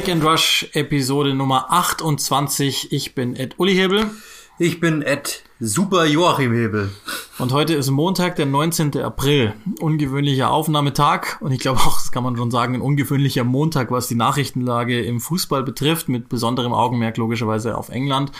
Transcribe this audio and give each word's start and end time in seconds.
Click 0.00 0.14
and 0.14 0.24
Rush 0.24 0.66
Episode 0.72 1.34
Nummer 1.34 1.70
28. 1.70 2.90
Ich 2.90 3.14
bin 3.14 3.36
Ed 3.36 3.56
Uli 3.58 3.74
Hebel. 3.74 4.10
Ich 4.58 4.80
bin 4.80 5.02
Ed 5.02 5.42
Super 5.58 6.06
Joachim 6.06 6.54
Hebel. 6.54 6.90
Und 7.38 7.52
heute 7.52 7.74
ist 7.74 7.90
Montag, 7.90 8.36
der 8.36 8.46
19. 8.46 8.96
April. 9.02 9.52
Ungewöhnlicher 9.78 10.50
Aufnahmetag. 10.50 11.42
Und 11.42 11.52
ich 11.52 11.58
glaube 11.58 11.80
auch, 11.80 11.96
das 11.96 12.12
kann 12.12 12.24
man 12.24 12.34
schon 12.34 12.50
sagen, 12.50 12.76
ein 12.76 12.80
ungewöhnlicher 12.80 13.44
Montag, 13.44 13.90
was 13.90 14.08
die 14.08 14.14
Nachrichtenlage 14.14 15.02
im 15.02 15.20
Fußball 15.20 15.64
betrifft, 15.64 16.08
mit 16.08 16.30
besonderem 16.30 16.72
Augenmerk 16.72 17.18
logischerweise 17.18 17.76
auf 17.76 17.90
England 17.90 18.32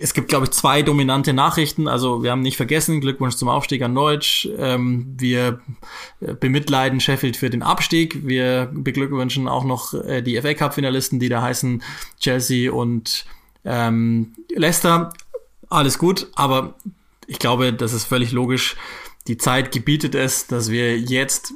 es 0.00 0.14
gibt, 0.14 0.28
glaube 0.28 0.46
ich, 0.46 0.52
zwei 0.52 0.82
dominante 0.82 1.32
Nachrichten. 1.32 1.88
Also 1.88 2.22
wir 2.22 2.30
haben 2.30 2.42
nicht 2.42 2.56
vergessen, 2.56 3.00
Glückwunsch 3.00 3.34
zum 3.34 3.48
Aufstieg 3.48 3.82
an 3.82 3.92
Norwich. 3.92 4.48
Ähm, 4.56 5.14
wir 5.18 5.60
äh, 6.20 6.34
bemitleiden 6.34 7.00
Sheffield 7.00 7.36
für 7.36 7.50
den 7.50 7.62
Abstieg. 7.62 8.26
Wir 8.26 8.70
beglückwünschen 8.72 9.48
auch 9.48 9.64
noch 9.64 9.94
äh, 9.94 10.22
die 10.22 10.40
FA 10.40 10.54
Cup-Finalisten, 10.54 11.18
die 11.18 11.28
da 11.28 11.42
heißen 11.42 11.82
Chelsea 12.20 12.70
und 12.70 13.24
ähm, 13.64 14.34
Leicester. 14.54 15.12
Alles 15.68 15.98
gut, 15.98 16.28
aber 16.34 16.74
ich 17.26 17.38
glaube, 17.40 17.72
das 17.72 17.92
ist 17.92 18.04
völlig 18.04 18.30
logisch. 18.30 18.76
Die 19.26 19.36
Zeit 19.36 19.72
gebietet 19.72 20.14
es, 20.14 20.46
dass 20.46 20.70
wir 20.70 20.98
jetzt 20.98 21.52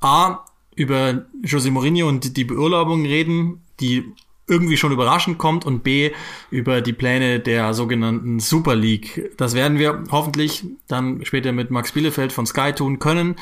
A 0.00 0.44
über 0.74 1.24
José 1.42 1.70
Mourinho 1.70 2.06
und 2.06 2.36
die 2.36 2.44
Beurlaubung 2.44 3.06
reden, 3.06 3.62
die 3.80 4.04
irgendwie 4.48 4.76
schon 4.76 4.92
überraschend 4.92 5.38
kommt 5.38 5.64
und 5.64 5.82
B 5.82 6.12
über 6.50 6.80
die 6.80 6.92
Pläne 6.92 7.40
der 7.40 7.74
sogenannten 7.74 8.38
Super 8.38 8.76
League. 8.76 9.32
Das 9.36 9.54
werden 9.54 9.78
wir 9.78 10.04
hoffentlich 10.10 10.64
dann 10.86 11.24
später 11.24 11.52
mit 11.52 11.70
Max 11.70 11.92
Bielefeld 11.92 12.32
von 12.32 12.46
Sky 12.46 12.72
tun 12.72 12.98
können. 12.98 13.36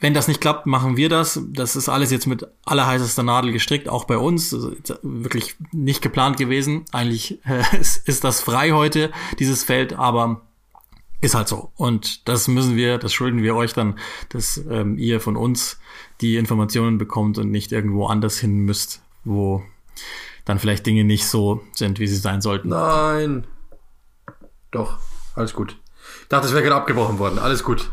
Wenn 0.00 0.14
das 0.14 0.28
nicht 0.28 0.40
klappt, 0.40 0.66
machen 0.66 0.96
wir 0.96 1.08
das. 1.08 1.40
Das 1.48 1.76
ist 1.76 1.88
alles 1.88 2.10
jetzt 2.10 2.26
mit 2.26 2.46
allerheißester 2.64 3.22
Nadel 3.22 3.52
gestrickt, 3.52 3.88
auch 3.88 4.04
bei 4.04 4.18
uns. 4.18 4.52
Also 4.52 4.72
wirklich 5.02 5.56
nicht 5.72 6.02
geplant 6.02 6.36
gewesen. 6.36 6.84
Eigentlich 6.92 7.38
äh, 7.46 7.62
ist 7.78 8.24
das 8.24 8.40
frei 8.40 8.72
heute, 8.72 9.12
dieses 9.38 9.64
Feld, 9.64 9.94
aber 9.94 10.42
ist 11.20 11.34
halt 11.34 11.48
so. 11.48 11.70
Und 11.76 12.28
das 12.28 12.48
müssen 12.48 12.76
wir, 12.76 12.98
das 12.98 13.12
schulden 13.12 13.42
wir 13.42 13.56
euch 13.56 13.72
dann, 13.72 13.98
dass 14.28 14.62
ähm, 14.70 14.98
ihr 14.98 15.20
von 15.20 15.36
uns 15.36 15.78
die 16.20 16.36
Informationen 16.36 16.98
bekommt 16.98 17.38
und 17.38 17.50
nicht 17.50 17.72
irgendwo 17.72 18.06
anders 18.06 18.38
hin 18.38 18.58
müsst, 18.58 19.02
wo 19.24 19.62
dann 20.44 20.58
vielleicht 20.58 20.86
Dinge 20.86 21.04
nicht 21.04 21.26
so 21.26 21.62
sind, 21.72 21.98
wie 21.98 22.06
sie 22.06 22.16
sein 22.16 22.40
sollten. 22.40 22.68
Nein. 22.68 23.46
Doch, 24.70 24.98
alles 25.34 25.54
gut. 25.54 25.76
Ich 26.22 26.28
dachte, 26.28 26.46
es 26.46 26.52
wäre 26.52 26.62
gerade 26.62 26.76
abgebrochen 26.76 27.18
worden. 27.18 27.38
Alles 27.38 27.64
gut. 27.64 27.88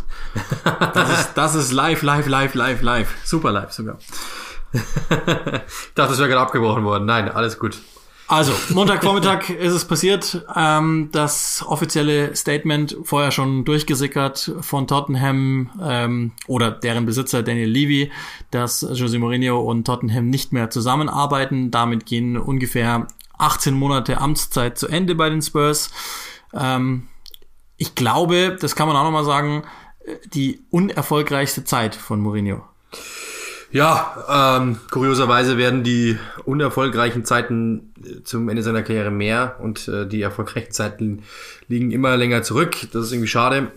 Das 0.93 1.19
ist, 1.19 1.33
das 1.35 1.55
ist 1.55 1.71
live, 1.71 2.01
live, 2.01 2.27
live, 2.27 2.53
live, 2.53 2.81
live. 2.81 3.15
Super 3.23 3.51
live 3.51 3.71
sogar. 3.71 3.97
ich 4.73 5.93
dachte, 5.95 6.13
es 6.13 6.19
wäre 6.19 6.29
gerade 6.29 6.41
abgebrochen 6.41 6.83
worden. 6.83 7.05
Nein, 7.05 7.29
alles 7.29 7.59
gut. 7.59 7.81
Also, 8.31 8.53
Montagvormittag 8.69 9.49
ist 9.59 9.73
es 9.73 9.83
passiert. 9.83 10.45
Ähm, 10.55 11.09
das 11.11 11.65
offizielle 11.67 12.33
Statement 12.33 12.95
vorher 13.03 13.29
schon 13.29 13.65
durchgesickert 13.65 14.53
von 14.61 14.87
Tottenham 14.87 15.69
ähm, 15.83 16.31
oder 16.47 16.71
deren 16.71 17.05
Besitzer 17.05 17.43
Daniel 17.43 17.69
Levy, 17.69 18.09
dass 18.49 18.87
Jose 18.89 19.19
Mourinho 19.19 19.59
und 19.59 19.83
Tottenham 19.83 20.29
nicht 20.29 20.53
mehr 20.53 20.69
zusammenarbeiten. 20.69 21.71
Damit 21.71 22.05
gehen 22.05 22.37
ungefähr 22.37 23.05
18 23.37 23.73
Monate 23.73 24.19
Amtszeit 24.19 24.77
zu 24.77 24.87
Ende 24.87 25.15
bei 25.15 25.29
den 25.29 25.41
Spurs. 25.41 25.91
Ähm, 26.53 27.09
ich 27.75 27.95
glaube, 27.95 28.57
das 28.61 28.77
kann 28.77 28.87
man 28.87 28.95
auch 28.95 29.03
nochmal 29.03 29.25
sagen, 29.25 29.63
die 30.33 30.61
unerfolgreichste 30.69 31.65
Zeit 31.65 31.95
von 31.95 32.21
Mourinho. 32.21 32.63
Ja, 33.71 34.57
ähm, 34.59 34.79
kurioserweise 34.89 35.57
werden 35.57 35.83
die 35.83 36.17
unerfolgreichen 36.43 37.23
Zeiten 37.23 37.93
äh, 38.03 38.21
zum 38.23 38.49
Ende 38.49 38.63
seiner 38.63 38.83
Karriere 38.83 39.11
mehr 39.11 39.57
und 39.59 39.87
äh, 39.87 40.05
die 40.05 40.21
erfolgreichen 40.21 40.71
Zeiten 40.71 41.23
liegen 41.69 41.91
immer 41.91 42.17
länger 42.17 42.43
zurück. 42.43 42.75
Das 42.91 43.05
ist 43.05 43.11
irgendwie 43.13 43.29
schade. 43.29 43.71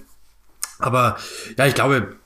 Aber 0.81 1.17
ja, 1.57 1.67
ich 1.67 1.75
glaube, 1.75 2.17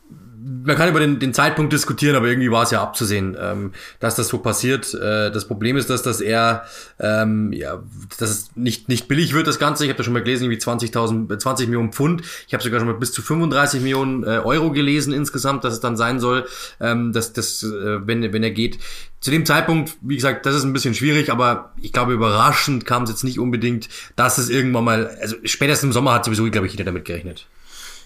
man 0.41 0.77
kann 0.77 0.89
über 0.89 1.01
den, 1.01 1.19
den 1.19 1.35
Zeitpunkt 1.35 1.73
diskutieren, 1.73 2.15
aber 2.15 2.29
irgendwie 2.29 2.51
war 2.51 2.63
es 2.63 2.71
ja 2.71 2.83
abzusehen, 2.83 3.37
ähm, 3.41 3.73
dass 3.99 4.15
das 4.15 4.29
so 4.29 4.39
passiert. 4.39 4.95
Äh, 4.95 5.31
das 5.31 5.47
Problem 5.47 5.77
ist, 5.77 5.91
dass 5.91 6.03
das 6.03 6.21
eher, 6.21 6.65
ähm, 7.01 7.53
ja, 7.53 7.83
dass 8.19 8.31
es 8.31 8.51
nicht, 8.55 8.89
nicht 8.89 9.09
billig 9.09 9.33
wird, 9.33 9.47
das 9.47 9.59
Ganze. 9.59 9.85
Ich 9.85 9.91
habe 9.91 9.99
da 9.99 10.05
schon 10.05 10.13
mal 10.13 10.23
gelesen, 10.23 10.45
irgendwie 10.45 10.61
20.000, 10.61 11.39
20 11.39 11.69
Millionen 11.69 11.93
Pfund. 11.93 12.23
Ich 12.47 12.55
habe 12.55 12.63
sogar 12.63 12.81
schon 12.81 12.89
mal 12.89 12.99
bis 12.99 13.13
zu 13.13 13.23
35 13.23 13.81
Millionen 13.81 14.25
äh, 14.25 14.41
Euro 14.45 14.71
gelesen 14.71 15.13
insgesamt, 15.13 15.65
dass 15.65 15.75
es 15.75 15.81
dann 15.81 15.97
sein 15.97 16.21
soll, 16.21 16.47
ähm, 16.81 17.13
dass 17.13 17.33
das, 17.33 17.63
äh, 17.63 18.07
wenn, 18.07 18.33
wenn 18.33 18.43
er 18.43 18.51
geht. 18.51 18.79
Zu 19.21 19.33
dem 19.33 19.45
Zeitpunkt, 19.45 19.97
wie 20.01 20.15
gesagt, 20.15 20.47
das 20.47 20.55
ist 20.55 20.63
ein 20.63 20.73
bisschen 20.73 20.95
schwierig, 20.95 21.33
aber 21.33 21.73
ich 21.81 21.93
glaube, 21.93 22.13
überraschend 22.13 22.87
kam 22.87 23.03
es 23.03 23.11
jetzt 23.11 23.25
nicht 23.25 23.41
unbedingt, 23.41 23.89
dass 24.15 24.39
es 24.39 24.49
irgendwann 24.49 24.85
mal, 24.85 25.17
also 25.21 25.35
spätestens 25.43 25.89
im 25.89 25.93
Sommer 25.93 26.13
hat 26.13 26.25
sowieso, 26.25 26.49
glaube 26.51 26.69
ich, 26.69 26.73
jeder 26.75 26.85
damit 26.85 27.05
gerechnet. 27.05 27.49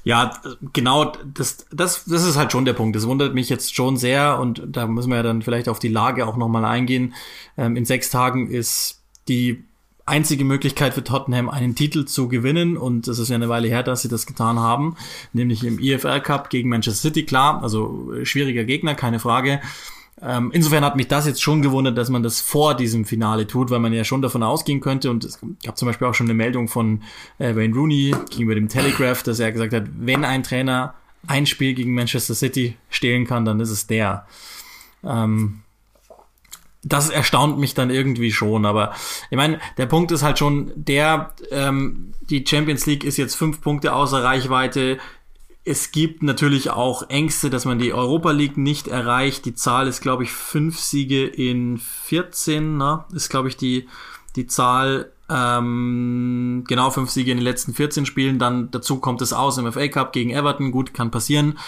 Ja, 0.04 0.32
genau, 0.72 1.12
das, 1.32 1.66
das, 1.70 2.04
das 2.04 2.24
ist 2.24 2.36
halt 2.36 2.50
schon 2.50 2.64
der 2.64 2.72
Punkt. 2.72 2.96
Das 2.96 3.06
wundert 3.06 3.34
mich 3.34 3.48
jetzt 3.48 3.74
schon 3.74 3.96
sehr 3.96 4.38
und 4.40 4.62
da 4.66 4.86
müssen 4.86 5.10
wir 5.10 5.16
ja 5.16 5.22
dann 5.22 5.42
vielleicht 5.42 5.68
auf 5.68 5.78
die 5.78 5.88
Lage 5.88 6.26
auch 6.26 6.36
nochmal 6.36 6.64
eingehen. 6.64 7.14
Ähm, 7.56 7.76
in 7.76 7.84
sechs 7.84 8.10
Tagen 8.10 8.50
ist 8.50 9.00
die 9.28 9.64
einzige 10.04 10.44
Möglichkeit 10.44 10.94
für 10.94 11.04
Tottenham, 11.04 11.48
einen 11.48 11.76
Titel 11.76 12.04
zu 12.04 12.26
gewinnen 12.28 12.76
und 12.76 13.06
es 13.06 13.20
ist 13.20 13.28
ja 13.28 13.36
eine 13.36 13.48
Weile 13.48 13.68
her, 13.68 13.84
dass 13.84 14.02
sie 14.02 14.08
das 14.08 14.26
getan 14.26 14.58
haben, 14.58 14.96
nämlich 15.32 15.62
im 15.62 15.78
EFL 15.78 16.20
Cup 16.20 16.50
gegen 16.50 16.68
Manchester 16.68 17.08
City, 17.08 17.24
klar, 17.24 17.62
also 17.62 18.12
schwieriger 18.24 18.64
Gegner, 18.64 18.96
keine 18.96 19.20
Frage. 19.20 19.60
Ähm, 20.25 20.50
insofern 20.53 20.84
hat 20.84 20.94
mich 20.94 21.09
das 21.09 21.27
jetzt 21.27 21.43
schon 21.43 21.62
gewundert, 21.62 21.99
dass 21.99 22.09
man 22.09 22.22
das 22.22 22.41
vor 22.41 22.77
diesem 22.77 23.05
Finale 23.05 23.47
tut, 23.47 23.71
weil 23.71 23.81
man 23.81 23.93
ja 23.93 24.05
schon 24.05 24.22
davon 24.22 24.43
ausgehen 24.43 24.81
könnte. 24.81 25.10
Und 25.10 25.25
es 25.25 25.41
gab 25.65 25.77
zum 25.77 25.87
Beispiel 25.87 26.06
auch 26.06 26.15
schon 26.15 26.27
eine 26.27 26.34
Meldung 26.34 26.69
von 26.69 27.03
äh, 27.38 27.56
Wayne 27.56 27.75
Rooney 27.75 28.15
gegenüber 28.31 28.55
dem 28.55 28.69
Telegraph, 28.69 29.22
dass 29.25 29.41
er 29.41 29.50
gesagt 29.50 29.72
hat, 29.72 29.84
wenn 29.99 30.25
ein 30.25 30.44
Trainer 30.44 30.94
ein 31.27 31.47
Spiel 31.47 31.75
gegen 31.75 31.94
Manchester 31.94 32.34
City 32.34 32.77
stehlen 32.88 33.27
kann, 33.27 33.44
dann 33.44 33.59
ist 33.60 33.71
es 33.71 33.87
der. 33.87 34.27
Ähm, 35.05 35.62
das 36.84 37.10
erstaunt 37.10 37.59
mich 37.59 37.75
dann 37.75 37.91
irgendwie 37.91 38.33
schon, 38.33 38.66
aber 38.66 38.93
ich 39.31 39.37
meine, 39.37 39.60
der 39.77 39.87
Punkt 39.87 40.10
ist 40.10 40.22
halt 40.22 40.39
schon 40.39 40.72
der, 40.75 41.33
ähm, 41.53 42.12
die 42.28 42.44
Champions 42.47 42.87
League 42.87 43.04
ist 43.04 43.19
jetzt 43.19 43.37
fünf 43.37 43.60
Punkte 43.60 43.93
außer 43.94 44.22
Reichweite, 44.22 44.99
es 45.64 45.92
gibt 45.92 46.22
natürlich 46.22 46.70
auch 46.70 47.08
Ängste, 47.08 47.48
dass 47.48 47.64
man 47.64 47.78
die 47.78 47.92
Europa 47.92 48.32
League 48.32 48.56
nicht 48.56 48.88
erreicht. 48.88 49.44
Die 49.44 49.54
Zahl 49.54 49.86
ist, 49.86 50.00
glaube 50.00 50.24
ich, 50.24 50.32
fünf 50.32 50.78
Siege 50.78 51.24
in 51.24 51.78
14, 51.78 52.76
ne? 52.76 53.04
ist, 53.12 53.28
glaube 53.28 53.48
ich, 53.48 53.56
die, 53.56 53.88
die 54.34 54.46
Zahl. 54.46 55.12
Ähm, 55.28 56.64
genau, 56.66 56.90
fünf 56.90 57.10
Siege 57.10 57.30
in 57.30 57.38
den 57.38 57.44
letzten 57.44 57.74
14 57.74 58.06
Spielen. 58.06 58.38
Dann 58.40 58.70
dazu 58.72 58.98
kommt 58.98 59.22
es 59.22 59.32
aus 59.32 59.56
im 59.56 59.72
FA 59.72 59.86
Cup 59.88 60.12
gegen 60.12 60.30
Everton. 60.30 60.72
Gut, 60.72 60.94
kann 60.94 61.12
passieren. 61.12 61.58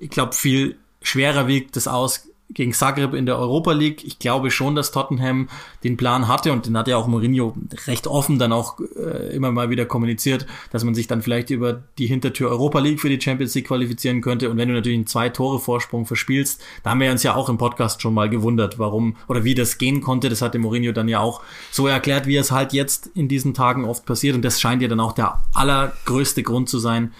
Ich 0.00 0.10
glaube, 0.10 0.32
viel 0.32 0.78
schwerer 1.02 1.46
wiegt 1.46 1.76
es 1.76 1.86
aus 1.86 2.31
gegen 2.54 2.72
Zagreb 2.72 3.14
in 3.14 3.26
der 3.26 3.38
Europa 3.38 3.72
League. 3.72 4.04
Ich 4.04 4.18
glaube 4.18 4.50
schon, 4.50 4.74
dass 4.74 4.92
Tottenham 4.92 5.48
den 5.84 5.96
Plan 5.96 6.28
hatte 6.28 6.52
und 6.52 6.66
den 6.66 6.76
hat 6.76 6.88
ja 6.88 6.96
auch 6.96 7.06
Mourinho 7.06 7.54
recht 7.86 8.06
offen 8.06 8.38
dann 8.38 8.52
auch 8.52 8.78
äh, 8.96 9.34
immer 9.34 9.52
mal 9.52 9.70
wieder 9.70 9.86
kommuniziert, 9.86 10.46
dass 10.70 10.84
man 10.84 10.94
sich 10.94 11.06
dann 11.06 11.22
vielleicht 11.22 11.50
über 11.50 11.82
die 11.98 12.06
Hintertür 12.06 12.50
Europa 12.50 12.78
League 12.78 13.00
für 13.00 13.08
die 13.08 13.20
Champions 13.20 13.54
League 13.54 13.68
qualifizieren 13.68 14.20
könnte. 14.20 14.50
Und 14.50 14.56
wenn 14.56 14.68
du 14.68 14.74
natürlich 14.74 14.98
einen 14.98 15.06
zwei 15.06 15.28
Tore 15.28 15.58
Vorsprung 15.58 16.06
verspielst, 16.06 16.62
da 16.82 16.90
haben 16.90 17.00
wir 17.00 17.10
uns 17.10 17.22
ja 17.22 17.34
auch 17.34 17.48
im 17.48 17.58
Podcast 17.58 18.02
schon 18.02 18.14
mal 18.14 18.28
gewundert, 18.28 18.78
warum 18.78 19.16
oder 19.28 19.44
wie 19.44 19.54
das 19.54 19.78
gehen 19.78 20.00
konnte. 20.00 20.28
Das 20.28 20.42
hatte 20.42 20.58
Mourinho 20.58 20.92
dann 20.92 21.08
ja 21.08 21.20
auch 21.20 21.42
so 21.70 21.86
erklärt, 21.86 22.26
wie 22.26 22.36
es 22.36 22.50
halt 22.50 22.72
jetzt 22.72 23.08
in 23.14 23.28
diesen 23.28 23.54
Tagen 23.54 23.84
oft 23.84 24.06
passiert. 24.06 24.34
Und 24.34 24.42
das 24.42 24.60
scheint 24.60 24.82
ja 24.82 24.88
dann 24.88 25.00
auch 25.00 25.12
der 25.12 25.40
allergrößte 25.54 26.42
Grund 26.42 26.68
zu 26.68 26.78
sein, 26.78 27.12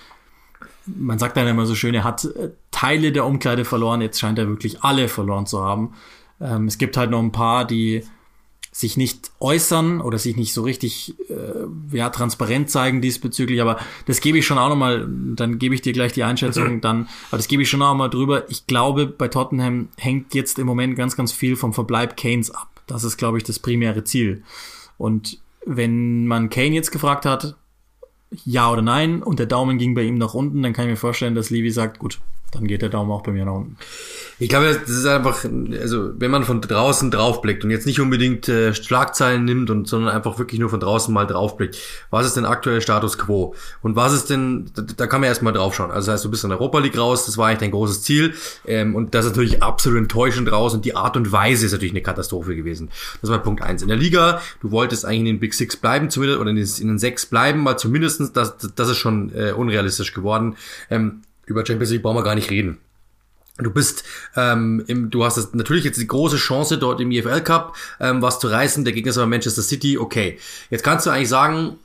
man 0.87 1.19
sagt 1.19 1.37
dann 1.37 1.46
immer 1.46 1.67
so 1.67 1.75
schön, 1.75 1.94
er 1.94 2.05
hat 2.05 2.25
äh, 2.25 2.50
Teile 2.70 3.12
der 3.12 3.25
Umkleide 3.25 3.64
verloren, 3.64 4.00
jetzt 4.00 4.20
scheint 4.20 4.38
er 4.38 4.49
wirklich 4.49 4.82
alle 4.82 5.08
verloren 5.08 5.46
zu 5.46 5.64
haben. 5.64 5.94
Ähm, 6.40 6.67
es 6.67 6.79
gibt 6.79 6.96
halt 6.96 7.11
noch 7.11 7.20
ein 7.20 7.32
paar, 7.32 7.64
die 7.64 8.05
sich 8.75 8.96
nicht 8.96 9.31
äußern 9.38 10.00
oder 10.00 10.19
sich 10.19 10.37
nicht 10.37 10.55
so 10.55 10.62
richtig 10.62 11.14
äh, 11.29 11.96
ja, 11.96 12.08
transparent 12.08 12.70
zeigen 12.70 13.02
diesbezüglich, 13.02 13.61
aber 13.61 13.79
das 14.06 14.23
gebe 14.23 14.38
ich 14.38 14.46
schon 14.46 14.56
auch 14.56 14.70
nochmal, 14.70 15.06
dann 15.06 15.58
gebe 15.58 15.75
ich 15.75 15.82
dir 15.82 15.93
gleich 15.93 16.14
die 16.14 16.25
Einschätzung 16.25 16.81
dann, 16.81 17.08
aber 17.28 17.37
das 17.37 17.49
gebe 17.49 17.62
ich 17.62 17.69
schon 17.69 17.82
auch 17.82 17.94
mal 17.94 18.08
drüber. 18.08 18.49
Ich 18.50 18.67
glaube, 18.67 19.06
bei 19.06 19.28
Tottenham 19.28 19.88
hängt 19.99 20.35
jetzt 20.35 20.58
im 20.58 20.67
Moment 20.67 20.96
ganz, 20.96 21.17
ganz 21.17 21.32
viel 21.32 21.55
vom 21.56 21.75
Verbleib 21.75 22.17
Kanes 22.17 22.50
ab. 22.50 22.69
Das 22.87 23.05
ist, 23.05 23.19
glaube 23.19 23.37
ich, 23.37 23.44
das 23.44 23.58
primäre 23.58 24.05
Ziel. 24.05 24.43
Und 24.96 25.38
wenn 25.67 26.26
man 26.26 26.49
Kane 26.49 26.75
jetzt 26.75 26.93
gefragt 26.93 27.26
hat, 27.26 27.56
ja 28.44 28.70
oder 28.70 28.82
nein 28.82 29.23
und 29.23 29.38
der 29.38 29.46
Daumen 29.46 29.79
ging 29.79 29.94
bei 29.94 30.02
ihm 30.02 30.19
nach 30.19 30.34
unten, 30.34 30.62
dann 30.62 30.73
kann 30.73 30.84
ich 30.87 30.90
mir 30.90 30.96
vorstellen, 30.96 31.34
dass 31.34 31.50
Levi 31.50 31.70
sagt, 31.70 31.99
gut, 31.99 32.20
dann 32.52 32.66
geht 32.66 32.82
der 32.82 32.90
Daumen 32.90 33.10
auch 33.10 33.22
bei 33.22 33.32
mir 33.32 33.46
nach 33.46 33.54
unten. 33.54 33.78
Ich 34.38 34.50
glaube, 34.50 34.78
das 34.78 34.90
ist 34.90 35.06
einfach, 35.06 35.44
also 35.81 36.10
wenn 36.20 36.31
man 36.31 36.44
von 36.44 36.60
draußen 36.60 37.10
draufblickt 37.10 37.64
und 37.64 37.70
jetzt 37.70 37.87
nicht 37.87 37.99
unbedingt 37.99 38.46
äh, 38.46 38.75
Schlagzeilen 38.75 39.44
nimmt 39.44 39.70
und 39.70 39.88
sondern 39.88 40.14
einfach 40.14 40.38
wirklich 40.38 40.60
nur 40.60 40.69
von 40.69 40.78
draußen 40.78 41.12
mal 41.14 41.26
draufblickt, 41.26 41.78
was 42.10 42.26
ist 42.26 42.37
denn 42.37 42.44
aktuell 42.44 42.82
Status 42.82 43.16
quo? 43.16 43.54
Und 43.81 43.96
was 43.96 44.12
ist 44.12 44.28
denn, 44.28 44.70
da, 44.75 44.82
da 44.82 45.06
kann 45.06 45.22
man 45.22 45.28
erstmal 45.28 45.54
draufschauen. 45.54 45.90
Also 45.90 46.06
das 46.06 46.14
heißt, 46.14 46.25
du 46.26 46.31
bist 46.31 46.44
in 46.44 46.50
der 46.50 46.60
Europa 46.60 46.78
League 46.81 46.99
raus, 46.99 47.25
das 47.25 47.38
war 47.38 47.49
eigentlich 47.49 47.60
dein 47.60 47.70
großes 47.70 48.02
Ziel. 48.02 48.34
Ähm, 48.66 48.94
und 48.94 49.14
das 49.14 49.25
ist 49.25 49.31
natürlich 49.31 49.62
absolut 49.62 49.99
enttäuschend 49.99 50.52
raus 50.52 50.75
und 50.75 50.84
die 50.84 50.94
Art 50.94 51.16
und 51.16 51.32
Weise 51.32 51.64
ist 51.64 51.72
natürlich 51.72 51.93
eine 51.93 52.02
Katastrophe 52.02 52.54
gewesen. 52.54 52.90
Das 53.22 53.31
war 53.31 53.38
Punkt 53.38 53.62
eins. 53.62 53.81
In 53.81 53.88
der 53.88 53.96
Liga, 53.96 54.43
du 54.60 54.70
wolltest 54.70 55.06
eigentlich 55.06 55.20
in 55.20 55.26
den 55.26 55.40
Big 55.40 55.54
Six 55.54 55.78
bleiben, 55.78 56.10
zumindest, 56.10 56.38
oder 56.38 56.50
in 56.50 56.56
den, 56.56 56.69
in 56.81 56.88
den 56.88 56.99
sechs 56.99 57.25
bleiben, 57.25 57.60
mal 57.60 57.78
zumindestens, 57.78 58.32
das, 58.32 58.56
das 58.75 58.88
ist 58.90 58.99
schon 58.99 59.32
äh, 59.34 59.52
unrealistisch 59.52 60.12
geworden. 60.12 60.56
Ähm, 60.90 61.22
über 61.47 61.65
Champions 61.67 61.91
League 61.91 62.03
brauchen 62.03 62.17
wir 62.17 62.23
gar 62.23 62.35
nicht 62.35 62.50
reden. 62.50 62.79
Du 63.59 63.71
bist, 63.71 64.05
ähm, 64.35 64.83
im, 64.87 65.11
du 65.11 65.25
hast 65.25 65.37
das, 65.37 65.53
natürlich 65.53 65.85
jetzt 65.85 66.00
die 66.00 66.06
große 66.06 66.39
Chance 66.39 66.79
dort 66.79 67.00
im 67.00 67.11
EFL 67.11 67.43
Cup, 67.43 67.77
ähm, 68.00 68.23
was 68.23 68.39
zu 68.39 68.49
reißen. 68.49 68.85
Der 68.85 68.94
Gegner 68.94 69.11
ist 69.11 69.19
aber 69.19 69.27
Manchester 69.27 69.62
City. 69.62 69.99
Okay, 69.99 70.39
jetzt 70.71 70.83
kannst 70.83 71.05
du 71.05 71.11
eigentlich 71.11 71.29
sagen, 71.29 71.79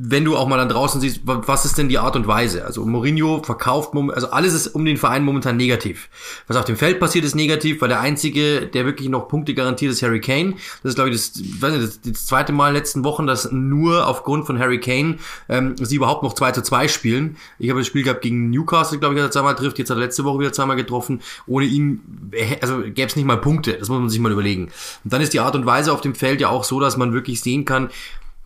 wenn 0.00 0.24
du 0.24 0.36
auch 0.36 0.46
mal 0.46 0.58
dann 0.58 0.68
draußen 0.68 1.00
siehst, 1.00 1.22
was 1.24 1.64
ist 1.64 1.76
denn 1.76 1.88
die 1.88 1.98
Art 1.98 2.14
und 2.14 2.28
Weise? 2.28 2.64
Also 2.64 2.84
Mourinho 2.84 3.42
verkauft, 3.42 3.94
also 4.12 4.30
alles 4.30 4.54
ist 4.54 4.68
um 4.68 4.84
den 4.84 4.96
Verein 4.96 5.24
momentan 5.24 5.56
negativ. 5.56 6.08
Was 6.46 6.56
auf 6.56 6.66
dem 6.66 6.76
Feld 6.76 7.00
passiert, 7.00 7.24
ist 7.24 7.34
negativ, 7.34 7.80
weil 7.80 7.88
der 7.88 8.00
einzige, 8.00 8.66
der 8.66 8.84
wirklich 8.84 9.08
noch 9.08 9.26
Punkte 9.26 9.54
garantiert, 9.54 9.90
ist 9.90 10.02
Harry 10.02 10.20
Kane. 10.20 10.54
Das 10.84 10.90
ist, 10.90 10.94
glaube 10.94 11.10
ich, 11.10 11.16
das, 11.16 11.42
weiß 11.60 11.72
nicht, 11.72 11.84
das, 11.84 12.00
das 12.00 12.26
zweite 12.26 12.52
Mal 12.52 12.68
in 12.68 12.74
den 12.74 12.80
letzten 12.80 13.02
Wochen, 13.02 13.26
dass 13.26 13.50
nur 13.50 14.06
aufgrund 14.06 14.46
von 14.46 14.60
Harry 14.60 14.78
Kane 14.78 15.16
ähm, 15.48 15.74
sie 15.76 15.96
überhaupt 15.96 16.22
noch 16.22 16.34
2 16.34 16.52
zu 16.52 16.62
2 16.62 16.86
spielen. 16.86 17.36
Ich 17.58 17.68
habe 17.68 17.80
das 17.80 17.88
Spiel 17.88 18.04
gehabt 18.04 18.22
gegen 18.22 18.50
Newcastle, 18.50 19.00
glaube 19.00 19.16
ich, 19.16 19.20
hat 19.20 19.30
er 19.30 19.32
zweimal 19.32 19.56
trifft. 19.56 19.80
Jetzt 19.80 19.90
hat 19.90 19.96
er 19.96 20.02
letzte 20.02 20.24
Woche 20.24 20.38
wieder 20.38 20.52
zweimal 20.52 20.76
getroffen. 20.76 21.22
Ohne 21.48 21.66
ihn, 21.66 22.30
also 22.60 22.82
gäbe 22.82 23.06
es 23.06 23.16
nicht 23.16 23.24
mal 23.24 23.40
Punkte. 23.40 23.72
Das 23.72 23.88
muss 23.88 23.98
man 23.98 24.10
sich 24.10 24.20
mal 24.20 24.30
überlegen. 24.30 24.66
Und 25.02 25.12
dann 25.12 25.22
ist 25.22 25.32
die 25.32 25.40
Art 25.40 25.56
und 25.56 25.66
Weise 25.66 25.92
auf 25.92 26.02
dem 26.02 26.14
Feld 26.14 26.40
ja 26.40 26.50
auch 26.50 26.62
so, 26.62 26.78
dass 26.78 26.96
man 26.96 27.12
wirklich 27.12 27.40
sehen 27.40 27.64
kann, 27.64 27.90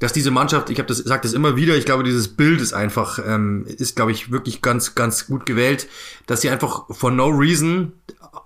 dass 0.03 0.13
diese 0.13 0.33
Mannschaft, 0.33 0.69
ich 0.69 0.79
habe 0.79 0.89
das 0.89 0.99
sage 0.99 1.23
das 1.23 1.33
immer 1.33 1.55
wieder, 1.55 1.77
ich 1.77 1.85
glaube, 1.85 2.03
dieses 2.03 2.27
Bild 2.27 2.61
ist 2.61 2.73
einfach 2.73 3.21
ähm, 3.25 3.65
ist 3.69 3.95
glaube 3.95 4.11
ich 4.11 4.33
wirklich 4.33 4.61
ganz 4.61 4.97
ganz 4.97 5.29
gut 5.29 5.47
gewählt, 5.47 5.87
dass 6.27 6.41
sie 6.41 6.51
einfach 6.51 6.87
for 6.91 7.13
no 7.13 7.29
reason 7.29 7.93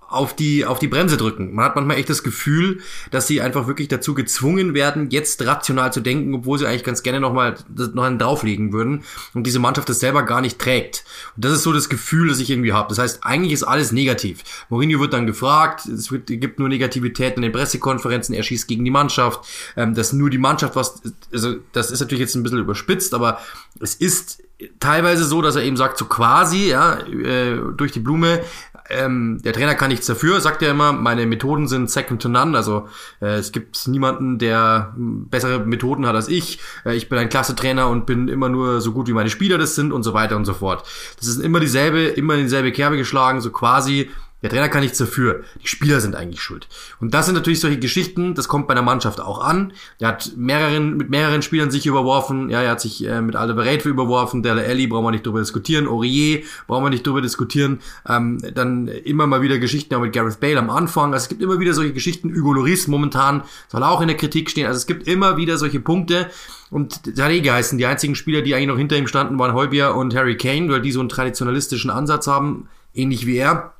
auf 0.09 0.35
die, 0.35 0.65
auf 0.65 0.79
die 0.79 0.87
Bremse 0.87 1.17
drücken. 1.17 1.53
Man 1.53 1.65
hat 1.65 1.75
manchmal 1.75 1.97
echt 1.97 2.09
das 2.09 2.23
Gefühl, 2.23 2.79
dass 3.11 3.27
sie 3.27 3.41
einfach 3.41 3.67
wirklich 3.67 3.89
dazu 3.89 4.13
gezwungen 4.13 4.73
werden, 4.73 5.09
jetzt 5.09 5.45
rational 5.45 5.91
zu 5.91 5.99
denken, 5.99 6.33
obwohl 6.33 6.57
sie 6.57 6.65
eigentlich 6.65 6.85
ganz 6.85 7.03
gerne 7.03 7.19
nochmal 7.19 7.55
noch 7.93 8.03
einen 8.03 8.17
drauflegen 8.17 8.71
würden 8.71 9.03
und 9.33 9.43
diese 9.45 9.59
Mannschaft 9.59 9.89
das 9.89 9.99
selber 9.99 10.23
gar 10.23 10.41
nicht 10.41 10.59
trägt. 10.59 11.03
Und 11.35 11.43
das 11.43 11.51
ist 11.51 11.63
so 11.63 11.73
das 11.73 11.89
Gefühl, 11.89 12.29
das 12.29 12.39
ich 12.39 12.49
irgendwie 12.49 12.71
habe. 12.71 12.87
Das 12.89 12.99
heißt, 12.99 13.19
eigentlich 13.23 13.51
ist 13.51 13.63
alles 13.63 13.91
negativ. 13.91 14.43
Mourinho 14.69 14.99
wird 14.99 15.13
dann 15.13 15.27
gefragt, 15.27 15.85
es 15.85 16.11
wird, 16.11 16.27
gibt 16.27 16.59
nur 16.59 16.69
Negativität 16.69 17.35
in 17.35 17.41
den 17.41 17.51
Pressekonferenzen, 17.51 18.33
er 18.33 18.43
schießt 18.43 18.67
gegen 18.67 18.85
die 18.85 18.91
Mannschaft, 18.91 19.41
ähm, 19.75 19.93
dass 19.93 20.13
nur 20.13 20.29
die 20.29 20.37
Mannschaft 20.37 20.75
was, 20.75 21.01
also 21.33 21.55
das 21.73 21.91
ist 21.91 21.99
natürlich 21.99 22.21
jetzt 22.21 22.35
ein 22.35 22.43
bisschen 22.43 22.59
überspitzt, 22.59 23.13
aber 23.13 23.39
es 23.79 23.95
ist 23.95 24.41
teilweise 24.79 25.23
so, 25.25 25.41
dass 25.41 25.55
er 25.55 25.63
eben 25.63 25.77
sagt, 25.77 25.97
so 25.97 26.05
quasi, 26.05 26.69
ja, 26.69 26.99
äh, 26.99 27.59
durch 27.75 27.91
die 27.91 27.99
Blume, 27.99 28.41
ähm, 28.89 29.41
der 29.43 29.53
Trainer 29.53 29.75
kann 29.75 29.89
nichts 29.89 30.07
dafür, 30.07 30.39
sagt 30.41 30.61
er 30.61 30.71
immer, 30.71 30.93
meine 30.93 31.25
Methoden 31.25 31.67
sind 31.67 31.89
second 31.89 32.21
to 32.21 32.29
none, 32.29 32.55
also 32.55 32.87
äh, 33.21 33.35
es 33.35 33.51
gibt 33.51 33.87
niemanden, 33.87 34.39
der 34.39 34.93
bessere 34.97 35.59
Methoden 35.59 36.05
hat 36.05 36.15
als 36.15 36.27
ich, 36.27 36.59
äh, 36.85 36.95
ich 36.95 37.09
bin 37.09 37.19
ein 37.19 37.29
klasse 37.29 37.55
Trainer 37.55 37.89
und 37.89 38.05
bin 38.05 38.27
immer 38.27 38.49
nur 38.49 38.81
so 38.81 38.91
gut 38.91 39.07
wie 39.07 39.13
meine 39.13 39.29
Spieler 39.29 39.57
das 39.57 39.75
sind 39.75 39.91
und 39.91 40.03
so 40.03 40.13
weiter 40.13 40.35
und 40.35 40.45
so 40.45 40.53
fort. 40.53 40.87
Das 41.17 41.27
ist 41.27 41.41
immer 41.41 41.59
dieselbe, 41.59 42.03
immer 42.03 42.37
dieselbe 42.37 42.71
Kerbe 42.71 42.97
geschlagen, 42.97 43.41
so 43.41 43.51
quasi, 43.51 44.09
der 44.47 44.55
Trainer 44.55 44.69
kann 44.69 44.81
nichts 44.81 44.97
dafür. 44.97 45.43
Die 45.61 45.67
Spieler 45.67 45.99
sind 45.99 46.15
eigentlich 46.15 46.41
schuld. 46.41 46.67
Und 46.99 47.13
das 47.13 47.25
sind 47.25 47.35
natürlich 47.35 47.59
solche 47.59 47.79
Geschichten, 47.79 48.33
das 48.33 48.47
kommt 48.47 48.67
bei 48.67 48.73
der 48.73 48.83
Mannschaft 48.83 49.19
auch 49.19 49.41
an. 49.41 49.73
Er 49.99 50.09
hat 50.09 50.31
mehreren, 50.37 50.95
mit 50.95 51.09
mehreren 51.09 51.41
Spielern 51.41 51.69
sich 51.69 51.85
überworfen. 51.85 52.49
Ja, 52.49 52.61
er 52.61 52.71
hat 52.71 52.81
sich 52.81 53.05
äh, 53.05 53.21
mit 53.21 53.35
Alderweireld 53.35 53.85
überworfen. 53.85 54.43
Dele 54.43 54.65
Alli 54.65 54.87
brauchen 54.87 55.05
wir 55.05 55.11
nicht 55.11 55.25
drüber 55.25 55.39
diskutieren. 55.39 55.87
Aurier 55.87 56.43
brauchen 56.65 56.85
wir 56.85 56.89
nicht 56.89 57.05
drüber 57.05 57.21
diskutieren. 57.21 57.79
Ähm, 58.07 58.39
dann 58.53 58.87
immer 58.87 59.27
mal 59.27 59.41
wieder 59.41 59.59
Geschichten 59.59 59.93
auch 59.95 60.01
mit 60.01 60.13
Gareth 60.13 60.39
Bale 60.39 60.59
am 60.59 60.69
Anfang. 60.69 61.13
Also 61.13 61.25
es 61.25 61.29
gibt 61.29 61.41
immer 61.41 61.59
wieder 61.59 61.73
solche 61.73 61.93
Geschichten. 61.93 62.33
Hugo 62.33 62.53
Loris 62.53 62.87
momentan 62.87 63.43
soll 63.67 63.83
auch 63.83 64.01
in 64.01 64.07
der 64.07 64.17
Kritik 64.17 64.49
stehen. 64.49 64.67
Also 64.67 64.77
es 64.77 64.87
gibt 64.87 65.07
immer 65.07 65.37
wieder 65.37 65.57
solche 65.57 65.79
Punkte. 65.79 66.29
Und 66.69 67.17
der 67.17 67.25
hat 67.25 67.31
eh 67.31 67.41
geheißen, 67.41 67.77
die 67.77 67.85
einzigen 67.85 68.15
Spieler, 68.15 68.41
die 68.41 68.53
eigentlich 68.53 68.67
noch 68.67 68.77
hinter 68.77 68.97
ihm 68.97 69.07
standen, 69.07 69.39
waren 69.39 69.53
Heubier 69.53 69.95
und 69.95 70.15
Harry 70.15 70.37
Kane, 70.37 70.69
weil 70.69 70.81
die 70.81 70.91
so 70.91 70.99
einen 70.99 71.09
traditionalistischen 71.09 71.89
Ansatz 71.89 72.27
haben, 72.27 72.67
ähnlich 72.93 73.25
wie 73.25 73.37
er 73.37 73.73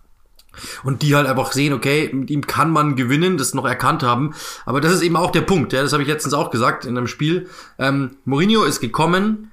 und 0.83 1.01
die 1.01 1.15
halt 1.15 1.27
einfach 1.27 1.51
sehen, 1.51 1.73
okay, 1.73 2.09
mit 2.13 2.29
ihm 2.29 2.45
kann 2.45 2.71
man 2.71 2.95
gewinnen, 2.95 3.37
das 3.37 3.53
noch 3.53 3.65
erkannt 3.65 4.03
haben. 4.03 4.33
Aber 4.65 4.81
das 4.81 4.93
ist 4.93 5.01
eben 5.01 5.15
auch 5.15 5.31
der 5.31 5.41
Punkt, 5.41 5.73
ja, 5.73 5.81
das 5.81 5.93
habe 5.93 6.03
ich 6.03 6.09
letztens 6.09 6.33
auch 6.33 6.51
gesagt 6.51 6.85
in 6.85 6.97
einem 6.97 7.07
Spiel. 7.07 7.49
Ähm, 7.79 8.17
Mourinho 8.25 8.63
ist 8.63 8.79
gekommen, 8.79 9.51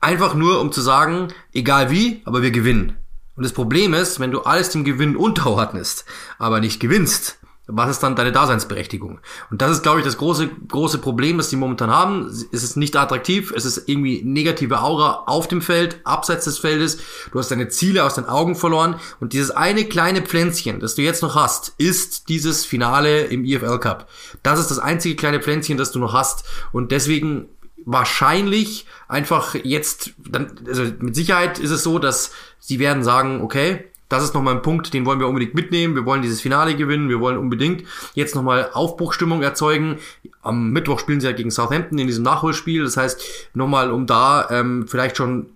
einfach 0.00 0.34
nur 0.34 0.60
um 0.60 0.72
zu 0.72 0.80
sagen, 0.80 1.28
egal 1.52 1.90
wie, 1.90 2.22
aber 2.24 2.42
wir 2.42 2.50
gewinnen. 2.50 2.96
Und 3.36 3.44
das 3.44 3.52
Problem 3.52 3.94
ist, 3.94 4.20
wenn 4.20 4.32
du 4.32 4.42
alles 4.42 4.70
dem 4.70 4.84
Gewinn 4.84 5.16
unterordnest, 5.16 6.04
aber 6.38 6.60
nicht 6.60 6.78
gewinnst, 6.78 7.39
was 7.72 7.90
ist 7.90 8.02
dann 8.02 8.16
deine 8.16 8.32
Daseinsberechtigung? 8.32 9.20
Und 9.50 9.62
das 9.62 9.70
ist, 9.72 9.82
glaube 9.82 10.00
ich, 10.00 10.04
das 10.04 10.18
große, 10.18 10.48
große 10.68 10.98
Problem, 10.98 11.38
das 11.38 11.48
die 11.48 11.56
momentan 11.56 11.90
haben. 11.90 12.26
Es 12.26 12.62
ist 12.62 12.76
nicht 12.76 12.96
attraktiv, 12.96 13.52
es 13.54 13.64
ist 13.64 13.88
irgendwie 13.88 14.22
negative 14.24 14.82
Aura 14.82 15.24
auf 15.26 15.48
dem 15.48 15.62
Feld, 15.62 16.00
abseits 16.04 16.44
des 16.44 16.58
Feldes. 16.58 16.98
Du 17.32 17.38
hast 17.38 17.50
deine 17.50 17.68
Ziele 17.68 18.04
aus 18.04 18.14
den 18.14 18.26
Augen 18.26 18.54
verloren. 18.54 18.96
Und 19.20 19.32
dieses 19.32 19.50
eine 19.50 19.84
kleine 19.84 20.22
Pflänzchen, 20.22 20.80
das 20.80 20.94
du 20.94 21.02
jetzt 21.02 21.22
noch 21.22 21.34
hast, 21.34 21.74
ist 21.78 22.28
dieses 22.28 22.64
Finale 22.64 23.24
im 23.24 23.44
EFL 23.44 23.78
Cup. 23.78 24.08
Das 24.42 24.58
ist 24.58 24.70
das 24.70 24.78
einzige 24.78 25.16
kleine 25.16 25.40
Pflänzchen, 25.40 25.78
das 25.78 25.92
du 25.92 25.98
noch 25.98 26.12
hast. 26.12 26.44
Und 26.72 26.92
deswegen 26.92 27.48
wahrscheinlich 27.84 28.86
einfach 29.08 29.54
jetzt, 29.54 30.12
dann, 30.18 30.52
also 30.66 30.84
mit 30.98 31.14
Sicherheit 31.14 31.58
ist 31.58 31.70
es 31.70 31.82
so, 31.82 31.98
dass 31.98 32.32
sie 32.58 32.78
werden 32.78 33.02
sagen, 33.02 33.40
okay, 33.42 33.89
das 34.10 34.24
ist 34.24 34.34
nochmal 34.34 34.56
ein 34.56 34.62
Punkt, 34.62 34.92
den 34.92 35.06
wollen 35.06 35.20
wir 35.20 35.28
unbedingt 35.28 35.54
mitnehmen. 35.54 35.94
Wir 35.94 36.04
wollen 36.04 36.20
dieses 36.20 36.40
Finale 36.40 36.74
gewinnen. 36.74 37.08
Wir 37.08 37.20
wollen 37.20 37.38
unbedingt 37.38 37.84
jetzt 38.14 38.34
nochmal 38.34 38.68
Aufbruchstimmung 38.72 39.42
erzeugen. 39.42 39.98
Am 40.42 40.70
Mittwoch 40.70 40.98
spielen 40.98 41.20
sie 41.20 41.28
ja 41.28 41.32
gegen 41.32 41.52
Southampton 41.52 41.96
in 41.98 42.08
diesem 42.08 42.24
Nachholspiel. 42.24 42.82
Das 42.82 42.96
heißt, 42.96 43.50
nochmal, 43.54 43.92
um 43.92 44.06
da 44.06 44.50
ähm, 44.50 44.86
vielleicht 44.88 45.16
schon 45.16 45.50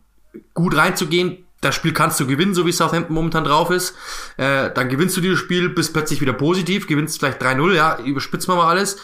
gut 0.54 0.76
reinzugehen, 0.76 1.38
das 1.60 1.74
Spiel 1.74 1.92
kannst 1.92 2.20
du 2.20 2.26
gewinnen, 2.26 2.54
so 2.54 2.64
wie 2.64 2.72
Southampton 2.72 3.14
momentan 3.14 3.44
drauf 3.44 3.70
ist. 3.70 3.96
Äh, 4.36 4.70
dann 4.72 4.88
gewinnst 4.88 5.16
du 5.16 5.20
dieses 5.20 5.40
Spiel, 5.40 5.70
bist 5.70 5.92
plötzlich 5.92 6.20
wieder 6.20 6.32
positiv, 6.32 6.86
gewinnst 6.86 7.18
vielleicht 7.18 7.42
3-0, 7.42 7.74
ja, 7.74 7.98
überspitzt 7.98 8.46
mal 8.46 8.60
alles. 8.60 8.98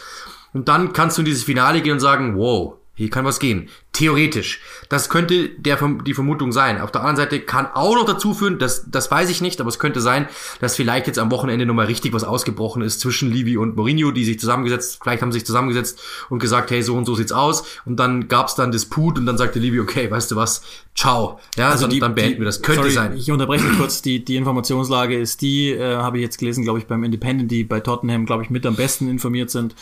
Und 0.53 0.69
dann 0.69 0.93
kannst 0.93 1.17
du 1.17 1.21
in 1.21 1.25
dieses 1.25 1.43
Finale 1.43 1.81
gehen 1.81 1.93
und 1.93 1.99
sagen, 1.99 2.37
wow, 2.37 2.77
hier 2.93 3.09
kann 3.09 3.23
was 3.23 3.39
gehen. 3.39 3.69
Theoretisch. 3.93 4.61
Das 4.89 5.09
könnte 5.09 5.49
der, 5.49 5.77
die 6.05 6.13
Vermutung 6.13 6.51
sein. 6.51 6.79
Auf 6.79 6.91
der 6.91 7.01
anderen 7.01 7.17
Seite 7.17 7.39
kann 7.39 7.67
auch 7.73 7.95
noch 7.95 8.05
dazu 8.05 8.33
führen, 8.33 8.59
das, 8.59 8.89
das 8.91 9.09
weiß 9.09 9.29
ich 9.29 9.41
nicht, 9.41 9.61
aber 9.61 9.69
es 9.69 9.79
könnte 9.79 10.01
sein, 10.01 10.27
dass 10.59 10.75
vielleicht 10.75 11.07
jetzt 11.07 11.17
am 11.17 11.31
Wochenende 11.31 11.65
nochmal 11.65 11.85
richtig 11.85 12.11
was 12.13 12.23
ausgebrochen 12.23 12.81
ist 12.81 12.99
zwischen 12.99 13.31
Livi 13.31 13.57
und 13.57 13.77
Mourinho, 13.77 14.11
die 14.11 14.25
sich 14.25 14.39
zusammengesetzt, 14.39 14.99
vielleicht 15.01 15.21
haben 15.21 15.31
sie 15.31 15.39
sich 15.39 15.45
zusammengesetzt 15.45 15.99
und 16.29 16.39
gesagt, 16.39 16.69
hey, 16.71 16.83
so 16.83 16.95
und 16.95 17.05
so 17.05 17.15
sieht's 17.15 17.31
aus. 17.31 17.63
Und 17.85 17.97
dann 17.97 18.27
gab's 18.27 18.55
dann 18.55 18.71
Disput 18.71 19.17
und 19.17 19.25
dann 19.25 19.37
sagte 19.37 19.59
Livi, 19.59 19.79
okay, 19.79 20.11
weißt 20.11 20.31
du 20.31 20.35
was, 20.35 20.61
ciao. 20.93 21.39
Ja, 21.57 21.69
also 21.69 21.83
dann, 21.83 21.91
die, 21.91 21.99
dann 21.99 22.13
beenden 22.13 22.39
wir 22.39 22.45
das. 22.45 22.61
Könnte 22.61 22.91
sorry, 22.91 22.93
sein. 22.93 23.17
Ich 23.17 23.31
unterbreche 23.31 23.67
kurz, 23.77 24.01
die, 24.01 24.23
die 24.23 24.35
Informationslage 24.35 25.17
ist 25.17 25.41
die, 25.41 25.71
äh, 25.71 25.95
habe 25.95 26.17
ich 26.17 26.23
jetzt 26.23 26.37
gelesen, 26.37 26.63
glaube 26.63 26.79
ich, 26.79 26.87
beim 26.87 27.03
Independent, 27.03 27.49
die 27.49 27.63
bei 27.63 27.79
Tottenham, 27.79 28.25
glaube 28.25 28.43
ich, 28.43 28.49
mit 28.49 28.65
am 28.65 28.75
besten 28.75 29.09
informiert 29.09 29.49
sind 29.49 29.75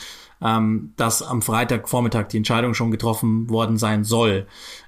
ähm, 0.44 0.94
dass 0.98 1.22
am 1.22 1.42
Freitagvormittag 1.42 2.30
die 2.30 2.38
Entscheidung 2.38 2.74
schon 2.74 2.92
getroffen 2.92 3.50
worden 3.50 3.78
sein 3.78 4.04
soll. 4.04 4.48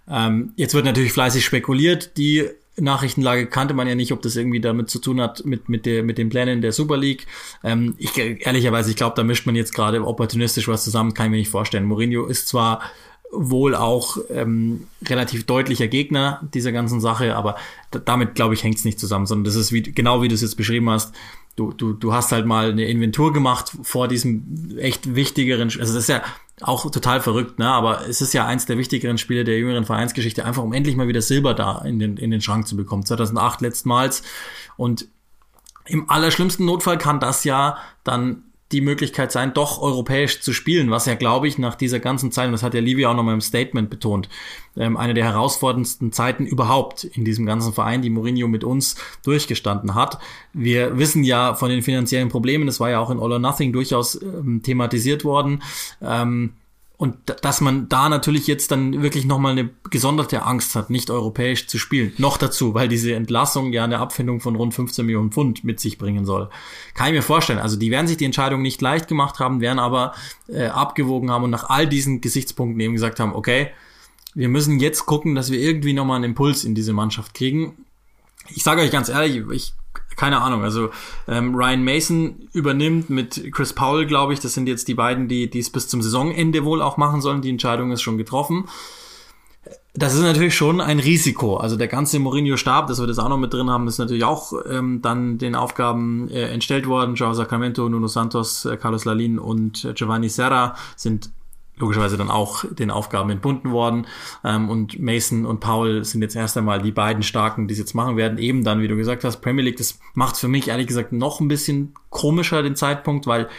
Ähm, 0.09 0.53
jetzt 0.55 0.73
wird 0.73 0.85
natürlich 0.85 1.13
fleißig 1.13 1.43
spekuliert. 1.43 2.17
Die 2.17 2.47
Nachrichtenlage 2.77 3.47
kannte 3.47 3.73
man 3.73 3.87
ja 3.87 3.95
nicht, 3.95 4.11
ob 4.13 4.21
das 4.21 4.35
irgendwie 4.35 4.61
damit 4.61 4.89
zu 4.89 4.99
tun 4.99 5.19
hat 5.19 5.45
mit 5.45 5.67
mit 5.67 5.85
der 5.85 6.03
mit 6.03 6.17
den 6.17 6.29
Plänen 6.29 6.61
der 6.61 6.71
Super 6.71 6.97
League. 6.97 7.27
Ähm, 7.63 7.95
ich 7.97 8.17
ehrlicherweise, 8.17 8.89
ich 8.89 8.95
glaube, 8.95 9.15
da 9.15 9.23
mischt 9.23 9.45
man 9.45 9.55
jetzt 9.55 9.73
gerade 9.73 10.05
opportunistisch 10.05 10.67
was 10.67 10.83
zusammen, 10.83 11.13
kann 11.13 11.27
ich 11.27 11.31
mir 11.31 11.37
nicht 11.37 11.49
vorstellen. 11.49 11.85
Mourinho 11.85 12.25
ist 12.25 12.47
zwar 12.47 12.81
wohl 13.33 13.75
auch 13.75 14.17
ähm, 14.29 14.87
relativ 15.05 15.45
deutlicher 15.45 15.87
Gegner 15.87 16.41
dieser 16.53 16.71
ganzen 16.73 16.99
Sache, 16.99 17.35
aber 17.35 17.55
damit 18.05 18.35
glaube 18.35 18.53
ich 18.53 18.63
hängt 18.63 18.77
es 18.77 18.85
nicht 18.85 18.99
zusammen, 18.99 19.25
sondern 19.25 19.45
das 19.45 19.55
ist 19.55 19.71
wie 19.71 19.81
genau 19.81 20.21
wie 20.21 20.27
du 20.27 20.35
es 20.35 20.41
jetzt 20.41 20.55
beschrieben 20.55 20.89
hast 20.89 21.13
du, 21.55 21.71
du, 21.73 21.93
du 21.93 22.13
hast 22.13 22.31
halt 22.31 22.45
mal 22.45 22.71
eine 22.71 22.85
Inventur 22.85 23.33
gemacht 23.33 23.71
vor 23.83 24.07
diesem 24.07 24.77
echt 24.77 25.15
wichtigeren, 25.15 25.69
also 25.79 25.93
das 25.93 26.03
ist 26.03 26.09
ja 26.09 26.23
auch 26.61 26.89
total 26.91 27.21
verrückt, 27.21 27.59
ne? 27.59 27.67
Aber 27.67 28.07
es 28.07 28.21
ist 28.21 28.33
ja 28.33 28.45
eins 28.45 28.65
der 28.65 28.77
wichtigeren 28.77 29.17
Spiele 29.17 29.43
der 29.43 29.57
jüngeren 29.57 29.85
Vereinsgeschichte, 29.85 30.45
einfach 30.45 30.63
um 30.63 30.73
endlich 30.73 30.95
mal 30.95 31.07
wieder 31.07 31.21
Silber 31.21 31.53
da 31.53 31.79
in 31.79 31.99
den, 31.99 32.17
in 32.17 32.31
den 32.31 32.41
Schrank 32.41 32.67
zu 32.67 32.75
bekommen. 32.75 33.05
2008 33.05 33.61
letztmals. 33.61 34.23
Und 34.77 35.07
im 35.85 36.09
allerschlimmsten 36.09 36.65
Notfall 36.65 36.97
kann 36.97 37.19
das 37.19 37.43
ja 37.43 37.77
dann 38.03 38.43
die 38.71 38.81
Möglichkeit 38.81 39.31
sein, 39.31 39.53
doch 39.53 39.81
europäisch 39.81 40.41
zu 40.41 40.53
spielen, 40.53 40.91
was 40.91 41.05
ja, 41.05 41.15
glaube 41.15 41.47
ich, 41.47 41.57
nach 41.57 41.75
dieser 41.75 41.99
ganzen 41.99 42.31
Zeit, 42.31 42.47
und 42.47 42.53
das 42.53 42.63
hat 42.63 42.73
ja 42.73 42.81
Livia 42.81 43.09
auch 43.09 43.15
nochmal 43.15 43.33
im 43.33 43.41
Statement 43.41 43.89
betont, 43.89 44.29
ähm, 44.77 44.97
eine 44.97 45.13
der 45.13 45.25
herausforderndsten 45.25 46.11
Zeiten 46.11 46.45
überhaupt 46.45 47.03
in 47.03 47.25
diesem 47.25 47.45
ganzen 47.45 47.73
Verein, 47.73 48.01
die 48.01 48.09
Mourinho 48.09 48.47
mit 48.47 48.63
uns 48.63 48.95
durchgestanden 49.23 49.95
hat. 49.95 50.19
Wir 50.53 50.97
wissen 50.97 51.23
ja 51.23 51.55
von 51.55 51.69
den 51.69 51.81
finanziellen 51.81 52.29
Problemen, 52.29 52.65
das 52.65 52.79
war 52.79 52.89
ja 52.89 52.99
auch 52.99 53.09
in 53.09 53.19
All 53.19 53.31
or 53.31 53.39
Nothing 53.39 53.73
durchaus 53.73 54.21
ähm, 54.21 54.61
thematisiert 54.63 55.23
worden. 55.23 55.61
Ähm, 56.01 56.53
und 57.01 57.17
dass 57.41 57.61
man 57.61 57.89
da 57.89 58.09
natürlich 58.09 58.45
jetzt 58.45 58.69
dann 58.71 59.01
wirklich 59.01 59.25
nochmal 59.25 59.53
eine 59.53 59.71
gesonderte 59.89 60.43
Angst 60.43 60.75
hat, 60.75 60.91
nicht 60.91 61.09
europäisch 61.09 61.65
zu 61.65 61.79
spielen. 61.79 62.13
Noch 62.19 62.37
dazu, 62.37 62.75
weil 62.75 62.87
diese 62.87 63.15
Entlassung 63.15 63.73
ja 63.73 63.83
eine 63.83 63.97
Abfindung 63.97 64.39
von 64.39 64.55
rund 64.55 64.75
15 64.75 65.07
Millionen 65.07 65.31
Pfund 65.31 65.63
mit 65.63 65.79
sich 65.79 65.97
bringen 65.97 66.25
soll. 66.25 66.51
Kann 66.93 67.07
ich 67.07 67.13
mir 67.13 67.23
vorstellen. 67.23 67.57
Also 67.57 67.75
die 67.75 67.89
werden 67.89 68.05
sich 68.05 68.17
die 68.17 68.25
Entscheidung 68.25 68.61
nicht 68.61 68.83
leicht 68.83 69.07
gemacht 69.07 69.39
haben, 69.39 69.61
werden 69.61 69.79
aber 69.79 70.13
äh, 70.47 70.67
abgewogen 70.67 71.31
haben 71.31 71.43
und 71.43 71.49
nach 71.49 71.71
all 71.71 71.87
diesen 71.87 72.21
Gesichtspunkten 72.21 72.79
eben 72.79 72.93
gesagt 72.93 73.19
haben, 73.19 73.33
okay, 73.33 73.71
wir 74.35 74.47
müssen 74.47 74.79
jetzt 74.79 75.07
gucken, 75.07 75.33
dass 75.33 75.49
wir 75.49 75.59
irgendwie 75.59 75.93
nochmal 75.93 76.17
einen 76.17 76.25
Impuls 76.25 76.63
in 76.63 76.75
diese 76.75 76.93
Mannschaft 76.93 77.33
kriegen. 77.33 77.83
Ich 78.49 78.61
sage 78.61 78.81
euch 78.81 78.91
ganz 78.91 79.09
ehrlich, 79.09 79.41
ich 79.51 79.73
keine 80.21 80.39
Ahnung. 80.39 80.63
Also 80.63 80.91
ähm, 81.27 81.55
Ryan 81.55 81.83
Mason 81.83 82.47
übernimmt 82.53 83.09
mit 83.09 83.51
Chris 83.51 83.73
Powell, 83.73 84.05
glaube 84.05 84.33
ich. 84.33 84.39
Das 84.39 84.53
sind 84.53 84.67
jetzt 84.67 84.87
die 84.87 84.93
beiden, 84.93 85.27
die 85.27 85.49
es 85.57 85.71
bis 85.71 85.87
zum 85.87 86.03
Saisonende 86.03 86.63
wohl 86.63 86.83
auch 86.83 86.95
machen 86.95 87.21
sollen. 87.21 87.41
Die 87.41 87.49
Entscheidung 87.49 87.91
ist 87.91 88.03
schon 88.03 88.19
getroffen. 88.19 88.65
Das 89.95 90.13
ist 90.13 90.21
natürlich 90.21 90.53
schon 90.53 90.79
ein 90.79 90.99
Risiko. 90.99 91.57
Also 91.57 91.75
der 91.75 91.87
ganze 91.87 92.19
Mourinho-Stab, 92.19 92.85
dass 92.85 92.99
wir 92.99 93.07
das 93.07 93.17
auch 93.17 93.29
noch 93.29 93.39
mit 93.39 93.51
drin 93.51 93.71
haben, 93.71 93.87
ist 93.87 93.97
natürlich 93.97 94.23
auch 94.23 94.53
ähm, 94.69 95.01
dann 95.01 95.39
den 95.39 95.55
Aufgaben 95.55 96.29
äh, 96.29 96.49
entstellt 96.49 96.87
worden. 96.87 97.15
Joao 97.15 97.33
Sacramento, 97.33 97.89
Nuno 97.89 98.05
Santos, 98.05 98.65
äh, 98.65 98.77
Carlos 98.77 99.05
Lalin 99.05 99.39
und 99.39 99.85
äh, 99.85 99.93
Giovanni 99.93 100.29
Serra 100.29 100.75
sind 100.95 101.31
logischerweise 101.81 102.17
dann 102.17 102.31
auch 102.31 102.63
den 102.71 102.91
Aufgaben 102.91 103.29
entbunden 103.29 103.71
worden. 103.71 104.07
Ähm, 104.43 104.69
und 104.69 104.99
Mason 104.99 105.45
und 105.45 105.59
Paul 105.59 106.05
sind 106.05 106.21
jetzt 106.21 106.35
erst 106.35 106.57
einmal 106.57 106.81
die 106.81 106.91
beiden 106.91 107.23
Starken, 107.23 107.67
die 107.67 107.73
es 107.73 107.79
jetzt 107.79 107.93
machen 107.93 108.15
werden. 108.15 108.37
Eben 108.37 108.63
dann, 108.63 108.81
wie 108.81 108.87
du 108.87 108.95
gesagt 108.95 109.23
hast, 109.23 109.41
Premier 109.41 109.63
League, 109.63 109.77
das 109.77 109.99
macht 110.13 110.37
für 110.37 110.47
mich 110.47 110.69
ehrlich 110.69 110.87
gesagt 110.87 111.11
noch 111.11 111.39
ein 111.39 111.47
bisschen 111.47 111.93
komischer 112.09 112.63
den 112.63 112.75
Zeitpunkt, 112.75 113.27
weil 113.27 113.49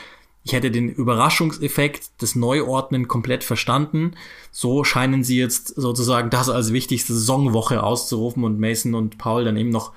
ich 0.45 0.53
hätte 0.53 0.71
den 0.71 0.89
Überraschungseffekt 0.89 2.21
des 2.21 2.35
Neuordnen 2.35 3.07
komplett 3.07 3.45
verstanden. 3.45 4.13
So 4.51 4.83
scheinen 4.83 5.23
sie 5.23 5.39
jetzt 5.39 5.69
sozusagen 5.69 6.31
das 6.31 6.49
als 6.49 6.73
wichtigste 6.73 7.15
Saisonwoche 7.15 7.83
auszurufen 7.83 8.43
und 8.43 8.59
Mason 8.59 8.95
und 8.95 9.19
Paul 9.19 9.45
dann 9.45 9.57
eben 9.57 9.71
noch 9.71 9.93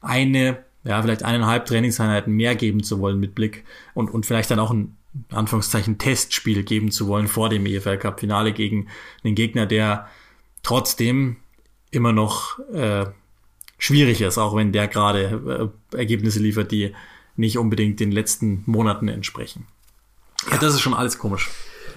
eine, 0.00 0.64
ja, 0.84 1.02
vielleicht 1.02 1.24
eineinhalb 1.24 1.66
Trainingseinheiten 1.66 2.32
mehr 2.32 2.54
geben 2.54 2.84
zu 2.84 3.00
wollen 3.00 3.18
mit 3.18 3.34
Blick 3.34 3.64
und, 3.94 4.10
und 4.10 4.26
vielleicht 4.26 4.50
dann 4.50 4.60
auch 4.60 4.70
ein 4.70 4.96
Anführungszeichen 5.30 5.98
Testspiel 5.98 6.62
geben 6.62 6.90
zu 6.90 7.08
wollen 7.08 7.28
vor 7.28 7.48
dem 7.48 7.66
EFL 7.66 7.98
Cup 7.98 8.20
Finale 8.20 8.52
gegen 8.52 8.88
einen 9.24 9.34
Gegner, 9.34 9.66
der 9.66 10.08
trotzdem 10.62 11.36
immer 11.90 12.12
noch 12.12 12.58
äh, 12.72 13.06
schwierig 13.78 14.20
ist, 14.20 14.38
auch 14.38 14.54
wenn 14.54 14.72
der 14.72 14.88
gerade 14.88 15.72
äh, 15.92 15.96
Ergebnisse 15.96 16.38
liefert, 16.38 16.70
die 16.70 16.94
nicht 17.36 17.58
unbedingt 17.58 17.98
den 17.98 18.12
letzten 18.12 18.62
Monaten 18.66 19.08
entsprechen. 19.08 19.66
Ja, 20.50 20.58
das 20.58 20.74
ist 20.74 20.80
schon 20.80 20.94
alles 20.94 21.18
komisch. 21.18 21.50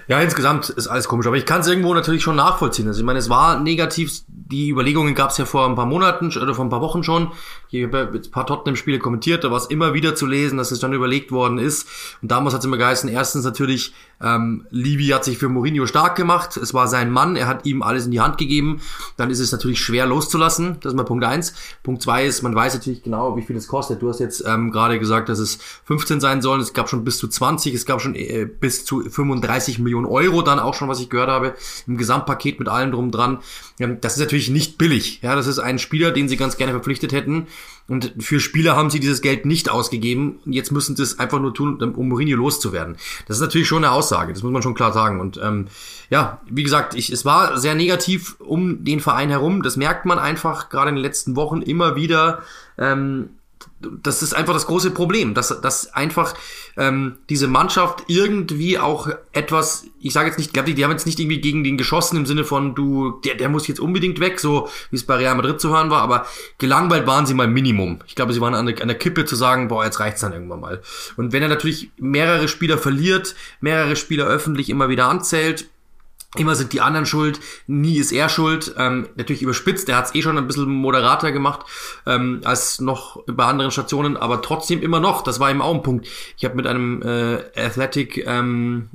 Ja, 0.07 0.19
insgesamt 0.19 0.69
ist 0.69 0.87
alles 0.87 1.07
komisch, 1.07 1.27
aber 1.27 1.37
ich 1.37 1.45
kann 1.45 1.61
es 1.61 1.67
irgendwo 1.67 1.93
natürlich 1.93 2.23
schon 2.23 2.35
nachvollziehen. 2.35 2.87
Also 2.87 2.99
ich 2.99 3.05
meine, 3.05 3.19
es 3.19 3.29
war 3.29 3.59
negativ, 3.59 4.11
die 4.27 4.69
Überlegungen 4.69 5.15
gab 5.15 5.31
es 5.31 5.37
ja 5.37 5.45
vor 5.45 5.67
ein 5.67 5.75
paar 5.75 5.85
Monaten 5.85 6.27
oder 6.27 6.53
vor 6.53 6.65
ein 6.65 6.69
paar 6.69 6.81
Wochen 6.81 7.03
schon. 7.03 7.31
Ich 7.69 7.83
habe 7.83 8.11
ein 8.13 8.31
paar 8.31 8.45
Tottenham-Spiele 8.45 8.99
kommentiert, 8.99 9.43
da 9.43 9.51
war 9.51 9.57
es 9.57 9.67
immer 9.67 9.93
wieder 9.93 10.13
zu 10.13 10.25
lesen, 10.25 10.57
dass 10.57 10.71
es 10.71 10.79
dann 10.79 10.93
überlegt 10.93 11.31
worden 11.31 11.57
ist. 11.57 11.87
Und 12.21 12.31
damals 12.31 12.53
hat 12.53 12.59
es 12.59 12.65
immer 12.65 12.77
geheißen, 12.77 13.09
erstens 13.09 13.45
natürlich, 13.45 13.93
ähm, 14.21 14.67
Levy 14.69 15.07
hat 15.07 15.23
sich 15.23 15.37
für 15.37 15.49
Mourinho 15.49 15.85
stark 15.85 16.15
gemacht. 16.15 16.57
Es 16.57 16.73
war 16.73 16.87
sein 16.87 17.09
Mann, 17.09 17.35
er 17.35 17.47
hat 17.47 17.65
ihm 17.65 17.81
alles 17.81 18.05
in 18.05 18.11
die 18.11 18.21
Hand 18.21 18.37
gegeben. 18.37 18.81
Dann 19.17 19.29
ist 19.29 19.39
es 19.39 19.51
natürlich 19.51 19.79
schwer 19.79 20.05
loszulassen. 20.05 20.77
Das 20.81 20.93
ist 20.93 20.97
mal 20.97 21.03
Punkt 21.03 21.23
eins. 21.23 21.53
Punkt 21.83 22.01
zwei 22.01 22.25
ist, 22.25 22.41
man 22.41 22.55
weiß 22.55 22.73
natürlich 22.73 23.03
genau, 23.03 23.37
wie 23.37 23.41
viel 23.41 23.55
es 23.55 23.67
kostet. 23.67 24.01
Du 24.01 24.09
hast 24.09 24.19
jetzt 24.19 24.43
ähm, 24.45 24.71
gerade 24.71 24.99
gesagt, 24.99 25.29
dass 25.29 25.39
es 25.39 25.59
15 25.85 26.19
sein 26.19 26.41
sollen. 26.41 26.61
Es 26.61 26.73
gab 26.73 26.89
schon 26.89 27.03
bis 27.03 27.17
zu 27.17 27.27
20, 27.27 27.73
es 27.73 27.85
gab 27.85 28.01
schon 28.01 28.15
äh, 28.15 28.45
bis 28.45 28.85
zu 28.85 29.01
35 29.01 29.79
Millionen 29.79 30.05
Euro 30.05 30.41
dann 30.41 30.59
auch 30.59 30.73
schon, 30.73 30.89
was 30.89 30.99
ich 30.99 31.09
gehört 31.09 31.29
habe, 31.29 31.53
im 31.87 31.97
Gesamtpaket 31.97 32.59
mit 32.59 32.69
allem 32.69 32.91
drum 32.91 33.11
dran. 33.11 33.39
Ähm, 33.79 33.99
das 34.01 34.13
ist 34.13 34.19
natürlich 34.19 34.49
nicht 34.49 34.77
billig. 34.77 35.21
Ja, 35.21 35.35
das 35.35 35.47
ist 35.47 35.59
ein 35.59 35.79
Spieler, 35.79 36.11
den 36.11 36.27
sie 36.29 36.37
ganz 36.37 36.57
gerne 36.57 36.73
verpflichtet 36.73 37.13
hätten. 37.13 37.47
Und 37.87 38.13
für 38.19 38.39
Spieler 38.39 38.75
haben 38.75 38.89
sie 38.89 38.99
dieses 38.99 39.21
Geld 39.21 39.45
nicht 39.45 39.69
ausgegeben. 39.69 40.39
Jetzt 40.45 40.71
müssen 40.71 40.95
sie 40.95 41.03
es 41.03 41.19
einfach 41.19 41.39
nur 41.39 41.53
tun, 41.53 41.81
um 41.81 42.07
Mourinho 42.07 42.37
loszuwerden. 42.37 42.95
Das 43.27 43.37
ist 43.37 43.41
natürlich 43.41 43.67
schon 43.67 43.83
eine 43.83 43.93
Aussage, 43.93 44.33
das 44.33 44.41
muss 44.41 44.53
man 44.53 44.61
schon 44.61 44.73
klar 44.73 44.93
sagen. 44.93 45.19
Und 45.19 45.39
ähm, 45.43 45.67
ja, 46.09 46.41
wie 46.49 46.63
gesagt, 46.63 46.95
ich, 46.95 47.11
es 47.11 47.25
war 47.25 47.57
sehr 47.57 47.75
negativ 47.75 48.35
um 48.39 48.83
den 48.85 49.01
Verein 49.01 49.29
herum. 49.29 49.63
Das 49.63 49.75
merkt 49.75 50.05
man 50.05 50.17
einfach 50.17 50.69
gerade 50.69 50.89
in 50.89 50.95
den 50.95 51.03
letzten 51.03 51.35
Wochen 51.35 51.61
immer 51.61 51.95
wieder. 51.95 52.43
Ähm, 52.77 53.31
das 54.01 54.23
ist 54.23 54.33
einfach 54.33 54.53
das 54.53 54.67
große 54.67 54.91
Problem, 54.91 55.33
dass, 55.33 55.61
dass 55.61 55.93
einfach 55.93 56.33
ähm, 56.77 57.17
diese 57.29 57.47
Mannschaft 57.47 58.03
irgendwie 58.07 58.79
auch 58.79 59.09
etwas, 59.31 59.85
ich 59.99 60.13
sage 60.13 60.27
jetzt 60.27 60.37
nicht, 60.37 60.53
glaube 60.53 60.69
die, 60.69 60.75
die 60.75 60.83
haben 60.83 60.91
jetzt 60.91 61.05
nicht 61.05 61.19
irgendwie 61.19 61.41
gegen 61.41 61.63
den 61.63 61.77
geschossen 61.77 62.17
im 62.17 62.25
Sinne 62.25 62.43
von 62.43 62.75
du, 62.75 63.19
der, 63.23 63.35
der 63.35 63.49
muss 63.49 63.67
jetzt 63.67 63.79
unbedingt 63.79 64.19
weg, 64.19 64.39
so 64.39 64.69
wie 64.89 64.95
es 64.95 65.05
bei 65.05 65.15
Real 65.15 65.35
Madrid 65.35 65.59
zu 65.59 65.69
hören 65.69 65.89
war, 65.89 66.01
aber 66.01 66.25
gelangweilt 66.57 67.07
waren 67.07 67.25
sie 67.25 67.33
mal 67.33 67.47
Minimum. 67.47 67.99
Ich 68.07 68.15
glaube, 68.15 68.33
sie 68.33 68.41
waren 68.41 68.55
an 68.55 68.65
der, 68.65 68.81
an 68.81 68.87
der 68.87 68.97
Kippe 68.97 69.25
zu 69.25 69.35
sagen, 69.35 69.67
boah, 69.67 69.85
jetzt 69.85 69.99
reicht's 69.99 70.21
dann 70.21 70.33
irgendwann 70.33 70.61
mal. 70.61 70.81
Und 71.17 71.33
wenn 71.33 71.43
er 71.43 71.49
natürlich 71.49 71.91
mehrere 71.97 72.47
Spieler 72.47 72.77
verliert, 72.77 73.35
mehrere 73.61 73.95
Spieler 73.95 74.25
öffentlich 74.25 74.69
immer 74.69 74.89
wieder 74.89 75.07
anzählt, 75.07 75.67
Immer 76.35 76.55
sind 76.55 76.73
die 76.73 76.81
anderen 76.81 77.05
schuld, 77.05 77.39
nie 77.67 77.97
ist 77.97 78.11
er 78.11 78.27
schuld. 78.29 78.73
Ähm, 78.77 79.07
natürlich 79.15 79.41
überspitzt, 79.41 79.87
der 79.87 79.97
hat 79.97 80.05
es 80.05 80.15
eh 80.15 80.21
schon 80.21 80.37
ein 80.37 80.47
bisschen 80.47 80.65
moderater 80.69 81.31
gemacht 81.31 81.61
ähm, 82.05 82.41
als 82.43 82.81
noch 82.81 83.23
bei 83.27 83.45
anderen 83.45 83.71
Stationen, 83.71 84.17
aber 84.17 84.41
trotzdem 84.41 84.81
immer 84.81 84.99
noch, 84.99 85.21
das 85.21 85.39
war 85.39 85.51
eben 85.51 85.61
auch 85.61 85.73
ein 85.73 85.83
Punkt. 85.83 86.07
Ich 86.37 86.45
habe 86.45 86.55
mit 86.55 86.65
einem 86.65 87.01
äh, 87.03 87.43
Athletic 87.55 88.25
ähm, 88.25 88.89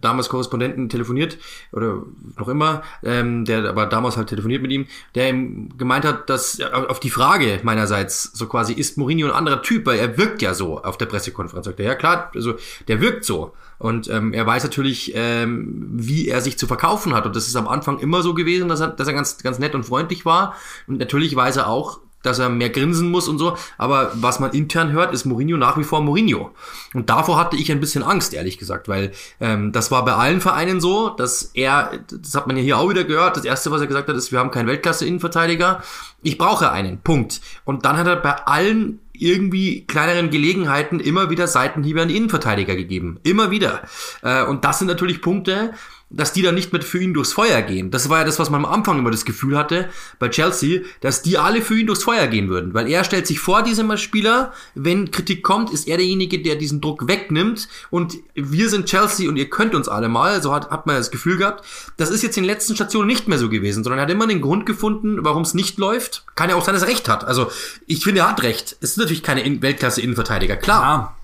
damals 0.00 0.28
Korrespondenten 0.28 0.88
telefoniert 0.88 1.38
oder 1.72 2.02
noch 2.38 2.48
immer, 2.48 2.82
ähm, 3.02 3.44
der 3.44 3.68
aber 3.68 3.86
damals 3.86 4.16
halt 4.16 4.28
telefoniert 4.28 4.62
mit 4.62 4.70
ihm, 4.70 4.86
der 5.14 5.30
ihm 5.30 5.76
gemeint 5.76 6.04
hat, 6.04 6.30
dass 6.30 6.60
auf 6.60 7.00
die 7.00 7.10
Frage 7.10 7.60
meinerseits 7.62 8.22
so 8.34 8.46
quasi 8.46 8.72
ist 8.72 8.98
Mourinho 8.98 9.26
ein 9.26 9.34
anderer 9.34 9.62
Typ, 9.62 9.86
weil 9.86 9.98
er 9.98 10.16
wirkt 10.16 10.42
ja 10.42 10.54
so 10.54 10.82
auf 10.82 10.96
der 10.96 11.06
Pressekonferenz. 11.06 11.66
Sagt 11.66 11.80
er, 11.80 11.86
ja 11.86 11.94
klar, 11.94 12.30
also 12.34 12.54
der 12.88 13.00
wirkt 13.00 13.24
so. 13.24 13.52
Und 13.78 14.08
ähm, 14.08 14.32
er 14.32 14.46
weiß 14.46 14.62
natürlich, 14.64 15.12
ähm, 15.14 15.88
wie 15.92 16.28
er 16.28 16.40
sich 16.40 16.58
zu 16.58 16.66
verkaufen 16.66 17.14
hat. 17.14 17.26
Und 17.26 17.36
das 17.36 17.48
ist 17.48 17.56
am 17.56 17.68
Anfang 17.68 17.98
immer 17.98 18.22
so 18.22 18.34
gewesen, 18.34 18.68
dass 18.68 18.80
er, 18.80 18.88
dass 18.88 19.08
er 19.08 19.14
ganz, 19.14 19.38
ganz 19.38 19.58
nett 19.58 19.74
und 19.74 19.84
freundlich 19.84 20.24
war. 20.24 20.54
Und 20.86 20.98
natürlich 20.98 21.34
weiß 21.34 21.56
er 21.56 21.68
auch, 21.68 22.00
dass 22.24 22.38
er 22.38 22.48
mehr 22.48 22.70
grinsen 22.70 23.10
muss 23.10 23.28
und 23.28 23.38
so. 23.38 23.56
Aber 23.78 24.10
was 24.14 24.40
man 24.40 24.50
intern 24.52 24.90
hört, 24.90 25.14
ist 25.14 25.24
Mourinho 25.24 25.56
nach 25.56 25.78
wie 25.78 25.84
vor 25.84 26.00
Mourinho. 26.00 26.50
Und 26.94 27.10
davor 27.10 27.38
hatte 27.38 27.56
ich 27.56 27.70
ein 27.70 27.80
bisschen 27.80 28.02
Angst, 28.02 28.34
ehrlich 28.34 28.58
gesagt, 28.58 28.88
weil 28.88 29.12
ähm, 29.40 29.70
das 29.70 29.90
war 29.90 30.04
bei 30.04 30.14
allen 30.14 30.40
Vereinen 30.40 30.80
so, 30.80 31.10
dass 31.10 31.50
er, 31.54 32.00
das 32.10 32.34
hat 32.34 32.46
man 32.46 32.56
ja 32.56 32.62
hier 32.62 32.78
auch 32.78 32.88
wieder 32.88 33.04
gehört, 33.04 33.36
das 33.36 33.44
erste, 33.44 33.70
was 33.70 33.80
er 33.80 33.86
gesagt 33.86 34.08
hat, 34.08 34.16
ist, 34.16 34.32
wir 34.32 34.38
haben 34.38 34.50
keinen 34.50 34.66
Weltklasse-Innenverteidiger. 34.66 35.82
Ich 36.22 36.38
brauche 36.38 36.72
einen. 36.72 37.00
Punkt. 37.00 37.40
Und 37.64 37.84
dann 37.84 37.98
hat 37.98 38.06
er 38.06 38.16
bei 38.16 38.34
allen 38.46 39.00
irgendwie 39.14 39.86
kleineren 39.86 40.30
Gelegenheiten 40.30 41.00
immer 41.00 41.30
wieder 41.30 41.46
Seitenhiebe 41.46 42.02
an 42.02 42.08
die 42.08 42.16
Innenverteidiger 42.16 42.76
gegeben. 42.76 43.18
Immer 43.22 43.50
wieder. 43.50 43.82
Äh, 44.22 44.44
und 44.44 44.64
das 44.64 44.78
sind 44.78 44.88
natürlich 44.88 45.22
Punkte, 45.22 45.72
dass 46.16 46.32
die 46.32 46.42
dann 46.42 46.54
nicht 46.54 46.72
mehr 46.72 46.82
für 46.82 46.98
ihn 46.98 47.14
durchs 47.14 47.32
Feuer 47.32 47.62
gehen. 47.62 47.90
Das 47.90 48.08
war 48.08 48.18
ja 48.18 48.24
das, 48.24 48.38
was 48.38 48.50
man 48.50 48.64
am 48.64 48.72
Anfang 48.72 48.98
immer 48.98 49.10
das 49.10 49.24
Gefühl 49.24 49.56
hatte 49.56 49.88
bei 50.18 50.28
Chelsea, 50.28 50.82
dass 51.00 51.22
die 51.22 51.38
alle 51.38 51.62
für 51.62 51.78
ihn 51.78 51.86
durchs 51.86 52.04
Feuer 52.04 52.26
gehen 52.26 52.48
würden. 52.48 52.74
Weil 52.74 52.88
er 52.88 53.04
stellt 53.04 53.26
sich 53.26 53.40
vor 53.40 53.62
diesem 53.62 53.96
Spieler, 53.96 54.52
wenn 54.74 55.10
Kritik 55.10 55.42
kommt, 55.42 55.70
ist 55.70 55.88
er 55.88 55.96
derjenige, 55.96 56.40
der 56.40 56.56
diesen 56.56 56.80
Druck 56.80 57.08
wegnimmt 57.08 57.68
und 57.90 58.18
wir 58.34 58.68
sind 58.68 58.86
Chelsea 58.86 59.28
und 59.28 59.36
ihr 59.36 59.50
könnt 59.50 59.74
uns 59.74 59.88
alle 59.88 60.08
mal. 60.08 60.42
So 60.42 60.52
hat, 60.52 60.70
hat 60.70 60.86
man 60.86 60.96
das 60.96 61.10
Gefühl 61.10 61.36
gehabt. 61.36 61.64
Das 61.96 62.10
ist 62.10 62.22
jetzt 62.22 62.36
in 62.36 62.44
den 62.44 62.50
letzten 62.50 62.74
Stationen 62.74 63.06
nicht 63.06 63.28
mehr 63.28 63.38
so 63.38 63.48
gewesen, 63.48 63.84
sondern 63.84 63.98
er 63.98 64.02
hat 64.02 64.10
immer 64.10 64.26
den 64.26 64.40
Grund 64.40 64.66
gefunden, 64.66 65.18
warum 65.20 65.42
es 65.42 65.54
nicht 65.54 65.78
läuft. 65.78 66.24
Kann 66.34 66.50
ja 66.50 66.56
auch 66.56 66.64
sein, 66.64 66.74
dass 66.74 66.82
er 66.82 66.88
recht 66.88 67.08
hat. 67.08 67.24
Also 67.24 67.50
ich 67.86 68.02
finde, 68.04 68.22
er 68.22 68.30
hat 68.30 68.42
recht. 68.42 68.76
Es 68.80 68.90
ist 68.90 68.98
natürlich 68.98 69.22
keine 69.22 69.44
Weltklasse-Innenverteidiger, 69.62 70.56
klar. 70.56 70.82
Ja. 70.82 71.16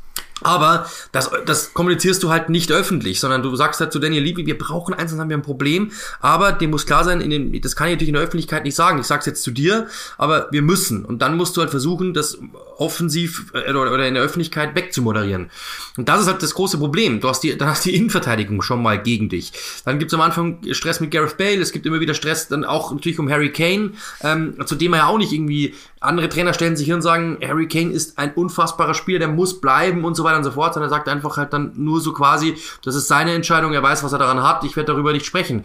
Aber 0.43 0.87
das, 1.13 1.31
das 1.47 1.75
kommunizierst 1.75 2.23
du 2.23 2.31
halt 2.31 2.49
nicht 2.49 2.73
öffentlich, 2.73 3.21
sondern 3.21 3.43
du 3.43 3.55
sagst 3.57 3.81
halt 3.81 3.93
zu 3.93 3.99
Daniel 3.99 4.23
Levy, 4.23 4.47
wir 4.47 4.59
brauchen 4.59 4.95
eins, 4.95 5.11
dann 5.11 5.21
haben 5.21 5.29
wir 5.29 5.37
ein 5.37 5.43
Problem. 5.43 5.93
Aber 6.21 6.53
dem 6.53 6.71
muss 6.71 6.87
klar 6.87 7.05
sein, 7.05 7.21
in 7.21 7.31
den, 7.31 7.61
das 7.61 7.77
kann 7.77 7.89
ich 7.89 7.95
natürlich 7.95 8.09
in 8.09 8.15
der 8.15 8.23
Öffentlichkeit 8.23 8.65
nicht 8.65 8.75
sagen. 8.75 8.99
Ich 8.99 9.07
sag's 9.07 9.27
jetzt 9.27 9.43
zu 9.43 9.51
dir, 9.51 9.89
aber 10.19 10.49
wir 10.51 10.63
müssen. 10.63 11.05
Und 11.05 11.23
dann 11.23 11.37
musst 11.37 11.57
du 11.57 11.61
halt 11.61 11.71
versuchen, 11.71 12.15
das 12.15 12.39
offensiv 12.81 13.53
äh, 13.53 13.73
oder 13.73 14.07
in 14.07 14.15
der 14.15 14.23
Öffentlichkeit 14.23 14.75
wegzumoderieren. 14.75 15.51
Und 15.97 16.09
das 16.09 16.23
ist 16.23 16.27
halt 16.27 16.43
das 16.43 16.55
große 16.55 16.79
Problem. 16.79 17.21
Du 17.21 17.29
hast 17.29 17.43
die, 17.43 17.57
dann 17.57 17.69
hast 17.69 17.85
die 17.85 17.95
Innenverteidigung 17.95 18.63
schon 18.63 18.83
mal 18.83 19.01
gegen 19.01 19.29
dich. 19.29 19.53
Dann 19.85 19.99
gibt's 19.99 20.15
am 20.15 20.21
Anfang 20.23 20.59
Stress 20.73 21.01
mit 21.01 21.11
Gareth 21.11 21.37
Bale, 21.37 21.61
es 21.61 21.73
gibt 21.73 21.85
immer 21.87 22.01
wieder 22.01 22.15
Stress 22.15 22.49
dann 22.49 22.65
auch 22.65 22.93
natürlich 22.93 23.19
um 23.19 23.31
Harry 23.31 23.53
Kane, 23.53 23.93
ähm, 24.23 24.55
zu 24.65 24.75
dem 24.75 24.95
er 24.95 25.01
ja 25.01 25.07
auch 25.07 25.19
nicht 25.19 25.33
irgendwie, 25.33 25.75
andere 26.01 26.29
Trainer 26.31 26.55
stellen 26.55 26.77
sich 26.77 26.87
hin 26.87 26.97
und 26.97 27.03
sagen, 27.03 27.39
Harry 27.47 27.69
Kane 27.69 27.93
ist 27.93 28.19
ein 28.19 28.33
unfassbarer 28.33 28.95
Spieler, 28.95 29.19
der 29.19 29.29
muss 29.29 29.61
bleiben 29.61 30.05
und 30.05 30.15
so 30.15 30.25
weiter 30.25 30.30
weiter 30.31 30.39
und 30.39 30.45
so 30.45 30.53
fort, 30.53 30.75
sondern 30.75 30.91
er 30.91 30.95
sagt 30.95 31.09
einfach 31.09 31.37
halt 31.37 31.53
dann 31.53 31.73
nur 31.77 32.01
so 32.01 32.13
quasi, 32.13 32.57
das 32.85 32.95
ist 32.95 33.09
seine 33.09 33.35
Entscheidung, 33.35 33.73
er 33.73 33.83
weiß, 33.83 34.03
was 34.05 34.13
er 34.13 34.19
daran 34.19 34.43
hat, 34.43 34.65
ich 34.65 34.77
werde 34.77 34.93
darüber 34.93 35.13
nicht 35.13 35.27
sprechen. 35.27 35.65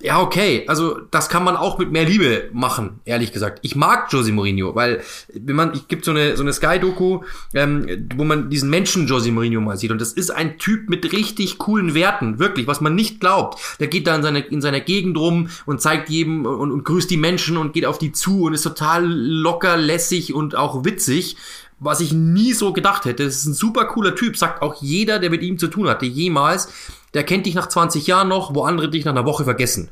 Ja, 0.00 0.20
okay. 0.20 0.64
Also 0.66 1.00
das 1.10 1.30
kann 1.30 1.44
man 1.44 1.56
auch 1.56 1.78
mit 1.78 1.90
mehr 1.90 2.04
Liebe 2.04 2.50
machen, 2.52 3.00
ehrlich 3.06 3.32
gesagt. 3.32 3.60
Ich 3.62 3.74
mag 3.74 4.12
Jose 4.12 4.32
Mourinho, 4.32 4.74
weil 4.74 5.02
wenn 5.32 5.56
man, 5.56 5.72
ich 5.72 5.88
gibt 5.88 6.04
so 6.04 6.10
eine 6.10 6.36
so 6.36 6.42
eine 6.42 6.52
Sky-Doku, 6.52 7.20
ähm, 7.54 8.08
wo 8.14 8.24
man 8.24 8.50
diesen 8.50 8.68
Menschen 8.68 9.06
Jose 9.06 9.32
Mourinho 9.32 9.62
mal 9.62 9.78
sieht 9.78 9.92
und 9.92 10.00
das 10.02 10.12
ist 10.12 10.30
ein 10.30 10.58
Typ 10.58 10.90
mit 10.90 11.10
richtig 11.12 11.56
coolen 11.56 11.94
Werten, 11.94 12.38
wirklich, 12.38 12.66
was 12.66 12.82
man 12.82 12.94
nicht 12.94 13.18
glaubt. 13.20 13.58
Der 13.80 13.86
geht 13.86 14.06
da 14.06 14.14
in 14.14 14.22
seiner 14.22 14.46
in 14.46 14.60
seiner 14.60 14.80
Gegend 14.80 15.16
rum 15.16 15.48
und 15.64 15.80
zeigt 15.80 16.10
jedem 16.10 16.44
und, 16.44 16.70
und 16.70 16.84
grüßt 16.84 17.10
die 17.10 17.16
Menschen 17.16 17.56
und 17.56 17.72
geht 17.72 17.86
auf 17.86 17.96
die 17.96 18.12
zu 18.12 18.42
und 18.42 18.52
ist 18.52 18.62
total 18.62 19.06
locker, 19.06 19.78
lässig 19.78 20.34
und 20.34 20.54
auch 20.54 20.84
witzig 20.84 21.36
was 21.84 22.00
ich 22.00 22.12
nie 22.12 22.52
so 22.52 22.72
gedacht 22.72 23.04
hätte. 23.04 23.24
Das 23.24 23.36
ist 23.36 23.46
ein 23.46 23.54
super 23.54 23.84
cooler 23.86 24.14
Typ, 24.14 24.36
sagt 24.36 24.62
auch 24.62 24.82
jeder, 24.82 25.18
der 25.18 25.30
mit 25.30 25.42
ihm 25.42 25.58
zu 25.58 25.68
tun 25.68 25.88
hatte, 25.88 26.06
jemals 26.06 26.68
der 27.14 27.24
kennt 27.24 27.46
dich 27.46 27.54
nach 27.54 27.68
20 27.68 28.06
Jahren 28.06 28.28
noch, 28.28 28.54
wo 28.54 28.64
andere 28.64 28.90
dich 28.90 29.04
nach 29.04 29.12
einer 29.12 29.24
Woche 29.24 29.44
vergessen. 29.44 29.88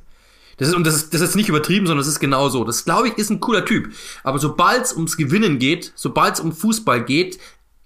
Das 0.59 0.69
ist, 0.69 0.75
und 0.75 0.87
das 0.87 0.95
ist, 0.95 1.15
das 1.15 1.23
ist 1.23 1.35
nicht 1.35 1.49
übertrieben, 1.49 1.87
sondern 1.87 2.05
das 2.05 2.13
ist 2.13 2.21
genau 2.21 2.49
so. 2.49 2.65
Das, 2.65 2.85
glaube 2.85 3.09
ich, 3.09 3.17
ist 3.17 3.31
ein 3.31 3.41
cooler 3.41 3.65
Typ. 3.65 3.93
Aber 4.23 4.39
sobald 4.39 4.85
es 4.85 4.93
ums 4.93 5.17
Gewinnen 5.17 5.59
geht, 5.59 5.93
sobald 5.95 6.35
es 6.35 6.41
um 6.41 6.53
Fußball 6.53 7.05
geht, 7.05 7.39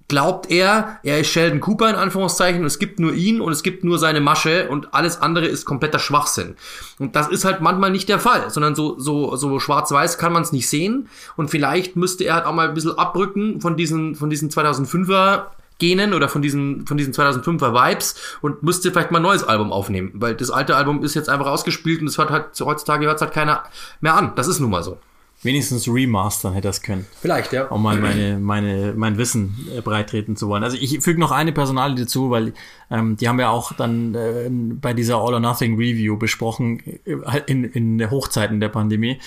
glaubt 0.09 0.51
er, 0.51 0.99
er 1.03 1.21
ist 1.21 1.29
Sheldon 1.29 1.61
Cooper 1.61 1.91
in 1.91 1.97
Anführungszeichen 1.97 2.61
und 2.61 2.67
es 2.67 2.79
gibt 2.79 3.01
nur 3.01 3.13
ihn 3.13 3.41
und 3.41 3.53
es 3.53 3.63
gibt 3.63 3.85
nur 3.85 3.99
seine 3.99 4.21
Masche 4.21 4.69
und 4.69 4.95
alles 4.95 5.21
andere 5.21 5.47
ist 5.47 5.65
kompletter 5.65 5.99
Schwachsinn. 5.99 6.57
Und 6.99 7.17
das 7.17 7.29
ist 7.29 7.45
halt 7.45 7.61
manchmal 7.61 7.91
nicht 7.91 8.09
der 8.09 8.21
Fall, 8.21 8.51
sondern 8.51 8.75
so, 8.75 8.99
so, 8.99 9.37
so 9.37 9.59
schwarz-weiß 9.59 10.19
kann 10.19 10.33
man 10.33 10.43
es 10.43 10.53
nicht 10.53 10.69
sehen 10.69 11.09
und 11.37 11.51
vielleicht 11.51 11.97
müsste 11.97 12.25
er 12.25 12.35
halt 12.35 12.47
auch 12.47 12.55
mal 12.55 12.69
ein 12.69 12.75
bisschen 12.75 12.97
abrücken 12.97 13.61
von 13.61 13.77
diesen, 13.77 14.15
von 14.15 14.31
diesen 14.31 14.51
2005er 14.51 15.47
Genen 15.79 16.15
oder 16.15 16.29
von 16.29 16.41
diesen, 16.41 16.87
von 16.87 16.97
diesen 16.97 17.13
2005er 17.13 17.75
Vibes 17.75 18.15
und 18.41 18.63
müsste 18.63 18.91
vielleicht 18.91 19.11
mal 19.11 19.19
ein 19.19 19.23
neues 19.23 19.45
Album 19.45 19.73
aufnehmen, 19.73 20.13
weil 20.15 20.35
das 20.35 20.51
alte 20.51 20.77
Album 20.77 21.03
ist 21.03 21.15
jetzt 21.15 21.29
einfach 21.29 21.47
ausgespielt 21.47 22.01
und 22.01 22.07
es 22.07 22.17
hört 22.17 22.31
halt, 22.31 22.59
heutzutage 22.61 23.07
hört 23.07 23.17
es 23.17 23.23
halt 23.23 23.35
keiner 23.35 23.65
mehr 24.01 24.15
an. 24.15 24.33
Das 24.37 24.49
ist 24.49 24.61
nun 24.61 24.71
mal 24.71 24.83
so. 24.83 24.99
Wenigstens 25.43 25.87
remastern 25.87 26.55
hätte 26.55 26.69
das 26.69 26.81
können. 26.81 27.07
Vielleicht, 27.21 27.53
ja. 27.53 27.67
Um 27.67 27.83
mal 27.83 27.99
meine, 27.99 28.39
meine, 28.39 28.95
mein 28.97 29.19
Wissen 29.19 29.69
äh, 29.77 29.81
breitreten 29.83 30.35
zu 30.35 30.49
wollen. 30.49 30.65
Also 30.65 30.77
ich 30.81 31.01
füge 31.01 31.21
noch 31.21 31.31
eine 31.31 31.53
Personalie 31.53 32.05
dazu, 32.05 32.31
weil 32.31 32.55
ähm, 32.91 33.17
die 33.17 33.29
haben 33.29 33.39
wir 33.39 33.51
auch 33.51 33.73
dann 33.73 34.15
äh, 34.15 34.49
bei 34.51 34.95
dieser 34.95 35.17
All 35.17 35.35
or 35.35 35.41
Nothing 35.41 35.77
Review 35.77 36.17
besprochen 36.17 36.81
äh, 37.05 37.41
in, 37.47 37.65
in 37.65 38.11
Hochzeiten 38.11 38.61
der 38.61 38.71
Pandemie. 38.71 39.19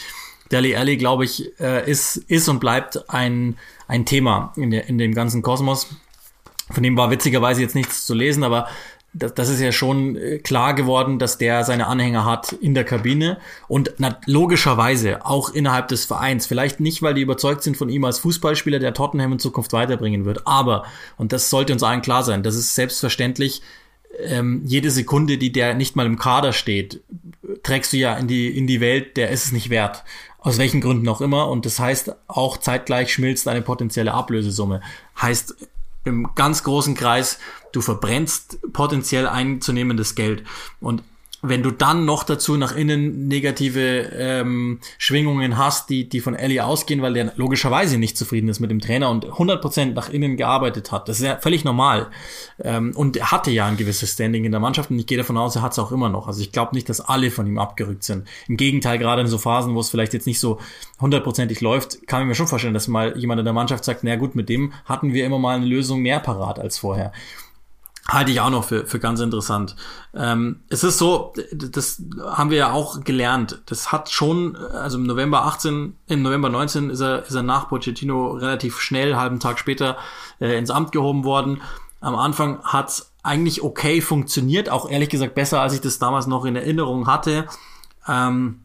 Deli 0.52 0.76
Alli, 0.76 0.98
glaube 0.98 1.26
ich, 1.26 1.60
äh, 1.60 1.90
ist, 1.90 2.18
ist 2.18 2.50
und 2.50 2.60
bleibt 2.60 3.10
ein, 3.10 3.56
ein 3.88 4.06
Thema 4.06 4.52
in, 4.56 4.72
der, 4.72 4.90
in 4.90 4.98
dem 4.98 5.14
ganzen 5.14 5.44
Kosmos. 5.44 5.88
Von 6.72 6.84
dem 6.84 6.98
war 6.98 7.12
witzigerweise 7.12 7.62
jetzt 7.62 7.76
nichts 7.76 8.06
zu 8.06 8.14
lesen, 8.14 8.44
aber 8.44 8.68
das, 9.14 9.34
das 9.34 9.50
ist 9.50 9.60
ja 9.60 9.72
schon 9.72 10.16
äh, 10.16 10.40
klar 10.40 10.74
geworden, 10.74 11.20
dass 11.20 11.38
der 11.38 11.64
seine 11.64 11.88
Anhänger 11.88 12.26
hat 12.26 12.54
in 12.54 12.74
der 12.74 12.84
Kabine 12.84 13.38
und 13.68 13.94
logischerweise 14.26 15.26
auch 15.26 15.50
innerhalb 15.50 15.88
des 15.88 16.06
Vereins. 16.06 16.46
Vielleicht 16.46 16.80
nicht, 16.80 17.02
weil 17.02 17.14
die 17.14 17.22
überzeugt 17.22 17.64
sind 17.64 17.78
von 17.78 17.90
ihm 17.90 18.06
als 18.06 18.20
Fußballspieler, 18.20 18.80
der 18.80 18.94
Tottenham 18.94 19.34
in 19.34 19.40
Zukunft 19.40 19.74
weiterbringen 19.74 20.26
wird, 20.26 20.46
aber, 20.46 20.86
und 21.18 21.34
das 21.34 21.50
sollte 21.50 21.74
uns 21.74 21.84
allen 21.84 22.02
klar 22.02 22.24
sein, 22.24 22.44
das 22.44 22.56
ist 22.56 22.76
selbstverständlich, 22.76 23.62
ähm, 24.18 24.62
jede 24.66 24.92
Sekunde, 24.92 25.38
die 25.38 25.52
der 25.52 25.74
nicht 25.74 25.96
mal 25.96 26.06
im 26.06 26.18
Kader 26.18 26.54
steht, 26.54 27.02
trägst 27.64 27.94
du 27.94 27.98
ja 27.98 28.16
in 28.16 28.28
die, 28.28 28.56
in 28.56 28.68
die 28.68 28.82
Welt, 28.82 29.18
der 29.18 29.30
ist 29.30 29.46
es 29.46 29.52
nicht 29.52 29.70
wert. 29.70 30.04
Aus 30.40 30.58
welchen 30.58 30.82
Gründen 30.82 31.08
auch 31.10 31.22
immer. 31.22 31.50
Und 31.50 31.66
das 31.66 31.80
heißt, 31.80 32.16
auch 32.28 32.58
zeitgleich 32.58 33.14
schmilzt 33.14 33.48
eine 33.48 33.62
potenzielle 33.62 34.14
Ablösesumme. 34.14 34.82
Heißt, 35.22 35.56
im 36.06 36.30
ganz 36.34 36.64
großen 36.64 36.96
Kreis, 36.96 37.40
du 37.72 37.82
verbrennst 37.82 38.60
potenziell 38.74 39.28
einzunehmendes 39.28 40.16
Geld. 40.16 40.44
Und 40.80 41.04
wenn 41.42 41.64
du 41.64 41.72
dann 41.72 42.06
noch 42.06 42.24
dazu 42.24 42.58
nach 42.58 42.76
innen 42.76 43.28
negative 43.28 44.10
ähm, 44.14 44.80
Schwingungen 44.98 45.58
hast, 45.58 45.90
die, 45.90 46.10
die 46.10 46.20
von 46.20 46.36
Ellie 46.36 46.64
ausgehen, 46.64 47.02
weil 47.02 47.14
der 47.14 47.32
logischerweise 47.38 47.98
nicht 47.98 48.18
zufrieden 48.18 48.50
ist 48.50 48.60
mit 48.60 48.72
dem 48.72 48.82
Trainer 48.82 49.10
und 49.10 49.26
100% 49.26 49.94
nach 49.94 50.10
innen 50.10 50.36
gearbeitet 50.36 50.92
hat, 50.92 51.08
das 51.08 51.20
ist 51.20 51.26
ja 51.26 51.38
völlig 51.38 51.64
normal. 51.64 52.08
Ähm, 52.62 52.92
und 52.96 53.16
er 53.16 53.32
hatte 53.32 53.52
ja 53.52 53.68
ein 53.68 53.78
gewisses 53.78 54.14
Standing 54.14 54.44
in 54.44 54.52
der 54.52 54.60
Mannschaft 54.60 54.92
und 54.92 55.00
ich 55.00 55.08
gehe 55.08 55.18
davon 55.18 55.38
aus, 55.38 55.56
er 55.56 55.62
hat 55.62 55.72
es 55.72 55.80
auch 55.80 55.94
immer 55.94 56.10
noch. 56.10 56.28
Also 56.28 56.42
ich 56.42 56.52
glaube 56.52 56.76
nicht, 56.76 56.90
dass 56.90 57.00
alle 57.00 57.32
von 57.32 57.48
ihm 57.48 57.58
abgerückt 57.58 58.04
sind. 58.04 58.28
Im 58.50 58.58
Gegenteil, 58.58 58.98
gerade 58.98 59.22
in 59.22 59.28
so 59.28 59.38
Phasen, 59.38 59.76
wo 59.76 59.80
es 59.80 59.90
vielleicht 59.90 60.14
jetzt 60.14 60.28
nicht 60.28 60.42
so 60.42 60.60
hundertprozentig 61.00 61.62
läuft, 61.62 62.06
kann 62.06 62.22
ich 62.22 62.28
mir 62.28 62.36
schon 62.36 62.48
vorstellen, 62.48 62.74
dass 62.74 62.90
mal 62.90 63.18
jemand 63.18 63.40
in 63.40 63.46
der 63.46 63.54
Mannschaft 63.54 63.86
sagt, 63.86 64.04
na 64.04 64.18
gut, 64.18 64.36
mit 64.36 64.50
dem 64.50 64.74
hatten 64.84 65.14
wir 65.14 65.26
immer 65.26 65.40
mal 65.40 65.56
eine 65.56 65.66
Lösung 65.66 66.02
mehr 66.02 66.20
parat 66.20 66.60
als 66.60 66.78
vorher 66.78 67.14
halte 68.10 68.32
ich 68.32 68.42
auch 68.42 68.50
noch 68.50 68.64
für, 68.64 68.86
für 68.86 69.00
ganz 69.00 69.20
interessant. 69.20 69.76
Ähm, 70.14 70.62
es 70.70 70.84
ist 70.84 70.98
so, 70.98 71.34
das 71.54 72.02
haben 72.26 72.50
wir 72.50 72.58
ja 72.58 72.72
auch 72.72 73.04
gelernt. 73.04 73.62
Das 73.68 73.92
hat 73.92 74.10
schon, 74.10 74.56
also 74.56 74.98
im 74.98 75.04
November 75.04 75.46
18, 75.46 75.96
im 76.08 76.22
November 76.22 76.50
19 76.50 76.90
ist 76.90 77.02
er, 77.02 77.26
ist 77.26 77.36
er 77.36 77.44
nach 77.44 77.70
Pochettino 77.70 78.32
relativ 78.32 78.80
schnell, 78.80 79.16
halben 79.16 79.40
Tag 79.40 79.60
später, 79.60 79.98
äh, 80.40 80.58
ins 80.58 80.72
Amt 80.72 80.92
gehoben 80.92 81.24
worden. 81.24 81.62
Am 82.02 82.16
Anfang 82.16 82.64
hat's 82.64 83.14
eigentlich 83.24 83.62
okay 83.62 84.02
funktioniert, 84.02 84.70
auch 84.70 84.90
ehrlich 84.90 85.10
gesagt 85.10 85.36
besser, 85.36 85.62
als 85.62 85.74
ich 85.74 85.82
das 85.82 86.00
damals 86.00 86.28
noch 86.28 86.46
in 86.46 86.56
Erinnerung 86.56 87.08
hatte. 87.08 87.46
Ähm, 88.08 88.62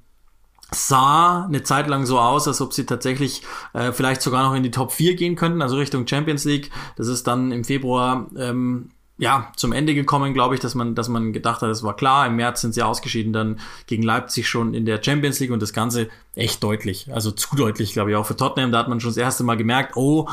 sah 0.70 1.44
eine 1.44 1.62
Zeit 1.62 1.88
lang 1.88 2.06
so 2.06 2.18
aus, 2.18 2.48
als 2.48 2.60
ob 2.60 2.72
sie 2.72 2.86
tatsächlich 2.86 3.42
äh, 3.74 3.92
vielleicht 3.92 4.22
sogar 4.22 4.44
noch 4.44 4.54
in 4.54 4.62
die 4.62 4.70
Top 4.70 4.92
4 4.92 5.16
gehen 5.16 5.36
könnten, 5.36 5.62
also 5.62 5.76
Richtung 5.76 6.06
Champions 6.06 6.44
League. 6.44 6.70
Das 6.96 7.08
ist 7.08 7.26
dann 7.26 7.52
im 7.52 7.64
Februar 7.64 8.26
ähm, 8.36 8.90
ja, 9.16 9.52
zum 9.56 9.72
Ende 9.72 9.94
gekommen, 9.94 10.34
glaube 10.34 10.54
ich, 10.54 10.60
dass 10.60 10.74
man, 10.74 10.94
dass 10.94 11.08
man 11.08 11.32
gedacht 11.32 11.62
hat, 11.62 11.70
es 11.70 11.82
war 11.82 11.94
klar, 11.94 12.26
im 12.26 12.36
März 12.36 12.62
sind 12.62 12.74
sie 12.74 12.82
ausgeschieden, 12.82 13.32
dann 13.32 13.60
gegen 13.86 14.02
Leipzig 14.02 14.48
schon 14.48 14.74
in 14.74 14.86
der 14.86 15.02
Champions 15.02 15.38
League 15.38 15.52
und 15.52 15.62
das 15.62 15.72
Ganze 15.72 16.08
echt 16.34 16.62
deutlich, 16.62 17.12
also 17.12 17.30
zu 17.30 17.54
deutlich, 17.54 17.92
glaube 17.92 18.10
ich, 18.10 18.16
auch 18.16 18.26
für 18.26 18.36
Tottenham, 18.36 18.72
da 18.72 18.78
hat 18.78 18.88
man 18.88 19.00
schon 19.00 19.10
das 19.10 19.16
erste 19.16 19.44
Mal 19.44 19.56
gemerkt, 19.56 19.96
oh, 19.96 20.28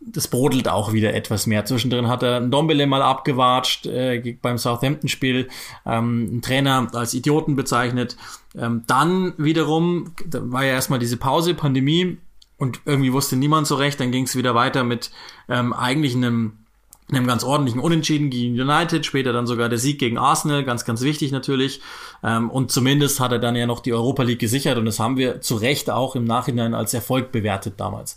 das 0.00 0.28
brodelt 0.28 0.68
auch 0.68 0.92
wieder 0.92 1.14
etwas 1.14 1.46
mehr. 1.46 1.64
Zwischendrin 1.64 2.08
hat 2.08 2.22
er 2.22 2.36
einen 2.36 2.50
Dombele 2.50 2.86
mal 2.86 3.02
abgewatscht 3.02 3.86
äh, 3.86 4.36
beim 4.40 4.58
Southampton-Spiel, 4.58 5.48
ähm, 5.84 6.28
einen 6.30 6.42
Trainer 6.42 6.88
als 6.92 7.14
Idioten 7.14 7.56
bezeichnet. 7.56 8.16
Ähm, 8.56 8.84
dann 8.86 9.34
wiederum, 9.36 10.12
da 10.26 10.40
war 10.52 10.64
ja 10.64 10.74
erstmal 10.74 10.98
diese 10.98 11.16
Pause, 11.16 11.54
Pandemie 11.54 12.18
und 12.56 12.80
irgendwie 12.84 13.12
wusste 13.12 13.36
niemand 13.36 13.66
so 13.66 13.74
recht, 13.74 13.98
dann 13.98 14.12
ging 14.12 14.24
es 14.24 14.36
wieder 14.36 14.54
weiter 14.54 14.84
mit 14.84 15.10
ähm, 15.48 15.72
eigentlich 15.72 16.14
einem 16.14 16.65
einem 17.08 17.26
ganz 17.26 17.44
ordentlichen 17.44 17.80
Unentschieden 17.80 18.30
gegen 18.30 18.60
United, 18.60 19.06
später 19.06 19.32
dann 19.32 19.46
sogar 19.46 19.68
der 19.68 19.78
Sieg 19.78 19.98
gegen 19.98 20.18
Arsenal, 20.18 20.64
ganz, 20.64 20.84
ganz 20.84 21.02
wichtig 21.02 21.30
natürlich. 21.30 21.80
Ähm, 22.22 22.50
und 22.50 22.72
zumindest 22.72 23.20
hat 23.20 23.30
er 23.32 23.38
dann 23.38 23.54
ja 23.54 23.66
noch 23.66 23.80
die 23.80 23.92
Europa 23.92 24.24
League 24.24 24.40
gesichert 24.40 24.76
und 24.76 24.86
das 24.86 24.98
haben 24.98 25.16
wir 25.16 25.40
zu 25.40 25.54
Recht 25.56 25.88
auch 25.88 26.16
im 26.16 26.24
Nachhinein 26.24 26.74
als 26.74 26.94
Erfolg 26.94 27.30
bewertet 27.30 27.74
damals. 27.76 28.16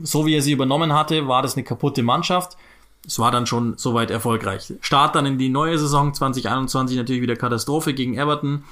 So 0.00 0.26
wie 0.26 0.34
er 0.36 0.42
sie 0.42 0.52
übernommen 0.52 0.92
hatte, 0.92 1.26
war 1.26 1.42
das 1.42 1.56
eine 1.56 1.64
kaputte 1.64 2.04
Mannschaft. 2.04 2.56
Es 3.04 3.18
war 3.18 3.32
dann 3.32 3.46
schon 3.46 3.76
soweit 3.76 4.10
erfolgreich. 4.10 4.74
Start 4.80 5.16
dann 5.16 5.26
in 5.26 5.38
die 5.38 5.48
neue 5.48 5.78
Saison 5.78 6.14
2021 6.14 6.96
natürlich 6.96 7.22
wieder 7.22 7.34
Katastrophe 7.34 7.94
gegen 7.94 8.16
Everton. 8.16 8.62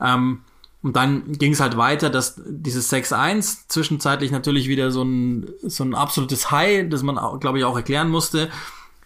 Ähm, 0.00 0.40
und 0.82 0.96
dann 0.96 1.32
ging 1.32 1.52
es 1.52 1.60
halt 1.60 1.76
weiter, 1.76 2.10
dass 2.10 2.40
dieses 2.44 2.92
6-1 2.92 3.68
zwischenzeitlich 3.68 4.30
natürlich 4.30 4.68
wieder 4.68 4.90
so 4.90 5.02
ein, 5.02 5.48
so 5.62 5.84
ein 5.84 5.94
absolutes 5.94 6.50
High, 6.50 6.88
das 6.88 7.02
man, 7.02 7.18
glaube 7.38 7.58
ich, 7.58 7.64
auch 7.64 7.76
erklären 7.76 8.08
musste 8.08 8.50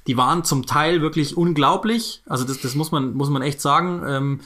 die 0.06 0.16
waren 0.16 0.44
zum 0.44 0.66
Teil 0.66 1.02
wirklich 1.02 1.36
unglaublich. 1.36 2.22
Also 2.26 2.44
das, 2.44 2.60
das 2.60 2.74
muss 2.74 2.92
man, 2.92 3.14
muss 3.14 3.30
man 3.30 3.42
echt 3.42 3.60
sagen. 3.60 4.02
Ähm, 4.06 4.40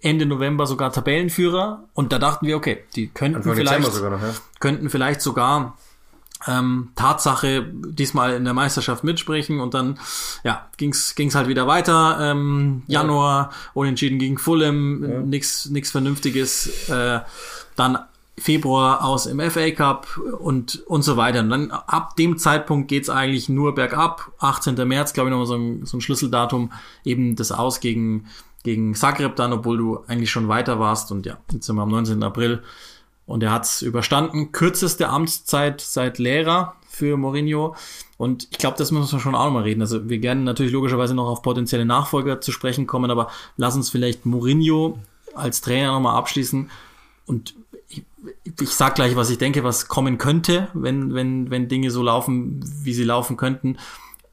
Ende 0.00 0.26
November 0.26 0.66
sogar 0.66 0.92
Tabellenführer. 0.92 1.84
Und 1.94 2.12
da 2.12 2.18
dachten 2.18 2.46
wir, 2.46 2.56
okay, 2.56 2.84
die 2.94 3.08
könnten 3.08 3.38
Anfang 3.38 3.56
vielleicht, 3.56 3.92
sogar 3.92 4.10
noch, 4.10 4.22
ja. 4.22 4.34
könnten 4.60 4.90
vielleicht 4.90 5.20
sogar 5.20 5.76
ähm, 6.46 6.90
Tatsache 6.94 7.66
diesmal 7.72 8.34
in 8.34 8.44
der 8.44 8.54
Meisterschaft 8.54 9.04
mitsprechen 9.04 9.60
und 9.60 9.74
dann 9.74 9.98
ja 10.44 10.68
ging's 10.76 11.14
ging's 11.14 11.34
halt 11.34 11.48
wieder 11.48 11.66
weiter 11.66 12.18
ähm, 12.20 12.82
Januar 12.86 13.50
ja. 13.50 13.56
unentschieden 13.74 14.18
gegen 14.18 14.38
Fulham 14.38 15.02
ja. 15.02 15.20
nix 15.20 15.66
nix 15.66 15.90
vernünftiges 15.90 16.88
äh, 16.88 17.20
dann 17.74 17.98
Februar 18.38 19.04
aus 19.04 19.26
im 19.26 19.40
FA 19.50 19.70
Cup 19.70 20.20
und, 20.38 20.82
und 20.86 21.02
so 21.02 21.16
weiter. 21.16 21.40
Und 21.40 21.50
dann 21.50 21.70
ab 21.70 22.16
dem 22.16 22.36
Zeitpunkt 22.36 22.88
geht's 22.88 23.08
eigentlich 23.08 23.48
nur 23.48 23.74
bergab. 23.74 24.32
18. 24.38 24.74
März, 24.86 25.14
glaube 25.14 25.30
ich, 25.30 25.30
nochmal 25.30 25.46
so 25.46 25.54
ein, 25.54 25.86
so 25.86 25.96
ein 25.96 26.00
Schlüsseldatum, 26.02 26.72
eben 27.04 27.34
das 27.36 27.50
Aus 27.50 27.80
gegen, 27.80 28.26
gegen 28.62 28.94
Zagreb 28.94 29.36
dann, 29.36 29.54
obwohl 29.54 29.78
du 29.78 30.00
eigentlich 30.06 30.30
schon 30.30 30.48
weiter 30.48 30.78
warst. 30.78 31.10
Und 31.12 31.24
ja, 31.24 31.38
jetzt 31.52 31.66
sind 31.66 31.76
wir 31.76 31.82
am 31.82 31.90
19. 31.90 32.22
April 32.22 32.62
und 33.24 33.42
er 33.42 33.52
hat's 33.52 33.80
überstanden. 33.80 34.52
Kürzeste 34.52 35.08
Amtszeit 35.08 35.80
seit 35.80 36.18
Lehrer 36.18 36.76
für 36.88 37.16
Mourinho. 37.16 37.74
Und 38.18 38.48
ich 38.50 38.58
glaube, 38.58 38.76
das 38.76 38.92
müssen 38.92 39.12
wir 39.12 39.20
schon 39.20 39.34
auch 39.34 39.46
nochmal 39.46 39.64
reden. 39.64 39.80
Also 39.80 40.08
wir 40.08 40.18
gerne 40.18 40.42
natürlich 40.42 40.72
logischerweise 40.72 41.14
noch 41.14 41.28
auf 41.28 41.42
potenzielle 41.42 41.84
Nachfolger 41.84 42.40
zu 42.40 42.52
sprechen 42.52 42.86
kommen, 42.86 43.10
aber 43.10 43.30
lass 43.56 43.76
uns 43.76 43.90
vielleicht 43.90 44.26
Mourinho 44.26 44.98
als 45.34 45.60
Trainer 45.60 45.92
nochmal 45.92 46.16
abschließen. 46.16 46.70
Und 47.26 47.54
ich 48.44 48.70
sag 48.70 48.94
gleich, 48.94 49.16
was 49.16 49.30
ich 49.30 49.38
denke, 49.38 49.64
was 49.64 49.88
kommen 49.88 50.18
könnte, 50.18 50.68
wenn, 50.74 51.14
wenn, 51.14 51.50
wenn 51.50 51.68
Dinge 51.68 51.90
so 51.90 52.02
laufen, 52.02 52.60
wie 52.82 52.92
sie 52.92 53.04
laufen 53.04 53.36
könnten. 53.36 53.78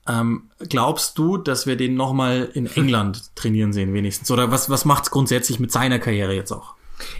Ähm, 0.07 0.49
glaubst 0.69 1.17
du, 1.17 1.37
dass 1.37 1.65
wir 1.65 1.77
den 1.77 1.95
nochmal 1.95 2.49
in 2.53 2.65
England 2.65 3.31
trainieren 3.35 3.71
sehen, 3.71 3.93
wenigstens? 3.93 4.29
Oder 4.31 4.51
was, 4.51 4.69
was 4.69 4.85
macht's 4.85 5.11
grundsätzlich 5.11 5.59
mit 5.59 5.71
seiner 5.71 5.99
Karriere 5.99 6.33
jetzt 6.33 6.51
auch? 6.51 6.75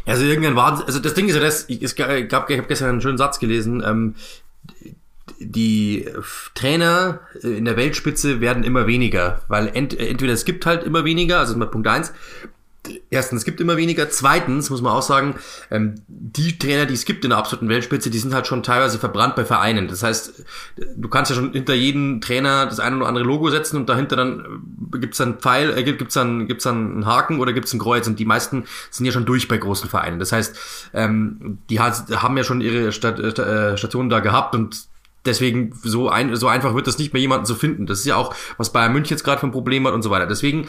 Also 0.05 0.23
irgendwann 0.23 0.55
war, 0.55 0.85
also 0.85 0.99
das 0.99 1.13
Ding 1.13 1.27
ist 1.27 1.35
ja 1.35 1.41
das, 1.41 1.65
ich, 1.69 1.81
es 1.81 1.95
gab, 1.95 2.09
ich 2.09 2.33
habe 2.33 2.67
gestern 2.67 2.89
einen 2.89 3.01
schönen 3.01 3.17
Satz 3.17 3.39
gelesen, 3.39 3.83
ähm, 3.85 4.15
die 5.39 6.07
Trainer 6.53 7.21
in 7.41 7.65
der 7.65 7.77
Weltspitze 7.77 8.41
werden 8.41 8.63
immer 8.63 8.87
weniger, 8.87 9.41
weil 9.47 9.69
ent, 9.69 9.97
entweder 9.97 10.33
es 10.33 10.45
gibt 10.45 10.65
halt 10.65 10.83
immer 10.83 11.05
weniger, 11.05 11.39
also 11.39 11.57
mal 11.57 11.67
Punkt 11.67 11.87
eins. 11.87 12.13
Erstens, 13.09 13.41
es 13.41 13.45
gibt 13.45 13.61
immer 13.61 13.77
weniger. 13.77 14.09
Zweitens 14.09 14.69
muss 14.69 14.81
man 14.81 14.91
auch 14.91 15.01
sagen, 15.01 15.35
ähm, 15.71 15.95
die 16.07 16.57
Trainer, 16.57 16.85
die 16.85 16.93
es 16.93 17.05
gibt 17.05 17.23
in 17.23 17.29
der 17.29 17.39
absoluten 17.39 17.69
Weltspitze, 17.69 18.09
die 18.09 18.19
sind 18.19 18.33
halt 18.33 18.45
schon 18.45 18.61
teilweise 18.61 18.99
verbrannt 18.99 19.37
bei 19.37 19.45
Vereinen. 19.45 19.87
Das 19.87 20.03
heißt, 20.03 20.43
du 20.97 21.07
kannst 21.07 21.31
ja 21.31 21.37
schon 21.37 21.53
hinter 21.53 21.75
jeden 21.75 22.19
Trainer 22.19 22.65
das 22.65 22.81
eine 22.81 22.97
oder 22.97 23.07
andere 23.07 23.23
Logo 23.23 23.49
setzen 23.49 23.77
und 23.77 23.87
dahinter 23.87 24.17
dann 24.17 24.61
äh, 24.93 24.97
gibt's 24.99 25.17
dann 25.17 25.39
Pfeil, 25.39 25.77
äh, 25.77 25.83
gibt's 25.83 26.15
dann 26.15 26.45
gibt's 26.47 26.65
dann 26.65 26.91
einen 26.91 27.05
Haken 27.05 27.39
oder 27.39 27.53
gibt's 27.53 27.71
ein 27.73 27.79
Kreuz. 27.79 28.05
Und 28.07 28.19
die 28.19 28.25
meisten 28.25 28.65
sind 28.91 29.05
ja 29.05 29.13
schon 29.13 29.25
durch 29.25 29.47
bei 29.47 29.57
großen 29.57 29.89
Vereinen. 29.89 30.19
Das 30.19 30.33
heißt, 30.33 30.91
ähm, 30.93 31.59
die 31.69 31.79
haben 31.79 32.37
ja 32.37 32.43
schon 32.43 32.59
ihre 32.59 32.91
Stat 32.91 33.17
äh, 33.19 33.77
Stationen 33.77 34.09
da 34.09 34.19
gehabt 34.19 34.55
und 34.55 34.87
Deswegen 35.25 35.73
so, 35.81 36.09
ein, 36.09 36.35
so 36.35 36.47
einfach 36.49 36.75
wird 36.75 36.85
das 36.85 36.97
nicht 36.97 37.13
mehr 37.13 37.21
jemanden 37.21 37.45
zu 37.45 37.55
finden. 37.55 37.85
Das 37.85 37.99
ist 37.99 38.05
ja 38.05 38.17
auch, 38.17 38.35
was 38.57 38.73
Bayern 38.73 38.91
München 38.91 39.15
jetzt 39.15 39.23
gerade 39.23 39.39
für 39.39 39.47
ein 39.47 39.53
Problem 39.53 39.87
hat 39.87 39.93
und 39.93 40.01
so 40.01 40.09
weiter. 40.09 40.27
Deswegen 40.27 40.67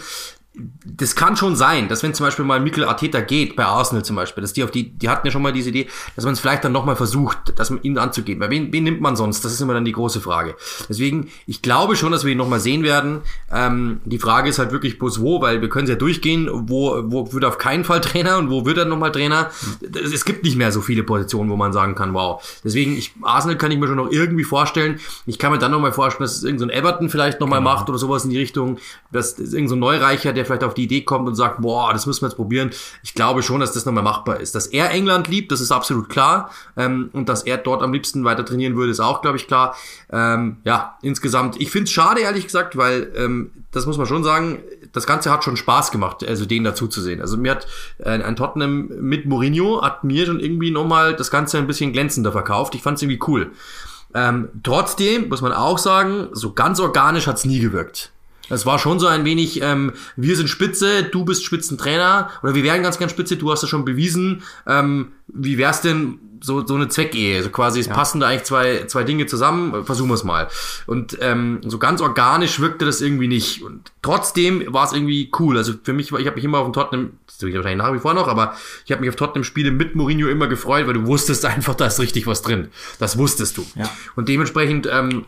das 0.57 1.17
kann 1.17 1.37
schon 1.37 1.57
sein, 1.57 1.89
dass 1.89 2.05
wenn 2.05 2.15
zum 2.15 2.27
Beispiel 2.27 2.45
mal 2.45 2.61
Mikel 2.61 2.85
Arteta 2.85 3.21
geht, 3.21 3.57
bei 3.57 3.65
Arsenal 3.65 4.05
zum 4.05 4.15
Beispiel, 4.15 4.41
dass 4.41 4.53
die 4.53 4.63
auf 4.63 4.71
die, 4.71 4.91
die 4.91 5.09
hatten 5.09 5.27
ja 5.27 5.33
schon 5.33 5.43
mal 5.43 5.53
diese 5.53 5.71
Idee, 5.71 5.89
dass 6.15 6.25
man 6.25 6.35
es 6.35 6.41
vielleicht 6.41 6.63
dann 6.65 6.71
nochmal 6.71 6.95
versucht, 6.95 7.59
dass 7.59 7.71
man 7.71 7.83
ihn 7.83 7.99
anzugeben. 7.99 8.41
Weil 8.41 8.51
wen, 8.51 8.73
wen 8.73 8.85
nimmt 8.85 9.01
man 9.01 9.17
sonst? 9.17 9.45
Das 9.45 9.53
ist 9.53 9.61
immer 9.61 9.75
dann 9.75 9.85
die 9.85 9.93
große 9.93 10.21
Frage. 10.21 10.55
Deswegen, 10.89 11.29
ich 11.47 11.61
glaube 11.61 11.97
schon, 11.97 12.13
dass 12.13 12.25
wir 12.25 12.31
ihn 12.31 12.39
nochmal 12.39 12.61
sehen 12.61 12.85
werden. 12.85 13.23
Ähm, 13.51 14.01
die 14.05 14.21
Frage 14.21 14.49
ist 14.49 14.61
halt 14.61 14.71
wirklich 14.71 15.01
bloß 15.01 15.21
wo, 15.21 15.41
weil 15.41 15.61
wir 15.61 15.69
können 15.69 15.85
es 15.85 15.91
ja 15.91 15.97
durchgehen, 15.97 16.49
wo, 16.53 17.03
wo 17.05 17.33
wird 17.33 17.45
auf 17.45 17.59
keinen 17.59 17.83
Fall 17.83 18.01
Trainer 18.03 18.39
und 18.39 18.49
wo 18.49 18.65
wird 18.65 18.79
er 18.79 18.85
nochmal 18.85 19.11
Trainer. 19.11 19.51
Es 19.83 20.25
gibt 20.25 20.45
nicht 20.45 20.57
mehr 20.57 20.71
so 20.71 20.83
viele 20.83 21.03
Positionen, 21.03 21.51
wo 21.51 21.57
man 21.57 21.73
sagen 21.73 21.97
kann, 21.97 22.15
wow. 22.15 22.41
Deswegen, 22.63 22.97
ich, 22.97 23.13
Arsenal 23.23 23.59
kann 23.59 23.73
ich 23.73 23.79
mir 23.79 23.89
schon 23.89 23.97
noch 23.97 24.13
irgendwie 24.13 24.45
vorstellen. 24.45 25.01
Ich 25.27 25.41
kann 25.41 25.51
mir 25.51 25.59
dann 25.59 25.73
nochmal 25.73 25.93
vorstellen, 25.93 26.27
dass 26.27 26.37
es 26.37 26.45
irgendein 26.45 26.69
so 26.69 26.75
Everton 26.75 27.11
vielleicht 27.11 27.41
nochmal 27.41 27.59
genau. 27.59 27.73
macht 27.73 27.89
oder 27.89 27.99
sowas 27.99 28.23
in 28.23 28.31
die 28.31 28.39
Richtung, 28.39 28.79
dass 29.11 29.37
irgendein 29.41 29.69
so 29.69 29.77
Neureicher, 29.77 30.33
der 30.33 30.44
vielleicht 30.45 30.65
auf 30.65 30.75
die 30.75 30.85
Idee 30.85 31.03
kommt 31.03 31.29
und 31.29 31.35
sagt, 31.35 31.61
boah, 31.61 31.93
das 31.93 32.07
müssen 32.07 32.23
wir 32.23 32.29
jetzt 32.29 32.37
probieren. 32.37 32.71
Ich 33.03 33.15
glaube 33.15 33.43
schon, 33.43 33.61
dass 33.61 33.73
das 33.73 33.87
nochmal 33.87 34.03
machbar 34.03 34.41
ist. 34.41 34.55
Dass 34.55 34.67
er 34.67 34.91
England 34.91 35.29
liebt, 35.29 35.53
das 35.53 35.61
ist 35.61 35.73
absolut 35.73 36.09
klar. 36.09 36.51
Ähm, 36.77 37.11
und 37.13 37.29
dass 37.29 37.43
er 37.43 37.57
dort 37.59 37.83
am 37.83 37.93
liebsten 37.93 38.25
weiter 38.25 38.45
trainieren 38.45 38.77
würde, 38.77 38.91
ist 38.91 39.01
auch, 39.01 39.23
glaube 39.23 39.37
ich, 39.37 39.47
klar. 39.47 39.77
Ähm, 40.11 40.59
ja, 40.65 40.99
insgesamt, 41.03 41.61
ich 41.61 41.71
finde 41.71 41.85
es 41.85 41.93
schade, 41.93 42.21
ehrlich 42.21 42.45
gesagt, 42.45 42.77
weil 42.77 43.13
ähm, 43.17 43.51
das 43.71 43.87
muss 43.87 43.99
man 43.99 44.07
schon 44.07 44.25
sagen, 44.25 44.61
das 44.93 45.07
Ganze 45.07 45.31
hat 45.31 45.45
schon 45.45 45.57
Spaß 45.57 45.91
gemacht, 45.91 46.27
also 46.27 46.47
den 46.47 46.65
dazu 46.65 46.87
zu 46.87 47.01
sehen. 47.01 47.21
Also 47.21 47.37
mir 47.37 47.51
hat 47.53 47.67
äh, 47.99 48.11
ein 48.11 48.37
Tottenham 48.37 48.89
mit 49.01 49.27
Mourinho 49.27 49.83
hat 49.83 50.05
mir 50.05 50.27
schon 50.27 50.41
irgendwie 50.41 50.71
nochmal 50.71 51.15
das 51.15 51.31
Ganze 51.31 51.59
ein 51.59 51.67
bisschen 51.67 51.93
glänzender 51.93 52.33
verkauft. 52.33 52.75
Ich 52.75 52.83
fand 52.83 52.97
es 52.97 53.03
irgendwie 53.03 53.21
cool. 53.27 53.53
Ähm, 54.15 54.49
trotzdem 54.63 55.29
muss 55.29 55.43
man 55.43 55.53
auch 55.53 55.79
sagen, 55.79 56.29
so 56.33 56.53
ganz 56.53 56.79
organisch 56.79 57.27
hat's 57.27 57.45
nie 57.45 57.59
gewirkt. 57.59 58.14
Es 58.51 58.67
war 58.67 58.79
schon 58.79 59.01
so 59.01 59.07
ein 59.07 59.25
wenig, 59.25 59.63
ähm, 59.63 59.93
wir 60.17 60.37
sind 60.37 60.49
Spitze, 60.49 61.05
du 61.05 61.25
bist 61.25 61.45
Spitzentrainer 61.45 62.31
oder 62.43 62.55
wir 62.55 62.63
wären 62.63 62.83
ganz, 62.83 62.99
ganz 62.99 63.13
Spitze, 63.13 63.37
du 63.37 63.51
hast 63.51 63.63
das 63.63 63.71
schon 63.71 63.85
bewiesen. 63.85 64.43
Ähm, 64.67 65.13
wie 65.29 65.57
wär's 65.59 65.81
denn 65.81 66.19
so, 66.43 66.67
so 66.67 66.75
eine 66.75 66.89
Zweckehe? 66.89 67.43
So 67.43 67.49
quasi, 67.49 67.81
es 67.81 67.87
ja. 67.87 67.95
passen 67.95 68.21
da 68.21 68.29
eigentlich 68.29 68.45
zwei, 68.45 68.85
zwei 68.87 69.03
Dinge 69.03 69.27
zusammen, 69.27 69.85
versuchen 69.85 70.11
wir 70.11 70.15
es 70.15 70.25
mal. 70.25 70.49
Und 70.87 71.17
ähm, 71.23 71.61
so 71.65 71.79
ganz 71.79 72.03
organisch 72.03 72.61
wirkte 72.61 72.85
das 72.85 73.01
irgendwie 73.01 73.29
nicht. 73.29 73.63
Und 73.63 73.93
trotzdem 74.03 74.63
war 74.73 74.85
es 74.85 74.93
irgendwie 74.93 75.31
cool. 75.39 75.57
Also 75.57 75.73
für 75.83 75.95
mich 75.95 76.13
war, 76.13 76.21
ich 76.21 76.27
habe 76.27 76.37
mich 76.37 76.45
immer 76.45 76.59
auf 76.59 76.67
dem 76.67 76.75
Tottenham, 76.75 77.13
das 77.27 77.39
tue 77.39 77.49
ich 77.49 77.57
wahrscheinlich 77.57 77.83
nach 77.83 77.95
wie 77.95 77.99
vor 77.99 78.13
noch, 78.13 78.29
aber 78.29 78.55
ich 78.85 78.93
habe 78.93 79.01
mich 79.01 79.09
auf 79.09 79.17
Tottenham-Spiele 79.17 79.71
mit 79.71 79.97
Mourinho 79.97 80.29
immer 80.29 80.47
gefreut, 80.47 80.87
weil 80.87 80.95
du 80.95 81.07
wusstest 81.07 81.45
einfach, 81.47 81.75
da 81.75 81.87
ist 81.87 81.99
richtig 81.99 82.27
was 82.27 82.43
drin. 82.43 82.69
Das 82.99 83.17
wusstest 83.17 83.57
du. 83.57 83.67
Ja. 83.75 83.89
Und 84.15 84.29
dementsprechend, 84.29 84.87
ähm, 84.91 85.25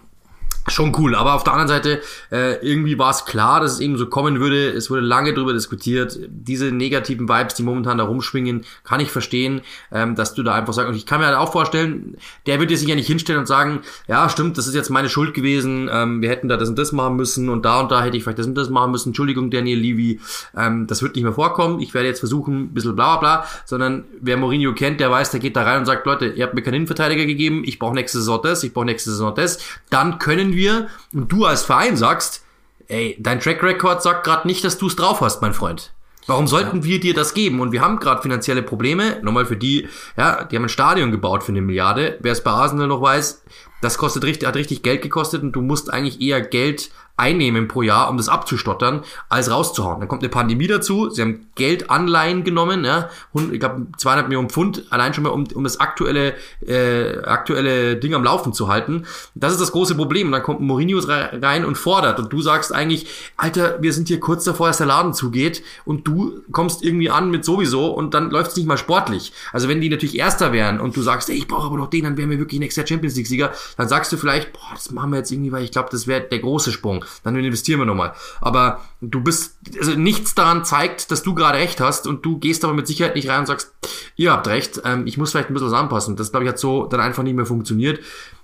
Schon 0.68 0.94
cool, 0.98 1.14
aber 1.14 1.34
auf 1.34 1.44
der 1.44 1.52
anderen 1.52 1.68
Seite, 1.68 2.00
äh, 2.32 2.54
irgendwie 2.66 2.98
war 2.98 3.10
es 3.10 3.24
klar, 3.24 3.60
dass 3.60 3.74
es 3.74 3.80
eben 3.80 3.96
so 3.96 4.06
kommen 4.06 4.40
würde. 4.40 4.70
Es 4.70 4.90
wurde 4.90 5.00
lange 5.00 5.32
darüber 5.32 5.52
diskutiert. 5.52 6.18
Diese 6.28 6.72
negativen 6.72 7.28
Vibes, 7.28 7.54
die 7.54 7.62
momentan 7.62 7.98
da 7.98 8.04
rumschwingen, 8.04 8.64
kann 8.82 8.98
ich 8.98 9.12
verstehen, 9.12 9.60
ähm, 9.92 10.16
dass 10.16 10.34
du 10.34 10.42
da 10.42 10.54
einfach 10.54 10.72
sagst, 10.72 10.88
und 10.88 10.96
ich 10.96 11.06
kann 11.06 11.20
mir 11.20 11.26
halt 11.26 11.36
auch 11.36 11.52
vorstellen, 11.52 12.16
der 12.46 12.58
würde 12.58 12.76
sich 12.76 12.88
ja 12.88 12.96
nicht 12.96 13.06
hinstellen 13.06 13.40
und 13.40 13.46
sagen, 13.46 13.82
ja, 14.08 14.28
stimmt, 14.28 14.58
das 14.58 14.66
ist 14.66 14.74
jetzt 14.74 14.90
meine 14.90 15.08
Schuld 15.08 15.34
gewesen, 15.34 15.88
ähm, 15.92 16.20
wir 16.20 16.30
hätten 16.30 16.48
da 16.48 16.56
das 16.56 16.68
und 16.68 16.78
das 16.78 16.90
machen 16.90 17.14
müssen 17.14 17.48
und 17.48 17.64
da 17.64 17.80
und 17.80 17.92
da 17.92 18.02
hätte 18.02 18.16
ich 18.16 18.24
vielleicht 18.24 18.40
das 18.40 18.46
und 18.46 18.56
das 18.56 18.68
machen 18.68 18.90
müssen. 18.90 19.10
Entschuldigung, 19.10 19.52
Daniel 19.52 19.78
Levy, 19.78 20.20
ähm, 20.56 20.88
das 20.88 21.00
wird 21.00 21.14
nicht 21.14 21.24
mehr 21.24 21.32
vorkommen. 21.32 21.80
Ich 21.80 21.94
werde 21.94 22.08
jetzt 22.08 22.18
versuchen, 22.18 22.62
ein 22.62 22.74
bisschen 22.74 22.96
bla 22.96 23.18
bla 23.18 23.36
bla, 23.36 23.46
sondern 23.66 24.04
wer 24.20 24.36
Mourinho 24.36 24.74
kennt, 24.74 24.98
der 24.98 25.12
weiß, 25.12 25.30
der 25.30 25.38
geht 25.38 25.54
da 25.54 25.62
rein 25.62 25.78
und 25.78 25.86
sagt, 25.86 26.06
Leute, 26.06 26.26
ihr 26.26 26.44
habt 26.44 26.54
mir 26.54 26.62
keinen 26.62 26.74
Innenverteidiger 26.74 27.24
gegeben, 27.24 27.62
ich 27.64 27.78
brauche 27.78 27.94
nächste 27.94 28.18
Saison 28.18 28.40
das, 28.42 28.64
ich 28.64 28.72
brauche 28.74 28.86
nächste 28.86 29.10
Saison 29.10 29.32
das, 29.32 29.58
dann 29.90 30.18
können 30.18 30.55
wir 30.56 30.88
und 31.12 31.30
du 31.30 31.44
als 31.44 31.62
Verein 31.62 31.96
sagst, 31.96 32.44
ey, 32.88 33.16
dein 33.20 33.40
Track 33.40 33.62
Record 33.62 34.02
sagt 34.02 34.24
gerade 34.24 34.46
nicht, 34.46 34.64
dass 34.64 34.78
du 34.78 34.88
es 34.88 34.96
drauf 34.96 35.20
hast, 35.20 35.42
mein 35.42 35.54
Freund. 35.54 35.92
Warum 36.26 36.48
sollten 36.48 36.78
ja. 36.78 36.84
wir 36.84 37.00
dir 37.00 37.14
das 37.14 37.34
geben? 37.34 37.60
Und 37.60 37.70
wir 37.70 37.80
haben 37.80 38.00
gerade 38.00 38.22
finanzielle 38.22 38.62
Probleme. 38.62 39.20
Nochmal 39.22 39.46
für 39.46 39.56
die, 39.56 39.88
ja, 40.16 40.44
die 40.44 40.56
haben 40.56 40.64
ein 40.64 40.68
Stadion 40.68 41.12
gebaut 41.12 41.44
für 41.44 41.52
eine 41.52 41.60
Milliarde. 41.60 42.18
Wer 42.20 42.32
es 42.32 42.42
bei 42.42 42.50
Arsenal 42.50 42.88
noch 42.88 43.00
weiß, 43.00 43.44
das 43.80 43.98
kostet 43.98 44.24
richtig, 44.24 44.48
hat 44.48 44.56
richtig 44.56 44.82
Geld 44.82 45.02
gekostet 45.02 45.42
und 45.42 45.52
du 45.52 45.62
musst 45.62 45.92
eigentlich 45.92 46.20
eher 46.20 46.40
Geld 46.40 46.90
einnehmen 47.16 47.68
pro 47.68 47.82
Jahr, 47.82 48.10
um 48.10 48.16
das 48.16 48.28
abzustottern, 48.28 49.02
als 49.28 49.50
rauszuhauen. 49.50 50.00
Dann 50.00 50.08
kommt 50.08 50.22
eine 50.22 50.28
Pandemie 50.28 50.66
dazu. 50.66 51.10
Sie 51.10 51.22
haben 51.22 51.46
Geld 51.54 51.90
Anleihen 51.90 52.44
genommen, 52.44 52.84
ja, 52.84 53.08
ich 53.52 53.60
glaube 53.60 53.86
200 53.96 54.28
Millionen 54.28 54.50
Pfund, 54.50 54.84
allein 54.90 55.14
schon 55.14 55.24
mal, 55.24 55.30
um, 55.30 55.46
um 55.54 55.64
das 55.64 55.80
aktuelle 55.80 56.34
äh, 56.66 57.18
aktuelle 57.22 57.96
Ding 57.96 58.14
am 58.14 58.24
Laufen 58.24 58.52
zu 58.52 58.68
halten. 58.68 59.06
Das 59.34 59.52
ist 59.52 59.60
das 59.60 59.72
große 59.72 59.94
Problem. 59.94 60.28
Und 60.28 60.32
dann 60.32 60.42
kommt 60.42 60.60
Mourinho 60.60 61.00
rein 61.06 61.64
und 61.64 61.76
fordert. 61.76 62.18
Und 62.18 62.32
du 62.32 62.40
sagst 62.40 62.74
eigentlich, 62.74 63.06
Alter, 63.36 63.80
wir 63.82 63.92
sind 63.92 64.08
hier 64.08 64.20
kurz 64.20 64.44
davor, 64.44 64.68
dass 64.68 64.78
der 64.78 64.86
Laden 64.86 65.14
zugeht 65.14 65.62
und 65.84 66.06
du 66.06 66.42
kommst 66.52 66.82
irgendwie 66.82 67.10
an 67.10 67.30
mit 67.30 67.44
sowieso 67.44 67.90
und 67.92 68.14
dann 68.14 68.30
läuft 68.30 68.50
es 68.50 68.56
nicht 68.56 68.66
mal 68.66 68.76
sportlich. 68.76 69.32
Also 69.52 69.68
wenn 69.68 69.80
die 69.80 69.88
natürlich 69.88 70.18
Erster 70.18 70.52
wären 70.52 70.80
und 70.80 70.96
du 70.96 71.02
sagst, 71.02 71.30
ey, 71.30 71.36
ich 71.36 71.48
brauche 71.48 71.66
aber 71.66 71.76
noch 71.76 71.90
den, 71.90 72.04
dann 72.04 72.16
wären 72.16 72.30
wir 72.30 72.38
wirklich 72.38 72.60
nächstes 72.60 72.82
Jahr 72.82 72.88
Champions 72.88 73.16
League-Sieger, 73.16 73.52
dann 73.76 73.88
sagst 73.88 74.12
du 74.12 74.16
vielleicht, 74.16 74.52
boah, 74.52 74.72
das 74.74 74.90
machen 74.90 75.10
wir 75.10 75.18
jetzt 75.18 75.30
irgendwie, 75.30 75.52
weil 75.52 75.64
ich 75.64 75.70
glaube, 75.70 75.88
das 75.90 76.06
wäre 76.06 76.22
der 76.22 76.38
große 76.38 76.72
Sprung 76.72 77.04
dann 77.22 77.36
investieren 77.36 77.80
wir 77.80 77.86
nochmal. 77.86 78.12
Aber 78.40 78.80
du 79.00 79.20
bist, 79.20 79.58
also 79.78 79.92
nichts 79.92 80.34
daran 80.34 80.64
zeigt, 80.64 81.10
dass 81.10 81.22
du 81.22 81.34
gerade 81.34 81.58
recht 81.58 81.80
hast 81.80 82.06
und 82.06 82.24
du 82.24 82.38
gehst 82.38 82.64
aber 82.64 82.74
mit 82.74 82.86
Sicherheit 82.86 83.14
nicht 83.14 83.28
rein 83.28 83.40
und 83.40 83.46
sagst, 83.46 83.72
ihr 84.16 84.32
habt 84.32 84.48
recht, 84.48 84.82
ähm, 84.84 85.06
ich 85.06 85.18
muss 85.18 85.30
vielleicht 85.30 85.50
ein 85.50 85.54
bisschen 85.54 85.70
was 85.70 85.78
anpassen. 85.78 86.16
Das, 86.16 86.30
glaube 86.30 86.44
ich, 86.44 86.50
hat 86.50 86.58
so 86.58 86.86
dann 86.86 87.00
einfach 87.00 87.22
nicht 87.22 87.36
mehr 87.36 87.46
funktioniert. 87.46 88.00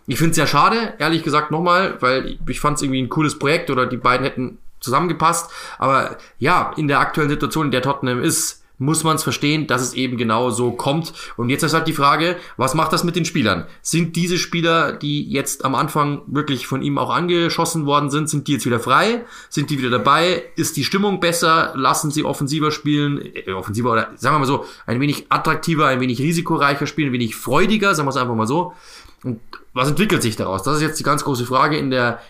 Ich 0.06 0.18
finde 0.18 0.30
es 0.30 0.36
sehr 0.36 0.46
schade, 0.46 0.94
ehrlich 0.98 1.22
gesagt 1.22 1.50
nochmal, 1.50 1.96
weil 2.00 2.38
ich 2.48 2.60
fand 2.60 2.76
es 2.76 2.82
irgendwie 2.82 3.02
ein 3.02 3.08
cooles 3.08 3.38
Projekt 3.38 3.70
oder 3.70 3.86
die 3.86 3.96
beiden 3.96 4.24
hätten 4.24 4.58
zusammengepasst. 4.80 5.50
Aber 5.78 6.18
ja, 6.38 6.72
in 6.76 6.88
der 6.88 7.00
aktuellen 7.00 7.30
Situation, 7.30 7.66
in 7.66 7.72
der 7.72 7.82
Tottenham 7.82 8.22
ist, 8.22 8.61
muss 8.82 9.04
man 9.04 9.16
es 9.16 9.22
verstehen, 9.22 9.66
dass 9.66 9.80
es 9.80 9.94
eben 9.94 10.16
genau 10.16 10.50
so 10.50 10.72
kommt. 10.72 11.12
Und 11.36 11.48
jetzt 11.48 11.62
ist 11.62 11.72
halt 11.72 11.86
die 11.86 11.92
Frage, 11.92 12.36
was 12.56 12.74
macht 12.74 12.92
das 12.92 13.04
mit 13.04 13.14
den 13.14 13.24
Spielern? 13.24 13.66
Sind 13.80 14.16
diese 14.16 14.38
Spieler, 14.38 14.92
die 14.92 15.30
jetzt 15.30 15.64
am 15.64 15.74
Anfang 15.74 16.22
wirklich 16.26 16.66
von 16.66 16.82
ihm 16.82 16.98
auch 16.98 17.10
angeschossen 17.10 17.86
worden 17.86 18.10
sind, 18.10 18.28
sind 18.28 18.48
die 18.48 18.54
jetzt 18.54 18.66
wieder 18.66 18.80
frei? 18.80 19.24
Sind 19.48 19.70
die 19.70 19.78
wieder 19.78 19.90
dabei? 19.90 20.42
Ist 20.56 20.76
die 20.76 20.84
Stimmung 20.84 21.20
besser? 21.20 21.72
Lassen 21.76 22.10
sie 22.10 22.24
offensiver 22.24 22.72
spielen? 22.72 23.22
Äh, 23.34 23.52
offensiver 23.52 23.92
oder 23.92 24.10
sagen 24.16 24.34
wir 24.34 24.40
mal 24.40 24.46
so, 24.46 24.64
ein 24.86 25.00
wenig 25.00 25.26
attraktiver, 25.28 25.86
ein 25.86 26.00
wenig 26.00 26.18
risikoreicher 26.20 26.86
spielen, 26.86 27.10
ein 27.10 27.14
wenig 27.14 27.36
freudiger, 27.36 27.94
sagen 27.94 28.06
wir 28.06 28.10
es 28.10 28.16
einfach 28.16 28.34
mal 28.34 28.46
so. 28.46 28.74
Und 29.22 29.40
was 29.72 29.88
entwickelt 29.88 30.22
sich 30.22 30.34
daraus? 30.34 30.64
Das 30.64 30.76
ist 30.76 30.82
jetzt 30.82 30.98
die 30.98 31.04
ganz 31.04 31.22
große 31.22 31.46
Frage 31.46 31.78
in 31.78 31.90
der 31.90 32.20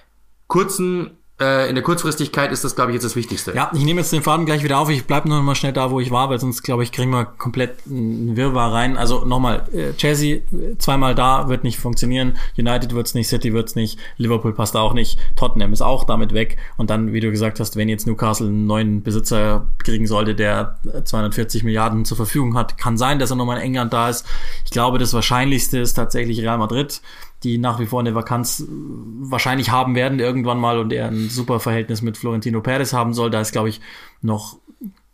kurzen 0.48 1.12
äh, 1.42 1.68
in 1.68 1.74
der 1.74 1.82
Kurzfristigkeit 1.82 2.52
ist 2.52 2.62
das, 2.62 2.74
glaube 2.74 2.90
ich, 2.90 2.94
jetzt 2.94 3.04
das 3.04 3.16
Wichtigste. 3.16 3.52
Ja, 3.54 3.70
ich 3.74 3.84
nehme 3.84 4.00
jetzt 4.00 4.12
den 4.12 4.22
Faden 4.22 4.46
gleich 4.46 4.62
wieder 4.62 4.78
auf. 4.78 4.88
Ich 4.90 5.06
bleibe 5.06 5.28
nur 5.28 5.42
mal 5.42 5.54
schnell 5.54 5.72
da, 5.72 5.90
wo 5.90 5.98
ich 5.98 6.10
war, 6.10 6.30
weil 6.30 6.38
sonst, 6.38 6.62
glaube 6.62 6.82
ich, 6.82 6.92
kriegen 6.92 7.10
wir 7.10 7.24
komplett 7.24 7.78
einen 7.86 8.36
Wirrwarr 8.36 8.72
rein. 8.72 8.96
Also 8.96 9.24
nochmal, 9.24 9.68
äh, 9.72 9.92
Chelsea 9.94 10.40
zweimal 10.78 11.14
da, 11.14 11.48
wird 11.48 11.64
nicht 11.64 11.78
funktionieren. 11.78 12.36
United 12.56 12.94
wird's 12.94 13.14
nicht, 13.14 13.28
City 13.28 13.52
wird's 13.52 13.74
nicht, 13.74 13.98
Liverpool 14.16 14.52
passt 14.52 14.76
auch 14.76 14.94
nicht, 14.94 15.18
Tottenham 15.36 15.72
ist 15.72 15.82
auch 15.82 16.04
damit 16.04 16.32
weg. 16.32 16.58
Und 16.76 16.90
dann, 16.90 17.12
wie 17.12 17.20
du 17.20 17.30
gesagt 17.30 17.58
hast, 17.60 17.76
wenn 17.76 17.88
jetzt 17.88 18.06
Newcastle 18.06 18.46
einen 18.46 18.66
neuen 18.66 19.02
Besitzer 19.02 19.66
kriegen 19.78 20.06
sollte, 20.06 20.34
der 20.34 20.78
240 21.04 21.64
Milliarden 21.64 22.04
zur 22.04 22.16
Verfügung 22.16 22.54
hat, 22.56 22.78
kann 22.78 22.96
sein, 22.96 23.18
dass 23.18 23.30
er 23.30 23.36
nochmal 23.36 23.56
in 23.58 23.64
England 23.64 23.92
da 23.92 24.08
ist. 24.08 24.26
Ich 24.64 24.70
glaube, 24.70 24.98
das 24.98 25.12
Wahrscheinlichste 25.12 25.78
ist 25.78 25.94
tatsächlich 25.94 26.40
Real 26.40 26.58
Madrid 26.58 27.00
die 27.44 27.58
nach 27.58 27.80
wie 27.80 27.86
vor 27.86 28.00
eine 28.00 28.14
Vakanz 28.14 28.60
äh, 28.60 28.64
wahrscheinlich 28.68 29.70
haben 29.70 29.94
werden 29.94 30.18
irgendwann 30.18 30.58
mal 30.58 30.78
und 30.78 30.92
er 30.92 31.08
ein 31.08 31.28
super 31.28 31.60
Verhältnis 31.60 32.02
mit 32.02 32.16
Florentino 32.16 32.60
Perez 32.60 32.92
haben 32.92 33.14
soll. 33.14 33.30
Da 33.30 33.40
ist, 33.40 33.52
glaube 33.52 33.68
ich, 33.68 33.80
noch 34.20 34.58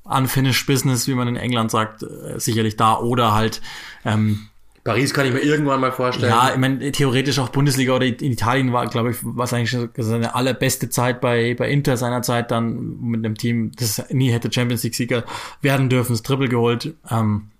unfinished 0.04 0.66
business, 0.66 1.06
wie 1.06 1.14
man 1.14 1.28
in 1.28 1.36
England 1.36 1.70
sagt, 1.70 2.02
äh, 2.02 2.38
sicherlich 2.38 2.76
da 2.76 2.98
oder 2.98 3.34
halt 3.34 3.60
ähm, 4.04 4.48
Paris 4.88 5.12
kann 5.12 5.26
ich 5.26 5.34
mir 5.34 5.40
irgendwann 5.40 5.80
mal 5.80 5.92
vorstellen. 5.92 6.32
Ja, 6.32 6.50
ich 6.50 6.56
meine, 6.56 6.92
theoretisch 6.92 7.38
auch 7.38 7.50
Bundesliga 7.50 7.94
oder 7.94 8.06
in 8.06 8.32
Italien 8.32 8.72
war, 8.72 8.86
glaube 8.86 9.10
ich, 9.10 9.18
was 9.20 9.52
eigentlich 9.52 9.76
seine 9.98 10.34
allerbeste 10.34 10.88
Zeit 10.88 11.20
bei, 11.20 11.54
bei 11.54 11.68
Inter 11.68 11.98
seiner 11.98 12.22
Zeit 12.22 12.50
dann 12.50 12.98
mit 13.02 13.22
einem 13.22 13.34
Team, 13.34 13.72
das 13.76 14.02
nie 14.10 14.32
hätte 14.32 14.50
Champions 14.50 14.82
League 14.84 14.94
Sieger 14.94 15.24
werden 15.60 15.90
dürfen, 15.90 16.12
das 16.12 16.22
Triple 16.22 16.48
geholt. 16.48 16.94
Ähm, 17.10 17.50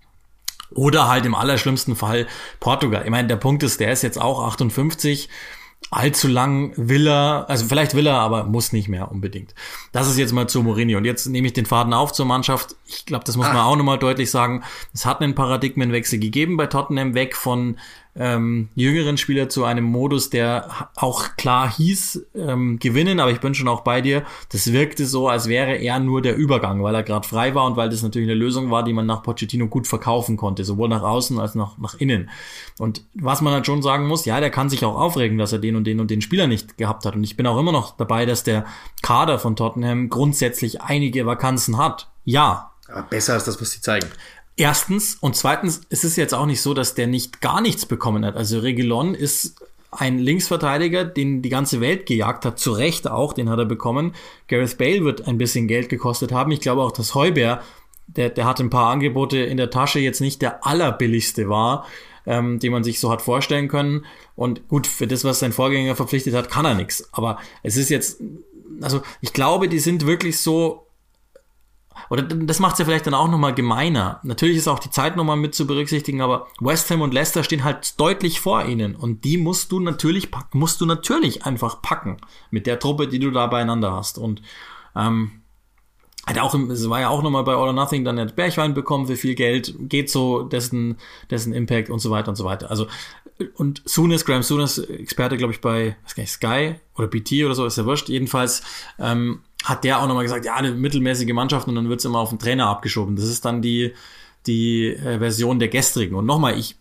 oder 0.75 1.09
halt 1.09 1.27
im 1.27 1.35
allerschlimmsten 1.35 1.97
Fall 1.97 2.27
Portugal. 2.61 3.03
Ich 3.05 3.11
meine, 3.11 3.29
der 3.29 3.37
Punkt 3.37 3.63
ist, 3.63 3.81
der 3.81 3.93
ist 3.93 4.03
jetzt 4.03 4.21
auch 4.21 4.47
58 4.47 5.29
allzu 5.91 6.29
lang 6.29 6.73
will 6.77 7.07
er, 7.07 7.47
also 7.49 7.65
vielleicht 7.65 7.95
will 7.95 8.07
er, 8.07 8.17
aber 8.17 8.45
muss 8.45 8.73
nicht 8.73 8.89
mehr 8.89 9.11
unbedingt. 9.11 9.55
Das 9.93 10.09
ist 10.09 10.19
jetzt 10.19 10.33
mal 10.33 10.47
zu 10.47 10.63
Mourinho. 10.63 10.99
Und 10.99 11.05
jetzt 11.05 11.27
nehme 11.27 11.47
ich 11.47 11.55
den 11.55 11.67
Faden 11.67 11.95
auf 11.95 12.13
zur 12.13 12.27
Mannschaft. 12.27 12.77
Ich 12.87 13.07
glaube, 13.07 13.25
das 13.25 13.37
muss 13.37 13.47
man 13.47 13.57
auch 13.57 13.77
nochmal 13.77 13.99
deutlich 13.99 14.31
sagen. 14.31 14.65
Es 14.93 15.07
hat 15.07 15.23
einen 15.23 15.35
Paradigmenwechsel 15.35 16.19
gegeben 16.19 16.57
bei 16.57 16.67
Tottenham 16.67 17.15
weg 17.15 17.37
von 17.37 17.79
ähm, 18.19 18.69
jüngeren 18.75 19.17
Spieler 19.17 19.49
zu 19.49 19.65
einem 19.65 19.85
Modus, 19.85 20.29
der 20.29 20.91
auch 20.97 21.37
klar 21.37 21.73
hieß, 21.73 22.27
ähm, 22.35 22.79
gewinnen, 22.81 23.21
aber 23.21 23.31
ich 23.31 23.41
bin 23.41 23.55
schon 23.55 23.69
auch 23.69 23.83
bei 23.83 24.01
dir. 24.01 24.25
Das 24.51 24.73
wirkte 24.73 25.07
so, 25.07 25.29
als 25.29 25.47
wäre 25.47 25.77
er 25.77 26.01
nur 26.01 26.21
der 26.21 26.37
Übergang, 26.37 26.83
weil 26.83 26.95
er 26.97 27.05
gerade 27.05 27.27
frei 27.27 27.55
war 27.55 27.65
und 27.67 27.77
weil 27.77 27.89
das 27.89 28.03
natürlich 28.03 28.29
eine 28.29 28.39
Lösung 28.39 28.71
war, 28.71 28.83
die 28.83 28.93
man 28.93 29.07
nach 29.07 29.23
Pochettino 29.23 29.69
gut 29.69 29.87
verkaufen 29.87 30.37
konnte, 30.37 30.65
sowohl 30.65 30.89
nach 30.89 31.03
außen 31.03 31.39
als 31.39 31.57
auch 31.57 31.79
nach 31.79 31.95
innen. 31.95 32.29
Und 32.79 33.05
was 33.15 33.41
man 33.41 33.53
halt 33.53 33.67
schon 33.67 33.83
sagen 33.83 34.09
muss, 34.09 34.25
ja, 34.25 34.41
der 34.41 34.51
kann 34.51 34.69
sich 34.69 34.85
auch 34.85 34.97
aufregen, 34.97 35.39
dass 35.39 35.53
er 35.53 35.61
den 35.61 35.77
und 35.77 35.85
den 35.85 36.01
und 36.01 36.11
den 36.11 36.21
Spieler 36.21 36.49
nicht 36.49 36.77
gehabt 36.77 37.05
hat. 37.05 37.15
Und 37.15 37.23
ich 37.23 37.37
bin 37.37 37.47
auch 37.47 37.59
immer 37.59 37.73
noch 37.73 37.97
dabei, 37.97 38.27
dass 38.27 38.43
der 38.43 38.67
Kader 39.03 39.39
von 39.39 39.55
Tottenham 39.55 40.09
grundsätzlich 40.09 40.83
einige 40.83 41.25
Vakanzen 41.25 41.79
hat. 41.79 42.11
Ja. 42.25 42.73
Aber 42.89 43.03
besser 43.03 43.35
als 43.35 43.45
das, 43.45 43.61
was 43.61 43.71
sie 43.71 43.81
zeigen. 43.81 44.09
Erstens 44.59 45.17
und 45.21 45.37
zweitens 45.37 45.83
ist 45.89 46.05
es 46.05 46.17
jetzt 46.17 46.35
auch 46.35 46.45
nicht 46.45 46.61
so, 46.61 46.75
dass 46.75 46.95
der 46.95 47.07
nicht 47.07 47.41
gar 47.41 47.61
nichts 47.61 47.87
bekommen 47.87 48.25
hat. 48.25 48.35
Also 48.35 48.59
Regilon 48.59 49.15
ist 49.15 49.55
ein 49.93 50.19
Linksverteidiger, 50.19 51.05
den 51.05 51.43
die 51.43 51.49
ganze 51.49 51.81
Welt 51.81 52.07
gejagt 52.07 52.45
hat, 52.45 52.59
zu 52.59 52.73
Recht 52.73 53.09
auch, 53.09 53.33
den 53.33 53.51
hat 53.51 53.61
er 53.61 53.67
bekommen. 53.67 54.15
Gareth 54.49 54.77
Bale 54.77 55.05
wird 55.05 55.29
ein 55.29 55.39
bisschen 55.39 55.69
Geld 55.69 55.89
gekostet 55.89 56.33
haben. 56.33 56.51
Ich 56.51 56.61
glaube 56.61 56.83
auch, 56.83 56.91
dass 56.91 57.15
Heuber, 57.15 57.63
der, 58.09 58.31
der 58.31 58.47
hat 58.47 58.59
ein 58.59 58.69
paar 58.69 58.91
Angebote 58.91 59.39
in 59.39 59.59
der 59.59 59.71
Tasche, 59.71 60.01
jetzt 60.01 60.21
nicht 60.21 60.43
der 60.43 60.67
allerbilligste 60.67 61.49
war, 61.49 61.87
ähm, 62.27 62.59
den 62.59 62.73
man 62.73 62.83
sich 62.83 62.99
so 62.99 63.13
hat 63.13 63.23
vorstellen 63.23 63.69
können. 63.69 64.07
Und 64.35 64.67
gut, 64.67 64.89
für 64.89 65.07
das, 65.07 65.23
was 65.23 65.39
sein 65.39 65.53
Vorgänger 65.53 65.95
verpflichtet 65.95 66.35
hat, 66.35 66.51
kann 66.51 66.65
er 66.65 66.75
nichts. 66.75 67.09
Aber 67.13 67.39
es 67.63 67.77
ist 67.77 67.91
jetzt, 67.91 68.21
also 68.81 69.03
ich 69.21 69.33
glaube, 69.33 69.69
die 69.69 69.79
sind 69.79 70.05
wirklich 70.05 70.41
so 70.41 70.88
oder 72.11 72.23
das 72.23 72.61
macht 72.61 72.75
es 72.75 72.79
ja 72.79 72.85
vielleicht 72.85 73.07
dann 73.07 73.15
auch 73.15 73.29
nochmal 73.29 73.55
gemeiner. 73.55 74.21
Natürlich 74.23 74.57
ist 74.57 74.69
auch 74.69 74.79
die 74.79 74.91
Zeit 74.91 75.17
nochmal 75.17 75.37
mit 75.37 75.55
zu 75.55 75.67
berücksichtigen, 75.67 76.21
aber 76.21 76.49
West 76.61 76.91
Ham 76.91 77.01
und 77.01 77.15
Leicester 77.15 77.45
stehen 77.45 77.65
halt 77.65 77.99
deutlich 78.01 78.41
vor 78.41 78.65
ihnen 78.65 78.95
und 78.97 79.25
die 79.25 79.37
musst 79.37 79.73
du 79.73 79.81
natürlich 79.81 80.29
musst 80.53 80.81
du 80.81 80.87
natürlich 80.87 81.45
einfach 81.45 81.83
packen 81.83 82.19
mit 82.51 82.67
der 82.67 82.79
Truppe, 82.79 83.09
die 83.09 83.19
du 83.19 83.31
da 83.31 83.47
beieinander 83.47 83.93
hast 83.93 84.19
und 84.19 84.43
ähm, 84.97 85.43
hat 86.29 86.39
auch, 86.39 86.55
es 86.55 86.91
war 86.91 87.01
ja 87.01 87.09
auch 87.09 87.23
nochmal 87.23 87.45
bei 87.45 87.53
All 87.53 87.69
or 87.69 87.73
Nothing, 87.73 88.05
dann 88.05 88.21
hat 88.21 88.37
Bergwein 88.37 88.75
bekommen 88.75 89.07
für 89.07 89.17
viel 89.17 89.35
Geld, 89.35 89.75
geht 89.79 90.11
so 90.11 90.43
dessen, 90.43 90.99
dessen 91.31 91.55
Impact 91.55 91.89
und 91.89 92.01
so 92.01 92.11
weiter 92.11 92.29
und 92.29 92.37
so 92.37 92.45
weiter. 92.45 92.71
Also, 92.71 92.87
und 93.55 93.83
Soonest, 93.87 94.27
Graham 94.27 94.43
Soonest, 94.43 94.91
Experte, 94.91 95.39
glaube 95.39 95.55
ich, 95.55 95.61
bei, 95.61 95.97
was 96.05 96.15
kann 96.15 96.25
ich, 96.25 96.31
Sky 96.31 96.75
oder 96.97 97.07
BT 97.07 97.45
oder 97.45 97.55
so, 97.55 97.65
ist 97.65 97.79
ja 97.79 97.87
wurscht. 97.87 98.11
Jedenfalls, 98.11 98.63
ähm, 98.99 99.41
hat 99.69 99.85
der 99.85 100.01
auch 100.01 100.07
nochmal 100.07 100.25
gesagt, 100.25 100.47
ja, 100.47 100.55
eine 100.55 100.73
mittelmäßige 100.73 101.33
Mannschaft 101.33 101.69
und 101.69 101.75
dann 101.75 101.89
wird's 101.89 102.05
immer 102.05 102.21
auf 102.21 102.31
den 102.31 102.39
Trainer 102.39 102.69
abgeschoben. 102.69 103.17
Das 103.17 103.27
ist 103.27 103.45
dann 103.45 103.61
die, 103.61 103.93
die 104.47 104.87
äh, 104.87 105.19
Version 105.19 105.59
der 105.59 105.69
gestrigen. 105.69 106.15
Und 106.15 106.25
nochmal, 106.25 106.59
ich, 106.59 106.77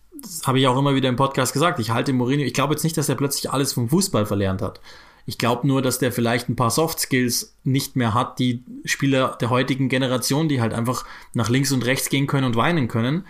habe 0.45 0.59
ich 0.59 0.67
auch 0.67 0.77
immer 0.77 0.95
wieder 0.95 1.09
im 1.09 1.17
Podcast 1.17 1.51
gesagt, 1.51 1.79
ich 1.79 1.91
halte 1.91 2.13
Mourinho, 2.13 2.43
ich 2.43 2.53
glaube 2.53 2.73
jetzt 2.73 2.83
nicht, 2.83 2.97
dass 2.97 3.09
er 3.09 3.15
plötzlich 3.15 3.51
alles 3.51 3.73
vom 3.73 3.89
Fußball 3.89 4.25
verlernt 4.25 4.61
hat. 4.61 4.79
Ich 5.25 5.37
glaube 5.37 5.67
nur, 5.67 5.81
dass 5.81 5.99
der 5.99 6.13
vielleicht 6.13 6.47
ein 6.47 6.55
paar 6.55 6.71
Soft 6.71 7.01
Skills 7.01 7.57
nicht 7.65 7.97
mehr 7.97 8.13
hat, 8.13 8.39
die 8.39 8.63
Spieler 8.85 9.37
der 9.41 9.49
heutigen 9.49 9.89
Generation, 9.89 10.47
die 10.47 10.61
halt 10.61 10.73
einfach 10.73 11.05
nach 11.33 11.49
links 11.49 11.73
und 11.73 11.85
rechts 11.85 12.09
gehen 12.09 12.27
können 12.27 12.45
und 12.45 12.55
weinen 12.55 12.87
können, 12.87 13.25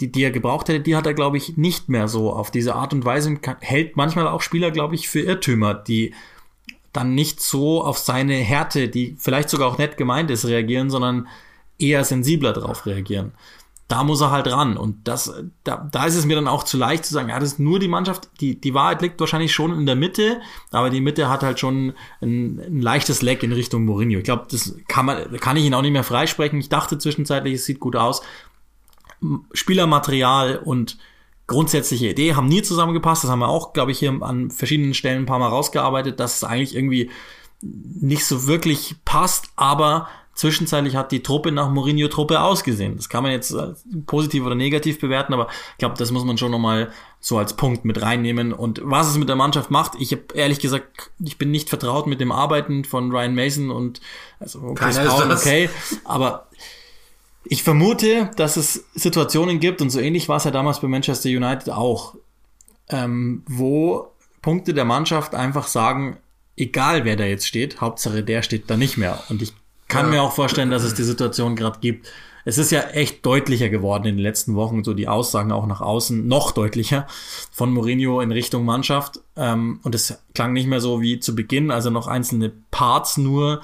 die, 0.00 0.12
die 0.12 0.22
er 0.22 0.30
gebraucht 0.30 0.68
hätte, 0.68 0.80
die 0.80 0.94
hat 0.94 1.06
er, 1.06 1.14
glaube 1.14 1.36
ich, 1.36 1.56
nicht 1.56 1.88
mehr 1.88 2.06
so 2.06 2.32
auf 2.32 2.52
diese 2.52 2.76
Art 2.76 2.92
und 2.92 3.04
Weise. 3.04 3.36
Hält 3.60 3.96
manchmal 3.96 4.28
auch 4.28 4.42
Spieler, 4.42 4.70
glaube 4.70 4.94
ich, 4.94 5.08
für 5.08 5.20
Irrtümer, 5.20 5.74
die 5.74 6.14
dann 6.92 7.14
nicht 7.14 7.40
so 7.40 7.82
auf 7.82 7.98
seine 7.98 8.34
Härte, 8.34 8.88
die 8.88 9.16
vielleicht 9.18 9.48
sogar 9.48 9.68
auch 9.68 9.78
nett 9.78 9.96
gemeint 9.96 10.30
ist, 10.30 10.44
reagieren, 10.46 10.90
sondern 10.90 11.28
eher 11.78 12.04
sensibler 12.04 12.52
darauf 12.52 12.86
reagieren. 12.86 13.32
Da 13.88 14.04
muss 14.04 14.22
er 14.22 14.30
halt 14.30 14.46
ran. 14.50 14.76
Und 14.76 15.06
das, 15.08 15.32
da, 15.64 15.88
da 15.90 16.06
ist 16.06 16.14
es 16.14 16.24
mir 16.24 16.36
dann 16.36 16.48
auch 16.48 16.62
zu 16.62 16.78
leicht 16.78 17.04
zu 17.04 17.12
sagen, 17.12 17.28
ja, 17.28 17.38
das 17.38 17.52
ist 17.52 17.58
nur 17.58 17.78
die 17.78 17.88
Mannschaft. 17.88 18.30
Die, 18.40 18.58
die 18.58 18.72
Wahrheit 18.72 19.02
liegt 19.02 19.20
wahrscheinlich 19.20 19.52
schon 19.52 19.76
in 19.76 19.84
der 19.84 19.96
Mitte, 19.96 20.40
aber 20.70 20.88
die 20.88 21.00
Mitte 21.00 21.28
hat 21.28 21.42
halt 21.42 21.60
schon 21.60 21.92
ein, 22.22 22.58
ein 22.58 22.80
leichtes 22.80 23.20
Leck 23.20 23.42
in 23.42 23.52
Richtung 23.52 23.84
Mourinho. 23.84 24.18
Ich 24.18 24.24
glaube, 24.24 24.46
das 24.50 24.76
kann 24.88 25.06
man, 25.06 25.36
kann 25.38 25.56
ich 25.56 25.64
ihn 25.64 25.74
auch 25.74 25.82
nicht 25.82 25.92
mehr 25.92 26.04
freisprechen. 26.04 26.58
Ich 26.58 26.68
dachte 26.68 26.98
zwischenzeitlich, 26.98 27.54
es 27.54 27.66
sieht 27.66 27.80
gut 27.80 27.96
aus. 27.96 28.22
Spielermaterial 29.52 30.56
und 30.56 30.98
grundsätzliche 31.52 32.08
Idee, 32.08 32.34
haben 32.34 32.48
nie 32.48 32.62
zusammengepasst. 32.62 33.22
Das 33.22 33.30
haben 33.30 33.38
wir 33.38 33.48
auch, 33.48 33.72
glaube 33.72 33.92
ich, 33.92 34.00
hier 34.00 34.10
an 34.20 34.50
verschiedenen 34.50 34.94
Stellen 34.94 35.22
ein 35.22 35.26
paar 35.26 35.38
Mal 35.38 35.48
rausgearbeitet, 35.48 36.18
dass 36.18 36.36
es 36.36 36.44
eigentlich 36.44 36.74
irgendwie 36.74 37.10
nicht 37.62 38.26
so 38.26 38.46
wirklich 38.48 38.96
passt, 39.04 39.50
aber 39.54 40.08
zwischenzeitlich 40.34 40.96
hat 40.96 41.12
die 41.12 41.22
Truppe 41.22 41.52
nach 41.52 41.70
Mourinho-Truppe 41.70 42.40
ausgesehen. 42.40 42.96
Das 42.96 43.08
kann 43.08 43.22
man 43.22 43.32
jetzt 43.32 43.54
positiv 44.06 44.44
oder 44.44 44.54
negativ 44.54 44.98
bewerten, 44.98 45.34
aber 45.34 45.48
ich 45.72 45.78
glaube, 45.78 45.94
das 45.98 46.10
muss 46.10 46.24
man 46.24 46.38
schon 46.38 46.50
nochmal 46.50 46.90
so 47.20 47.38
als 47.38 47.54
Punkt 47.54 47.84
mit 47.84 48.00
reinnehmen. 48.02 48.52
Und 48.52 48.80
was 48.82 49.08
es 49.08 49.18
mit 49.18 49.28
der 49.28 49.36
Mannschaft 49.36 49.70
macht, 49.70 49.92
ich 50.00 50.12
habe 50.12 50.24
ehrlich 50.34 50.58
gesagt, 50.58 51.10
ich 51.22 51.38
bin 51.38 51.50
nicht 51.50 51.68
vertraut 51.68 52.06
mit 52.06 52.20
dem 52.20 52.32
Arbeiten 52.32 52.84
von 52.84 53.12
Ryan 53.12 53.34
Mason 53.34 53.70
und 53.70 54.00
also 54.40 54.74
Chris 54.74 54.98
Paul, 54.98 55.30
okay, 55.30 55.68
aber 56.04 56.48
ich 57.44 57.62
vermute, 57.62 58.30
dass 58.36 58.56
es 58.56 58.84
Situationen 58.94 59.60
gibt, 59.60 59.82
und 59.82 59.90
so 59.90 60.00
ähnlich 60.00 60.28
war 60.28 60.36
es 60.36 60.44
ja 60.44 60.50
damals 60.50 60.80
bei 60.80 60.88
Manchester 60.88 61.28
United 61.28 61.70
auch, 61.70 62.14
ähm, 62.88 63.42
wo 63.46 64.12
Punkte 64.42 64.74
der 64.74 64.84
Mannschaft 64.84 65.34
einfach 65.34 65.66
sagen, 65.66 66.18
egal 66.56 67.04
wer 67.04 67.16
da 67.16 67.24
jetzt 67.24 67.46
steht, 67.46 67.80
Hauptsache 67.80 68.22
der 68.22 68.42
steht 68.42 68.70
da 68.70 68.76
nicht 68.76 68.96
mehr. 68.96 69.22
Und 69.28 69.42
ich 69.42 69.52
kann 69.88 70.06
ja. 70.06 70.12
mir 70.12 70.22
auch 70.22 70.32
vorstellen, 70.32 70.70
dass 70.70 70.84
es 70.84 70.94
die 70.94 71.02
Situation 71.02 71.56
gerade 71.56 71.80
gibt. 71.80 72.08
Es 72.44 72.58
ist 72.58 72.72
ja 72.72 72.80
echt 72.80 73.24
deutlicher 73.24 73.68
geworden 73.68 74.04
in 74.04 74.16
den 74.16 74.22
letzten 74.22 74.56
Wochen, 74.56 74.82
so 74.82 74.94
die 74.94 75.06
Aussagen 75.06 75.52
auch 75.52 75.66
nach 75.66 75.80
außen, 75.80 76.26
noch 76.26 76.50
deutlicher 76.50 77.06
von 77.52 77.72
Mourinho 77.72 78.20
in 78.20 78.32
Richtung 78.32 78.64
Mannschaft. 78.64 79.20
Ähm, 79.36 79.78
und 79.84 79.94
es 79.94 80.18
klang 80.34 80.52
nicht 80.52 80.66
mehr 80.66 80.80
so 80.80 81.00
wie 81.00 81.20
zu 81.20 81.36
Beginn, 81.36 81.70
also 81.70 81.90
noch 81.90 82.08
einzelne 82.08 82.52
Parts 82.70 83.16
nur 83.16 83.62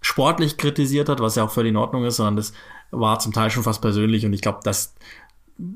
sportlich 0.00 0.58
kritisiert 0.58 1.08
hat, 1.08 1.20
was 1.20 1.36
ja 1.36 1.44
auch 1.44 1.50
völlig 1.50 1.70
in 1.70 1.76
Ordnung 1.76 2.04
ist, 2.04 2.16
sondern 2.16 2.36
das 2.36 2.52
war 2.90 3.18
zum 3.18 3.32
Teil 3.32 3.50
schon 3.50 3.62
fast 3.62 3.82
persönlich 3.82 4.24
und 4.24 4.32
ich 4.32 4.40
glaube, 4.40 4.60
dass 4.64 4.94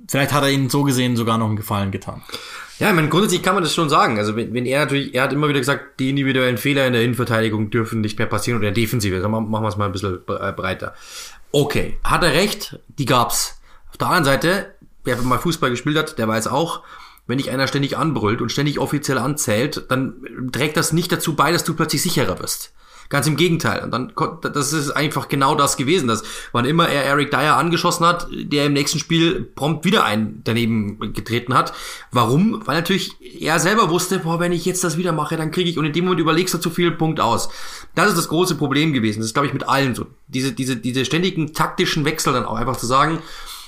vielleicht 0.09 0.33
hat 0.33 0.43
er 0.43 0.51
ihnen 0.51 0.71
so 0.71 0.83
gesehen 0.85 1.17
sogar 1.17 1.39
noch 1.39 1.47
einen 1.47 1.57
Gefallen 1.57 1.91
getan. 1.91 2.23
Ja, 2.79 2.89
ich 2.89 2.95
meine, 2.95 3.09
grundsätzlich 3.09 3.43
kann 3.43 3.55
man 3.55 3.63
das 3.63 3.75
schon 3.75 3.89
sagen. 3.89 4.19
Also 4.19 4.35
wenn, 4.35 4.55
wenn 4.55 4.67
er 4.67 4.81
natürlich, 4.81 5.15
er 5.15 5.25
hat 5.25 5.33
immer 5.33 5.49
wieder 5.49 5.61
gesagt, 5.61 6.01
die 6.01 6.11
individuellen 6.11 6.59
Fehler 6.59 6.87
in 6.87 6.93
der 6.93 7.03
Innenverteidigung 7.03 7.71
dürfen 7.71 8.01
nicht 8.01 8.19
mehr 8.19 8.27
passieren 8.27 8.59
oder 8.59 8.67
der 8.67 8.75
Defensive. 8.75 9.21
Dann 9.21 9.31
machen 9.31 9.51
wir 9.51 9.69
es 9.69 9.77
mal 9.77 9.87
ein 9.87 9.93
bisschen 9.93 10.19
äh, 10.27 10.53
breiter. 10.53 10.95
Okay, 11.53 11.99
hat 12.03 12.25
er 12.25 12.33
recht, 12.33 12.81
die 12.99 13.05
gab's. 13.05 13.61
Auf 13.91 13.99
der 13.99 14.09
anderen 14.09 14.25
Seite, 14.25 14.75
wer 15.05 15.17
mal 15.19 15.39
Fußball 15.39 15.71
gespielt 15.71 15.99
hat, 15.99 16.19
der 16.19 16.27
weiß 16.27 16.49
auch, 16.49 16.83
wenn 17.27 17.39
dich 17.39 17.51
einer 17.51 17.69
ständig 17.69 17.97
anbrüllt 17.97 18.41
und 18.41 18.51
ständig 18.51 18.79
offiziell 18.79 19.19
anzählt, 19.19 19.85
dann 19.89 20.51
trägt 20.51 20.77
das 20.77 20.93
nicht 20.93 21.13
dazu 21.13 21.37
bei, 21.37 21.53
dass 21.53 21.65
du 21.65 21.75
plötzlich 21.75 22.03
sicherer 22.03 22.35
bist. 22.35 22.73
Ganz 23.13 23.27
im 23.27 23.37
Gegenteil. 23.37 23.85
Und 23.85 23.91
dann, 23.91 24.11
das 24.55 24.73
ist 24.73 24.91
einfach 24.91 25.29
genau 25.29 25.55
das 25.55 25.77
gewesen, 25.77 26.09
dass 26.09 26.23
wann 26.53 26.65
immer 26.65 26.89
er 26.89 27.05
Eric 27.05 27.31
Dyer 27.31 27.59
angeschossen 27.59 28.07
hat, 28.07 28.27
der 28.33 28.65
im 28.65 28.73
nächsten 28.73 28.99
Spiel 28.99 29.43
prompt 29.55 29.85
wieder 29.85 30.07
einen 30.07 30.41
daneben 30.45 31.13
getreten 31.13 31.53
hat. 31.53 31.75
Warum? 32.11 32.67
Weil 32.67 32.77
natürlich 32.77 33.11
er 33.39 33.61
selber 33.61 33.91
wusste, 33.91 34.21
boah, 34.21 34.41
wenn 34.41 34.53
ich 34.53 34.65
jetzt 34.65 34.83
das 34.83 34.97
wieder 34.97 35.13
mache, 35.13 35.37
dann 35.37 35.51
kriege 35.51 35.69
ich, 35.69 35.77
und 35.77 35.85
in 35.85 35.93
dem 35.93 36.05
Moment 36.05 36.23
überlegst 36.23 36.55
du 36.55 36.59
zu 36.59 36.71
viel 36.71 36.91
Punkt 36.91 37.21
aus. 37.21 37.51
Das 37.95 38.09
ist 38.09 38.17
das 38.17 38.29
große 38.29 38.55
Problem 38.55 38.95
gewesen. 38.95 39.19
Das 39.19 39.27
ist, 39.27 39.35
glaube 39.35 39.47
ich, 39.47 39.53
mit 39.53 39.69
allen 39.69 39.95
so. 39.95 40.07
Diese, 40.29 40.53
diese, 40.53 40.77
diese 40.77 41.05
ständigen 41.05 41.53
taktischen 41.53 42.07
Wechsel 42.07 42.33
dann 42.33 42.47
auch 42.47 42.57
einfach 42.57 42.79
zu 42.79 42.87
sagen, 42.87 43.19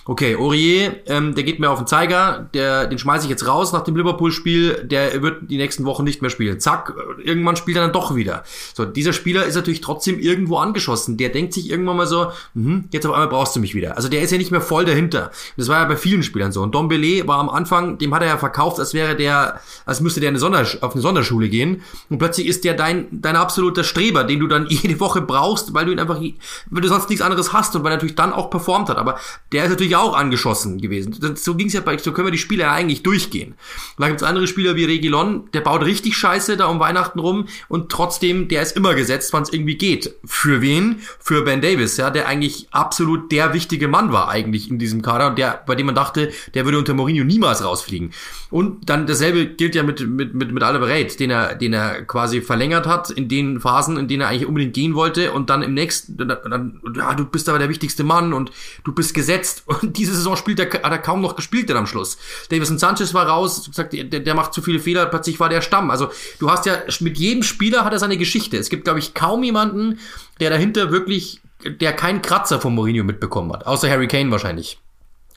okay, 0.07 0.37
Aurier, 0.37 0.97
ähm, 1.07 1.35
der 1.35 1.45
geht 1.45 1.61
mir 1.61 1.71
auf 1.71 1.79
den 1.79 1.87
Zeiger, 1.87 2.49
der, 2.53 2.87
den 2.87 2.99
schmeiße 2.99 3.25
ich 3.25 3.31
jetzt 3.31 3.47
raus 3.47 3.73
nach 3.73 3.85
dem 3.85 3.97
Liverpool-Spiel, 3.97 4.85
der 4.85 5.23
wird 5.23 5.51
die 5.51 5.57
nächsten 5.57 5.85
Wochen 5.87 6.05
nicht 6.05 6.21
mehr 6.21 6.31
spielen. 6.31 6.61
Zack, 6.61 6.93
irgendwann 7.23 7.57
spielt 7.57 7.79
er 7.79 7.83
dann 7.85 7.93
doch 7.93 8.15
wieder. 8.15 8.45
So, 8.75 8.85
dieser 8.85 9.13
Spieler 9.15 9.45
ist 9.47 9.55
natürlich 9.55 9.81
trotzdem 9.81 10.19
irgendwo 10.19 10.59
angeschossen. 10.59 11.17
Der 11.17 11.31
denkt 11.31 11.55
sich 11.55 11.71
irgendwann 11.71 11.97
mal 11.97 12.07
so, 12.07 12.33
mh, 12.55 12.85
jetzt 12.93 13.07
auf 13.07 13.13
einmal 13.13 13.29
brauchst 13.29 13.57
du 13.57 13.61
mich 13.61 13.75
wieder. 13.75 13.97
Also 13.97 14.09
der 14.09 14.21
ist 14.21 14.31
ja 14.31 14.39
nicht 14.39 14.51
mehr 14.51 14.61
voll 14.61 14.85
dahinter. 14.85 15.31
Das 15.57 15.69
war 15.69 15.81
ja 15.81 15.85
bei 15.87 15.97
vielen 15.97 16.23
Spielern 16.23 16.53
so. 16.53 16.63
Und 16.63 16.75
Dombele 16.75 17.27
war 17.27 17.39
am 17.39 17.49
Anfang, 17.49 17.97
dem 17.97 18.15
hat 18.15 18.23
er 18.23 18.29
ja 18.29 18.37
verkauft, 18.37 18.79
als 18.81 18.93
wäre 18.93 19.17
der, 19.17 19.61
als 19.87 20.01
müsste 20.01 20.21
der 20.21 20.31
eine 20.31 20.45
auf 20.81 20.93
eine 20.93 21.01
Sonderschule 21.01 21.49
gehen. 21.49 21.83
Und 22.11 22.19
plötzlich 22.19 22.47
ist 22.47 22.65
der 22.65 22.75
dein, 22.75 23.09
dein 23.11 23.37
absoluter 23.37 23.85
Streber, 23.85 24.25
den 24.25 24.41
du 24.41 24.47
dann 24.49 24.67
jede 24.69 25.01
Woche 25.01 25.23
brauchst, 25.23 25.73
weil 25.73 25.87
du 25.87 25.93
ihn 25.93 25.99
einfach, 25.99 26.21
weil 26.21 26.83
du 26.83 26.89
sonst 26.89 27.09
nichts 27.09 27.25
anderes 27.25 27.55
hast 27.55 27.75
und 27.75 27.85
weil 27.85 27.93
er 27.93 27.97
natürlich 27.97 28.17
dann 28.17 28.33
auch 28.35 28.51
performt 28.51 28.91
hat. 28.91 28.99
Aber 28.99 29.19
der 29.53 29.65
ist 29.65 29.71
natürlich 29.71 29.94
natürlich 29.95 30.15
auch 30.15 30.17
angeschossen 30.17 30.81
gewesen. 30.81 31.37
So 31.37 31.55
ging's 31.55 31.73
ja 31.73 31.81
bei, 31.81 31.97
so 31.99 32.13
können 32.13 32.27
wir 32.27 32.33
die 32.33 32.39
Spiele 32.39 32.65
ja 32.65 32.73
eigentlich 32.73 33.03
durchgehen. 33.03 33.55
Da 33.99 34.09
gibt's 34.09 34.23
andere 34.23 34.47
Spieler 34.47 34.77
wie 34.77 34.85
Regilon, 34.85 35.51
der 35.53 35.61
baut 35.61 35.85
richtig 35.85 36.17
Scheiße 36.17 36.57
da 36.57 36.67
um 36.67 36.81
Weihnachten 36.81 37.19
rum 37.19 37.47
und 37.69 37.91
trotzdem, 37.91 38.49
der 38.49 38.63
ist 38.63 38.77
immer 38.77 38.95
gesetzt, 38.95 39.33
wann 39.33 39.43
es 39.43 39.53
irgendwie 39.53 39.77
geht. 39.77 40.15
Für 40.25 40.61
wen? 40.61 41.01
Für 41.19 41.43
Ben 41.43 41.61
Davis, 41.61 41.97
ja, 41.97 42.11
der 42.11 42.29
eigentlich 42.29 42.69
absolut 42.71 43.31
der 43.33 43.55
wichtige 43.55 43.89
Mann 43.89 44.13
war 44.13 44.29
eigentlich 44.29 44.71
in 44.71 44.79
diesem 44.79 45.03
Kader 45.03 45.29
und 45.29 45.39
der, 45.39 45.63
bei 45.67 45.75
dem 45.75 45.87
man 45.87 45.95
dachte, 45.95 46.33
der 46.55 46.65
würde 46.65 46.79
unter 46.79 46.95
Mourinho 46.95 47.25
niemals 47.25 47.65
rausfliegen. 47.65 48.13
Und 48.51 48.89
dann 48.89 49.07
dasselbe 49.07 49.47
gilt 49.47 49.75
ja 49.75 49.83
mit, 49.83 50.07
mit, 50.07 50.35
mit, 50.35 50.53
mit 50.53 50.63
Alvarez, 50.63 51.17
den 51.17 51.31
er, 51.31 51.55
den 51.55 51.73
er 51.73 52.03
quasi 52.03 52.41
verlängert 52.41 52.87
hat 52.87 53.11
in 53.11 53.29
den 53.29 53.61
Phasen, 53.61 53.97
in 53.97 54.09
denen 54.09 54.23
er 54.23 54.29
eigentlich 54.29 54.47
unbedingt 54.47 54.75
gehen 54.75 54.95
wollte 54.95 55.33
und 55.33 55.51
dann 55.51 55.63
im 55.63 55.75
nächsten, 55.75 56.17
dann, 56.17 56.29
dann, 56.29 56.81
ja, 56.97 57.15
du 57.15 57.25
bist 57.25 57.49
aber 57.49 57.59
der 57.59 57.69
wichtigste 57.69 58.05
Mann 58.05 58.33
und 58.33 58.51
du 58.85 58.93
bist 58.93 59.15
gesetzt. 59.15 59.65
Und 59.67 59.84
diese 59.97 60.15
Saison 60.15 60.37
spielt 60.37 60.61
er, 60.61 60.67
hat 60.67 60.93
er 60.93 60.99
kaum 60.99 61.21
noch 61.21 61.37
gespielt 61.37 61.71
dann 61.71 61.77
am 61.77 61.87
Schluss. 61.87 62.19
Davison 62.51 62.79
Sanchez 62.79 63.15
war 63.15 63.27
raus, 63.27 63.67
gesagt, 63.67 63.93
der, 63.93 64.05
der 64.05 64.35
macht 64.35 64.55
zu 64.55 64.63
viele 64.63 64.81
Fehler, 64.81 65.07
plötzlich 65.07 65.39
war 65.41 65.49
der 65.49 65.61
Stamm. 65.61 65.91
Also 65.91 66.11
du 66.39 66.51
hast 66.51 66.67
ja, 66.67 66.79
mit 67.01 67.19
jedem 67.19 67.43
Spieler 67.43 67.85
hat 67.85 67.93
er 67.93 67.99
seine 67.99 68.17
Geschichte. 68.17 68.57
Es 68.57 68.71
gibt, 68.71 68.85
glaube 68.85 68.99
ich, 68.99 69.15
kaum 69.15 69.43
jemanden, 69.43 69.99
der 70.41 70.51
dahinter 70.51 70.91
wirklich, 70.91 71.41
der 71.65 71.93
keinen 71.93 72.23
Kratzer 72.23 72.61
von 72.61 72.75
Mourinho 72.75 73.05
mitbekommen 73.05 73.53
hat. 73.53 73.67
Außer 73.67 73.89
Harry 73.89 74.09
Kane 74.09 74.31
wahrscheinlich. 74.31 74.79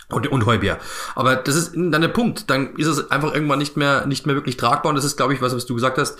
Und, 0.10 0.28
und 0.28 0.46
Heubier. 0.46 0.78
Aber 1.16 1.36
das 1.36 1.56
ist 1.56 1.74
dann 1.76 2.02
der 2.02 2.08
Punkt. 2.08 2.50
Dann 2.50 2.76
ist 2.78 2.88
es 2.88 3.12
einfach 3.12 3.34
irgendwann 3.34 3.60
nicht 3.60 3.76
mehr, 3.76 4.06
nicht 4.06 4.26
mehr 4.26 4.36
wirklich 4.36 4.56
tragbar. 4.56 4.92
Und 4.92 4.96
das 4.96 5.04
ist, 5.04 5.18
glaube 5.18 5.34
ich, 5.34 5.42
was, 5.42 5.54
was 5.54 5.66
du 5.66 5.76
gesagt 5.76 5.98
hast 5.98 6.18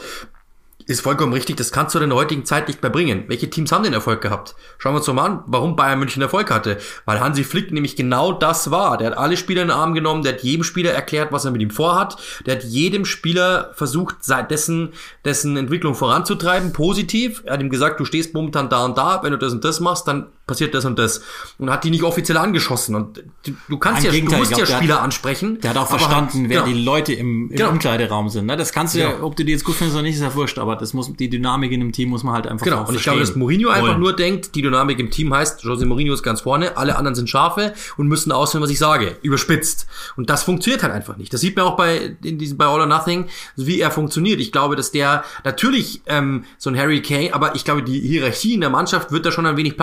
ist 0.88 1.02
vollkommen 1.02 1.34
richtig, 1.34 1.58
das 1.58 1.74
kannst 1.74 1.94
du 1.94 2.00
in 2.00 2.10
der 2.10 2.18
heutigen 2.18 2.46
Zeit 2.46 2.70
nicht 2.70 2.82
mehr 2.82 2.90
bringen. 2.90 3.26
Welche 3.28 3.50
Teams 3.50 3.72
haben 3.74 3.84
den 3.84 3.94
Erfolg 3.94 4.22
gehabt? 4.22 4.56
Schauen 4.78 4.94
wir 4.94 4.98
uns 4.98 5.06
doch 5.06 5.14
mal 5.14 5.26
an, 5.26 5.44
warum 5.46 5.76
Bayern 5.76 6.00
München 6.00 6.22
Erfolg 6.22 6.50
hatte. 6.50 6.78
Weil 7.04 7.20
Hansi 7.20 7.44
Flick 7.44 7.74
nämlich 7.74 7.98
genau 7.98 8.32
das 8.32 8.72
war. 8.72 8.98
Der 8.98 9.08
hat 9.08 9.18
alle 9.18 9.36
Spieler 9.36 9.64
in 9.64 9.68
den 9.68 9.78
Arm 9.78 9.94
genommen, 9.94 10.24
der 10.24 10.34
hat 10.34 10.44
jedem 10.44 10.64
Spieler 10.64 10.92
erklärt, 10.92 11.34
was 11.34 11.44
er 11.44 11.52
mit 11.52 11.62
ihm 11.62 11.72
vorhat. 11.72 12.16
Der 12.46 12.56
hat 12.56 12.64
jedem 12.64 13.04
Spieler 13.04 13.72
versucht, 13.74 14.16
dessen, 14.50 14.94
dessen 15.26 15.58
Entwicklung 15.58 15.94
voranzutreiben, 15.94 16.72
positiv. 16.72 17.44
Er 17.46 17.54
hat 17.54 17.62
ihm 17.62 17.70
gesagt, 17.70 18.00
du 18.00 18.06
stehst 18.06 18.34
momentan 18.34 18.70
da 18.70 18.86
und 18.86 18.98
da, 18.98 19.22
wenn 19.24 19.32
du 19.32 19.38
das 19.38 19.52
und 19.52 19.66
das 19.66 19.82
machst, 19.82 20.08
dann 20.08 20.28
passiert 20.48 20.74
das 20.74 20.86
und 20.86 20.98
das. 20.98 21.22
Und 21.58 21.70
hat 21.70 21.84
die 21.84 21.92
nicht 21.92 22.04
offiziell 22.04 22.38
angeschossen. 22.38 22.96
Und 22.96 23.24
du, 23.70 23.78
kannst 23.78 24.04
ja, 24.04 24.12
du 24.12 24.36
musst 24.38 24.58
ja 24.58 24.66
Spieler 24.66 24.96
hat, 24.96 25.04
ansprechen. 25.04 25.60
Der 25.62 25.72
hat 25.72 25.78
auch 25.78 25.88
verstanden, 25.88 26.44
hat, 26.44 26.50
wer 26.50 26.64
genau. 26.64 26.66
die 26.66 26.84
Leute 26.84 27.14
im, 27.14 27.50
im 27.50 27.56
genau. 27.56 27.70
Umkleideraum 27.70 28.30
sind. 28.30 28.46
Ne? 28.46 28.56
Das 28.58 28.72
kannst 28.72 28.96
du 28.96 29.00
genau. 29.00 29.12
ja, 29.12 29.24
ob 29.24 29.36
du 29.36 29.44
die 29.44 29.52
jetzt 29.52 29.66
gut 29.66 29.76
findest 29.76 29.96
oder 29.96 30.04
nicht, 30.04 30.16
ist 30.16 30.22
ja 30.22 30.34
wurscht. 30.34 30.58
Aber 30.58 30.78
das 30.78 30.94
muss, 30.94 31.14
die 31.14 31.30
Dynamik 31.30 31.72
in 31.72 31.82
dem 31.82 31.92
Team 31.92 32.10
muss 32.10 32.24
man 32.24 32.34
halt 32.34 32.48
einfach 32.48 32.66
Genau. 32.66 32.88
Und 32.88 32.96
ich 32.96 33.04
glaube, 33.04 33.20
dass 33.20 33.36
Mourinho 33.36 33.70
wollen. 33.70 33.80
einfach 33.80 33.98
nur 33.98 34.16
denkt, 34.16 34.56
die 34.56 34.62
Dynamik 34.62 35.00
im 35.00 35.12
Team 35.12 35.34
heißt, 35.34 35.64
Jose 35.64 35.86
Mourinho 35.86 36.14
ist 36.14 36.24
ganz 36.24 36.42
vorne, 36.42 36.78
alle 36.78 36.96
anderen 36.96 37.16
sind 37.16 37.30
Schafe 37.30 37.74
und 37.98 38.08
müssen 38.08 38.32
ausführen, 38.32 38.64
was 38.64 38.70
ich 38.70 38.80
sage. 38.80 39.18
Überspitzt. 39.22 39.88
Und 40.16 40.30
das 40.30 40.44
funktioniert 40.44 40.84
halt 40.84 40.94
einfach 40.94 41.18
nicht. 41.18 41.34
Das 41.34 41.42
sieht 41.42 41.58
man 41.58 41.66
auch 41.66 41.76
bei, 41.76 42.16
in 42.24 42.38
diesem, 42.38 42.58
bei 42.58 42.66
All 42.66 42.80
or 42.80 42.86
Nothing, 42.86 43.28
wie 43.58 43.82
er 43.82 43.92
funktioniert. 43.92 44.40
Ich 44.40 44.52
glaube, 44.52 44.76
dass 44.76 44.92
der, 44.92 45.24
natürlich, 45.44 46.02
ähm, 46.06 46.46
so 46.58 46.70
ein 46.70 46.78
Harry 46.78 47.02
Kay, 47.02 47.32
aber 47.32 47.56
ich 47.56 47.66
glaube, 47.66 47.84
die 47.84 48.00
Hierarchie 48.00 48.54
in 48.54 48.62
der 48.62 48.70
Mannschaft 48.70 49.12
wird 49.12 49.26
da 49.26 49.32
schon 49.32 49.46
ein 49.46 49.58
wenig 49.58 49.76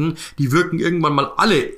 plattgetreten. 0.00 0.16
Die 0.38 0.52
wirken 0.52 0.78
irgendwann 0.78 1.14
mal 1.14 1.32
alle 1.36 1.72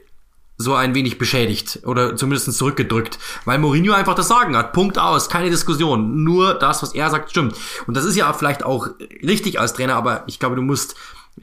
so 0.58 0.74
ein 0.74 0.94
wenig 0.94 1.18
beschädigt 1.18 1.80
oder 1.84 2.14
zumindest 2.14 2.52
zurückgedrückt, 2.52 3.18
weil 3.46 3.58
Mourinho 3.58 3.94
einfach 3.94 4.14
das 4.14 4.28
Sagen 4.28 4.56
hat. 4.56 4.72
Punkt 4.72 4.98
aus, 4.98 5.28
keine 5.28 5.50
Diskussion. 5.50 6.22
Nur 6.22 6.54
das, 6.54 6.82
was 6.82 6.94
er 6.94 7.10
sagt, 7.10 7.30
stimmt. 7.30 7.56
Und 7.86 7.96
das 7.96 8.04
ist 8.04 8.16
ja 8.16 8.32
vielleicht 8.32 8.64
auch 8.64 8.88
richtig 9.22 9.58
als 9.58 9.72
Trainer, 9.72 9.96
aber 9.96 10.22
ich 10.26 10.38
glaube, 10.38 10.56
du 10.56 10.62
musst 10.62 10.94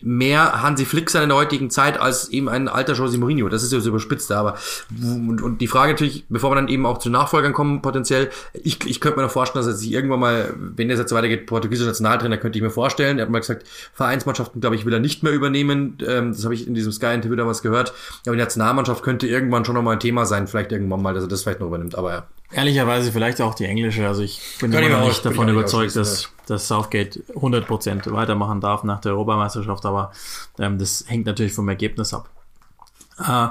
mehr 0.02 0.62
Hansi 0.62 0.86
Flick 0.86 1.10
sein 1.10 1.24
in 1.24 1.30
der 1.30 1.38
heutigen 1.38 1.70
Zeit 1.70 2.00
als 2.00 2.30
eben 2.30 2.48
ein 2.48 2.68
alter 2.68 2.94
Jose 2.94 3.18
Mourinho. 3.18 3.50
Das 3.50 3.64
ist 3.64 3.74
ja 3.74 3.80
so 3.80 3.90
überspitzt, 3.90 4.32
aber 4.32 4.58
und, 5.02 5.42
und 5.42 5.62
die 5.62 5.68
Frage 5.68 5.94
natürlich, 5.94 6.26
bevor 6.30 6.52
wir 6.52 6.56
dann 6.56 6.68
eben 6.68 6.86
auch 6.86 7.00
zu 7.00 7.10
Nachfolgern 7.10 7.54
kommen, 7.54 7.82
potenziell, 7.82 8.30
ich, 8.54 8.86
ich 8.86 9.02
könnte 9.02 9.18
mir 9.18 9.24
noch 9.24 9.32
vorstellen, 9.32 9.66
dass 9.66 9.74
er 9.74 9.78
sich 9.78 9.92
irgendwann 9.92 10.20
mal, 10.20 10.54
wenn 10.58 10.90
das 10.90 11.00
jetzt 11.00 11.12
weitergeht, 11.12 11.48
portugiesischer 11.48 11.90
Nationaltrainer, 11.90 12.38
könnte 12.38 12.60
ich 12.60 12.64
mir 12.64 12.70
vorstellen. 12.70 13.18
Er 13.18 13.24
hat 13.24 13.32
mal 13.32 13.40
gesagt, 13.40 13.68
Vereinsmannschaften, 13.94 14.62
glaube 14.62 14.76
ich, 14.76 14.86
will 14.86 14.94
er 14.94 15.00
nicht 15.00 15.24
mehr 15.24 15.34
übernehmen. 15.34 15.98
Ähm, 16.06 16.34
das 16.34 16.44
habe 16.44 16.54
ich 16.54 16.68
in 16.68 16.76
diesem 16.76 16.92
Sky-Interview 16.92 17.36
damals 17.36 17.62
gehört. 17.62 17.94
Aber 18.26 18.36
die 18.36 18.42
Nationalmannschaft 18.42 19.04
könnte 19.04 19.28
irgendwann 19.28 19.66
schon 19.66 19.76
nochmal 19.76 19.96
ein 19.96 20.00
Thema 20.00 20.26
sein, 20.26 20.48
vielleicht 20.48 20.72
irgendwann 20.72 21.02
mal, 21.02 21.14
dass 21.14 21.24
er 21.24 21.30
das 21.30 21.44
vielleicht 21.44 21.60
noch 21.60 21.68
übernimmt. 21.68 21.96
Aber 21.96 22.12
ja. 22.12 22.28
Ehrlicherweise 22.52 23.12
vielleicht 23.12 23.42
auch 23.42 23.54
die 23.54 23.66
englische. 23.66 24.08
Also 24.08 24.24
ich 24.24 24.42
bin 24.60 24.74
immer 24.74 24.90
noch 24.90 25.08
nicht 25.08 25.24
davon 25.24 25.50
überzeugt, 25.50 25.96
dass, 25.96 26.30
dass 26.48 26.68
Southgate 26.68 27.24
100% 27.36 28.12
weitermachen 28.12 28.60
darf 28.60 28.84
nach 28.84 29.00
der 29.02 29.12
Europameisterschaft, 29.12 29.86
aber 29.86 30.12
ähm, 30.58 30.80
das 30.80 31.06
hängt 31.08 31.28
natürlich 31.28 31.54
vom 31.54 31.70
Ergebnis 31.70 32.14
ab. 32.14 32.30
Äh, 33.20 33.50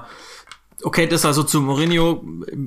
okay, 0.83 1.07
das 1.07 1.25
also 1.25 1.45
zu 1.45 1.61
Mourinho. 1.61 2.25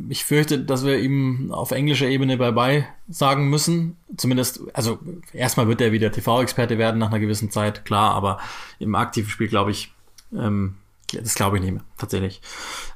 Ich 0.07 0.23
fürchte, 0.23 0.59
dass 0.59 0.85
wir 0.85 0.99
ihm 0.99 1.51
auf 1.51 1.71
englischer 1.71 2.07
Ebene 2.07 2.37
bye-bye 2.37 2.87
sagen 3.09 3.49
müssen. 3.49 3.97
Zumindest, 4.15 4.61
also 4.73 4.99
erstmal 5.33 5.67
wird 5.67 5.81
er 5.81 5.91
wieder 5.91 6.13
TV-Experte 6.13 6.77
werden 6.77 6.97
nach 6.97 7.09
einer 7.09 7.19
gewissen 7.19 7.51
Zeit, 7.51 7.83
klar, 7.83 8.13
aber 8.13 8.39
im 8.79 8.95
aktiven 8.95 9.29
Spiel, 9.29 9.49
glaube 9.49 9.71
ich, 9.71 9.93
ähm, 10.33 10.75
das 11.19 11.36
glaube 11.36 11.58
ich 11.58 11.63
nicht 11.63 11.74
mehr, 11.74 11.84
tatsächlich. 11.97 12.41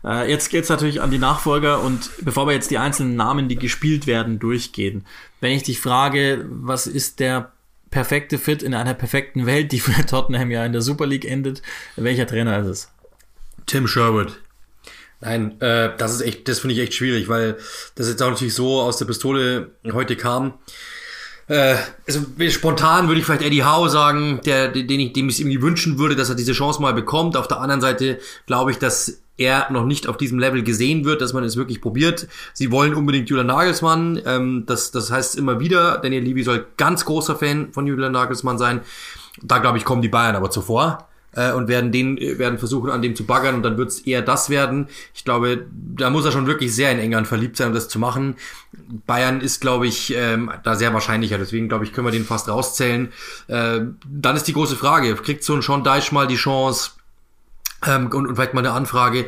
Äh, 0.04 0.30
jetzt 0.30 0.50
geht's 0.50 0.70
natürlich 0.70 1.02
an 1.02 1.12
die 1.12 1.18
Nachfolger 1.18 1.82
und 1.82 2.10
bevor 2.22 2.48
wir 2.48 2.54
jetzt 2.54 2.72
die 2.72 2.78
einzelnen 2.78 3.16
Namen, 3.16 3.50
die 3.50 3.56
gespielt 3.56 4.08
werden, 4.08 4.40
durchgehen. 4.40 5.06
Wenn 5.42 5.52
ich 5.52 5.64
dich 5.64 5.80
frage, 5.80 6.46
was 6.50 6.88
ist 6.88 7.20
der 7.20 7.52
perfekte 7.92 8.38
Fit 8.38 8.64
in 8.64 8.74
einer 8.74 8.94
perfekten 8.94 9.46
Welt, 9.46 9.72
die 9.72 9.80
für 9.80 10.06
Tottenham 10.06 10.52
ja 10.52 10.66
in 10.66 10.74
der 10.74 10.82
Super 10.82 11.06
League 11.06 11.26
endet, 11.26 11.62
welcher 11.96 12.28
Trainer 12.28 12.60
ist 12.60 12.68
es? 12.68 12.92
Tim 13.66 13.88
Sherwood. 13.88 14.40
Nein, 15.22 15.60
äh, 15.62 15.92
das 15.98 16.14
ist 16.14 16.22
echt, 16.22 16.48
das 16.48 16.60
finde 16.60 16.76
ich 16.76 16.82
echt 16.82 16.94
schwierig, 16.94 17.30
weil 17.30 17.58
das 17.96 18.08
jetzt 18.08 18.22
auch 18.22 18.30
natürlich 18.30 18.54
so 18.54 18.82
aus 18.82 18.98
der 18.98 19.06
Pistole 19.06 19.72
heute 19.92 20.16
kam. 20.16 20.56
Äh, 21.48 21.76
also 22.08 22.22
spontan 22.50 23.08
würde 23.08 23.20
ich 23.20 23.26
vielleicht 23.26 23.44
Eddie 23.44 23.64
Howe 23.64 23.90
sagen, 23.90 24.42
der, 24.46 24.70
den 24.70 25.00
ich, 25.00 25.14
dem 25.14 25.30
ich 25.30 25.36
es 25.36 25.40
irgendwie 25.40 25.62
wünschen 25.62 25.98
würde, 25.98 26.16
dass 26.16 26.30
er 26.30 26.36
diese 26.36 26.54
Chance 26.54 26.82
mal 26.82 26.94
bekommt. 26.94 27.38
Auf 27.38 27.48
der 27.48 27.60
anderen 27.60 27.82
Seite 27.82 28.20
glaube 28.46 28.72
ich, 28.72 28.80
dass 28.80 29.22
er 29.38 29.70
noch 29.72 29.86
nicht 29.86 30.08
auf 30.08 30.18
diesem 30.18 30.40
Level 30.40 30.64
gesehen 30.64 31.04
wird, 31.04 31.22
dass 31.22 31.34
man 31.34 31.44
es 31.44 31.58
wirklich 31.58 31.82
probiert. 31.82 32.28
Sie 32.54 32.72
wollen 32.72 32.96
unbedingt 32.96 33.30
Julian 33.30 33.48
Nagelsmann. 33.48 34.22
Ähm, 34.26 34.64
das, 34.66 34.92
das 34.92 35.12
heißt 35.12 35.36
immer 35.36 35.60
wieder, 35.60 35.98
Daniel 35.98 36.24
Levy 36.24 36.44
soll 36.44 36.66
ganz 36.78 37.06
großer 37.06 37.36
Fan 37.36 37.74
von 37.74 37.86
Julian 37.86 38.14
Nagelsmann 38.14 38.58
sein. 38.58 38.82
Da 39.42 39.60
glaube 39.60 39.78
ich, 39.78 39.86
kommen 39.86 40.02
die 40.02 40.10
Bayern 40.10 40.36
aber 40.36 40.50
zuvor 40.50 41.08
äh, 41.36 41.52
und 41.52 41.68
werden 41.68 41.92
den 41.92 42.18
werden 42.18 42.58
versuchen 42.58 42.90
an 42.90 43.02
dem 43.02 43.16
zu 43.16 43.26
baggern 43.26 43.56
und 43.56 43.64
dann 43.64 43.78
wird 43.78 43.90
es 43.90 44.00
eher 44.00 44.22
das 44.22 44.50
werden. 44.50 44.88
Ich 45.14 45.24
glaube, 45.24 45.66
da 45.72 46.10
muss 46.10 46.26
er 46.26 46.32
schon 46.32 46.48
wirklich 46.48 46.74
sehr 46.74 46.92
in 46.92 47.00
England 47.00 47.28
verliebt 47.28 47.58
sein, 47.58 47.70
um 47.70 47.74
das 47.74 47.88
zu 47.88 48.00
machen. 48.00 48.36
Bayern 49.06 49.42
ist, 49.42 49.62
glaube 49.62 49.88
ich, 49.88 50.14
ähm, 50.16 50.52
da 50.64 50.76
sehr 50.76 50.94
wahrscheinlicher. 50.94 51.38
Deswegen 51.38 51.70
glaube 51.70 51.86
ich, 51.86 51.94
können 51.94 52.08
wir 52.08 52.12
den 52.12 52.26
fast 52.26 52.50
rauszählen. 52.50 53.12
Äh, 53.48 53.82
dann 54.08 54.36
ist 54.36 54.48
die 54.48 54.54
große 54.54 54.76
Frage: 54.76 55.16
Kriegt 55.16 55.44
so 55.44 55.54
ein 55.54 55.62
Sean 55.62 55.84
Deich 55.84 56.12
mal 56.12 56.28
die 56.28 56.36
Chance? 56.36 56.92
Ähm, 57.86 58.08
und, 58.08 58.28
und 58.28 58.36
vielleicht 58.36 58.54
mal 58.54 58.62
eine 58.62 58.72
Anfrage 58.72 59.26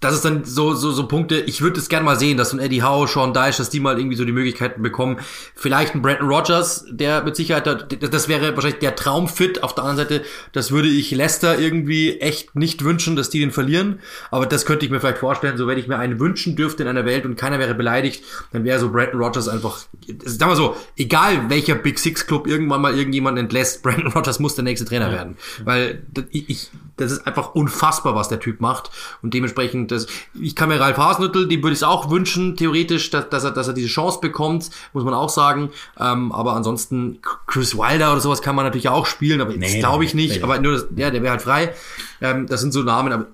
das 0.00 0.14
ist 0.14 0.24
dann 0.24 0.44
so, 0.44 0.74
so, 0.74 0.90
so 0.90 1.08
Punkte, 1.08 1.40
ich 1.40 1.62
würde 1.62 1.78
es 1.78 1.88
gerne 1.88 2.04
mal 2.04 2.18
sehen, 2.18 2.36
dass 2.36 2.50
so 2.50 2.56
ein 2.56 2.60
Eddie 2.60 2.82
Howe, 2.82 3.08
Sean 3.08 3.32
Dyche, 3.32 3.58
dass 3.58 3.70
die 3.70 3.80
mal 3.80 3.98
irgendwie 3.98 4.16
so 4.16 4.24
die 4.24 4.32
Möglichkeiten 4.32 4.82
bekommen. 4.82 5.18
Vielleicht 5.54 5.94
ein 5.94 6.02
Brandon 6.02 6.28
Rogers, 6.28 6.84
der 6.90 7.22
mit 7.24 7.34
Sicherheit, 7.34 7.66
das 7.66 8.28
wäre 8.28 8.54
wahrscheinlich 8.54 8.80
der 8.80 8.94
Traumfit. 8.94 9.62
Auf 9.62 9.74
der 9.74 9.84
anderen 9.84 10.08
Seite, 10.08 10.24
das 10.52 10.70
würde 10.70 10.88
ich 10.88 11.10
Leicester 11.12 11.58
irgendwie 11.58 12.20
echt 12.20 12.54
nicht 12.54 12.84
wünschen, 12.84 13.16
dass 13.16 13.30
die 13.30 13.40
den 13.40 13.52
verlieren. 13.52 14.00
Aber 14.30 14.46
das 14.46 14.66
könnte 14.66 14.84
ich 14.84 14.92
mir 14.92 15.00
vielleicht 15.00 15.18
vorstellen, 15.18 15.56
so 15.56 15.66
wenn 15.66 15.78
ich 15.78 15.88
mir 15.88 15.98
einen 15.98 16.20
wünschen 16.20 16.56
dürfte 16.56 16.82
in 16.82 16.88
einer 16.88 17.06
Welt 17.06 17.24
und 17.24 17.36
keiner 17.36 17.58
wäre 17.58 17.74
beleidigt, 17.74 18.22
dann 18.52 18.64
wäre 18.64 18.78
so 18.78 18.90
Brandon 18.90 19.20
Rogers 19.22 19.48
einfach, 19.48 19.78
sagen 20.24 20.50
wir 20.50 20.56
so, 20.56 20.76
egal 20.96 21.48
welcher 21.48 21.74
Big 21.74 21.98
Six 21.98 22.26
Club 22.26 22.46
irgendwann 22.46 22.82
mal 22.82 22.96
irgendjemanden 22.96 23.44
entlässt, 23.44 23.82
Brandon 23.82 24.12
Rogers 24.12 24.38
muss 24.40 24.54
der 24.54 24.64
nächste 24.64 24.86
Trainer 24.86 25.10
werden. 25.10 25.36
Weil 25.64 26.02
ich, 26.30 26.70
das 26.96 27.12
ist 27.12 27.26
einfach 27.26 27.54
unfassbar, 27.54 28.14
was 28.14 28.28
der 28.28 28.40
Typ 28.40 28.60
macht. 28.60 28.90
Und 29.22 29.34
dementsprechend, 29.34 29.90
das, 29.96 30.06
ich 30.40 30.54
kann 30.54 30.68
mir 30.68 30.80
Ralf 30.80 30.96
Hasenhüttl, 30.96 31.48
dem 31.48 31.62
würde 31.62 31.72
ich 31.72 31.80
es 31.80 31.82
auch 31.82 32.10
wünschen, 32.10 32.56
theoretisch, 32.56 33.10
dass, 33.10 33.28
dass, 33.28 33.44
er, 33.44 33.50
dass 33.50 33.68
er 33.68 33.74
diese 33.74 33.88
Chance 33.88 34.20
bekommt, 34.20 34.70
muss 34.92 35.04
man 35.04 35.14
auch 35.14 35.28
sagen. 35.28 35.70
Ähm, 35.98 36.32
aber 36.32 36.54
ansonsten, 36.54 37.18
Chris 37.46 37.76
Wilder 37.76 38.12
oder 38.12 38.20
sowas 38.20 38.42
kann 38.42 38.56
man 38.56 38.64
natürlich 38.64 38.88
auch 38.88 39.06
spielen, 39.06 39.40
aber 39.40 39.52
nee, 39.52 39.78
glaube 39.78 40.04
ich 40.04 40.14
nicht. 40.14 40.36
Nee. 40.36 40.42
Aber 40.42 40.58
nur, 40.60 40.72
das, 40.72 40.86
ja, 40.96 41.10
der 41.10 41.22
wäre 41.22 41.32
halt 41.32 41.42
frei. 41.42 41.74
Ähm, 42.20 42.46
das 42.46 42.60
sind 42.60 42.72
so 42.72 42.82
Namen, 42.82 43.12
aber 43.12 43.26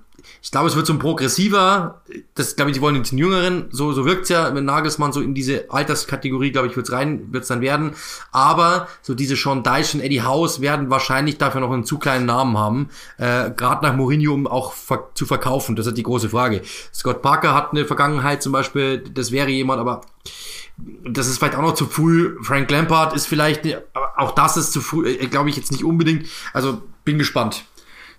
ich 0.43 0.51
glaube, 0.51 0.67
es 0.67 0.75
wird 0.75 0.87
so 0.87 0.93
ein 0.93 0.99
progressiver, 0.99 2.03
das 2.35 2.57
glaube 2.57 2.73
ich, 2.73 2.77
die 2.77 2.81
wollen 2.81 3.01
den 3.01 3.19
Jüngeren, 3.19 3.69
so, 3.71 3.93
so 3.93 4.05
wirkt's 4.05 4.29
ja 4.29 4.51
mit 4.51 4.65
Nagelsmann, 4.65 5.13
so 5.13 5.21
in 5.21 5.35
diese 5.35 5.71
Alterskategorie, 5.71 6.51
glaube 6.51 6.67
ich, 6.67 6.77
wird's 6.77 6.91
rein, 6.91 7.33
wird's 7.33 7.47
dann 7.47 7.61
werden. 7.61 7.93
Aber 8.33 8.89
so 9.03 9.15
diese 9.15 9.37
Sean 9.37 9.63
Dyche 9.63 9.97
und 9.97 10.03
Eddie 10.03 10.23
House 10.23 10.61
werden 10.61 10.91
wahrscheinlich 10.91 11.39
dafür 11.39 11.61
noch 11.61 11.71
einen 11.71 11.85
zu 11.85 11.97
kleinen 11.97 12.27
Namen 12.27 12.59
haben, 12.59 12.89
äh, 13.19 13.53
gerade 13.53 13.87
nach 13.87 13.95
Mourinho, 13.95 14.35
um 14.35 14.49
auch 14.49 14.73
ver 14.73 15.11
zu 15.15 15.27
verkaufen. 15.27 15.77
Das 15.77 15.87
ist 15.87 15.97
die 15.97 16.03
große 16.03 16.29
Frage. 16.29 16.63
Scott 16.93 17.23
Parker 17.23 17.55
hat 17.55 17.71
eine 17.71 17.85
Vergangenheit 17.85 18.43
zum 18.43 18.51
Beispiel, 18.51 18.99
das 18.99 19.31
wäre 19.31 19.49
jemand, 19.49 19.79
aber 19.79 20.01
das 21.05 21.29
ist 21.29 21.39
vielleicht 21.39 21.55
auch 21.55 21.63
noch 21.63 21.75
zu 21.75 21.87
früh. 21.87 22.37
Frank 22.43 22.69
Lampard 22.69 23.15
ist 23.15 23.29
vielleicht, 23.29 23.63
auch 24.17 24.33
das 24.33 24.57
ist 24.57 24.73
zu 24.73 24.81
früh, 24.81 25.09
äh, 25.09 25.27
glaube 25.29 25.51
ich 25.51 25.57
jetzt 25.57 25.71
nicht 25.71 25.85
unbedingt. 25.85 26.27
Also 26.53 26.83
bin 27.05 27.19
gespannt. 27.19 27.65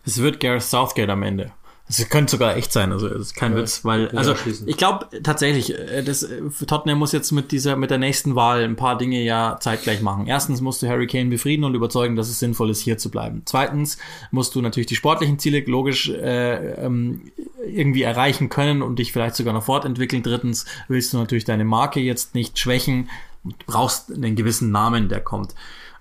Es 0.05 0.21
wird 0.21 0.39
Gareth 0.39 0.63
Southgate 0.63 1.09
am 1.09 1.23
Ende. 1.23 1.51
Es 1.99 2.09
könnte 2.09 2.31
sogar 2.31 2.55
echt 2.57 2.71
sein, 2.71 2.91
also 2.91 3.07
es 3.07 3.21
ist 3.21 3.35
kein 3.35 3.53
ja, 3.53 3.59
Witz, 3.59 3.85
weil 3.85 4.09
also 4.09 4.35
ich 4.65 4.77
glaube 4.77 5.07
tatsächlich, 5.21 5.77
äh, 5.77 6.03
das 6.03 6.23
äh, 6.23 6.41
Tottenham 6.65 6.99
muss 6.99 7.11
jetzt 7.11 7.31
mit 7.31 7.51
dieser 7.51 7.75
mit 7.75 7.91
der 7.91 7.97
nächsten 7.97 8.35
Wahl 8.35 8.63
ein 8.63 8.75
paar 8.75 8.97
Dinge 8.97 9.21
ja 9.21 9.57
zeitgleich 9.59 10.01
machen. 10.01 10.27
Erstens 10.27 10.61
musst 10.61 10.81
du 10.81 10.87
Harry 10.87 11.07
Kane 11.07 11.29
befrieden 11.29 11.63
und 11.65 11.75
überzeugen, 11.75 12.15
dass 12.15 12.29
es 12.29 12.39
sinnvoll 12.39 12.69
ist, 12.69 12.81
hier 12.81 12.97
zu 12.97 13.11
bleiben. 13.11 13.43
Zweitens 13.45 13.97
musst 14.31 14.55
du 14.55 14.61
natürlich 14.61 14.87
die 14.87 14.95
sportlichen 14.95 15.39
Ziele 15.39 15.61
logisch 15.61 16.09
äh, 16.09 16.73
ähm, 16.85 17.31
irgendwie 17.65 18.03
erreichen 18.03 18.49
können 18.49 18.81
und 18.81 18.99
dich 18.99 19.11
vielleicht 19.11 19.35
sogar 19.35 19.53
noch 19.53 19.63
fortentwickeln. 19.63 20.23
Drittens 20.23 20.65
willst 20.87 21.13
du 21.13 21.17
natürlich 21.17 21.45
deine 21.45 21.65
Marke 21.65 21.99
jetzt 21.99 22.35
nicht 22.35 22.59
schwächen 22.59 23.09
und 23.43 23.65
brauchst 23.65 24.11
einen 24.11 24.35
gewissen 24.35 24.71
Namen, 24.71 25.09
der 25.09 25.21
kommt. 25.21 25.55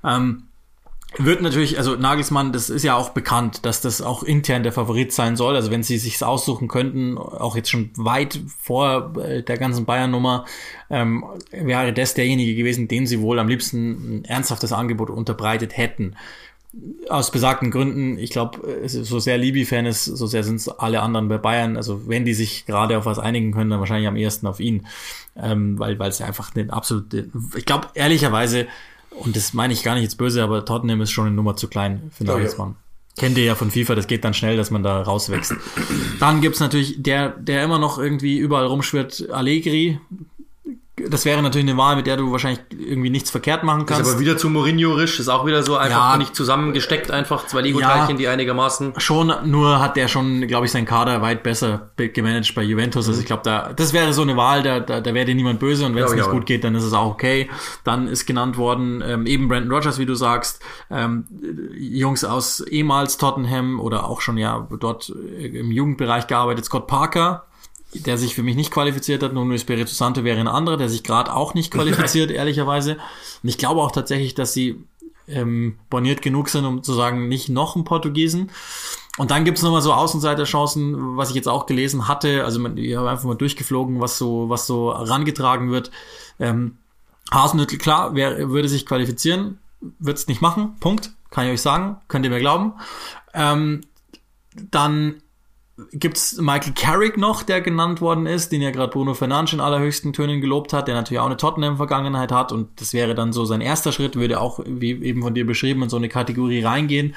Ähm, 0.04 0.44
wird 1.18 1.42
natürlich, 1.42 1.78
also 1.78 1.96
Nagelsmann, 1.96 2.52
das 2.52 2.70
ist 2.70 2.82
ja 2.82 2.96
auch 2.96 3.10
bekannt, 3.10 3.64
dass 3.64 3.80
das 3.80 4.02
auch 4.02 4.22
intern 4.22 4.62
der 4.62 4.72
Favorit 4.72 5.12
sein 5.12 5.36
soll. 5.36 5.56
Also 5.56 5.70
wenn 5.70 5.82
sie 5.82 5.98
sich's 5.98 6.22
aussuchen 6.22 6.68
könnten, 6.68 7.18
auch 7.18 7.56
jetzt 7.56 7.70
schon 7.70 7.90
weit 7.96 8.40
vor 8.60 9.12
äh, 9.18 9.42
der 9.42 9.58
ganzen 9.58 9.84
Bayern-Nummer, 9.84 10.44
ähm, 10.90 11.24
wäre 11.50 11.92
das 11.92 12.14
derjenige 12.14 12.54
gewesen, 12.54 12.88
den 12.88 13.06
sie 13.06 13.20
wohl 13.20 13.38
am 13.38 13.48
liebsten 13.48 14.20
ein 14.20 14.24
ernsthaftes 14.24 14.72
Angebot 14.72 15.10
unterbreitet 15.10 15.76
hätten. 15.76 16.16
Aus 17.10 17.30
besagten 17.30 17.70
Gründen, 17.70 18.16
ich 18.16 18.30
glaube, 18.30 18.86
so 18.86 19.18
sehr 19.18 19.36
Libi-Fan 19.36 19.84
ist, 19.84 20.06
so 20.06 20.26
sehr 20.26 20.42
sind 20.42 20.56
es 20.56 20.68
alle 20.68 21.02
anderen 21.02 21.28
bei 21.28 21.36
Bayern. 21.36 21.76
Also 21.76 22.08
wenn 22.08 22.24
die 22.24 22.32
sich 22.32 22.64
gerade 22.64 22.96
auf 22.96 23.04
was 23.04 23.18
einigen 23.18 23.52
können, 23.52 23.68
dann 23.68 23.80
wahrscheinlich 23.80 24.08
am 24.08 24.16
ehesten 24.16 24.46
auf 24.46 24.58
ihn. 24.58 24.86
Ähm, 25.36 25.78
weil 25.78 25.98
weil 25.98 26.08
es 26.08 26.20
einfach 26.22 26.50
den 26.50 26.70
absolute, 26.70 27.30
ich 27.56 27.66
glaube, 27.66 27.88
ehrlicherweise, 27.94 28.66
und 29.18 29.36
das 29.36 29.52
meine 29.52 29.72
ich 29.72 29.82
gar 29.82 29.94
nicht 29.94 30.04
jetzt 30.04 30.16
böse, 30.16 30.42
aber 30.42 30.64
Tottenham 30.64 31.00
ist 31.00 31.10
schon 31.10 31.26
eine 31.26 31.34
Nummer 31.34 31.56
zu 31.56 31.68
klein 31.68 32.10
für 32.12 32.24
Nagelsmann. 32.24 32.68
Ja, 32.68 32.74
ja. 32.74 32.78
Kennt 33.18 33.36
ihr 33.36 33.44
ja 33.44 33.54
von 33.54 33.70
FIFA, 33.70 33.94
das 33.94 34.06
geht 34.06 34.24
dann 34.24 34.32
schnell, 34.32 34.56
dass 34.56 34.70
man 34.70 34.82
da 34.82 35.02
rauswächst. 35.02 35.54
Dann 36.18 36.40
gibt's 36.40 36.60
natürlich 36.60 37.02
der, 37.02 37.28
der 37.28 37.62
immer 37.62 37.78
noch 37.78 37.98
irgendwie 37.98 38.38
überall 38.38 38.64
rumschwirrt, 38.66 39.28
Allegri, 39.30 40.00
das 41.12 41.24
wäre 41.24 41.42
natürlich 41.42 41.68
eine 41.68 41.78
Wahl, 41.78 41.96
mit 41.96 42.06
der 42.06 42.16
du 42.16 42.32
wahrscheinlich 42.32 42.60
irgendwie 42.70 43.10
nichts 43.10 43.30
verkehrt 43.30 43.62
machen 43.62 43.86
kannst. 43.86 44.02
Ist 44.02 44.14
aber 44.14 44.20
wieder 44.20 44.36
zu 44.36 44.48
Mourinho-risch, 44.48 45.20
ist 45.20 45.28
auch 45.28 45.46
wieder 45.46 45.62
so 45.62 45.76
einfach 45.76 46.12
ja, 46.12 46.16
nicht 46.16 46.34
zusammengesteckt, 46.34 47.10
einfach 47.10 47.46
zwei 47.46 47.60
Lego-Teilchen, 47.60 48.10
ja, 48.10 48.16
die 48.16 48.28
einigermaßen. 48.28 48.94
Schon, 48.98 49.32
nur 49.44 49.80
hat 49.80 49.96
der 49.96 50.08
schon, 50.08 50.46
glaube 50.46 50.66
ich, 50.66 50.72
seinen 50.72 50.86
Kader 50.86 51.22
weit 51.22 51.42
besser 51.42 51.90
gemanagt 51.96 52.54
bei 52.54 52.62
Juventus. 52.62 53.06
Also 53.06 53.18
mhm. 53.18 53.20
ich 53.20 53.26
glaube, 53.26 53.42
da, 53.44 53.72
das 53.72 53.92
wäre 53.92 54.12
so 54.12 54.22
eine 54.22 54.36
Wahl, 54.36 54.62
da, 54.62 54.80
da, 54.80 55.00
da 55.00 55.14
wäre 55.14 55.26
dir 55.26 55.34
niemand 55.34 55.60
böse 55.60 55.84
und 55.86 55.94
wenn 55.94 56.04
es 56.04 56.14
nicht 56.14 56.30
gut 56.30 56.46
geht, 56.46 56.64
dann 56.64 56.74
ist 56.74 56.84
es 56.84 56.92
auch 56.92 57.10
okay. 57.10 57.50
Dann 57.84 58.08
ist 58.08 58.26
genannt 58.26 58.56
worden, 58.56 59.02
ähm, 59.06 59.26
eben 59.26 59.48
Brandon 59.48 59.72
Rogers, 59.72 59.98
wie 59.98 60.06
du 60.06 60.14
sagst, 60.14 60.62
ähm, 60.90 61.24
Jungs 61.76 62.24
aus 62.24 62.60
ehemals 62.60 63.18
Tottenham 63.18 63.80
oder 63.80 64.08
auch 64.08 64.20
schon 64.20 64.38
ja 64.38 64.66
dort 64.78 65.10
im 65.10 65.70
Jugendbereich 65.70 66.26
gearbeitet, 66.26 66.64
Scott 66.64 66.86
Parker, 66.86 67.46
der 67.94 68.18
sich 68.18 68.34
für 68.34 68.42
mich 68.42 68.56
nicht 68.56 68.70
qualifiziert 68.70 69.22
hat. 69.22 69.32
Nuno 69.32 69.54
Espirito 69.54 69.90
Santo 69.90 70.24
wäre 70.24 70.40
ein 70.40 70.48
anderer, 70.48 70.76
der 70.76 70.88
sich 70.88 71.02
gerade 71.02 71.34
auch 71.34 71.54
nicht 71.54 71.72
qualifiziert, 71.72 72.30
ehrlicherweise. 72.32 72.96
Und 73.42 73.48
ich 73.48 73.58
glaube 73.58 73.82
auch 73.82 73.92
tatsächlich, 73.92 74.34
dass 74.34 74.52
sie 74.52 74.84
ähm, 75.28 75.78
boniert 75.90 76.22
genug 76.22 76.48
sind, 76.48 76.64
um 76.64 76.82
zu 76.82 76.94
sagen, 76.94 77.28
nicht 77.28 77.48
noch 77.48 77.76
ein 77.76 77.84
Portugiesen. 77.84 78.50
Und 79.18 79.30
dann 79.30 79.44
gibt's 79.44 79.62
nochmal 79.62 79.82
so 79.82 79.92
Außenseiterchancen, 79.92 81.16
was 81.16 81.28
ich 81.28 81.36
jetzt 81.36 81.48
auch 81.48 81.66
gelesen 81.66 82.08
hatte. 82.08 82.44
Also 82.44 82.60
man, 82.60 82.76
ich 82.78 82.96
habe 82.96 83.10
einfach 83.10 83.24
mal 83.24 83.34
durchgeflogen, 83.34 84.00
was 84.00 84.16
so, 84.16 84.48
was 84.48 84.66
so 84.66 84.90
rangetragen 84.90 85.70
wird. 85.70 85.90
Ähm, 86.40 86.78
Hasenhüttel, 87.30 87.78
klar, 87.78 88.14
wer 88.14 88.50
würde 88.50 88.68
sich 88.68 88.86
qualifizieren, 88.86 89.58
wird's 89.98 90.28
nicht 90.28 90.40
machen. 90.40 90.76
Punkt. 90.80 91.12
Kann 91.30 91.46
ich 91.46 91.52
euch 91.52 91.62
sagen. 91.62 91.96
Könnt 92.08 92.24
ihr 92.24 92.30
mir 92.30 92.40
glauben. 92.40 92.74
Ähm, 93.32 93.82
dann 94.70 95.21
gibt's 95.92 96.38
Michael 96.38 96.72
Carrick 96.74 97.16
noch, 97.16 97.42
der 97.42 97.60
genannt 97.60 98.00
worden 98.00 98.26
ist, 98.26 98.52
den 98.52 98.62
ja 98.62 98.70
gerade 98.70 98.92
Bruno 98.92 99.14
Fernandes 99.14 99.54
in 99.54 99.60
allerhöchsten 99.60 100.12
Tönen 100.12 100.40
gelobt 100.40 100.72
hat, 100.72 100.88
der 100.88 100.94
natürlich 100.94 101.20
auch 101.20 101.26
eine 101.26 101.36
Tottenham-Vergangenheit 101.36 102.32
hat 102.32 102.52
und 102.52 102.68
das 102.80 102.92
wäre 102.92 103.14
dann 103.14 103.32
so 103.32 103.44
sein 103.44 103.60
erster 103.60 103.92
Schritt, 103.92 104.16
würde 104.16 104.40
auch, 104.40 104.60
wie 104.66 104.92
eben 105.02 105.22
von 105.22 105.34
dir 105.34 105.46
beschrieben, 105.46 105.82
in 105.82 105.88
so 105.88 105.96
eine 105.96 106.08
Kategorie 106.08 106.62
reingehen, 106.62 107.14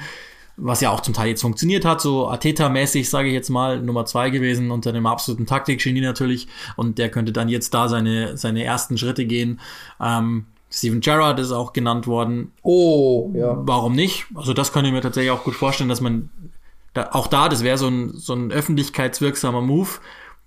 was 0.56 0.80
ja 0.80 0.90
auch 0.90 1.00
zum 1.00 1.14
Teil 1.14 1.28
jetzt 1.28 1.42
funktioniert 1.42 1.84
hat, 1.84 2.00
so 2.00 2.28
Ateta-mäßig, 2.28 3.08
sage 3.10 3.28
ich 3.28 3.34
jetzt 3.34 3.50
mal, 3.50 3.80
Nummer 3.80 4.06
zwei 4.06 4.30
gewesen, 4.30 4.70
unter 4.70 4.90
einem 4.90 5.06
absoluten 5.06 5.46
Taktikgenie 5.46 6.00
natürlich 6.00 6.48
und 6.76 6.98
der 6.98 7.10
könnte 7.10 7.32
dann 7.32 7.48
jetzt 7.48 7.74
da 7.74 7.88
seine, 7.88 8.36
seine 8.36 8.64
ersten 8.64 8.98
Schritte 8.98 9.26
gehen. 9.26 9.60
Ähm, 10.00 10.46
Steven 10.70 11.00
Gerrard 11.00 11.38
ist 11.38 11.52
auch 11.52 11.72
genannt 11.72 12.06
worden. 12.06 12.52
Oh, 12.62 13.30
ja. 13.34 13.56
Warum 13.58 13.94
nicht? 13.94 14.26
Also 14.34 14.52
das 14.52 14.72
könnte 14.72 14.88
ich 14.88 14.94
mir 14.94 15.00
tatsächlich 15.00 15.30
auch 15.30 15.44
gut 15.44 15.54
vorstellen, 15.54 15.88
dass 15.88 16.00
man 16.00 16.28
da, 16.96 17.10
auch 17.12 17.26
da, 17.26 17.48
das 17.48 17.62
wäre 17.62 17.78
so 17.78 17.88
ein, 17.88 18.16
so 18.16 18.34
ein 18.34 18.50
öffentlichkeitswirksamer 18.50 19.60
Move, 19.60 19.90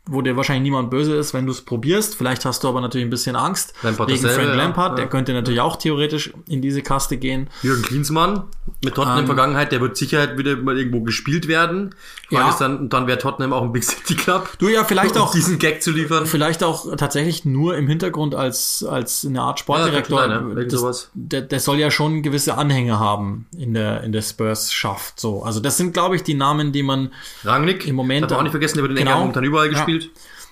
wo 0.09 0.21
dir 0.21 0.35
wahrscheinlich 0.35 0.63
niemand 0.63 0.89
böse 0.89 1.15
ist, 1.15 1.33
wenn 1.33 1.45
du 1.45 1.51
es 1.51 1.61
probierst. 1.61 2.15
Vielleicht 2.15 2.45
hast 2.45 2.63
du 2.63 2.67
aber 2.67 2.81
natürlich 2.81 3.05
ein 3.05 3.09
bisschen 3.09 3.35
Angst 3.35 3.73
Lampard 3.83 4.09
wegen 4.09 4.21
dasselbe, 4.21 4.45
Frank 4.45 4.57
Lampard. 4.57 4.89
Ja. 4.91 4.95
Der 4.95 5.07
könnte 5.07 5.33
natürlich 5.33 5.61
auch 5.61 5.75
theoretisch 5.75 6.33
in 6.47 6.61
diese 6.61 6.81
Kaste 6.81 7.17
gehen. 7.17 7.49
Jürgen 7.61 7.83
Klinsmann 7.83 8.43
mit 8.83 8.95
Tottenham 8.95 9.19
ähm, 9.19 9.25
Vergangenheit, 9.25 9.71
der 9.71 9.81
wird 9.81 9.97
sicher 9.97 10.37
wieder 10.37 10.57
mal 10.57 10.77
irgendwo 10.77 11.01
gespielt 11.01 11.47
werden. 11.47 11.95
Ja. 12.29 12.55
Dann, 12.59 12.89
dann 12.89 13.07
wäre 13.07 13.17
Tottenham 13.17 13.53
auch 13.53 13.63
ein 13.63 13.71
Big 13.71 13.83
City 13.83 14.15
Club. 14.15 14.49
Du 14.59 14.67
ja 14.67 14.83
vielleicht 14.83 15.15
um 15.15 15.23
auch 15.23 15.31
diesen 15.31 15.59
Gag 15.59 15.81
zu 15.81 15.91
liefern. 15.91 16.25
Vielleicht 16.25 16.63
auch 16.63 16.95
tatsächlich 16.95 17.45
nur 17.45 17.75
im 17.77 17.87
Hintergrund 17.87 18.35
als 18.35 18.85
als 18.87 19.25
eine 19.25 19.41
Art 19.41 19.59
Sportdirektor. 19.59 20.21
Ja, 20.21 20.39
sein, 20.39 20.57
ja. 20.57 20.63
Das, 20.65 21.09
der, 21.13 21.41
der 21.41 21.59
soll 21.59 21.79
ja 21.79 21.91
schon 21.91 22.21
gewisse 22.21 22.57
Anhänge 22.57 22.99
haben 22.99 23.47
in 23.57 23.73
der 23.73 24.03
in 24.03 24.11
der 24.11 24.21
Spurs 24.21 24.71
Schaft. 24.71 25.19
So, 25.19 25.43
also 25.43 25.59
das 25.59 25.77
sind 25.77 25.93
glaube 25.93 26.15
ich 26.15 26.23
die 26.23 26.35
Namen, 26.35 26.71
die 26.71 26.83
man 26.83 27.11
Rangnick 27.43 27.87
im 27.87 27.95
Moment 27.95 28.29
darf 28.29 28.39
auch 28.39 28.43
nicht 28.43 28.51
vergessen, 28.51 28.77
der 28.77 28.83
wird 28.83 28.91
in 28.91 28.97
genau, 28.97 29.11
England 29.11 29.35
momentan 29.35 29.43
überall 29.43 29.69
gespielt. 29.69 29.98
Ja. 30.03 30.09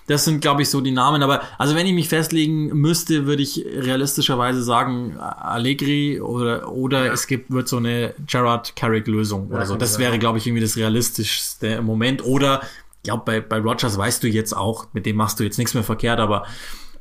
Das 0.08 0.24
sind, 0.24 0.40
glaube 0.40 0.62
ich, 0.62 0.70
so 0.70 0.80
die 0.80 0.90
Namen. 0.90 1.22
Aber 1.22 1.42
also 1.58 1.74
wenn 1.74 1.86
ich 1.86 1.92
mich 1.92 2.08
festlegen 2.08 2.68
müsste, 2.68 3.26
würde 3.26 3.42
ich 3.42 3.64
realistischerweise 3.66 4.62
sagen 4.62 5.18
Allegri 5.18 6.20
oder 6.20 6.72
oder 6.72 7.06
ja. 7.06 7.12
es 7.12 7.26
gibt 7.26 7.50
wird 7.50 7.68
so 7.68 7.76
eine 7.76 8.14
Gerard 8.26 8.74
Carrick 8.74 9.06
Lösung 9.06 9.48
oder 9.48 9.66
so. 9.66 9.76
Das 9.76 9.98
wäre, 9.98 10.18
glaube 10.18 10.38
ich, 10.38 10.46
irgendwie 10.46 10.62
das 10.62 10.76
realistischste 10.76 11.66
im 11.68 11.84
Moment. 11.84 12.24
Oder 12.24 12.62
ich 12.96 13.02
glaube, 13.02 13.22
bei 13.26 13.40
bei 13.40 13.58
Rogers 13.58 13.98
weißt 13.98 14.22
du 14.22 14.28
jetzt 14.28 14.56
auch, 14.56 14.86
mit 14.94 15.04
dem 15.04 15.16
machst 15.16 15.40
du 15.40 15.44
jetzt 15.44 15.58
nichts 15.58 15.74
mehr 15.74 15.84
verkehrt, 15.84 16.20
aber 16.20 16.46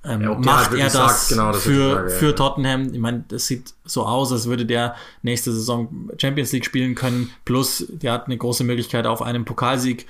ähm, 0.04 0.22
ja, 0.22 0.34
macht 0.36 0.74
er 0.74 0.86
das, 0.86 0.94
sagt, 0.94 1.30
genau, 1.30 1.52
das 1.52 1.64
für, 1.64 1.96
Frage, 1.96 2.10
für 2.10 2.26
ja. 2.28 2.32
Tottenham? 2.34 2.94
Ich 2.94 3.00
meine, 3.00 3.26
das 3.28 3.48
sieht 3.48 3.74
so 3.86 4.06
aus, 4.06 4.32
als 4.32 4.48
würde 4.48 4.66
der 4.66 4.96
nächste 5.22 5.52
Saison 5.52 6.10
Champions 6.18 6.52
League 6.52 6.66
spielen 6.66 6.96
können. 6.96 7.30
Plus, 7.46 7.86
der 7.90 8.14
hat 8.14 8.26
eine 8.26 8.38
große 8.38 8.64
Möglichkeit 8.64 9.06
auf 9.06 9.22
einen 9.22 9.46
Pokalsieg. 9.46 10.08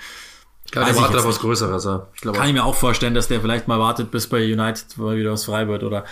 Ich 0.67 0.73
glaube, 0.73 0.91
der 0.91 1.01
wartet 1.01 1.17
auf 1.19 1.25
was 1.25 1.39
Größeres. 1.39 1.85
Ja. 1.85 2.07
Ich 2.13 2.21
glaube, 2.21 2.37
Kann 2.37 2.47
ich 2.49 2.53
mir 2.53 2.65
auch 2.65 2.75
vorstellen, 2.75 3.13
dass 3.13 3.29
der 3.29 3.39
vielleicht 3.39 3.69
mal 3.69 3.79
wartet, 3.79 4.11
bis 4.11 4.27
bei 4.27 4.43
United 4.43 4.97
mal 4.97 5.15
wieder 5.15 5.31
was 5.31 5.45
frei 5.45 5.67
wird. 5.69 5.81
Oder 5.83 6.03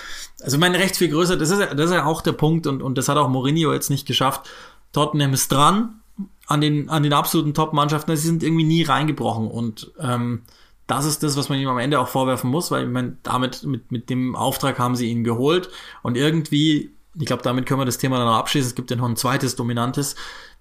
also 0.41 0.58
mein 0.58 0.74
recht 0.74 0.95
viel 0.95 1.10
größer, 1.10 1.36
das 1.36 1.49
ist, 1.49 1.60
ja, 1.60 1.74
das 1.74 1.88
ist 1.88 1.93
ja 1.93 2.06
auch 2.06 2.22
der 2.22 2.32
Punkt 2.32 2.66
und, 2.66 2.82
und 2.82 2.97
das 2.97 3.10
hat 3.10 3.18
auch 3.18 3.28
Mourinho 3.28 3.74
jetzt 3.74 3.89
nicht 3.89 4.08
geschafft. 4.08 4.49
Tottenham 4.93 5.34
ist 5.34 5.51
dran 5.51 5.99
an 6.47 6.62
den, 6.62 6.89
an 6.89 7.03
den 7.03 7.12
absoluten 7.12 7.53
Top-Mannschaften. 7.53 8.16
Sie 8.16 8.28
sind 8.28 8.43
irgendwie 8.43 8.64
nie 8.64 8.84
reingebrochen 8.84 9.47
und 9.47 9.91
ähm, 9.99 10.43
das 10.88 11.03
ist 11.03 11.22
das, 11.22 11.36
was 11.36 11.49
man 11.49 11.60
ihm 11.60 11.68
am 11.68 11.80
Ende 11.80 11.99
auch 11.99 12.08
vorwerfen 12.08 12.49
muss, 12.49 12.72
weil 12.72 12.86
ich 12.86 12.89
meine, 12.89 13.18
damit, 13.24 13.64
mit, 13.64 13.91
mit 13.91 14.10
dem 14.10 14.38
Auftrag 14.38 14.80
haben 14.80 14.95
sie 14.95 15.10
ihn 15.10 15.26
geholt 15.26 15.70
und 16.01 16.16
irgendwie, 16.16 16.95
ich 17.20 17.26
glaube, 17.26 17.43
damit 17.43 17.66
können 17.66 17.82
wir 17.82 17.86
das 17.86 17.97
Thema 17.97 18.20
dann 18.20 18.28
noch 18.28 18.38
abschließen. 18.38 18.70
Es 18.70 18.76
gibt 18.76 18.89
ja 18.89 18.95
noch 18.95 19.10
ein 19.10 19.18
zweites 19.18 19.58
dominantes 19.58 20.16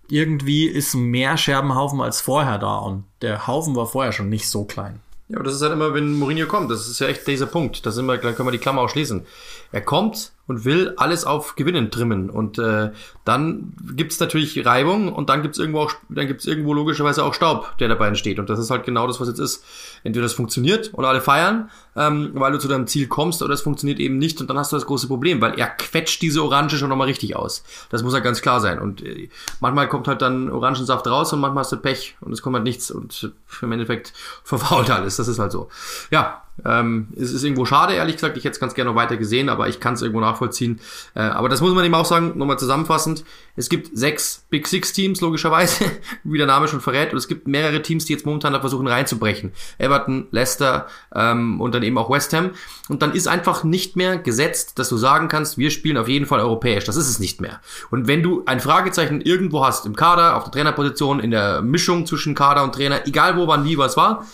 irgendwie 0.09 0.67
ist 0.67 0.95
mehr 0.95 1.37
Scherbenhaufen 1.37 2.01
als 2.01 2.21
vorher 2.21 2.59
da 2.59 2.79
und 2.79 3.05
der 3.23 3.47
Haufen 3.47 3.75
war 3.77 3.87
vorher 3.87 4.13
schon 4.13 4.29
nicht 4.29 4.49
so 4.49 4.65
klein. 4.65 5.01
Ja, 5.29 5.37
aber 5.37 5.45
das 5.45 5.55
ist 5.55 5.63
halt 5.63 5.73
immer, 5.73 5.95
wenn 5.95 6.19
Mourinho 6.19 6.47
kommt, 6.47 6.71
das 6.71 6.87
ist 6.87 6.99
ja 6.99 7.07
echt 7.07 7.27
dieser 7.27 7.47
Punkt. 7.47 7.87
Da 7.87 7.91
sind 7.91 8.07
wir, 8.07 8.19
können 8.19 8.47
wir 8.47 8.53
die 8.53 8.59
Klammer 8.59 8.83
auch 8.83 8.91
schließen. 8.91 9.25
Er 9.73 9.81
kommt 9.81 10.33
und 10.47 10.65
will 10.65 10.93
alles 10.97 11.25
auf 11.25 11.57
Gewinnen 11.57 11.91
trimmen. 11.91 12.29
Und 12.29 12.59
äh, 12.59 12.91
dann 13.25 13.73
gibt's 13.95 14.21
natürlich 14.21 14.65
Reibung 14.67 15.13
und 15.13 15.31
dann 15.31 15.43
gibt's 15.43 15.59
irgendwo 15.59 15.81
auch, 15.81 15.93
dann 16.09 16.27
gibt's 16.27 16.45
irgendwo 16.45 16.75
logischerweise 16.75 17.25
auch 17.25 17.33
Staub, 17.33 17.77
der 17.79 17.89
dabei 17.89 18.09
entsteht. 18.09 18.39
Und 18.39 18.51
das 18.51 18.59
ist 18.59 18.71
halt 18.71 18.85
genau 18.85 19.07
das, 19.07 19.21
was 19.21 19.29
jetzt 19.29 19.39
ist. 19.39 19.65
Entweder 20.03 20.25
das 20.25 20.35
funktioniert 20.35 20.93
und 20.93 21.05
alle 21.05 21.23
feiern, 21.23 21.71
ähm, 21.97 22.33
weil 22.35 22.53
du 22.53 22.59
zu 22.59 22.69
deinem 22.69 22.87
Ziel 22.87 23.07
kommst, 23.07 23.43
oder 23.43 23.55
es 23.55 23.63
funktioniert 23.63 23.99
eben 24.01 24.19
nicht 24.19 24.41
und 24.41 24.51
dann 24.51 24.59
hast 24.59 24.73
du 24.73 24.77
das 24.77 24.87
große 24.87 25.09
Problem, 25.09 25.41
weil 25.41 25.59
er 25.59 25.69
quetscht 25.69 26.21
diese 26.21 26.43
Orange 26.43 26.77
schon 26.77 26.91
nochmal 26.91 27.07
richtig 27.07 27.37
aus. 27.37 27.65
Das 27.89 28.03
muss 28.03 28.13
halt 28.13 28.25
ganz 28.25 28.43
klar 28.43 28.61
sein. 28.61 28.79
Und 28.79 29.03
äh, 29.03 29.31
manchmal 29.61 29.89
kommt 29.89 30.09
halt 30.09 30.21
dann 30.21 30.51
Orangensaft 30.51 31.07
raus 31.07 31.33
und 31.33 31.41
manchmal 31.41 31.65
hast 31.65 31.73
du 31.73 31.79
Pech 31.79 32.17
und 32.21 32.33
es 32.33 32.43
kommt 32.43 32.55
halt 32.55 32.65
nichts 32.65 32.91
und 32.91 33.33
im 33.63 33.73
Endeffekt 33.73 34.13
verfault 34.45 34.91
alles. 34.91 35.17
Das 35.17 35.29
ist 35.29 35.39
halt 35.39 35.53
so. 35.53 35.71
Ja, 36.11 36.44
Ähm, 36.65 37.09
es 37.17 37.33
ist 37.33 37.43
irgendwo 37.43 37.65
schade, 37.65 37.95
ehrlich 37.95 38.17
gesagt. 38.17 38.37
Ich 38.37 38.45
hätte 38.45 38.55
es 38.55 38.61
ganz 38.61 38.75
gerne 38.75 38.91
noch 38.91 38.97
weiter 38.97 39.17
gesehen, 39.17 39.49
aber 39.49 39.69
ich 39.69 39.81
kann 39.81 39.95
es 39.95 40.03
irgendwo 40.03 40.21
nachvollziehen. 40.21 40.81
Äh, 41.15 41.21
aber 41.21 41.49
das 41.49 41.61
muss 41.61 41.75
man 41.75 41.85
eben 41.85 41.95
auch 41.95 42.05
sagen, 42.05 42.39
nochmal 42.39 42.59
zusammenfassend. 42.59 43.25
Es 43.57 43.69
gibt 43.69 43.97
sechs 43.97 44.45
Big 44.51 44.67
Six 44.69 44.93
Teams, 44.93 45.21
logischerweise, 45.21 45.85
wie 46.25 46.39
der 46.39 46.47
Name 46.47 46.69
schon 46.69 46.81
verrät. 46.81 47.13
Und 47.13 47.19
es 47.19 47.27
gibt 47.27 47.49
mehrere 47.49 47.83
Teams, 47.83 48.05
die 48.05 48.13
jetzt 48.13 48.25
momentan 48.25 48.53
da 48.53 48.61
versuchen 48.61 48.87
reinzubrechen. 48.87 49.53
Everton, 49.79 50.29
Leicester 50.31 50.87
ähm, 51.15 51.61
und 51.61 51.75
dann 51.75 51.83
eben 51.83 51.99
auch 51.99 52.11
West 52.11 52.33
Ham. 52.33 52.51
Und 52.89 53.03
dann 53.03 53.13
ist 53.15 53.27
einfach 53.27 53.65
nicht 53.65 53.97
mehr 53.97 54.19
gesetzt, 54.19 54.79
dass 54.79 54.89
du 54.89 54.97
sagen 54.97 55.29
kannst, 55.29 55.59
wir 55.59 55.71
spielen 55.71 55.97
auf 55.97 56.09
jeden 56.09 56.27
Fall 56.27 56.41
europäisch. 56.41 56.85
Das 56.85 56.97
ist 56.97 57.09
es 57.09 57.19
nicht 57.19 57.41
mehr. 57.41 57.61
Und 57.91 58.07
wenn 58.07 58.23
du 58.23 58.45
ein 58.47 58.61
Fragezeichen 58.61 59.21
irgendwo 59.21 59.65
hast, 59.65 59.87
im 59.87 59.97
Kader, 59.97 60.37
auf 60.37 60.45
der 60.45 60.53
Trainerposition, 60.53 61.19
in 61.19 61.31
der 61.31 61.63
Mischung 61.63 62.07
zwischen 62.07 62.35
Kader 62.35 62.63
und 62.63 62.75
Trainer, 62.75 63.07
egal 63.07 63.37
wo, 63.37 63.49
wann, 63.49 63.65
wie, 63.65 63.79
was 63.79 63.97
war, 63.97 64.25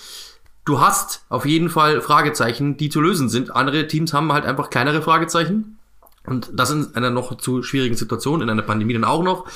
du 0.65 0.81
hast 0.81 1.25
auf 1.29 1.47
jeden 1.47 1.71
Fall 1.71 2.01
Fragezeichen, 2.01 2.77
die 2.77 2.89
zu 2.89 3.01
lösen 3.01 3.29
sind. 3.29 3.55
Andere 3.55 3.87
Teams 3.87 4.13
haben 4.13 4.33
halt 4.33 4.45
einfach 4.45 4.71
kleinere 4.71 5.03
Fragezeichen. 5.03 5.79
Und 6.27 6.51
das 6.53 6.71
in 6.71 6.95
einer 6.95 7.11
noch 7.11 7.37
zu 7.39 7.63
schwierigen 7.63 7.97
Situation, 7.97 8.43
in 8.43 8.51
einer 8.51 8.63
Pandemie 8.63 8.93
dann 8.93 9.05
auch 9.05 9.23
noch. 9.23 9.47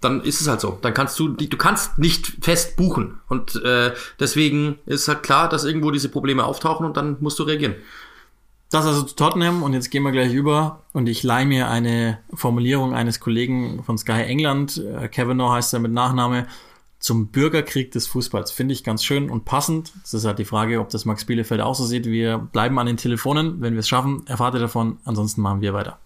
Dann 0.00 0.22
ist 0.22 0.40
es 0.40 0.48
halt 0.48 0.60
so. 0.60 0.78
Dann 0.80 0.94
kannst 0.94 1.18
du, 1.18 1.28
du 1.28 1.56
kannst 1.56 1.98
nicht 1.98 2.38
fest 2.40 2.76
buchen. 2.76 3.20
Und 3.28 3.62
äh, 3.62 3.92
deswegen 4.18 4.78
ist 4.86 5.08
halt 5.08 5.22
klar, 5.22 5.48
dass 5.48 5.64
irgendwo 5.64 5.90
diese 5.90 6.08
Probleme 6.08 6.44
auftauchen 6.44 6.86
und 6.86 6.96
dann 6.96 7.18
musst 7.20 7.38
du 7.38 7.42
reagieren. 7.42 7.76
Das 8.70 8.86
also 8.86 9.02
zu 9.02 9.16
Tottenham 9.16 9.64
und 9.64 9.72
jetzt 9.72 9.90
gehen 9.90 10.04
wir 10.04 10.12
gleich 10.12 10.32
über 10.32 10.82
und 10.92 11.08
ich 11.08 11.24
leihe 11.24 11.44
mir 11.44 11.68
eine 11.68 12.18
Formulierung 12.32 12.94
eines 12.94 13.18
Kollegen 13.18 13.82
von 13.82 13.98
Sky 13.98 14.22
England, 14.22 14.78
äh, 14.78 15.08
Kavanaugh 15.08 15.54
heißt 15.54 15.74
er 15.74 15.80
mit 15.80 15.90
Nachname, 15.90 16.46
zum 17.00 17.28
Bürgerkrieg 17.28 17.90
des 17.90 18.06
Fußballs. 18.06 18.52
Finde 18.52 18.74
ich 18.74 18.84
ganz 18.84 19.02
schön 19.02 19.30
und 19.30 19.44
passend. 19.44 19.92
Das 20.02 20.14
ist 20.14 20.24
halt 20.26 20.38
die 20.38 20.44
Frage, 20.44 20.80
ob 20.80 20.90
das 20.90 21.06
Max 21.06 21.24
Bielefeld 21.24 21.60
auch 21.62 21.74
so 21.74 21.84
sieht. 21.84 22.06
Wir 22.06 22.38
bleiben 22.38 22.78
an 22.78 22.86
den 22.86 22.98
Telefonen. 22.98 23.60
Wenn 23.60 23.72
wir 23.72 23.80
es 23.80 23.88
schaffen, 23.88 24.24
erfahrt 24.26 24.54
ihr 24.54 24.60
davon. 24.60 24.98
Ansonsten 25.04 25.40
machen 25.40 25.62
wir 25.62 25.72
weiter. 25.72 25.98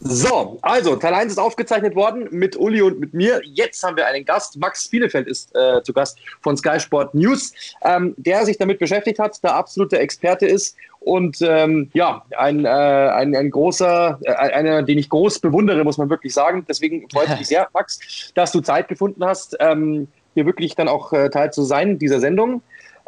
So, 0.00 0.58
also 0.60 0.96
Teil 0.96 1.14
1 1.14 1.32
ist 1.32 1.38
aufgezeichnet 1.38 1.94
worden 1.94 2.28
mit 2.30 2.54
Uli 2.56 2.82
und 2.82 3.00
mit 3.00 3.14
mir. 3.14 3.40
Jetzt 3.44 3.82
haben 3.82 3.96
wir 3.96 4.06
einen 4.06 4.26
Gast. 4.26 4.58
Max 4.58 4.88
Bielefeld 4.88 5.26
ist 5.26 5.54
äh, 5.56 5.82
zu 5.82 5.94
Gast 5.94 6.18
von 6.42 6.56
Sky 6.56 6.78
Sport 6.78 7.14
News, 7.14 7.52
ähm, 7.82 8.14
der 8.18 8.44
sich 8.44 8.58
damit 8.58 8.78
beschäftigt 8.78 9.18
hat, 9.18 9.42
der 9.42 9.54
absolute 9.54 9.98
Experte 9.98 10.46
ist 10.46 10.76
und 11.06 11.40
ähm, 11.40 11.88
ja, 11.92 12.24
ein, 12.36 12.64
äh, 12.64 12.68
ein, 12.68 13.36
ein 13.36 13.50
großer, 13.52 14.18
äh, 14.22 14.32
einer, 14.32 14.82
den 14.82 14.98
ich 14.98 15.08
groß 15.08 15.38
bewundere, 15.38 15.84
muss 15.84 15.98
man 15.98 16.10
wirklich 16.10 16.34
sagen. 16.34 16.66
Deswegen 16.68 17.08
freut 17.08 17.28
mich 17.38 17.46
sehr, 17.46 17.68
Max, 17.72 18.32
dass 18.34 18.50
du 18.50 18.60
Zeit 18.60 18.88
gefunden 18.88 19.24
hast, 19.24 19.56
ähm, 19.60 20.08
hier 20.34 20.46
wirklich 20.46 20.74
dann 20.74 20.88
auch 20.88 21.12
äh, 21.12 21.30
Teil 21.30 21.52
zu 21.52 21.62
sein 21.62 22.00
dieser 22.00 22.18
Sendung. 22.18 22.60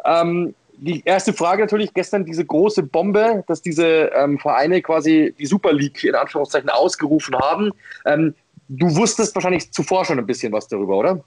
Ähm, 0.05 0.55
die 0.77 1.03
erste 1.03 1.33
Frage 1.33 1.61
natürlich 1.63 1.93
gestern 1.93 2.23
diese 2.23 2.45
große 2.45 2.83
Bombe, 2.83 3.43
dass 3.47 3.61
diese 3.61 4.11
ähm, 4.15 4.39
Vereine 4.39 4.81
quasi 4.81 5.35
die 5.37 5.45
Super 5.45 5.73
League 5.73 6.01
in 6.05 6.15
Anführungszeichen 6.15 6.69
ausgerufen 6.69 7.35
haben. 7.37 7.71
Ähm, 8.05 8.33
du 8.69 8.95
wusstest 8.95 9.35
wahrscheinlich 9.35 9.73
zuvor 9.73 10.05
schon 10.05 10.19
ein 10.19 10.25
bisschen 10.25 10.53
was 10.53 10.69
darüber, 10.69 10.95
oder? 10.95 11.21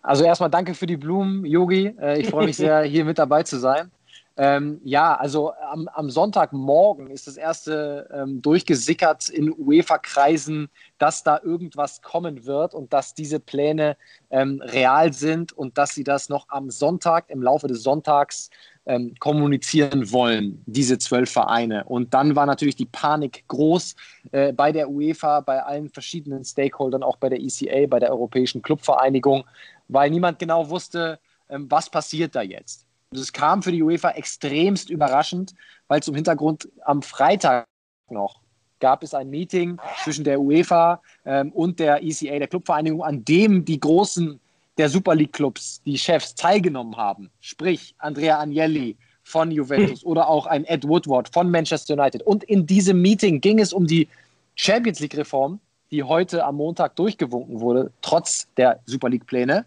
Also 0.00 0.24
erstmal 0.24 0.48
danke 0.48 0.72
für 0.72 0.86
die 0.86 0.96
Blumen, 0.96 1.44
Yogi. 1.44 1.94
Äh, 2.00 2.22
ich 2.22 2.30
freue 2.30 2.46
mich 2.46 2.56
sehr, 2.58 2.84
hier 2.84 3.04
mit 3.04 3.18
dabei 3.18 3.42
zu 3.42 3.58
sein. 3.58 3.90
Ähm, 4.36 4.80
ja, 4.82 5.14
also 5.14 5.52
am, 5.52 5.86
am, 5.86 6.10
Sonntagmorgen 6.10 7.08
ist 7.08 7.28
das 7.28 7.36
erste 7.36 8.08
ähm, 8.12 8.42
durchgesickert 8.42 9.28
in 9.28 9.54
UEFA-Kreisen, 9.56 10.68
dass 10.98 11.22
da 11.22 11.40
irgendwas 11.40 12.02
kommen 12.02 12.44
wird 12.44 12.74
und 12.74 12.92
dass 12.92 13.14
diese 13.14 13.38
Pläne 13.38 13.96
ähm, 14.30 14.60
real 14.60 15.12
sind 15.12 15.52
und 15.52 15.78
dass 15.78 15.90
sie 15.90 16.02
das 16.02 16.28
noch 16.28 16.48
am 16.48 16.70
Sonntag, 16.70 17.30
im 17.30 17.42
Laufe 17.42 17.68
des 17.68 17.84
Sonntags 17.84 18.50
ähm, 18.86 19.14
kommunizieren 19.20 20.10
wollen, 20.10 20.62
diese 20.66 20.98
zwölf 20.98 21.30
Vereine. 21.30 21.84
Und 21.84 22.12
dann 22.12 22.34
war 22.34 22.46
natürlich 22.46 22.76
die 22.76 22.86
Panik 22.86 23.44
groß 23.46 23.94
äh, 24.32 24.52
bei 24.52 24.72
der 24.72 24.90
UEFA, 24.90 25.40
bei 25.40 25.62
allen 25.62 25.90
verschiedenen 25.90 26.44
Stakeholdern, 26.44 27.04
auch 27.04 27.18
bei 27.18 27.28
der 27.28 27.40
ECA, 27.40 27.86
bei 27.86 28.00
der 28.00 28.10
Europäischen 28.10 28.62
Clubvereinigung, 28.62 29.44
weil 29.86 30.10
niemand 30.10 30.40
genau 30.40 30.68
wusste, 30.70 31.20
ähm, 31.48 31.70
was 31.70 31.88
passiert 31.88 32.34
da 32.34 32.42
jetzt. 32.42 32.84
Das 33.10 33.32
kam 33.32 33.62
für 33.62 33.72
die 33.72 33.82
UEFA 33.82 34.10
extremst 34.10 34.90
überraschend, 34.90 35.54
weil 35.88 36.02
zum 36.02 36.14
Hintergrund 36.14 36.68
am 36.84 37.02
Freitag 37.02 37.66
noch 38.10 38.40
gab 38.80 39.02
es 39.02 39.14
ein 39.14 39.30
Meeting 39.30 39.78
zwischen 40.02 40.24
der 40.24 40.40
UEFA 40.40 41.00
ähm, 41.24 41.52
und 41.52 41.78
der 41.80 42.02
ECA, 42.02 42.38
der 42.38 42.48
Clubvereinigung, 42.48 43.02
an 43.02 43.24
dem 43.24 43.64
die 43.64 43.80
großen 43.80 44.40
der 44.76 44.88
Super 44.88 45.14
League 45.14 45.32
Clubs, 45.32 45.80
die 45.86 45.96
Chefs, 45.96 46.34
teilgenommen 46.34 46.96
haben. 46.96 47.30
Sprich, 47.40 47.94
Andrea 47.98 48.40
Agnelli 48.40 48.96
von 49.22 49.50
Juventus 49.50 50.04
oder 50.04 50.28
auch 50.28 50.46
ein 50.46 50.64
Ed 50.64 50.86
Woodward 50.86 51.28
von 51.32 51.50
Manchester 51.50 51.94
United. 51.94 52.22
Und 52.22 52.44
in 52.44 52.66
diesem 52.66 53.00
Meeting 53.00 53.40
ging 53.40 53.58
es 53.58 53.72
um 53.72 53.86
die 53.86 54.08
Champions 54.56 55.00
League 55.00 55.16
Reform, 55.16 55.60
die 55.90 56.02
heute 56.02 56.44
am 56.44 56.56
Montag 56.56 56.96
durchgewunken 56.96 57.60
wurde, 57.60 57.92
trotz 58.02 58.48
der 58.56 58.80
Super 58.84 59.08
League 59.08 59.26
Pläne. 59.26 59.64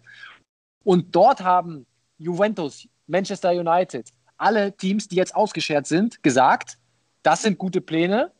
Und 0.84 1.14
dort 1.14 1.42
haben 1.42 1.86
Juventus, 2.18 2.86
Manchester 3.08 3.50
United, 3.50 4.12
alle 4.36 4.76
Teams, 4.76 5.08
die 5.08 5.16
jetzt 5.16 5.34
ausgeschert 5.34 5.86
sind, 5.86 6.22
gesagt, 6.22 6.78
das 7.22 7.42
sind 7.42 7.58
gute 7.58 7.80
Pläne, 7.80 8.30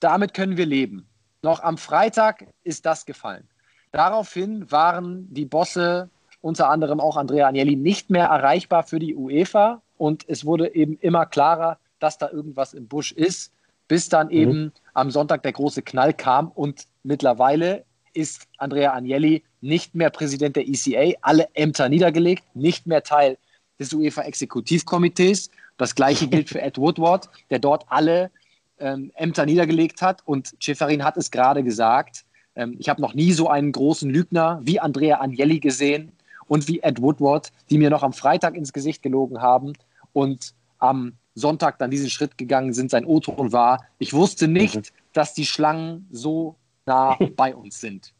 damit 0.00 0.32
können 0.32 0.56
wir 0.56 0.66
leben. 0.66 1.06
Noch 1.42 1.62
am 1.62 1.76
Freitag 1.76 2.46
ist 2.64 2.86
das 2.86 3.04
gefallen. 3.04 3.46
Daraufhin 3.92 4.70
waren 4.70 5.32
die 5.32 5.44
Bosse, 5.44 6.10
unter 6.40 6.70
anderem 6.70 7.00
auch 7.00 7.16
Andrea 7.16 7.48
Agnelli, 7.48 7.76
nicht 7.76 8.10
mehr 8.10 8.26
erreichbar 8.26 8.82
für 8.82 8.98
die 8.98 9.14
UEFA 9.14 9.82
und 9.96 10.24
es 10.28 10.44
wurde 10.44 10.74
eben 10.74 10.98
immer 10.98 11.26
klarer, 11.26 11.78
dass 11.98 12.18
da 12.18 12.30
irgendwas 12.30 12.74
im 12.74 12.88
Busch 12.88 13.12
ist, 13.12 13.52
bis 13.88 14.08
dann 14.08 14.28
mhm. 14.28 14.32
eben 14.32 14.72
am 14.94 15.10
Sonntag 15.10 15.42
der 15.42 15.52
große 15.52 15.82
Knall 15.82 16.12
kam 16.12 16.48
und 16.48 16.86
mittlerweile 17.02 17.84
ist 18.12 18.48
Andrea 18.58 18.94
Agnelli 18.94 19.44
nicht 19.60 19.94
mehr 19.94 20.10
Präsident 20.10 20.56
der 20.56 20.66
ECA, 20.66 21.16
alle 21.22 21.48
Ämter 21.54 21.88
niedergelegt, 21.88 22.44
nicht 22.54 22.86
mehr 22.86 23.02
Teil 23.02 23.38
des 23.78 23.92
UEFA-Exekutivkomitees. 23.92 25.50
Das 25.76 25.94
gleiche 25.94 26.28
gilt 26.28 26.48
für 26.48 26.60
Ed 26.60 26.78
Woodward, 26.78 27.28
der 27.50 27.58
dort 27.58 27.84
alle 27.88 28.30
ähm, 28.78 29.12
Ämter 29.14 29.46
niedergelegt 29.46 30.02
hat. 30.02 30.22
Und 30.24 30.54
Schäferin 30.58 31.04
hat 31.04 31.16
es 31.16 31.30
gerade 31.30 31.62
gesagt, 31.62 32.24
ähm, 32.54 32.76
ich 32.78 32.88
habe 32.88 33.00
noch 33.00 33.14
nie 33.14 33.32
so 33.32 33.48
einen 33.48 33.72
großen 33.72 34.10
Lügner 34.10 34.60
wie 34.62 34.80
Andrea 34.80 35.20
Agnelli 35.20 35.60
gesehen 35.60 36.12
und 36.48 36.68
wie 36.68 36.80
Ed 36.80 37.00
Woodward, 37.00 37.52
die 37.70 37.78
mir 37.78 37.90
noch 37.90 38.02
am 38.02 38.12
Freitag 38.12 38.54
ins 38.54 38.72
Gesicht 38.72 39.02
gelogen 39.02 39.40
haben 39.40 39.74
und 40.12 40.54
am 40.78 41.14
Sonntag 41.34 41.78
dann 41.78 41.90
diesen 41.90 42.10
Schritt 42.10 42.38
gegangen 42.38 42.72
sind. 42.72 42.90
Sein 42.90 43.04
O-Ton 43.04 43.52
war, 43.52 43.84
ich 43.98 44.14
wusste 44.14 44.48
nicht, 44.48 44.76
mhm. 44.76 44.82
dass 45.12 45.34
die 45.34 45.46
Schlangen 45.46 46.06
so 46.10 46.56
nah 46.86 47.16
bei 47.36 47.54
uns 47.54 47.80
sind. 47.80 48.12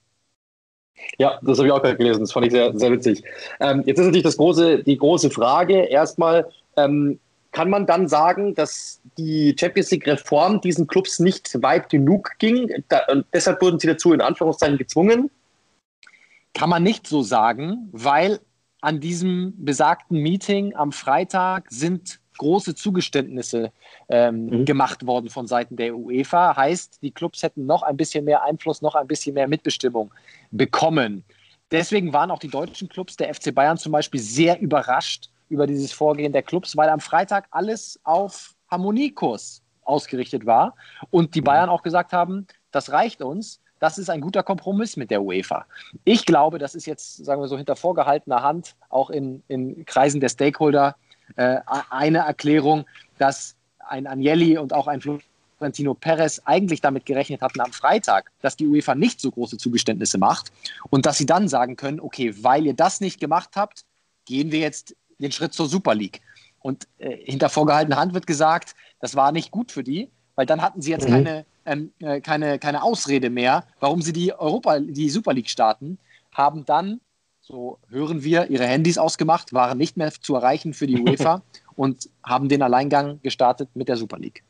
Ja, 1.19 1.39
das 1.43 1.59
habe 1.59 1.69
ich 1.69 1.73
auch 1.73 1.83
gerade 1.83 1.97
gelesen. 1.97 2.21
Das 2.21 2.33
fand 2.33 2.47
ich 2.47 2.53
sehr, 2.53 2.77
sehr 2.79 2.91
witzig. 2.91 3.23
Ähm, 3.61 3.83
jetzt 3.87 3.99
ist 3.99 4.07
natürlich 4.07 4.25
das 4.25 4.37
große, 4.37 4.83
die 4.83 4.97
große 4.97 5.31
Frage. 5.31 5.85
Erstmal, 5.85 6.49
ähm, 6.77 7.19
kann 7.53 7.71
man 7.71 7.87
dann 7.87 8.07
sagen, 8.07 8.55
dass 8.55 9.01
die 9.17 9.57
Champions 9.59 9.91
League-Reform 9.91 10.61
diesen 10.61 10.87
Clubs 10.87 11.21
nicht 11.21 11.63
weit 11.63 11.89
genug 11.89 12.33
ging? 12.39 12.71
Da, 12.89 13.01
und 13.11 13.25
deshalb 13.33 13.63
wurden 13.63 13.79
sie 13.79 13.87
dazu 13.87 14.13
in 14.13 14.21
Anführungszeichen 14.21 14.77
gezwungen? 14.77 15.31
Kann 16.53 16.69
man 16.69 16.83
nicht 16.83 17.07
so 17.07 17.23
sagen, 17.23 17.89
weil 17.93 18.41
an 18.83 19.01
diesem 19.01 19.55
besagten 19.57 20.19
Meeting 20.19 20.75
am 20.77 20.93
Freitag 20.93 21.65
sind 21.71 22.21
große 22.37 22.75
Zugeständnisse 22.75 23.73
ähm, 24.09 24.47
mhm. 24.47 24.65
gemacht 24.65 25.07
worden 25.07 25.31
von 25.31 25.47
Seiten 25.47 25.77
der 25.77 25.97
UEFA. 25.97 26.57
Heißt, 26.57 27.03
die 27.03 27.11
Clubs 27.11 27.43
hätten 27.43 27.67
noch 27.67 27.83
ein 27.83 27.97
bisschen 27.97 28.25
mehr 28.25 28.45
Einfluss, 28.45 28.83
noch 28.83 28.95
ein 28.95 29.07
bisschen 29.07 29.35
mehr 29.35 29.49
Mitbestimmung 29.49 30.13
bekommen. 30.51 31.25
Deswegen 31.71 32.13
waren 32.13 32.31
auch 32.31 32.39
die 32.39 32.49
deutschen 32.49 32.89
Clubs, 32.89 33.17
der 33.17 33.35
FC 33.35 33.55
Bayern 33.55 33.77
zum 33.77 33.93
Beispiel, 33.93 34.21
sehr 34.21 34.61
überrascht 34.61 35.31
über 35.49 35.67
dieses 35.67 35.93
Vorgehen 35.93 36.33
der 36.33 36.43
Clubs, 36.43 36.77
weil 36.77 36.89
am 36.89 37.01
Freitag 37.01 37.47
alles 37.51 37.99
auf 38.05 38.55
Harmoniekurs 38.71 39.63
ausgerichtet 39.83 40.47
war 40.47 40.75
und 41.11 41.35
die 41.35 41.41
mhm. 41.41 41.45
Bayern 41.45 41.69
auch 41.69 41.83
gesagt 41.83 42.13
haben, 42.13 42.47
das 42.71 42.91
reicht 42.91 43.23
uns. 43.23 43.61
Das 43.79 43.99
ist 43.99 44.09
ein 44.09 44.23
guter 44.23 44.43
Kompromiss 44.43 44.97
mit 44.97 45.11
der 45.11 45.23
UEFA. 45.23 45.67
Ich 46.05 46.25
glaube, 46.25 46.59
das 46.59 46.75
ist 46.75 46.87
jetzt, 46.87 47.25
sagen 47.25 47.43
wir 47.43 47.49
so, 47.49 47.59
hinter 47.59 47.77
vorgehaltener 47.77 48.43
Hand, 48.43 48.75
auch 48.89 49.11
in, 49.11 49.43
in 49.49 49.85
Kreisen 49.85 50.21
der 50.21 50.31
Stakeholder, 50.31 50.97
äh, 51.37 51.59
eine 51.91 52.19
Erklärung, 52.19 52.85
dass 53.19 53.57
ein 53.79 54.07
Agnelli 54.07 54.59
und 54.59 54.73
auch 54.73 54.87
ein 54.87 55.01
Florentino 55.01 55.95
Perez 55.95 56.41
eigentlich 56.45 56.81
damit 56.81 57.07
gerechnet 57.07 57.41
hatten 57.41 57.61
am 57.61 57.73
Freitag, 57.73 58.31
dass 58.43 58.57
die 58.57 58.67
UEFA 58.67 58.95
nicht 58.95 59.21
so 59.21 59.31
große 59.31 59.59
Zugeständnisse 59.59 60.19
macht 60.19 60.53
und 60.91 61.07
dass 61.07 61.19
sie 61.19 61.27
dann 61.27 61.49
sagen 61.49 61.77
können, 61.77 62.01
okay, 62.01 62.35
weil 62.43 62.67
ihr 62.67 62.75
das 62.75 63.01
nicht 63.01 63.21
gemacht 63.21 63.51
habt, 63.57 63.85
gehen 64.25 64.53
wir 64.53 64.61
jetzt 64.61 64.95
den 65.19 65.33
Schritt 65.33 65.55
zur 65.55 65.69
Super 65.69 65.95
League. 65.95 66.21
Und 66.61 66.89
äh, 66.99 67.17
hinter 67.17 67.49
vorgehaltener 67.49 67.97
Hand 67.97 68.13
wird 68.13 68.27
gesagt, 68.27 68.75
das 69.01 69.15
war 69.15 69.33
nicht 69.33 69.51
gut 69.51 69.73
für 69.73 69.85
die, 69.85 70.11
weil 70.35 70.47
dann 70.47 70.63
hatten 70.63 70.83
sie 70.83 70.91
jetzt 70.91 71.09
mhm. 71.09 71.13
keine, 71.13 71.47
ähm, 71.65 71.93
äh, 72.01 72.21
keine, 72.21 72.59
keine 72.59 72.83
Ausrede 72.83 73.31
mehr, 73.31 73.65
warum 73.81 74.03
sie 74.03 74.13
die 74.13 74.33
Europa, 74.33 74.81
die 74.81 75.09
Super 75.11 75.33
League 75.33 75.49
starten, 75.49 75.99
haben 76.33 76.65
dann 76.65 77.01
so 77.47 77.79
hören 77.91 78.25
wir, 78.25 78.51
ihre 78.51 78.67
Handys 78.67 78.99
ausgemacht, 78.99 79.53
waren 79.53 79.79
nicht 79.79 79.97
mehr 79.97 80.11
zu 80.11 80.35
erreichen 80.35 80.75
für 80.75 80.87
die 80.87 80.99
UEFA 81.03 81.43
und 81.77 82.09
haben 82.25 82.49
den 82.49 82.63
Alleingang 82.63 83.21
gestartet 83.23 83.69
mit 83.75 83.89
der 83.89 83.97
Super 83.97 84.19
League. 84.19 84.43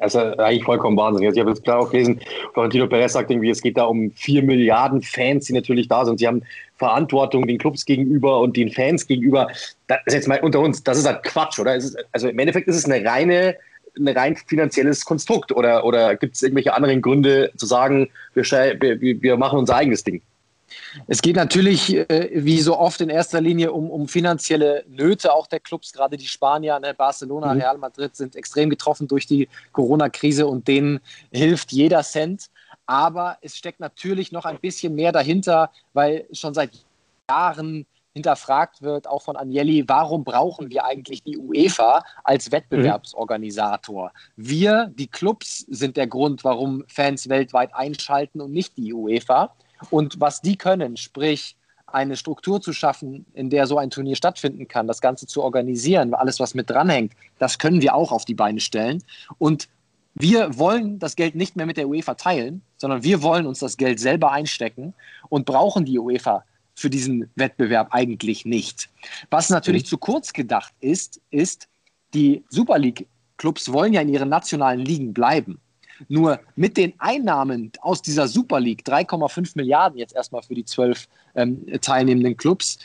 Das 0.00 0.16
ist 0.16 0.20
eigentlich 0.40 0.64
vollkommen 0.64 0.96
wahnsinnig. 0.96 1.28
Also 1.28 1.36
ich 1.36 1.40
habe 1.42 1.50
jetzt 1.50 1.64
gerade 1.64 1.78
auch 1.78 1.90
gelesen, 1.90 2.20
Florentino 2.52 2.88
Perez 2.88 3.12
sagt 3.12 3.30
irgendwie, 3.30 3.50
es 3.50 3.62
geht 3.62 3.76
da 3.76 3.84
um 3.84 4.10
vier 4.10 4.42
Milliarden 4.42 5.02
Fans, 5.02 5.46
die 5.46 5.52
natürlich 5.52 5.86
da 5.86 6.04
sind. 6.04 6.18
Sie 6.18 6.26
haben 6.26 6.42
Verantwortung 6.74 7.46
den 7.46 7.58
Clubs 7.58 7.84
gegenüber 7.84 8.40
und 8.40 8.56
den 8.56 8.70
Fans 8.70 9.06
gegenüber. 9.06 9.46
Das 9.86 9.98
ist 10.06 10.14
jetzt 10.14 10.28
mal 10.28 10.40
unter 10.40 10.58
uns, 10.58 10.82
das 10.82 10.98
ist 10.98 11.06
halt 11.06 11.22
Quatsch, 11.22 11.60
oder? 11.60 11.76
Ist, 11.76 11.96
also 12.10 12.26
im 12.28 12.38
Endeffekt 12.40 12.66
ist 12.66 12.76
es 12.76 12.90
eine 12.90 13.04
reine 13.04 13.56
ein 13.96 14.08
rein 14.08 14.34
finanzielles 14.34 15.04
Konstrukt 15.04 15.52
oder, 15.52 15.84
oder 15.84 16.16
gibt 16.16 16.34
es 16.34 16.42
irgendwelche 16.42 16.74
anderen 16.74 17.00
Gründe 17.00 17.52
zu 17.56 17.64
sagen, 17.64 18.10
wir, 18.34 18.42
wir, 18.42 19.22
wir 19.22 19.36
machen 19.36 19.60
unser 19.60 19.76
eigenes 19.76 20.02
Ding? 20.02 20.20
Es 21.06 21.22
geht 21.22 21.36
natürlich, 21.36 21.94
äh, 21.94 22.30
wie 22.32 22.60
so 22.60 22.78
oft 22.78 23.00
in 23.00 23.08
erster 23.08 23.40
Linie, 23.40 23.72
um, 23.72 23.90
um 23.90 24.08
finanzielle 24.08 24.84
Nöte 24.88 25.32
auch 25.32 25.46
der 25.46 25.60
Clubs. 25.60 25.92
Gerade 25.92 26.16
die 26.16 26.26
Spanier, 26.26 26.78
ne, 26.80 26.94
Barcelona, 26.94 27.54
mhm. 27.54 27.60
Real 27.60 27.78
Madrid 27.78 28.14
sind 28.16 28.36
extrem 28.36 28.70
getroffen 28.70 29.08
durch 29.08 29.26
die 29.26 29.48
Corona-Krise 29.72 30.46
und 30.46 30.68
denen 30.68 31.00
hilft 31.32 31.72
jeder 31.72 32.02
Cent. 32.02 32.50
Aber 32.86 33.38
es 33.40 33.56
steckt 33.56 33.80
natürlich 33.80 34.32
noch 34.32 34.44
ein 34.44 34.58
bisschen 34.58 34.94
mehr 34.94 35.12
dahinter, 35.12 35.70
weil 35.92 36.26
schon 36.32 36.54
seit 36.54 36.70
Jahren 37.28 37.86
hinterfragt 38.14 38.80
wird, 38.80 39.08
auch 39.08 39.22
von 39.22 39.36
Agnelli, 39.36 39.84
warum 39.88 40.22
brauchen 40.22 40.70
wir 40.70 40.84
eigentlich 40.84 41.22
die 41.22 41.36
UEFA 41.36 42.04
als 42.22 42.52
Wettbewerbsorganisator? 42.52 44.12
Wir, 44.36 44.90
die 44.94 45.08
Clubs, 45.08 45.66
sind 45.68 45.96
der 45.96 46.06
Grund, 46.06 46.44
warum 46.44 46.84
Fans 46.86 47.28
weltweit 47.28 47.74
einschalten 47.74 48.40
und 48.40 48.52
nicht 48.52 48.76
die 48.76 48.94
UEFA. 48.94 49.54
Und 49.90 50.20
was 50.20 50.40
die 50.40 50.56
können, 50.56 50.96
sprich 50.96 51.56
eine 51.86 52.16
Struktur 52.16 52.60
zu 52.60 52.72
schaffen, 52.72 53.24
in 53.34 53.50
der 53.50 53.66
so 53.66 53.78
ein 53.78 53.90
Turnier 53.90 54.16
stattfinden 54.16 54.66
kann, 54.66 54.86
das 54.86 55.00
Ganze 55.00 55.26
zu 55.26 55.42
organisieren, 55.42 56.12
alles, 56.14 56.40
was 56.40 56.54
mit 56.54 56.68
dranhängt, 56.68 57.12
das 57.38 57.58
können 57.58 57.80
wir 57.80 57.94
auch 57.94 58.10
auf 58.10 58.24
die 58.24 58.34
Beine 58.34 58.60
stellen. 58.60 59.02
Und 59.38 59.68
wir 60.14 60.58
wollen 60.58 60.98
das 60.98 61.16
Geld 61.16 61.34
nicht 61.34 61.56
mehr 61.56 61.66
mit 61.66 61.76
der 61.76 61.88
UEFA 61.88 62.14
teilen, 62.14 62.62
sondern 62.76 63.02
wir 63.02 63.22
wollen 63.22 63.46
uns 63.46 63.60
das 63.60 63.76
Geld 63.76 64.00
selber 64.00 64.32
einstecken 64.32 64.94
und 65.28 65.44
brauchen 65.44 65.84
die 65.84 65.98
UEFA 65.98 66.44
für 66.74 66.90
diesen 66.90 67.30
Wettbewerb 67.36 67.88
eigentlich 67.92 68.44
nicht. 68.44 68.88
Was 69.30 69.50
natürlich 69.50 69.84
mhm. 69.84 69.88
zu 69.88 69.98
kurz 69.98 70.32
gedacht 70.32 70.72
ist, 70.80 71.20
ist, 71.30 71.68
die 72.14 72.44
Super 72.48 72.78
League-Clubs 72.78 73.72
wollen 73.72 73.92
ja 73.92 74.00
in 74.00 74.08
ihren 74.08 74.28
nationalen 74.28 74.80
Ligen 74.80 75.12
bleiben. 75.12 75.60
Nur 76.08 76.40
mit 76.56 76.76
den 76.76 76.92
Einnahmen 76.98 77.72
aus 77.80 78.02
dieser 78.02 78.28
Super 78.28 78.60
League, 78.60 78.82
3,5 78.86 79.52
Milliarden 79.54 79.98
jetzt 79.98 80.14
erstmal 80.14 80.42
für 80.42 80.54
die 80.54 80.64
zwölf 80.64 81.08
ähm, 81.34 81.66
teilnehmenden 81.80 82.36
Clubs, 82.36 82.78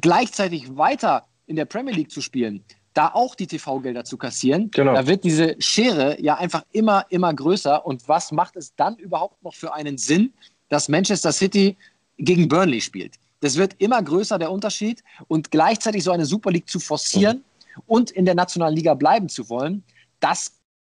gleichzeitig 0.00 0.76
weiter 0.76 1.26
in 1.46 1.56
der 1.56 1.64
Premier 1.64 1.94
League 1.94 2.10
zu 2.10 2.20
spielen, 2.20 2.64
da 2.94 3.08
auch 3.08 3.34
die 3.34 3.46
TV-Gelder 3.46 4.04
zu 4.04 4.16
kassieren, 4.16 4.70
genau. 4.70 4.94
da 4.94 5.06
wird 5.06 5.24
diese 5.24 5.56
Schere 5.60 6.20
ja 6.20 6.36
einfach 6.36 6.64
immer, 6.72 7.06
immer 7.08 7.32
größer. 7.32 7.84
Und 7.86 8.08
was 8.08 8.32
macht 8.32 8.56
es 8.56 8.74
dann 8.74 8.96
überhaupt 8.96 9.42
noch 9.42 9.54
für 9.54 9.72
einen 9.74 9.96
Sinn, 9.96 10.32
dass 10.68 10.88
Manchester 10.88 11.32
City 11.32 11.76
gegen 12.18 12.48
Burnley 12.48 12.80
spielt? 12.80 13.14
Das 13.40 13.56
wird 13.56 13.74
immer 13.78 14.02
größer, 14.02 14.38
der 14.38 14.50
Unterschied. 14.50 15.02
Und 15.28 15.50
gleichzeitig 15.50 16.04
so 16.04 16.10
eine 16.10 16.26
Super 16.26 16.50
League 16.50 16.68
zu 16.68 16.80
forcieren 16.80 17.38
mhm. 17.38 17.82
und 17.86 18.10
in 18.10 18.24
der 18.24 18.34
nationalen 18.34 18.74
Liga 18.74 18.94
bleiben 18.94 19.28
zu 19.28 19.48
wollen, 19.48 19.84
das 20.18 20.52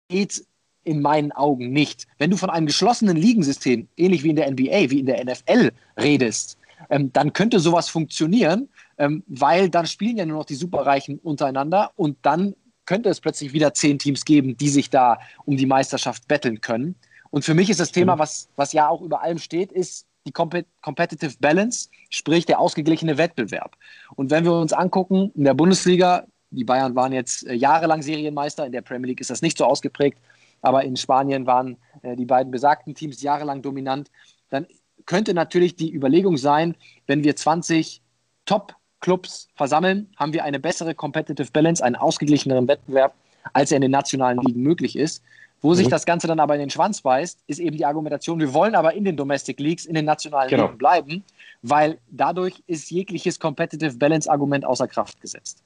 geht 0.09 0.45
in 0.85 1.03
meinen 1.03 1.33
Augen 1.33 1.73
nicht. 1.73 2.07
Wenn 2.19 2.31
du 2.31 2.37
von 2.37 2.51
einem 2.51 2.67
geschlossenen 2.67 3.17
Ligensystem, 3.17 3.89
ähnlich 3.97 4.23
wie 4.23 4.31
in 4.31 4.37
der 4.37 4.51
NBA, 4.51 4.91
wie 4.91 5.01
in 5.01 5.07
der 5.07 5.25
NFL 5.25 5.73
redest, 5.99 6.59
ähm, 6.91 7.13
dann 7.13 7.33
könnte 7.33 7.61
sowas 7.61 7.89
funktionieren, 7.89 8.69
ähm, 8.99 9.23
weil 9.27 9.69
dann 9.69 9.87
spielen 9.87 10.17
ja 10.17 10.27
nur 10.27 10.39
noch 10.39 10.45
die 10.45 10.55
Superreichen 10.55 11.19
untereinander 11.19 11.93
und 11.97 12.19
dann 12.23 12.55
könnte 12.87 13.09
es 13.09 13.21
plötzlich 13.21 13.53
wieder 13.53 13.73
zehn 13.75 13.99
Teams 13.99 14.25
geben, 14.25 14.57
die 14.57 14.69
sich 14.69 14.91
da 14.91 15.19
um 15.45 15.57
die 15.57 15.67
Meisterschaft 15.67 16.29
betteln 16.29 16.61
können. 16.61 16.95
Und 17.31 17.45
für 17.45 17.55
mich 17.55 17.71
ist 17.71 17.81
das 17.81 17.93
Thema, 17.93 18.19
was, 18.19 18.49
was 18.57 18.73
ja 18.73 18.89
auch 18.89 19.01
über 19.01 19.23
allem 19.23 19.39
steht, 19.39 19.73
ist 19.73 20.07
die 20.27 20.33
Competitive 20.33 21.35
Balance, 21.41 21.89
sprich 22.09 22.47
der 22.47 22.59
ausgeglichene 22.59 23.19
Wettbewerb. 23.19 23.77
Und 24.17 24.31
wenn 24.31 24.45
wir 24.45 24.53
uns 24.53 24.73
angucken, 24.73 25.33
in 25.35 25.45
der 25.45 25.55
Bundesliga, 25.55 26.27
die 26.51 26.65
Bayern 26.65 26.95
waren 26.95 27.13
jetzt 27.13 27.47
äh, 27.47 27.55
jahrelang 27.55 28.03
Serienmeister, 28.03 28.65
in 28.65 28.73
der 28.73 28.83
Premier 28.83 29.09
League 29.09 29.21
ist 29.21 29.31
das 29.31 29.43
nicht 29.43 29.59
so 29.59 29.65
ausgeprägt, 29.65 30.19
aber 30.65 30.85
in 30.85 30.97
Spanien 30.97 31.47
waren 31.47 31.77
äh, 32.03 32.17
die 32.17 32.25
beiden 32.25 32.51
besagten 32.51 32.95
Teams 32.95 33.23
jahrelang 33.23 33.63
dominant, 33.63 34.11
dann 34.51 34.67
könnte 35.07 35.35
natürlich 35.35 35.77
die 35.77 35.93
Überlegung 35.93 36.37
sein, 36.37 36.75
wenn 37.07 37.23
wir 37.23 37.37
20 37.37 38.01
Top-Clubs 38.47 39.49
versammeln, 39.55 40.11
haben 40.17 40.33
wir 40.33 40.45
eine 40.45 40.59
bessere 40.59 40.95
Competitive 40.95 41.51
Balance, 41.53 41.85
einen 41.85 41.97
ausgeglicheneren 41.97 42.67
Wettbewerb, 42.67 43.15
als 43.53 43.71
er 43.71 43.77
in 43.77 43.83
den 43.83 43.91
nationalen 43.91 44.39
Ligen 44.39 44.63
möglich 44.63 44.97
ist. 44.97 45.23
Wo 45.61 45.71
mhm. 45.71 45.75
sich 45.75 45.89
das 45.89 46.07
Ganze 46.07 46.27
dann 46.27 46.41
aber 46.41 46.55
in 46.55 46.61
den 46.61 46.71
Schwanz 46.71 47.03
beißt, 47.03 47.41
ist 47.47 47.59
eben 47.59 47.77
die 47.77 47.85
Argumentation, 47.85 48.39
wir 48.39 48.53
wollen 48.55 48.75
aber 48.75 48.95
in 48.95 49.05
den 49.05 49.17
Domestic 49.17 49.61
Leagues, 49.61 49.87
in 49.87 49.95
den 49.95 50.05
nationalen 50.05 50.49
genau. 50.49 50.65
Ligen 50.65 50.79
bleiben, 50.79 51.25
weil 51.63 51.99
dadurch 52.11 52.63
ist 52.67 52.91
jegliches 52.91 53.39
Competitive 53.39 53.97
Balance 53.97 54.31
Argument 54.31 54.65
außer 54.65 54.89
Kraft 54.89 55.21
gesetzt. 55.21 55.63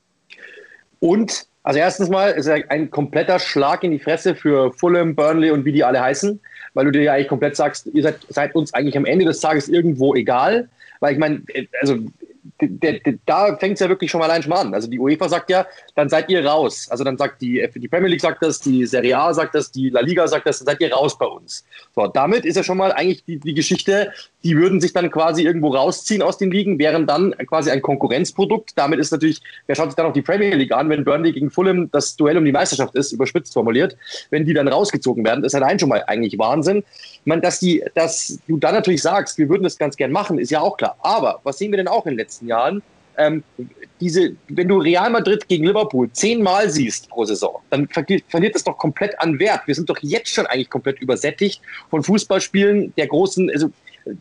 Und 1.01 1.49
also 1.69 1.81
erstens 1.81 2.09
mal 2.09 2.31
ist 2.31 2.47
er 2.47 2.64
ein 2.71 2.91
kompletter 2.91 3.39
Schlag 3.39 3.85
in 3.85 3.91
die 3.91 3.99
Fresse 3.99 4.35
für 4.35 4.73
Fulham, 4.73 5.14
Burnley 5.14 5.51
und 5.51 5.66
wie 5.66 5.73
die 5.73 5.85
alle 5.85 6.01
heißen, 6.01 6.41
weil 6.73 6.87
du 6.87 6.93
dir 6.93 7.03
ja 7.03 7.12
eigentlich 7.12 7.29
komplett 7.29 7.57
sagst, 7.57 7.89
ihr 7.93 8.03
seid, 8.03 8.21
seid 8.31 8.55
uns 8.55 8.73
eigentlich 8.73 8.97
am 8.97 9.05
Ende 9.05 9.27
des 9.27 9.41
Tages 9.41 9.69
irgendwo 9.69 10.14
egal. 10.14 10.71
Weil 11.01 11.12
ich 11.12 11.19
meine, 11.19 11.43
also 11.83 11.99
der, 12.59 13.01
der, 13.01 13.14
da 13.27 13.55
fängt 13.59 13.75
es 13.75 13.81
ja 13.81 13.89
wirklich 13.91 14.11
schon 14.11 14.19
mal 14.19 14.31
allein 14.31 14.43
schon 14.43 14.55
an. 14.55 14.73
Also 14.73 14.89
die 14.89 14.99
UEFA 14.99 15.29
sagt 15.29 15.51
ja, 15.51 15.66
dann 15.95 16.09
seid 16.09 16.31
ihr 16.31 16.43
raus. 16.43 16.89
Also 16.89 17.05
dann 17.05 17.19
sagt 17.19 17.43
die, 17.43 17.69
die 17.75 17.89
Premier 17.89 18.09
League 18.09 18.23
sagt 18.23 18.43
das, 18.43 18.61
die 18.61 18.87
Serie 18.87 19.19
A 19.19 19.35
sagt 19.35 19.55
das, 19.55 19.71
die 19.71 19.91
La 19.91 20.01
Liga 20.01 20.27
sagt 20.27 20.47
das, 20.47 20.61
dann 20.61 20.69
seid 20.69 20.81
ihr 20.81 20.91
raus 20.91 21.19
bei 21.19 21.27
uns. 21.27 21.66
So, 21.95 22.07
damit 22.07 22.47
ist 22.47 22.57
ja 22.57 22.62
schon 22.62 22.79
mal 22.79 22.93
eigentlich 22.93 23.25
die, 23.27 23.39
die 23.39 23.53
Geschichte, 23.53 24.11
die 24.45 24.57
würden 24.57 24.80
sich 24.80 24.93
dann 24.93 25.11
quasi 25.11 25.43
irgendwo 25.43 25.68
rausziehen 25.74 26.22
aus 26.22 26.39
den 26.39 26.51
Ligen, 26.51 26.78
wären 26.78 27.07
dann 27.07 27.34
quasi 27.47 27.70
ein 27.70 27.82
Konkurrenzprodukt. 27.82 28.72
Damit 28.76 29.01
ist 29.01 29.11
natürlich, 29.11 29.41
wer 29.66 29.74
schaut 29.74 29.91
sich 29.91 29.97
dann 29.97 30.07
auch 30.07 30.12
die 30.12 30.22
Premier 30.22 30.55
League 30.55 30.72
an, 30.72 30.89
wenn 30.89 31.05
Burnley 31.05 31.32
gegen 31.32 31.51
Fulham 31.51 31.91
das 31.91 32.14
Duell 32.16 32.39
um 32.39 32.45
die 32.45 32.53
Meisterschaft 32.53 32.95
ist, 32.95 33.12
überspitzt 33.12 33.53
formuliert, 33.53 33.97
wenn 34.30 34.45
die 34.45 34.55
dann 34.55 34.68
rausgezogen 34.68 35.24
werden, 35.24 35.45
ist 35.45 35.55
allein 35.55 35.78
schon 35.78 35.89
mal 35.89 36.05
eigentlich 36.07 36.39
Wahnsinn. 36.39 36.84
Ich 37.12 37.26
meine, 37.26 37.43
dass, 37.43 37.59
die, 37.59 37.84
dass 37.95 38.39
du 38.47 38.59
dann 38.59 38.74
natürlich 38.74 39.03
sagst, 39.03 39.39
wir 39.39 39.49
würden 39.49 39.64
das 39.64 39.76
ganz 39.76 39.97
gern 39.97 40.12
machen, 40.12 40.39
ist 40.39 40.51
ja 40.51 40.61
auch 40.61 40.76
klar. 40.76 40.97
Aber 41.01 41.41
was 41.43 41.59
sehen 41.59 41.72
wir 41.72 41.76
denn 41.78 41.89
auch 41.89 42.07
in 42.07 42.12
den 42.12 42.18
letzten 42.18 42.47
Jahren? 42.47 42.82
Ähm, 43.19 43.43
diese, 44.01 44.37
wenn 44.49 44.69
du 44.69 44.79
Real 44.79 45.11
Madrid 45.11 45.49
gegen 45.49 45.66
Liverpool 45.66 46.11
zehnmal 46.12 46.71
siehst 46.71 47.09
pro 47.09 47.25
Saison, 47.25 47.61
dann 47.71 47.89
verliert 47.89 48.55
das 48.55 48.64
doch 48.64 48.79
komplett 48.79 49.21
an 49.21 49.39
Wert. 49.39 49.62
Wir 49.66 49.75
sind 49.75 49.91
doch 49.91 49.99
jetzt 50.01 50.33
schon 50.33 50.47
eigentlich 50.47 50.71
komplett 50.71 51.01
übersättigt 51.01 51.61
von 51.91 52.03
Fußballspielen 52.03 52.95
der 52.97 53.09
großen, 53.09 53.51
also 53.51 53.71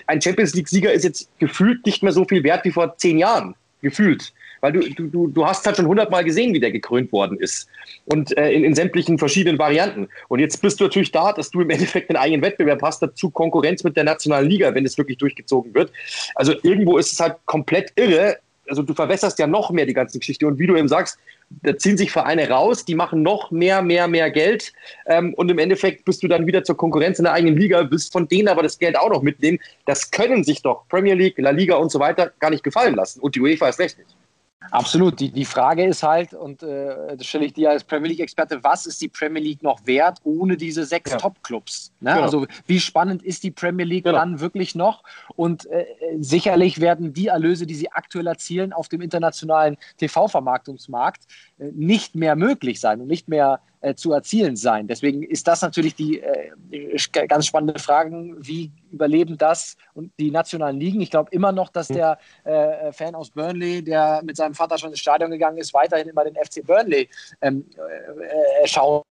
ein 0.07 0.21
Champions 0.21 0.53
League-Sieger 0.53 0.91
ist 0.91 1.03
jetzt 1.03 1.29
gefühlt 1.39 1.85
nicht 1.85 2.03
mehr 2.03 2.11
so 2.11 2.25
viel 2.25 2.43
wert 2.43 2.65
wie 2.65 2.71
vor 2.71 2.97
zehn 2.97 3.17
Jahren. 3.17 3.55
Gefühlt. 3.81 4.33
Weil 4.59 4.71
du, 4.71 4.79
du, 4.89 5.27
du 5.27 5.45
hast 5.45 5.65
halt 5.67 5.77
schon 5.77 5.85
hundertmal 5.85 6.23
gesehen, 6.23 6.51
wie 6.53 6.59
der 6.59 6.71
gekrönt 6.71 7.11
worden 7.11 7.37
ist. 7.39 7.67
Und 8.05 8.35
äh, 8.35 8.51
in, 8.51 8.63
in 8.63 8.73
sämtlichen 8.73 9.19
verschiedenen 9.19 9.59
Varianten. 9.59 10.07
Und 10.29 10.39
jetzt 10.39 10.61
bist 10.63 10.79
du 10.79 10.85
natürlich 10.85 11.11
da, 11.11 11.31
dass 11.31 11.51
du 11.51 11.61
im 11.61 11.69
Endeffekt 11.69 12.09
einen 12.09 12.17
eigenen 12.17 12.41
Wettbewerb 12.41 12.81
hast, 12.81 13.01
dazu 13.03 13.29
Konkurrenz 13.29 13.83
mit 13.83 13.95
der 13.95 14.03
nationalen 14.03 14.49
Liga, 14.49 14.73
wenn 14.73 14.83
es 14.83 14.97
wirklich 14.97 15.19
durchgezogen 15.19 15.75
wird. 15.75 15.91
Also 16.33 16.55
irgendwo 16.63 16.97
ist 16.97 17.13
es 17.13 17.19
halt 17.19 17.35
komplett 17.45 17.93
irre, 17.95 18.39
also 18.67 18.81
du 18.81 18.93
verwässerst 18.93 19.39
ja 19.39 19.47
noch 19.47 19.71
mehr 19.71 19.85
die 19.85 19.93
ganze 19.93 20.19
Geschichte. 20.19 20.47
Und 20.47 20.59
wie 20.59 20.67
du 20.67 20.75
eben 20.75 20.87
sagst, 20.87 21.17
da 21.63 21.77
ziehen 21.77 21.97
sich 21.97 22.11
Vereine 22.11 22.49
raus, 22.49 22.85
die 22.85 22.95
machen 22.95 23.21
noch 23.21 23.51
mehr, 23.51 23.81
mehr, 23.81 24.07
mehr 24.07 24.29
Geld. 24.31 24.73
Ähm, 25.05 25.33
und 25.33 25.49
im 25.49 25.59
Endeffekt 25.59 26.05
bist 26.05 26.21
du 26.23 26.27
dann 26.27 26.45
wieder 26.45 26.63
zur 26.63 26.75
Konkurrenz 26.75 27.19
in 27.19 27.23
der 27.23 27.33
eigenen 27.33 27.57
Liga, 27.57 27.89
willst 27.89 28.11
von 28.11 28.27
denen 28.27 28.47
aber 28.47 28.63
das 28.63 28.77
Geld 28.79 28.97
auch 28.97 29.09
noch 29.09 29.21
mitnehmen. 29.21 29.59
Das 29.85 30.11
können 30.11 30.43
sich 30.43 30.61
doch 30.61 30.87
Premier 30.89 31.13
League, 31.13 31.37
La 31.37 31.51
Liga 31.51 31.75
und 31.75 31.91
so 31.91 31.99
weiter 31.99 32.31
gar 32.39 32.49
nicht 32.49 32.63
gefallen 32.63 32.95
lassen. 32.95 33.19
Und 33.21 33.35
die 33.35 33.41
UEFA 33.41 33.69
ist 33.69 33.79
recht 33.79 33.97
nicht. 33.97 34.16
Absolut. 34.71 35.19
Die, 35.19 35.31
die 35.31 35.45
Frage 35.45 35.85
ist 35.85 36.03
halt, 36.03 36.33
und 36.33 36.63
äh, 36.63 37.15
das 37.15 37.25
stelle 37.25 37.45
ich 37.45 37.53
dir 37.53 37.69
als 37.69 37.83
Premier 37.83 38.09
League-Experte, 38.09 38.63
was 38.63 38.85
ist 38.85 39.01
die 39.01 39.07
Premier 39.07 39.41
League 39.41 39.63
noch 39.63 39.85
wert 39.85 40.19
ohne 40.23 40.57
diese 40.57 40.83
sechs 40.83 41.11
ja. 41.11 41.17
Top-Clubs? 41.17 41.93
Ne? 41.99 42.11
Genau. 42.11 42.23
Also 42.23 42.47
wie 42.65 42.79
spannend 42.79 43.23
ist 43.23 43.43
die 43.43 43.51
Premier 43.51 43.85
League 43.85 44.05
genau. 44.05 44.17
dann 44.17 44.39
wirklich 44.39 44.75
noch? 44.75 45.03
Und 45.35 45.67
äh, 45.67 45.85
sicherlich 46.19 46.81
werden 46.81 47.13
die 47.13 47.27
Erlöse, 47.27 47.65
die 47.65 47.75
sie 47.75 47.91
aktuell 47.91 48.27
erzielen, 48.27 48.73
auf 48.73 48.89
dem 48.89 49.01
internationalen 49.01 49.77
TV-Vermarktungsmarkt 49.97 51.23
äh, 51.59 51.71
nicht 51.73 52.15
mehr 52.15 52.35
möglich 52.35 52.79
sein 52.79 52.99
und 53.01 53.07
nicht 53.07 53.27
mehr 53.27 53.61
äh, 53.87 53.95
zu 53.95 54.11
erzielen 54.11 54.55
sein. 54.55 54.87
Deswegen 54.87 55.23
ist 55.23 55.47
das 55.47 55.61
natürlich 55.61 55.95
die 55.95 56.21
äh, 56.21 57.27
ganz 57.27 57.45
spannende 57.45 57.79
Frage, 57.79 58.35
wie 58.37 58.71
überleben 58.91 59.37
das 59.37 59.77
und 59.93 60.11
die 60.19 60.31
nationalen 60.31 60.79
Ligen. 60.79 60.99
Ich 61.01 61.11
glaube 61.11 61.29
immer 61.31 61.51
noch, 61.51 61.69
dass 61.69 61.89
hm. 61.89 61.95
der 61.95 62.19
äh, 62.43 62.91
Fan 62.91 63.15
aus 63.15 63.29
Burnley, 63.29 63.83
der 63.83 64.21
mit 64.23 64.35
seinem 64.35 64.55
Vater 64.55 64.77
schon 64.77 64.89
ins 64.89 64.99
Stadion 64.99 65.31
gegangen 65.31 65.57
ist, 65.57 65.73
weiterhin 65.73 66.09
immer 66.09 66.23
den 66.23 66.35
FC 66.35 66.65
Burnley 66.65 67.07
ähm, 67.41 67.65
äh, 68.63 68.67
schauen 68.67 69.03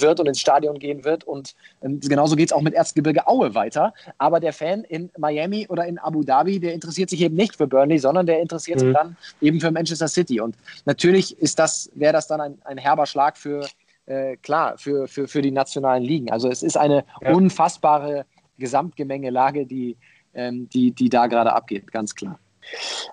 wird 0.00 0.20
und 0.20 0.26
ins 0.26 0.40
Stadion 0.40 0.78
gehen 0.78 1.04
wird. 1.04 1.24
Und 1.24 1.54
ähm, 1.82 2.00
genauso 2.00 2.36
geht 2.36 2.48
es 2.48 2.52
auch 2.52 2.62
mit 2.62 2.74
Erzgebirge 2.74 3.26
Aue 3.26 3.54
weiter. 3.54 3.94
Aber 4.18 4.40
der 4.40 4.52
Fan 4.52 4.84
in 4.84 5.10
Miami 5.18 5.66
oder 5.68 5.86
in 5.86 5.98
Abu 5.98 6.24
Dhabi, 6.24 6.58
der 6.60 6.74
interessiert 6.74 7.10
sich 7.10 7.20
eben 7.20 7.36
nicht 7.36 7.56
für 7.56 7.66
Burnley, 7.66 7.98
sondern 7.98 8.26
der 8.26 8.40
interessiert 8.40 8.80
mhm. 8.80 8.86
sich 8.86 8.94
dann 8.94 9.16
eben 9.40 9.60
für 9.60 9.70
Manchester 9.70 10.08
City. 10.08 10.40
Und 10.40 10.56
natürlich 10.84 11.38
ist 11.38 11.58
das, 11.58 11.90
wäre 11.94 12.12
das 12.12 12.26
dann 12.26 12.40
ein, 12.40 12.58
ein 12.64 12.78
herber 12.78 13.06
Schlag 13.06 13.36
für, 13.36 13.66
äh, 14.06 14.36
klar, 14.36 14.76
für, 14.78 15.08
für, 15.08 15.28
für 15.28 15.42
die 15.42 15.50
nationalen 15.50 16.02
Ligen. 16.02 16.30
Also 16.30 16.48
es 16.48 16.62
ist 16.62 16.76
eine 16.76 17.04
ja. 17.20 17.32
unfassbare 17.32 18.26
Gesamtgemengelage, 18.58 19.66
die, 19.66 19.96
ähm, 20.34 20.68
die, 20.68 20.90
die 20.92 21.08
da 21.08 21.26
gerade 21.26 21.52
abgeht, 21.52 21.90
ganz 21.90 22.14
klar. 22.14 22.38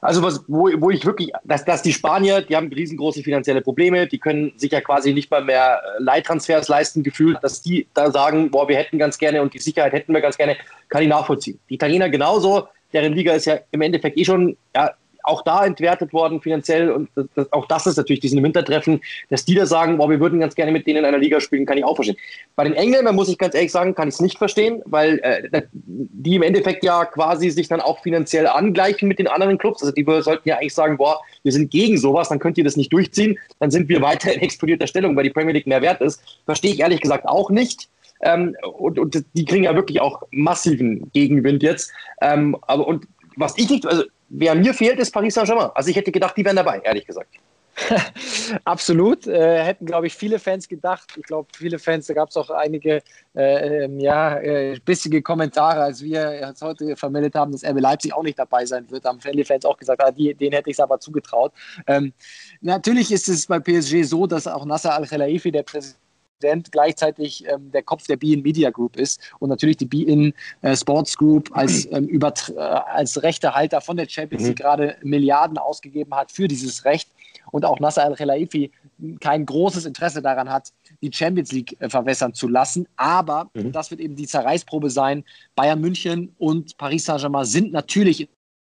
Also 0.02 0.24
was, 0.24 0.44
wo, 0.48 0.70
wo 0.78 0.92
ich 0.92 1.06
wirklich, 1.06 1.32
dass, 1.44 1.66
dass 1.66 1.82
die 1.82 1.92
Spanier, 1.92 2.42
die 2.42 2.56
haben 2.56 2.72
riesengroße 2.72 3.22
finanzielle 3.22 3.62
Probleme, 3.62 4.08
die 4.08 4.18
können 4.18 4.54
sich 4.56 4.72
ja 4.72 4.82
quasi 4.82 5.14
nicht 5.14 5.30
mal 5.30 5.44
mehr 5.44 5.82
äh, 5.82 6.02
Leittransfers 6.02 6.68
leisten, 6.68 7.04
gefühlt, 7.04 7.38
dass 7.42 7.62
die 7.62 7.88
da 7.94 8.12
sagen, 8.12 8.50
boah, 8.50 8.68
wir 8.68 8.78
hätten 8.78 8.98
ganz 8.98 9.18
gerne 9.18 9.42
und 9.42 9.54
die 9.54 9.60
Sicherheit 9.60 9.94
hätten 9.94 10.14
wir 10.14 10.22
ganz 10.22 10.38
gerne, 10.38 10.58
kann 10.89 11.04
ich 11.04 11.10
nachvollziehen. 11.10 11.60
Die 11.70 11.76
Italiener 11.76 12.10
genauso, 12.10 12.68
deren 12.94 13.14
Liga 13.14 13.34
ist 13.34 13.46
ja 13.46 13.60
im 13.72 13.82
Endeffekt 13.82 14.18
eh 14.18 14.26
schon 14.26 14.58
ja, 14.76 14.92
auch 15.24 15.41
da 15.43 15.65
entwertet 15.65 16.13
worden 16.13 16.41
finanziell 16.41 16.91
und 16.91 17.09
das, 17.15 17.26
das, 17.36 17.53
auch 17.53 17.65
das 17.67 17.88
ist 17.88 17.97
natürlich 17.97 18.19
diesen 18.19 18.41
Wintertreffen, 18.43 19.01
dass 19.30 19.45
die 19.45 19.55
da 19.55 19.65
sagen, 19.65 19.97
boah, 19.97 20.09
wir 20.09 20.19
würden 20.19 20.39
ganz 20.39 20.55
gerne 20.55 20.72
mit 20.72 20.88
denen 20.88 20.99
in 20.99 21.05
einer 21.05 21.17
Liga 21.17 21.39
spielen, 21.39 21.65
kann 21.65 21.78
ich 21.78 21.84
auch 21.84 21.95
verstehen. 21.95 22.17
Bei 22.55 22.63
den 22.63 22.74
Engländern 22.74 23.15
muss 23.15 23.30
ich 23.30 23.38
ganz 23.38 23.55
ehrlich 23.55 23.72
sagen, 23.72 23.95
kann 23.95 24.07
ich 24.07 24.15
es 24.15 24.22
nicht 24.22 24.38
verstehen, 24.38 24.82
weil 24.86 25.19
äh, 25.19 25.61
die 25.74 26.36
im 26.36 26.43
Endeffekt 26.43 26.84
ja 26.84 27.05
quasi 27.05 27.49
sich 27.49 27.67
dann 27.67 27.82
auch 27.82 28.01
finanziell 28.01 28.47
angleichen 28.47 29.07
mit 29.07 29.19
den 29.19 29.28
anderen 29.28 29.57
Clubs. 29.57 29.82
Also 29.82 29.93
die 29.93 30.05
sollten 30.22 30.47
ja 30.47 30.57
eigentlich 30.57 30.74
sagen, 30.74 30.97
boah, 30.97 31.19
wir 31.43 31.51
sind 31.51 31.72
gegen 31.72 31.97
sowas, 31.97 32.30
dann 32.30 32.39
könnt 32.39 32.57
ihr 32.57 32.63
das 32.63 32.78
nicht 32.78 32.91
durchziehen, 32.93 33.38
dann 33.59 33.72
sind 33.72 33.89
wir 33.89 34.01
weiter 34.01 34.34
in 34.34 34.41
explodierter 34.41 34.88
Stellung, 34.88 35.15
weil 35.15 35.24
die 35.24 35.30
Premier 35.30 35.53
League 35.53 35.67
mehr 35.67 35.82
wert 35.82 36.01
ist. 36.01 36.22
Verstehe 36.45 36.74
ich 36.74 36.80
ehrlich 36.80 37.01
gesagt 37.01 37.28
auch 37.28 37.49
nicht. 37.49 37.89
Ähm, 38.24 38.55
und, 38.78 38.99
und 38.99 39.24
die 39.34 39.45
kriegen 39.45 39.63
ja 39.63 39.76
wirklich 39.76 39.99
auch 39.99 40.22
massiven 40.32 41.11
Gegenwind 41.11 41.63
jetzt. 41.63 41.91
Ähm, 42.22 42.55
aber 42.61 42.88
und 42.88 43.07
was 43.36 43.57
ich 43.57 43.69
nicht, 43.69 43.86
also 43.86 44.03
wer 44.32 44.56
mir 44.56 44.74
fehlt, 44.74 45.00
ist 45.00 45.12
Paris 45.12 45.36
Saint-Germain. 45.36 45.70
Also 45.74 45.90
ich 45.90 45.96
hätte 45.96 46.12
gedacht, 46.12 46.36
die 46.38 46.46
wären 46.46 46.56
dabei, 46.56 46.80
ehrlich 46.80 47.06
gesagt. 47.06 47.30
Absolut. 48.64 49.28
Äh, 49.28 49.64
hätten, 49.64 49.86
glaube 49.86 50.08
ich, 50.08 50.14
viele 50.14 50.40
Fans 50.40 50.68
gedacht. 50.68 51.14
Ich 51.18 51.24
glaube, 51.24 51.48
viele 51.56 51.80
Fans, 51.80 52.08
da 52.08 52.14
gab 52.14 52.30
es 52.30 52.38
auch 52.38 52.50
einige 52.50 53.02
äh, 53.36 53.84
ähm, 53.86 54.00
ja, 54.00 54.38
äh, 54.38 54.78
bissige 54.84 55.22
Kommentare, 55.22 55.82
als 55.82 56.04
wir 56.04 56.40
jetzt 56.40 56.62
heute 56.62 56.96
vermeldet 56.96 57.36
haben, 57.36 57.52
dass 57.52 57.64
RB 57.64 57.80
Leipzig 57.80 58.14
auch 58.14 58.24
nicht 58.24 58.40
dabei 58.40 58.66
sein 58.66 58.90
wird. 58.90 59.06
Haben 59.06 59.22
viele 59.22 59.46
Fans 59.46 59.66
auch 59.66 59.78
gesagt, 59.78 60.02
ah, 60.04 60.12
die, 60.12 60.34
denen 60.34 60.54
hätte 60.54 60.70
ich 60.70 60.76
es 60.76 60.80
aber 60.80 61.00
zugetraut. 61.00 61.54
Ähm, 61.88 62.14
natürlich 62.62 63.12
ist 63.12 63.30
es 63.30 63.48
bei 63.48 63.60
PSG 63.60 64.04
so, 64.04 64.28
dass 64.28 64.48
auch 64.48 64.66
Nasser 64.66 64.94
Al-Khelaifi, 64.96 65.52
der 65.52 65.64
Präsident, 65.64 65.98
Präsident 66.42 66.72
gleichzeitig 66.72 67.48
ähm, 67.48 67.72
der 67.72 67.84
Kopf 67.84 68.08
der 68.08 68.18
Be-In 68.18 68.42
Media 68.42 68.72
Group 68.72 68.98
ist 68.98 69.22
und 69.39 69.50
natürlich 69.50 69.78
die 69.78 69.86
Be-In 69.86 70.34
äh, 70.62 70.76
Sports 70.76 71.16
Group 71.18 71.50
als, 71.54 71.86
ähm, 71.92 72.08
über, 72.08 72.34
äh, 72.56 72.60
als 72.60 73.22
Rechtehalter 73.22 73.80
von 73.80 73.98
der 73.98 74.10
Champions 74.10 74.44
League 74.44 74.60
mhm. 74.60 74.64
gerade 74.64 74.96
Milliarden 75.04 75.58
ausgegeben 75.58 76.14
hat 76.16 76.32
für 76.32 76.48
dieses 76.48 76.84
Recht 76.86 77.10
und 77.52 77.66
auch 77.66 77.80
Nasser 77.80 78.04
Al-Khelaifi 78.04 78.72
kein 79.20 79.46
großes 79.46 79.86
Interesse 79.86 80.22
daran 80.22 80.50
hat, 80.50 80.72
die 81.02 81.12
Champions 81.14 81.52
League 81.52 81.76
äh, 81.80 81.89
verwässern 81.89 82.34
zu 82.34 82.48
lassen. 82.48 82.88
Aber, 82.96 83.50
mhm. 83.54 83.72
das 83.72 83.92
wird 83.92 84.02
eben 84.02 84.16
die 84.16 84.28
Zerreißprobe 84.28 84.89
sein, 84.89 85.24
Bayern 85.56 85.80
München 85.80 86.34
und 86.39 86.78
Paris 86.78 87.06
Saint-Germain 87.06 87.46
sind 87.46 87.72
natürlich 87.72 88.22
in 88.22 88.28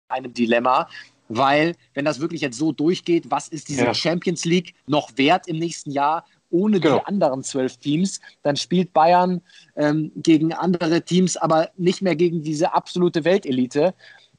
einem 0.09 0.35
Dilemma, 0.35 0.89
weil 1.29 1.75
wenn 1.95 2.05
das 2.05 2.21
wirklich 2.21 2.43
jetzt 2.43 2.59
so 2.59 2.73
durchgeht, 2.73 3.31
was 3.31 3.49
ist 3.49 3.69
diese 3.69 3.85
ja. 3.85 3.95
Champions 3.95 4.45
League 4.45 4.75
noch 4.87 5.17
wert 5.17 5.49
im 5.49 5.59
nächsten 5.59 5.91
Jahr? 5.91 6.27
Ohne 6.53 6.79
genau. 6.79 6.99
die 6.99 7.07
anderen 7.07 7.43
zwölf 7.43 7.79
Teams. 7.79 8.21
Dann 8.43 8.57
spielt 8.57 8.93
Bayern 8.93 9.41
ähm, 9.77 10.13
gegen 10.17 10.53
andere 10.53 11.03
Teams, 11.03 11.37
aber 11.37 11.71
nicht 11.77 12.03
mehr 12.03 12.17
gegen 12.17 12.43
diese 12.43 12.75
absolute 12.75 13.25
Weltelite. 13.25 13.95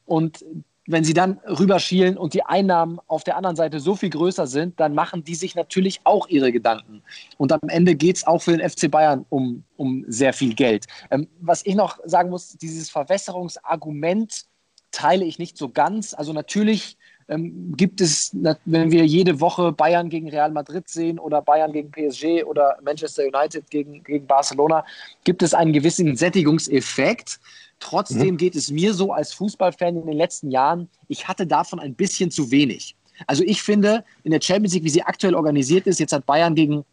Und 0.06 0.44
wenn 0.86 1.04
sie 1.04 1.14
dann 1.14 1.40
rüberschielen 1.46 2.18
und 2.18 2.34
die 2.34 2.44
Einnahmen 2.44 3.00
auf 3.06 3.24
der 3.24 3.36
anderen 3.36 3.56
Seite 3.56 3.80
so 3.80 3.96
viel 3.96 4.10
größer 4.10 4.46
sind, 4.46 4.78
dann 4.80 4.94
machen 4.94 5.24
die 5.24 5.34
sich 5.34 5.54
natürlich 5.54 6.00
auch 6.04 6.28
ihre 6.28 6.52
Gedanken. 6.52 7.02
Und 7.38 7.52
am 7.52 7.68
Ende 7.68 7.94
geht 7.94 8.16
es 8.16 8.26
auch 8.26 8.42
für 8.42 8.56
den 8.56 8.68
FC 8.68 8.90
Bayern 8.90 9.24
um, 9.30 9.64
um 9.76 10.04
sehr 10.08 10.32
viel 10.32 10.54
Geld. 10.54 10.86
Ähm, 11.10 11.28
was 11.40 11.64
ich 11.64 11.74
noch 11.74 11.98
sagen 12.04 12.30
muss, 12.30 12.56
dieses 12.58 12.90
Verwässerungsargument 12.90 14.44
teile 14.90 15.24
ich 15.24 15.38
nicht 15.38 15.56
so 15.56 15.70
ganz. 15.70 16.14
Also 16.14 16.32
natürlich 16.32 16.98
ähm, 17.28 17.74
gibt 17.76 18.00
es, 18.00 18.36
wenn 18.64 18.90
wir 18.90 19.04
jede 19.06 19.40
Woche 19.40 19.72
Bayern 19.72 20.08
gegen 20.08 20.28
Real 20.28 20.50
Madrid 20.50 20.88
sehen 20.88 21.18
oder 21.18 21.42
Bayern 21.42 21.72
gegen 21.72 21.90
PSG 21.90 22.44
oder 22.44 22.76
Manchester 22.84 23.24
United 23.24 23.70
gegen, 23.70 24.02
gegen 24.02 24.26
Barcelona, 24.26 24.84
gibt 25.24 25.42
es 25.42 25.54
einen 25.54 25.72
gewissen 25.72 26.16
Sättigungseffekt. 26.16 27.40
Trotzdem 27.80 28.34
mhm. 28.34 28.36
geht 28.36 28.54
es 28.54 28.70
mir 28.70 28.94
so 28.94 29.12
als 29.12 29.32
Fußballfan 29.34 29.96
in 29.96 30.06
den 30.06 30.16
letzten 30.16 30.50
Jahren, 30.50 30.88
ich 31.08 31.28
hatte 31.28 31.46
davon 31.46 31.80
ein 31.80 31.94
bisschen 31.94 32.30
zu 32.30 32.50
wenig. 32.50 32.96
Also 33.26 33.44
ich 33.44 33.62
finde, 33.62 34.04
in 34.24 34.32
der 34.32 34.40
Champions 34.40 34.74
League, 34.74 34.84
wie 34.84 34.90
sie 34.90 35.02
aktuell 35.02 35.34
organisiert 35.34 35.86
ist, 35.86 36.00
jetzt 36.00 36.12
hat 36.12 36.26
Bayern 36.26 36.54
gegen 36.54 36.84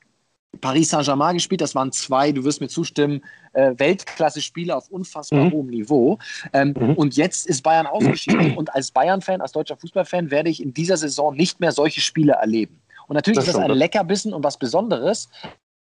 Paris 0.60 0.90
Saint-Germain 0.90 1.36
gespielt. 1.36 1.62
Das 1.62 1.76
waren 1.76 1.92
zwei, 1.92 2.32
du 2.32 2.44
wirst 2.44 2.60
mir 2.60 2.68
zustimmen, 2.68 3.24
äh, 3.54 3.74
Weltklasse-Spieler 3.78 4.78
auf 4.78 4.90
unfassbar 4.90 5.46
mhm. 5.46 5.52
hohem 5.52 5.68
Niveau. 5.68 6.20
Ähm, 6.52 6.76
mhm. 6.78 6.96
Und 6.96 7.16
jetzt 7.16 7.48
ist 7.48 7.62
Bayern 7.62 7.88
ausgeschieden. 7.88 8.58
Und 8.58 8.74
als 8.76 8.92
Bayern-Fan, 8.92 9.42
als 9.42 9.54
deutscher 9.54 9.78
Fußballfan, 9.78 10.30
werde 10.30 10.50
ich 10.50 10.62
in 10.62 10.74
dieser 10.74 10.98
Saison 10.98 11.36
nicht 11.36 11.60
mehr 11.60 11.72
solche 11.72 12.02
Spiele 12.02 12.34
erleben. 12.34 12.82
Und 13.08 13.16
natürlich 13.16 13.38
das 13.38 13.48
ist 13.48 13.56
das 13.56 13.64
ein 13.64 13.72
Leckerbissen 13.72 14.34
und 14.34 14.44
was 14.44 14.58
Besonderes. 14.58 15.30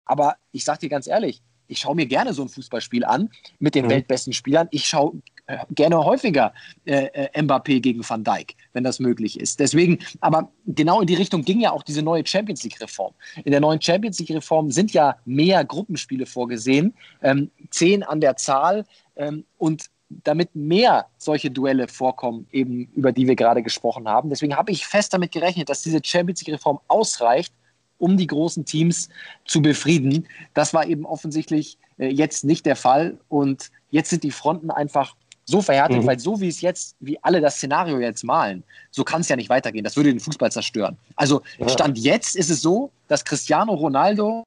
Aber 0.04 0.36
ich 0.52 0.64
sage 0.64 0.80
dir 0.80 0.88
ganz 0.88 1.06
ehrlich, 1.06 1.42
ich 1.70 1.78
schaue 1.78 1.94
mir 1.94 2.06
gerne 2.06 2.34
so 2.34 2.42
ein 2.42 2.48
Fußballspiel 2.48 3.04
an 3.04 3.30
mit 3.58 3.74
den 3.74 3.86
mhm. 3.86 3.90
weltbesten 3.90 4.32
Spielern. 4.32 4.68
Ich 4.70 4.86
schaue 4.86 5.20
äh, 5.46 5.58
gerne 5.70 6.04
häufiger 6.04 6.52
äh, 6.84 7.06
äh, 7.06 7.42
Mbappé 7.42 7.80
gegen 7.80 8.08
Van 8.08 8.24
Dijk, 8.24 8.56
wenn 8.72 8.84
das 8.84 8.98
möglich 8.98 9.40
ist. 9.40 9.60
Deswegen, 9.60 9.98
aber 10.20 10.50
genau 10.66 11.00
in 11.00 11.06
die 11.06 11.14
Richtung 11.14 11.42
ging 11.42 11.60
ja 11.60 11.72
auch 11.72 11.82
diese 11.82 12.02
neue 12.02 12.26
Champions 12.26 12.62
League-Reform. 12.64 13.14
In 13.44 13.52
der 13.52 13.60
neuen 13.60 13.80
Champions 13.80 14.18
League-Reform 14.18 14.70
sind 14.70 14.92
ja 14.92 15.16
mehr 15.24 15.64
Gruppenspiele 15.64 16.26
vorgesehen, 16.26 16.94
ähm, 17.22 17.50
zehn 17.70 18.02
an 18.02 18.20
der 18.20 18.36
Zahl 18.36 18.84
ähm, 19.16 19.44
und 19.58 19.90
damit 20.08 20.54
mehr 20.54 21.06
solche 21.18 21.50
Duelle 21.50 21.86
vorkommen, 21.86 22.46
eben 22.50 22.86
über 22.94 23.12
die 23.12 23.28
wir 23.28 23.36
gerade 23.36 23.62
gesprochen 23.62 24.08
haben. 24.08 24.28
Deswegen 24.28 24.56
habe 24.56 24.72
ich 24.72 24.84
fest 24.84 25.14
damit 25.14 25.30
gerechnet, 25.30 25.68
dass 25.68 25.82
diese 25.82 26.00
Champions 26.02 26.40
League-Reform 26.40 26.80
ausreicht, 26.88 27.54
um 28.00 28.16
die 28.16 28.26
großen 28.26 28.64
Teams 28.64 29.08
zu 29.44 29.62
befrieden. 29.62 30.26
Das 30.54 30.74
war 30.74 30.86
eben 30.86 31.06
offensichtlich 31.06 31.78
äh, 31.98 32.08
jetzt 32.08 32.44
nicht 32.44 32.66
der 32.66 32.76
Fall. 32.76 33.18
Und 33.28 33.70
jetzt 33.90 34.10
sind 34.10 34.24
die 34.24 34.32
Fronten 34.32 34.70
einfach 34.70 35.14
so 35.44 35.62
verhärtet, 35.62 36.02
mhm. 36.02 36.06
weil 36.06 36.18
so 36.18 36.40
wie 36.40 36.48
es 36.48 36.60
jetzt, 36.60 36.96
wie 37.00 37.18
alle 37.22 37.40
das 37.40 37.56
Szenario 37.56 37.98
jetzt 37.98 38.24
malen, 38.24 38.62
so 38.90 39.04
kann 39.04 39.20
es 39.20 39.28
ja 39.28 39.36
nicht 39.36 39.50
weitergehen. 39.50 39.84
Das 39.84 39.96
würde 39.96 40.10
den 40.10 40.20
Fußball 40.20 40.50
zerstören. 40.50 40.96
Also. 41.16 41.42
Stand 41.66 41.98
jetzt 41.98 42.36
ist 42.36 42.50
es 42.50 42.62
so, 42.62 42.90
dass 43.08 43.24
Cristiano 43.24 43.74
Ronaldo 43.74 44.44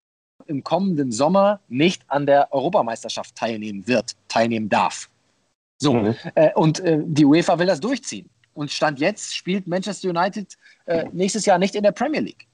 im 0.47 0.63
kommenden 0.63 1.11
Sommer 1.11 1.59
nicht 1.69 2.03
an 2.07 2.25
der 2.25 2.51
Europameisterschaft 2.51 3.35
teilnehmen 3.35 3.87
wird, 3.87 4.15
teilnehmen 4.27 4.69
darf. 4.69 5.09
So, 5.81 5.93
mhm. 5.93 6.15
äh, 6.35 6.53
und 6.55 6.79
äh, 6.79 6.99
die 7.03 7.25
UEFA 7.25 7.59
will 7.59 7.67
das 7.67 7.79
durchziehen. 7.79 8.29
Und 8.53 8.71
Stand 8.71 8.99
jetzt 8.99 9.35
spielt 9.35 9.67
Manchester 9.67 10.09
United 10.09 10.57
äh, 10.85 11.05
nächstes 11.11 11.45
Jahr 11.45 11.57
nicht 11.57 11.75
in 11.75 11.83
der 11.83 11.91
Premier 11.91 12.21
League. 12.21 12.47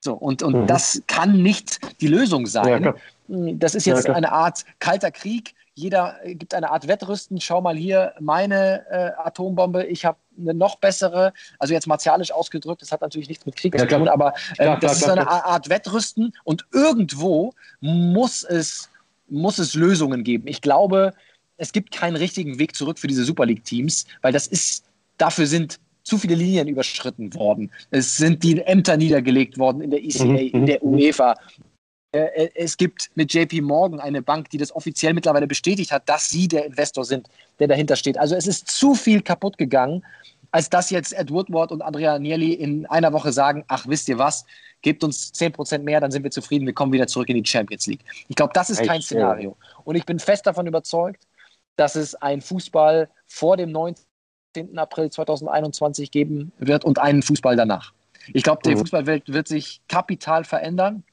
So, 0.00 0.14
und 0.14 0.42
und 0.42 0.54
mhm. 0.54 0.66
das 0.66 1.02
kann 1.06 1.42
nicht 1.42 1.80
die 2.00 2.08
Lösung 2.08 2.46
sein. 2.46 2.84
Ja, 2.84 2.94
das 3.28 3.74
ist 3.74 3.86
jetzt 3.86 4.06
ja, 4.06 4.14
eine 4.14 4.32
Art 4.32 4.64
kalter 4.78 5.10
Krieg. 5.10 5.54
Jeder 5.74 6.16
gibt 6.24 6.54
eine 6.54 6.70
Art 6.70 6.88
Wettrüsten. 6.88 7.40
Schau 7.40 7.60
mal 7.60 7.76
hier, 7.76 8.14
meine 8.18 8.86
äh, 8.90 9.10
Atombombe, 9.18 9.84
ich 9.84 10.04
habe 10.06 10.18
eine 10.38 10.54
noch 10.54 10.76
bessere, 10.76 11.32
also 11.58 11.74
jetzt 11.74 11.86
martialisch 11.86 12.32
ausgedrückt, 12.32 12.82
das 12.82 12.92
hat 12.92 13.00
natürlich 13.00 13.28
nichts 13.28 13.44
mit 13.46 13.56
Krieg 13.56 13.74
ja, 13.74 13.80
zu 13.80 13.86
tun, 13.86 14.08
aber 14.08 14.32
äh, 14.52 14.64
klar, 14.64 14.78
das 14.80 14.98
klar, 14.98 15.14
ist 15.14 15.18
eine 15.18 15.28
Art 15.28 15.68
Wettrüsten 15.68 16.32
und 16.44 16.66
irgendwo 16.72 17.52
muss 17.80 18.42
es, 18.42 18.88
muss 19.28 19.58
es 19.58 19.74
Lösungen 19.74 20.24
geben. 20.24 20.46
Ich 20.46 20.62
glaube, 20.62 21.14
es 21.56 21.72
gibt 21.72 21.90
keinen 21.90 22.16
richtigen 22.16 22.58
Weg 22.58 22.74
zurück 22.74 22.98
für 22.98 23.06
diese 23.06 23.24
Super 23.24 23.46
League-Teams, 23.46 24.06
weil 24.22 24.32
das 24.32 24.46
ist, 24.46 24.84
dafür 25.18 25.46
sind 25.46 25.78
zu 26.06 26.18
viele 26.18 26.36
Linien 26.36 26.68
überschritten 26.68 27.34
worden. 27.34 27.70
Es 27.90 28.16
sind 28.16 28.42
die 28.44 28.60
Ämter 28.60 28.96
niedergelegt 28.96 29.58
worden 29.58 29.82
in 29.82 29.90
der 29.90 30.02
ECA, 30.02 30.24
mhm, 30.24 30.36
in 30.36 30.60
mhm, 30.60 30.66
der 30.66 30.78
mhm. 30.82 30.94
UEFA. 30.94 31.34
Äh, 32.12 32.44
äh, 32.44 32.50
es 32.54 32.76
gibt 32.76 33.10
mit 33.16 33.34
JP 33.34 33.60
Morgan 33.62 33.98
eine 33.98 34.22
Bank, 34.22 34.48
die 34.50 34.58
das 34.58 34.74
offiziell 34.74 35.14
mittlerweile 35.14 35.48
bestätigt 35.48 35.90
hat, 35.90 36.08
dass 36.08 36.30
sie 36.30 36.46
der 36.46 36.64
Investor 36.64 37.04
sind, 37.04 37.28
der 37.58 37.66
dahinter 37.66 37.96
steht. 37.96 38.18
Also 38.18 38.36
es 38.36 38.46
ist 38.46 38.68
zu 38.68 38.94
viel 38.94 39.20
kaputt 39.20 39.58
gegangen, 39.58 40.04
als 40.52 40.70
dass 40.70 40.90
jetzt 40.90 41.12
Ed 41.12 41.32
Woodward 41.32 41.72
und 41.72 41.82
Andrea 41.82 42.14
Agnelli 42.14 42.52
in 42.52 42.86
einer 42.86 43.12
Woche 43.12 43.32
sagen, 43.32 43.64
ach, 43.66 43.88
wisst 43.88 44.08
ihr 44.08 44.18
was, 44.18 44.46
gebt 44.82 45.02
uns 45.02 45.34
10% 45.34 45.80
mehr, 45.80 46.00
dann 46.00 46.12
sind 46.12 46.22
wir 46.22 46.30
zufrieden, 46.30 46.66
wir 46.66 46.72
kommen 46.72 46.92
wieder 46.92 47.08
zurück 47.08 47.28
in 47.28 47.42
die 47.42 47.44
Champions 47.44 47.88
League. 47.88 48.04
Ich 48.28 48.36
glaube, 48.36 48.52
das 48.54 48.70
ist 48.70 48.84
kein 48.84 49.02
Szenario. 49.02 49.56
Und 49.82 49.96
ich 49.96 50.06
bin 50.06 50.20
fest 50.20 50.46
davon 50.46 50.68
überzeugt, 50.68 51.26
dass 51.74 51.96
es 51.96 52.14
ein 52.14 52.40
Fußball 52.40 53.10
vor 53.26 53.56
dem 53.56 53.72
19. 54.56 54.78
April 54.78 55.10
2021 55.10 56.10
geben 56.10 56.52
wird 56.58 56.84
und 56.84 56.98
einen 56.98 57.22
Fußball 57.22 57.56
danach. 57.56 57.92
Ich 58.32 58.42
glaube, 58.42 58.62
die 58.64 58.74
mhm. 58.74 58.78
Fußballwelt 58.78 59.32
wird 59.32 59.48
sich 59.48 59.80
kapital 59.88 60.44
verändern. 60.44 61.04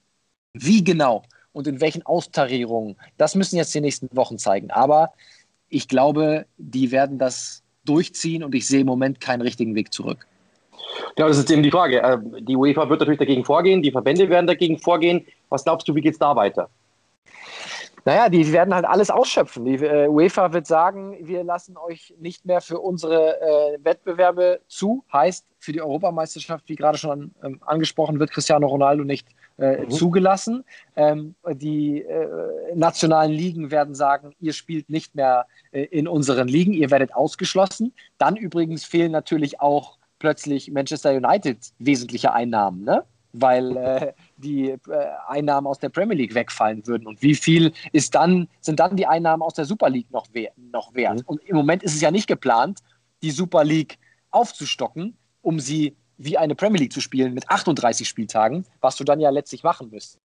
Wie 0.53 0.83
genau 0.83 1.23
und 1.51 1.67
in 1.67 1.81
welchen 1.81 2.03
Austarierungen, 2.05 2.95
das 3.17 3.35
müssen 3.35 3.57
jetzt 3.57 3.73
die 3.73 3.81
nächsten 3.81 4.15
Wochen 4.15 4.37
zeigen. 4.37 4.71
Aber 4.71 5.13
ich 5.69 5.87
glaube, 5.87 6.45
die 6.57 6.91
werden 6.91 7.17
das 7.17 7.63
durchziehen 7.85 8.43
und 8.43 8.55
ich 8.55 8.67
sehe 8.67 8.81
im 8.81 8.87
Moment 8.87 9.19
keinen 9.19 9.41
richtigen 9.41 9.75
Weg 9.75 9.93
zurück. 9.93 10.25
Ja, 11.17 11.27
das 11.27 11.37
ist 11.37 11.49
eben 11.51 11.63
die 11.63 11.71
Frage. 11.71 12.01
Äh, 12.01 12.17
die 12.41 12.55
UEFA 12.55 12.89
wird 12.89 12.99
natürlich 12.99 13.19
dagegen 13.19 13.43
vorgehen, 13.43 13.81
die 13.81 13.91
Verbände 13.91 14.29
werden 14.29 14.47
dagegen 14.47 14.77
vorgehen. 14.77 15.25
Was 15.49 15.63
glaubst 15.63 15.87
du, 15.87 15.95
wie 15.95 16.01
geht 16.01 16.13
es 16.13 16.19
da 16.19 16.35
weiter? 16.35 16.69
Naja, 18.05 18.27
die 18.27 18.51
werden 18.51 18.73
halt 18.73 18.85
alles 18.85 19.09
ausschöpfen. 19.09 19.63
Die 19.63 19.75
äh, 19.75 20.07
UEFA 20.07 20.51
wird 20.51 20.67
sagen, 20.67 21.17
wir 21.21 21.43
lassen 21.43 21.77
euch 21.77 22.13
nicht 22.19 22.45
mehr 22.45 22.59
für 22.59 22.79
unsere 22.79 23.39
äh, 23.41 23.77
Wettbewerbe 23.83 24.59
zu. 24.67 25.05
Heißt, 25.11 25.45
für 25.59 25.71
die 25.71 25.81
Europameisterschaft, 25.81 26.67
wie 26.67 26.75
gerade 26.75 26.97
schon 26.97 27.33
ähm, 27.43 27.61
angesprochen, 27.65 28.19
wird 28.19 28.31
Cristiano 28.31 28.67
Ronaldo 28.67 29.05
nicht 29.05 29.27
äh, 29.57 29.77
mhm. 29.77 29.89
zugelassen. 29.89 30.65
Ähm, 30.97 31.35
die 31.53 32.01
äh, 32.01 32.27
nationalen 32.75 33.31
Ligen 33.31 33.71
werden 33.71 33.95
sagen, 33.95 34.33
ihr 34.41 34.51
spielt 34.51 34.89
nicht 34.89 35.15
mehr 35.15 35.45
äh, 35.71 35.83
in 35.83 36.07
unseren 36.07 36.49
Ligen, 36.49 36.73
ihr 36.73 36.91
werdet 36.91 37.15
ausgeschlossen. 37.15 37.93
Dann 38.17 38.35
übrigens 38.35 38.83
fehlen 38.83 39.13
natürlich 39.13 39.61
auch 39.61 39.97
plötzlich 40.19 40.71
Manchester 40.71 41.11
United 41.13 41.57
wesentliche 41.79 42.33
Einnahmen. 42.33 42.83
Ne? 42.83 43.03
weil 43.33 43.75
äh, 43.75 44.13
die 44.37 44.69
äh, 44.69 44.79
Einnahmen 45.27 45.67
aus 45.67 45.79
der 45.79 45.89
Premier 45.89 46.17
League 46.17 46.35
wegfallen 46.35 46.85
würden. 46.87 47.07
Und 47.07 47.21
wie 47.21 47.35
viel 47.35 47.73
ist 47.91 48.15
dann, 48.15 48.47
sind 48.61 48.79
dann 48.79 48.95
die 48.95 49.07
Einnahmen 49.07 49.41
aus 49.41 49.53
der 49.53 49.65
Super 49.65 49.89
League 49.89 50.11
noch, 50.11 50.27
we 50.33 50.49
noch 50.55 50.93
wert? 50.93 51.19
Mhm. 51.19 51.25
Und 51.25 51.43
im 51.43 51.55
Moment 51.55 51.83
ist 51.83 51.95
es 51.95 52.01
ja 52.01 52.11
nicht 52.11 52.27
geplant, 52.27 52.79
die 53.21 53.31
Super 53.31 53.63
League 53.63 53.97
aufzustocken, 54.31 55.17
um 55.41 55.59
sie 55.59 55.95
wie 56.17 56.37
eine 56.37 56.55
Premier 56.55 56.81
League 56.81 56.93
zu 56.93 57.01
spielen 57.01 57.33
mit 57.33 57.49
38 57.49 58.07
Spieltagen, 58.07 58.65
was 58.81 58.95
du 58.95 59.03
dann 59.03 59.19
ja 59.19 59.29
letztlich 59.29 59.63
machen 59.63 59.89
müsstest. 59.89 60.19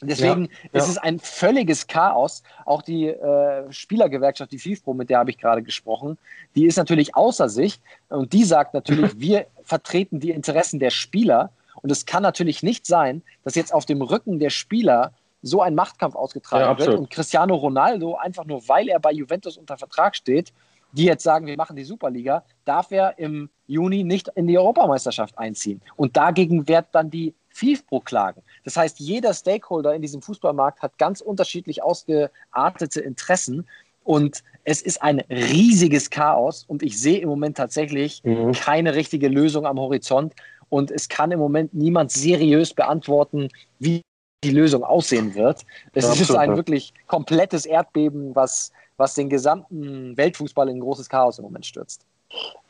Und 0.00 0.08
deswegen 0.08 0.44
ja, 0.44 0.50
ja. 0.72 0.80
ist 0.80 0.88
es 0.88 0.98
ein 0.98 1.18
völliges 1.18 1.86
Chaos. 1.86 2.42
Auch 2.64 2.82
die 2.82 3.06
äh, 3.06 3.72
Spielergewerkschaft, 3.72 4.52
die 4.52 4.58
FIFPro, 4.58 4.94
mit 4.94 5.10
der 5.10 5.18
habe 5.18 5.30
ich 5.30 5.38
gerade 5.38 5.62
gesprochen, 5.62 6.18
die 6.54 6.66
ist 6.66 6.76
natürlich 6.76 7.16
außer 7.16 7.48
sich 7.48 7.80
und 8.08 8.32
die 8.32 8.44
sagt 8.44 8.74
natürlich, 8.74 9.12
wir 9.18 9.46
vertreten 9.62 10.20
die 10.20 10.30
Interessen 10.30 10.78
der 10.78 10.90
Spieler 10.90 11.50
und 11.86 11.92
es 11.92 12.04
kann 12.04 12.24
natürlich 12.24 12.64
nicht 12.64 12.84
sein, 12.84 13.22
dass 13.44 13.54
jetzt 13.54 13.72
auf 13.72 13.86
dem 13.86 14.02
Rücken 14.02 14.40
der 14.40 14.50
Spieler 14.50 15.12
so 15.40 15.62
ein 15.62 15.76
Machtkampf 15.76 16.16
ausgetragen 16.16 16.80
ja, 16.80 16.84
wird 16.84 16.98
und 16.98 17.10
Cristiano 17.10 17.54
Ronaldo 17.54 18.16
einfach 18.16 18.44
nur, 18.44 18.68
weil 18.68 18.88
er 18.88 18.98
bei 18.98 19.12
Juventus 19.12 19.56
unter 19.56 19.78
Vertrag 19.78 20.16
steht, 20.16 20.52
die 20.90 21.04
jetzt 21.04 21.22
sagen, 21.22 21.46
wir 21.46 21.56
machen 21.56 21.76
die 21.76 21.84
Superliga, 21.84 22.42
darf 22.64 22.90
er 22.90 23.20
im 23.20 23.50
Juni 23.68 24.02
nicht 24.02 24.26
in 24.34 24.48
die 24.48 24.58
Europameisterschaft 24.58 25.38
einziehen. 25.38 25.80
Und 25.94 26.16
dagegen 26.16 26.66
wird 26.66 26.86
dann 26.90 27.08
die 27.08 27.34
FIFPro 27.50 28.00
klagen. 28.00 28.42
Das 28.64 28.76
heißt, 28.76 28.98
jeder 28.98 29.32
Stakeholder 29.32 29.94
in 29.94 30.02
diesem 30.02 30.22
Fußballmarkt 30.22 30.82
hat 30.82 30.98
ganz 30.98 31.20
unterschiedlich 31.20 31.84
ausgeartete 31.84 33.00
Interessen. 33.00 33.68
Und 34.02 34.42
es 34.64 34.82
ist 34.82 35.02
ein 35.02 35.20
riesiges 35.30 36.10
Chaos 36.10 36.64
und 36.66 36.82
ich 36.82 36.98
sehe 36.98 37.20
im 37.20 37.28
Moment 37.28 37.56
tatsächlich 37.56 38.24
mhm. 38.24 38.50
keine 38.50 38.96
richtige 38.96 39.28
Lösung 39.28 39.66
am 39.66 39.78
Horizont. 39.78 40.34
Und 40.68 40.90
es 40.90 41.08
kann 41.08 41.30
im 41.30 41.38
Moment 41.38 41.74
niemand 41.74 42.10
seriös 42.10 42.74
beantworten, 42.74 43.48
wie 43.78 44.02
die 44.44 44.50
Lösung 44.50 44.84
aussehen 44.84 45.34
wird. 45.34 45.64
Es 45.92 46.04
ja, 46.04 46.12
ist 46.12 46.34
ein 46.34 46.56
wirklich 46.56 46.92
komplettes 47.06 47.66
Erdbeben, 47.66 48.34
was, 48.34 48.72
was 48.96 49.14
den 49.14 49.28
gesamten 49.28 50.16
Weltfußball 50.16 50.68
in 50.68 50.76
ein 50.76 50.80
großes 50.80 51.08
Chaos 51.08 51.38
im 51.38 51.44
Moment 51.44 51.66
stürzt. 51.66 52.04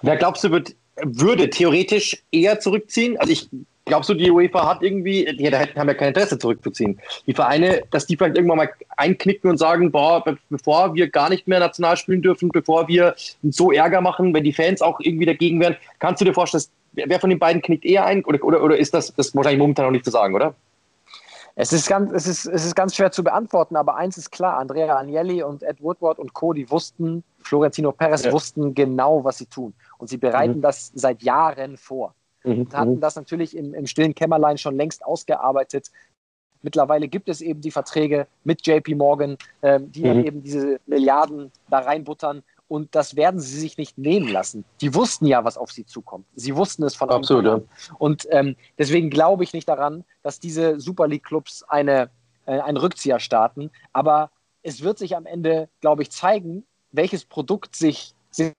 Wer 0.03 0.16
glaubst 0.16 0.44
du, 0.44 0.51
wird, 0.51 0.74
würde 1.03 1.51
theoretisch 1.51 2.22
eher 2.30 2.61
zurückziehen? 2.61 3.18
Also 3.18 3.32
ich 3.32 3.49
glaubst 3.86 4.11
du, 4.11 4.14
die 4.14 4.30
UEFA 4.30 4.68
hat 4.68 4.82
irgendwie, 4.82 5.24
die 5.24 5.51
haben 5.51 5.88
ja 5.88 5.94
kein 5.94 6.09
Interesse 6.09 6.38
zurückzuziehen. 6.38 7.01
Die 7.26 7.32
Vereine, 7.32 7.82
dass 7.90 8.07
die 8.07 8.16
vielleicht 8.16 8.36
irgendwann 8.36 8.59
mal 8.59 8.70
einknicken 8.97 9.49
und 9.49 9.57
sagen, 9.57 9.90
boah, 9.90 10.22
bevor 10.51 10.94
wir 10.94 11.09
gar 11.09 11.30
nicht 11.30 11.49
mehr 11.49 11.61
national 11.61 11.97
spielen 11.97 12.20
dürfen, 12.20 12.49
bevor 12.51 12.88
wir 12.88 13.14
so 13.42 13.72
Ärger 13.72 14.01
machen, 14.01 14.34
wenn 14.34 14.44
die 14.44 14.53
Fans 14.53 14.82
auch 14.82 15.01
irgendwie 15.01 15.26
dagegen 15.26 15.61
wären, 15.61 15.76
kannst 15.99 16.20
du 16.20 16.24
dir 16.24 16.34
vorstellen, 16.34 16.64
dass 16.64 16.70
wer 16.97 17.20
von 17.20 17.30
den 17.30 17.38
beiden 17.38 17.62
knickt 17.62 17.84
eher 17.84 18.05
ein 18.05 18.24
oder, 18.24 18.42
oder, 18.42 18.62
oder 18.62 18.76
ist 18.76 18.94
das, 18.94 19.14
das 19.14 19.34
wahrscheinlich 19.34 19.61
momentan 19.61 19.84
noch 19.84 19.92
nicht 19.92 20.05
zu 20.05 20.11
sagen, 20.11 20.34
oder? 20.34 20.55
Es 21.59 21.72
ist, 21.72 21.88
ganz, 21.88 22.12
es, 22.12 22.26
ist, 22.26 22.44
es 22.44 22.66
ist 22.66 22.74
ganz 22.74 22.94
schwer 22.94 23.11
zu 23.11 23.24
beantworten, 23.24 23.76
aber 23.76 23.97
eins 23.97 24.18
ist 24.18 24.30
klar: 24.30 24.59
Andrea 24.59 24.99
Agnelli 24.99 25.42
und 25.42 25.62
Ed 25.62 25.82
Woodward 25.82 26.18
und 26.18 26.34
Co., 26.34 26.53
die 26.53 26.70
wussten, 26.70 27.24
Florentino 27.38 27.92
Perez 27.92 28.24
ja. 28.24 28.32
wussten 28.32 28.74
genau, 28.74 29.24
was 29.24 29.38
sie 29.38 29.47
tun. 29.47 29.72
Und 29.97 30.09
sie 30.09 30.18
bereiten 30.18 30.59
mhm. 30.59 30.62
das 30.62 30.92
seit 30.94 31.22
Jahren 31.22 31.78
vor. 31.78 32.14
Mhm. 32.44 32.61
Und 32.61 32.76
hatten 32.76 32.94
mhm. 32.97 33.01
das 33.01 33.16
natürlich 33.16 33.57
im, 33.57 33.72
im 33.72 33.86
stillen 33.86 34.14
Kämmerlein 34.14 34.59
schon 34.59 34.76
längst 34.76 35.03
ausgearbeitet. 35.03 35.90
Mittlerweile 36.61 37.09
gibt 37.09 37.28
es 37.30 37.40
eben 37.40 37.62
die 37.62 37.70
Verträge 37.70 38.26
mit 38.44 38.66
JP 38.66 38.94
Morgan, 38.94 39.38
ähm, 39.62 39.90
die 39.90 40.05
mhm. 40.05 40.24
eben 40.24 40.42
diese 40.42 40.78
Milliarden 40.84 41.51
da 41.70 41.78
reinbuttern 41.78 42.42
und 42.69 42.95
das 42.95 43.17
werden 43.17 43.41
sie 43.41 43.61
sich 43.61 43.79
nicht 43.79 43.97
nehmen 43.97 44.29
lassen. 44.29 44.64
Die 44.81 44.95
wussten 44.95 45.27
ja, 45.27 45.45
was 45.45 45.57
auf 45.57 45.71
sie 45.71 45.87
zukommt. 45.87 46.27
Sie 46.35 46.57
wussten 46.57 46.83
es 46.83 46.97
von 46.97 47.11
Absolut, 47.11 47.47
Anfang 47.47 47.61
an. 47.61 47.69
Ja. 47.89 47.95
Und 47.99 48.29
ähm, 48.31 48.57
deswegen 48.79 49.11
glaube 49.11 49.45
ich 49.45 49.53
nicht 49.53 49.69
daran, 49.69 50.05
dass 50.23 50.41
diese 50.41 50.81
Super 50.81 51.07
League-Clubs 51.07 51.64
eine, 51.69 52.11
äh, 52.47 52.59
einen 52.59 52.77
Rückzieher 52.77 53.21
starten. 53.21 53.71
Aber 53.93 54.31
es 54.62 54.83
wird 54.83 54.99
sich 54.99 55.17
am 55.17 55.27
Ende, 55.27 55.69
glaube 55.81 56.03
ich, 56.03 56.11
zeigen, 56.11 56.64
welches 56.91 57.25
Produkt 57.25 57.77
sich, 57.77 58.14
sich 58.31 58.53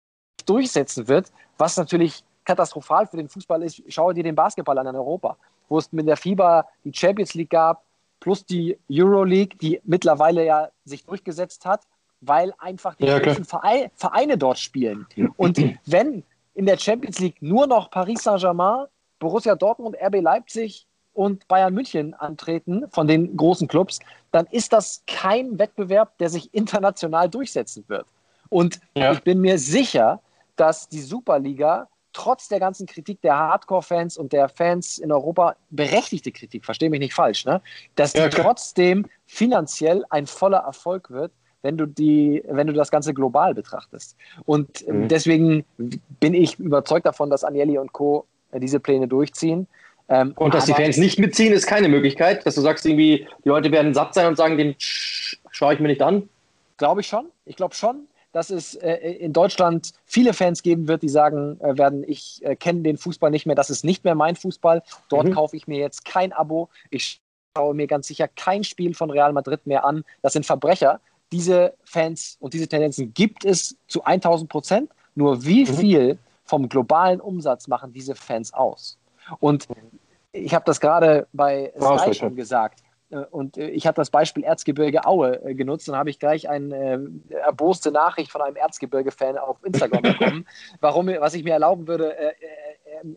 durchsetzen 0.45 1.08
wird, 1.08 1.32
was 1.58 1.76
natürlich 1.76 2.24
katastrophal 2.45 3.08
für 3.08 3.18
den 3.18 3.28
Fußball 3.28 3.62
ist. 3.62 3.84
Schau 3.89 4.14
dir 4.14 4.24
den 4.24 4.36
Basketball 4.36 4.78
an 4.78 4.88
in 4.88 4.95
Europa, 4.95 5.38
wo 5.68 5.78
es 5.78 5.91
mit 5.91 6.08
der 6.08 6.16
FIBA 6.16 6.66
die 6.86 6.93
Champions 6.93 7.34
League 7.34 7.49
gab, 7.49 7.84
plus 8.22 8.45
die 8.45 8.80
Euro 8.89 9.26
League, 9.26 9.60
die 9.60 9.82
mittlerweile 9.84 10.45
ja 10.45 10.70
sich 10.86 11.03
durchgesetzt 11.03 11.66
hat 11.66 11.82
weil 12.22 12.53
einfach 12.57 12.95
die 12.95 13.05
ja, 13.05 13.20
großen 13.20 13.45
Vereine 13.45 14.38
dort 14.38 14.59
spielen. 14.59 15.05
Und 15.38 15.57
wenn 15.86 16.24
in 16.53 16.65
der 16.65 16.78
Champions 16.78 17.20
League 17.20 17.41
nur 17.41 17.68
noch 17.68 17.91
Paris 17.91 18.24
Saint-Germain, 18.24 18.88
Borussia 19.20 19.55
Dortmund, 19.55 19.95
RB 20.01 20.22
Leipzig 20.22 20.88
und 21.13 21.47
Bayern 21.47 21.74
München 21.74 22.13
antreten 22.13 22.86
von 22.89 23.07
den 23.07 23.36
großen 23.38 23.68
Clubs, 23.68 23.99
dann 24.32 24.45
ist 24.47 24.74
das 24.74 25.03
kein 25.07 25.57
Wettbewerb, 25.59 26.18
der 26.18 26.30
sich 26.30 26.53
international 26.53 27.30
durchsetzen 27.30 27.84
wird. 27.88 28.07
Und 28.49 28.80
ja. 28.95 29.11
ich 29.11 29.22
bin 29.24 29.41
mir 29.41 29.57
sicher, 29.59 30.22
dass 30.55 30.89
die 30.89 31.01
Superliga 31.01 31.88
trotz 32.13 32.47
der 32.47 32.59
ganzen 32.59 32.88
Kritik 32.88 33.22
der 33.22 33.38
Hardcore-Fans 33.38 34.18
und 34.18 34.34
der 34.34 34.49
Fans 34.49 34.97
in 34.97 35.11
Europa, 35.11 35.55
berechtigte 35.70 36.32
Kritik, 36.32 36.65
verstehe 36.65 36.89
mich 36.89 36.99
nicht 36.99 37.13
falsch, 37.13 37.45
ne? 37.45 37.61
dass 37.95 38.13
die 38.13 38.20
ja, 38.20 38.30
trotzdem 38.30 39.05
finanziell 39.28 40.03
ein 40.09 40.26
voller 40.26 40.59
Erfolg 40.59 41.11
wird, 41.11 41.32
wenn 41.68 41.78
du 41.78 41.86
die, 41.86 42.41
wenn 42.47 42.65
du 42.68 42.72
das 42.72 42.91
Ganze 42.91 43.13
global 43.13 43.53
betrachtest. 43.53 44.15
Und 44.45 44.88
ähm, 44.88 45.01
mhm. 45.01 45.07
deswegen 45.09 45.65
bin 45.78 46.34
ich 46.34 46.57
überzeugt 46.57 47.05
davon, 47.05 47.30
dass 47.30 47.43
Agnelli 47.43 47.78
und 47.78 47.91
Co. 47.91 48.26
Äh, 48.51 48.61
diese 48.61 48.80
Pläne 48.80 49.07
durchziehen. 49.07 49.68
Ähm, 50.07 50.32
und 50.38 50.53
dass 50.53 50.63
die 50.63 50.74
Fans 50.74 50.95
nicht 50.95 51.20
mitziehen, 51.20 51.51
ist 51.51 51.68
keine 51.68 51.89
Möglichkeit, 51.89 52.45
dass 52.45 52.55
du 52.55 52.61
sagst, 52.61 52.86
irgendwie, 52.86 53.28
die 53.43 53.49
Leute 53.49 53.70
werden 53.72 53.93
satt 53.93 54.13
sein 54.13 54.28
und 54.28 54.38
sagen, 54.38 54.57
den 54.57 54.76
schaue 54.80 55.74
ich 55.74 55.82
mir 55.82 55.89
nicht 55.89 56.01
an. 56.01 56.30
Glaube 56.78 57.01
ich 57.01 57.07
schon. 57.07 57.26
Ich 57.43 57.57
glaube 57.57 57.76
schon, 57.76 58.07
dass 58.32 58.49
es 58.49 58.76
äh, 58.76 58.93
in 58.95 59.34
Deutschland 59.34 59.91
viele 60.05 60.32
Fans 60.32 60.63
geben 60.63 60.88
wird, 60.88 61.01
die 61.01 61.09
sagen 61.09 61.59
äh, 61.59 61.78
werden, 61.78 62.05
ich 62.07 62.39
äh, 62.45 62.55
kenne 62.55 62.84
den 62.84 62.97
Fußball 62.97 63.32
nicht 63.32 63.45
mehr, 63.45 63.55
das 63.55 63.70
ist 63.70 63.84
nicht 63.84 64.05
mehr 64.05 64.15
mein 64.15 64.38
Fußball. 64.38 64.82
Dort 65.09 65.28
mhm. 65.28 65.34
kaufe 65.34 65.57
ich 65.57 65.68
mir 65.68 65.80
jetzt 65.80 66.05
kein 66.05 66.32
Abo. 66.32 66.70
Ich 66.89 67.20
schaue 67.57 67.74
mir 67.74 67.88
ganz 67.88 68.07
sicher 68.07 68.30
kein 68.30 68.63
Spiel 68.63 68.93
von 68.93 69.09
Real 69.09 69.34
Madrid 69.34 69.68
mehr 69.68 69.84
an. 69.84 70.05
Das 70.22 70.32
sind 70.32 70.45
Verbrecher 70.45 71.01
diese 71.32 71.73
Fans 71.84 72.38
und 72.39 72.53
diese 72.53 72.67
Tendenzen 72.67 73.13
gibt 73.13 73.45
es 73.45 73.78
zu 73.88 74.03
1000 74.03 74.49
Prozent. 74.49 74.91
Nur 75.15 75.43
wie 75.45 75.65
mhm. 75.65 75.73
viel 75.73 76.17
vom 76.45 76.69
globalen 76.69 77.19
Umsatz 77.19 77.67
machen 77.67 77.91
diese 77.91 78.15
Fans 78.15 78.53
aus? 78.53 78.97
Und 79.39 79.67
ich 80.32 80.53
habe 80.53 80.65
das 80.65 80.80
gerade 80.80 81.28
bei 81.34 81.73
Sky 81.78 82.13
schon 82.13 82.36
gesagt. 82.36 82.82
Äh, 83.09 83.17
und 83.32 83.57
äh, 83.57 83.69
ich 83.69 83.88
habe 83.88 83.95
das 83.95 84.09
Beispiel 84.09 84.43
Erzgebirge 84.43 85.05
Aue 85.05 85.43
äh, 85.43 85.55
genutzt 85.55 85.88
und 85.89 85.95
habe 85.95 86.09
ich 86.09 86.19
gleich 86.19 86.49
eine 86.49 87.09
erboste 87.30 87.91
Nachricht 87.91 88.32
von 88.32 88.41
einem 88.41 88.55
Erzgebirge-Fan 88.55 89.38
auf 89.38 89.57
Instagram 89.63 90.01
bekommen, 90.17 90.47
warum, 90.80 91.07
was 91.07 91.34
ich 91.34 91.43
mir 91.43 91.53
erlauben 91.53 91.88
würde, 91.88 92.15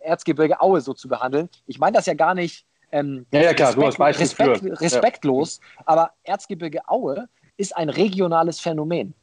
Erzgebirge 0.01 0.61
Aue 0.61 0.81
so 0.81 0.93
zu 0.93 1.09
behandeln. 1.09 1.49
Ich 1.67 1.79
meine 1.79 1.97
das 1.97 2.07
ja 2.07 2.15
gar 2.15 2.35
nicht 2.35 2.67
ähm, 2.93 3.27
ja, 3.33 3.43
ja, 3.43 3.55
klar, 3.55 3.77
Respekt, 3.77 4.19
Respekt, 4.19 4.81
respektlos, 4.81 5.61
ja. 5.61 5.83
aber 5.87 6.11
Erzgebirge 6.25 6.89
Aue 6.89 7.29
ist 7.61 7.77
ein 7.77 7.91
regionales 7.91 8.59
Phänomen. 8.59 9.15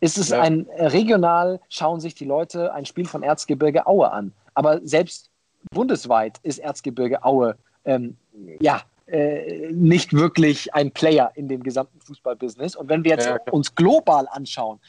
Ist 0.00 0.16
es 0.16 0.30
ja. 0.30 0.40
ein 0.40 0.66
äh, 0.70 0.86
regional, 0.86 1.60
schauen 1.68 2.00
sich 2.00 2.14
die 2.14 2.24
Leute 2.24 2.72
ein 2.72 2.86
Spiel 2.86 3.06
von 3.06 3.22
Erzgebirge 3.22 3.86
Aue 3.86 4.10
an. 4.10 4.32
Aber 4.54 4.80
selbst 4.82 5.30
bundesweit 5.70 6.38
ist 6.42 6.58
Erzgebirge 6.58 7.22
Aue 7.24 7.56
ähm, 7.84 8.16
ja, 8.60 8.80
äh, 9.06 9.70
nicht 9.70 10.14
wirklich 10.14 10.72
ein 10.74 10.90
Player 10.90 11.30
in 11.34 11.48
dem 11.48 11.62
gesamten 11.62 12.00
Fußballbusiness. 12.00 12.74
Und 12.74 12.88
wenn 12.88 13.04
wir 13.04 13.12
jetzt 13.12 13.26
ja, 13.26 13.38
uns 13.50 13.74
global 13.74 14.26
anschauen, 14.30 14.80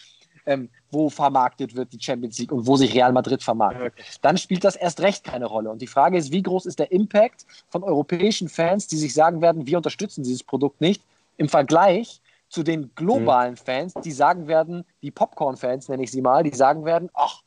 ähm, 0.46 0.70
wo 0.92 1.10
vermarktet 1.10 1.76
wird 1.76 1.92
die 1.92 2.00
Champions 2.02 2.38
League 2.40 2.52
und 2.52 2.66
wo 2.68 2.78
sich 2.78 2.94
Real 2.94 3.12
Madrid 3.12 3.44
vermarktet, 3.44 3.94
ja, 3.98 4.04
dann 4.22 4.38
spielt 4.38 4.64
das 4.64 4.76
erst 4.76 5.02
recht 5.02 5.26
keine 5.26 5.46
Rolle. 5.46 5.70
Und 5.70 5.82
die 5.82 5.88
Frage 5.88 6.18
ist, 6.18 6.32
wie 6.32 6.44
groß 6.44 6.66
ist 6.66 6.80
der 6.80 6.92
Impact 6.92 7.46
von 7.70 7.84
europäischen 7.84 8.48
Fans, 8.48 8.88
die 8.88 8.98
sich 8.98 9.14
sagen 9.14 9.42
werden, 9.42 9.68
wir 9.68 9.78
unterstützen 9.78 10.24
dieses 10.24 10.44
Produkt 10.44 10.80
nicht, 10.80 11.02
Im 11.38 11.50
Vergleich 11.50 12.22
zu 12.54 12.62
den 12.62 12.94
globalen 12.94 13.58
Fans, 13.58 13.96
die 13.96 14.12
sagen 14.12 14.48
werden, 14.48 14.86
die 15.02 15.10
Popcorn-Fans 15.10 15.90
nenne 15.90 16.04
ich 16.04 16.12
sie 16.12 16.22
mal, 16.22 16.44
die 16.44 16.56
sagen 16.56 16.86
werden, 16.86 17.10
ach, 17.16 17.42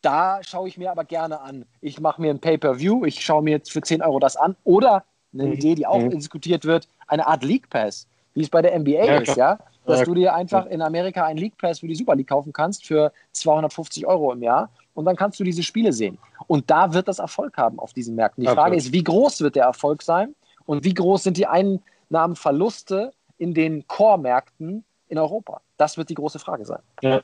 da 0.00 0.40
schaue 0.42 0.66
ich 0.66 0.78
mir 0.78 0.90
aber 0.90 1.04
gerne 1.04 1.42
an. 1.42 1.66
Ich 1.82 2.00
mache 2.00 2.22
mir 2.22 2.30
ein 2.30 2.40
Pay-per-View, 2.40 3.04
ich 3.04 3.22
schaue 3.22 3.42
mir 3.42 3.50
jetzt 3.50 3.70
für 3.70 3.82
10 3.82 4.00
Euro 4.00 4.18
das 4.18 4.36
an. 4.36 4.56
Oder 4.64 5.04
eine 5.34 5.44
mhm. 5.44 5.52
Idee, 5.52 5.74
die 5.74 5.86
auch 5.86 5.98
mhm. 5.98 6.08
diskutiert 6.08 6.64
wird, 6.64 6.88
eine 7.06 7.26
Art 7.26 7.44
League 7.44 7.68
Pass, 7.68 8.08
wie 8.32 8.40
es 8.40 8.48
bei 8.48 8.62
der 8.62 8.78
NBA 8.78 9.04
ja, 9.04 9.18
ist, 9.18 9.36
ja. 9.36 9.58
Dass 9.84 9.98
ja, 9.98 10.04
du 10.06 10.14
dir 10.14 10.34
einfach 10.34 10.64
in 10.66 10.80
Amerika 10.80 11.26
einen 11.26 11.38
League 11.38 11.58
Pass 11.58 11.80
für 11.80 11.88
die 11.88 11.94
Super 11.94 12.14
League 12.14 12.28
kaufen 12.28 12.54
kannst 12.54 12.86
für 12.86 13.12
250 13.32 14.06
Euro 14.06 14.32
im 14.32 14.42
Jahr 14.42 14.70
und 14.94 15.04
dann 15.04 15.16
kannst 15.16 15.38
du 15.38 15.44
diese 15.44 15.62
Spiele 15.62 15.92
sehen. 15.92 16.16
Und 16.46 16.70
da 16.70 16.94
wird 16.94 17.08
das 17.08 17.18
Erfolg 17.18 17.58
haben 17.58 17.78
auf 17.78 17.92
diesen 17.92 18.14
Märkten. 18.14 18.40
Die 18.42 18.46
Frage 18.46 18.60
Absolut. 18.60 18.78
ist, 18.78 18.92
wie 18.92 19.04
groß 19.04 19.42
wird 19.42 19.56
der 19.56 19.64
Erfolg 19.64 20.02
sein 20.02 20.34
und 20.64 20.84
wie 20.84 20.94
groß 20.94 21.24
sind 21.24 21.36
die 21.36 21.46
Einnahmenverluste 21.46 23.12
in 23.40 23.54
den 23.54 23.86
Core-Märkten 23.86 24.84
in 25.08 25.18
Europa? 25.18 25.62
Das 25.76 25.96
wird 25.96 26.10
die 26.10 26.14
große 26.14 26.38
Frage 26.38 26.64
sein. 26.64 26.82
Ja. 27.02 27.22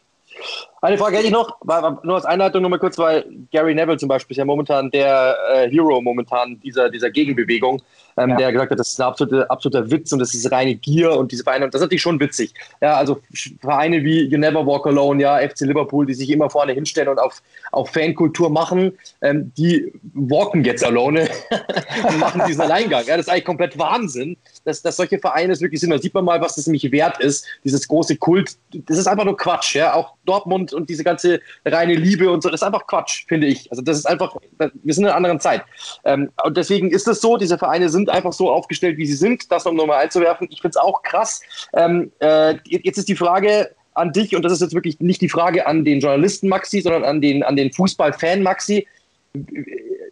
Eine 0.81 0.99
Frage 0.99 1.17
hätte 1.17 1.27
ich 1.27 1.33
noch, 1.33 1.59
nur 2.03 2.15
als 2.15 2.25
Einleitung 2.25 2.63
nur 2.63 2.71
mal 2.71 2.79
kurz, 2.79 2.99
weil 2.99 3.25
Gary 3.53 3.75
Neville 3.75 3.97
zum 3.97 4.09
Beispiel 4.09 4.35
ist 4.35 4.39
ja 4.39 4.45
momentan 4.45 4.91
der 4.91 5.37
äh, 5.55 5.71
Hero 5.71 6.01
momentan 6.01 6.59
dieser, 6.61 6.91
dieser 6.91 7.11
Gegenbewegung 7.11 7.83
ähm, 8.17 8.31
ja. 8.31 8.37
der 8.37 8.53
gesagt 8.53 8.71
hat, 8.71 8.79
das 8.79 8.91
ist 8.91 9.01
ein 9.01 9.07
absoluter, 9.07 9.51
absoluter 9.51 9.91
Witz 9.91 10.13
und 10.13 10.19
das 10.19 10.35
ist 10.35 10.51
reine 10.51 10.75
Gier 10.75 11.13
und 11.13 11.33
diese 11.33 11.45
Vereine, 11.45 11.67
das 11.67 11.81
ist 11.81 11.85
natürlich 11.87 12.03
schon 12.03 12.21
witzig. 12.21 12.55
Ja, 12.81 12.97
also 12.97 13.21
Vereine 13.61 14.03
wie 14.05 14.23
You 14.23 14.39
Never 14.39 14.67
Walk 14.67 14.87
Alone, 14.87 15.23
ja, 15.23 15.39
FC 15.39 15.61
Liverpool, 15.61 16.07
die 16.07 16.15
sich 16.15 16.31
immer 16.31 16.51
vorne 16.51 16.73
hinstellen 16.73 17.09
und 17.09 17.19
auf, 17.19 17.43
auf 17.73 17.91
Fankultur 17.91 18.51
machen, 18.51 18.93
ähm, 19.23 19.53
die 19.57 19.93
walken 20.15 20.65
jetzt 20.65 20.85
alone 20.85 21.29
und 22.09 22.19
machen 22.19 22.43
diesen 22.47 22.63
Alleingang. 22.63 23.05
Ja, 23.07 23.17
das 23.17 23.27
ist 23.27 23.33
eigentlich 23.33 23.45
komplett 23.45 23.79
Wahnsinn, 23.79 24.37
dass, 24.65 24.83
dass 24.83 24.97
solche 24.97 25.19
Vereine 25.19 25.53
es 25.53 25.61
wirklich 25.61 25.81
sind. 25.81 25.91
Da 25.91 25.99
sieht 25.99 26.15
man 26.15 26.25
mal, 26.25 26.41
was 26.41 26.57
das 26.57 26.67
nämlich 26.67 26.91
wert 26.93 27.21
ist, 27.21 27.47
dieses 27.65 27.87
große 27.87 28.17
Kult. 28.17 28.57
Das 28.73 28.99
ist 28.99 29.07
einfach 29.07 29.25
nur 29.25 29.37
Quatsch, 29.37 29.75
ja. 29.75 29.95
Auch 29.95 30.15
Dortmund 30.25 30.73
und 30.73 30.89
diese 30.91 31.05
ganze 31.05 31.41
reine 31.65 31.95
Liebe 31.95 32.31
und 32.31 32.43
so, 32.43 32.49
das 32.49 32.61
ist 32.61 32.67
einfach 32.67 32.87
Quatsch, 32.87 33.27
finde 33.29 33.47
ich. 33.47 33.71
Also 33.71 33.83
das 33.83 33.99
ist 33.99 34.07
einfach, 34.07 34.37
wir 34.59 34.95
sind 34.95 35.05
in 35.05 35.09
einer 35.09 35.17
anderen 35.17 35.41
Zeit. 35.41 35.63
Ähm, 36.05 36.31
und 36.45 36.57
deswegen 36.57 36.91
ist 36.91 37.07
es 37.09 37.21
so, 37.21 37.37
diese 37.37 37.59
Vereine 37.59 37.89
sind 37.89 38.06
sind 38.07 38.15
einfach 38.15 38.33
so 38.33 38.51
aufgestellt, 38.51 38.97
wie 38.97 39.07
sie 39.07 39.15
sind. 39.15 39.51
Das 39.51 39.67
um 39.67 39.77
nochmal 39.77 40.03
einzuwerfen. 40.03 40.49
Ich 40.51 40.61
finde 40.61 40.71
es 40.71 40.77
auch 40.77 41.03
krass. 41.03 41.43
Ähm, 41.75 42.13
äh, 42.21 42.55
jetzt 42.67 42.99
ist 42.99 43.09
die 43.09 43.17
Frage 43.17 43.71
an 43.95 44.13
dich, 44.13 44.37
und 44.37 44.43
das 44.43 44.53
ist 44.53 44.61
jetzt 44.61 44.75
wirklich 44.75 45.01
nicht 45.01 45.21
die 45.21 45.29
Frage 45.29 45.67
an 45.67 45.85
den 45.85 46.01
Journalisten 46.01 46.49
Maxi, 46.49 46.81
sondern 46.81 47.05
an 47.05 47.21
den, 47.21 47.43
an 47.43 47.57
den 47.57 47.73
Fußballfan 47.73 48.43
Maxi. 48.43 48.87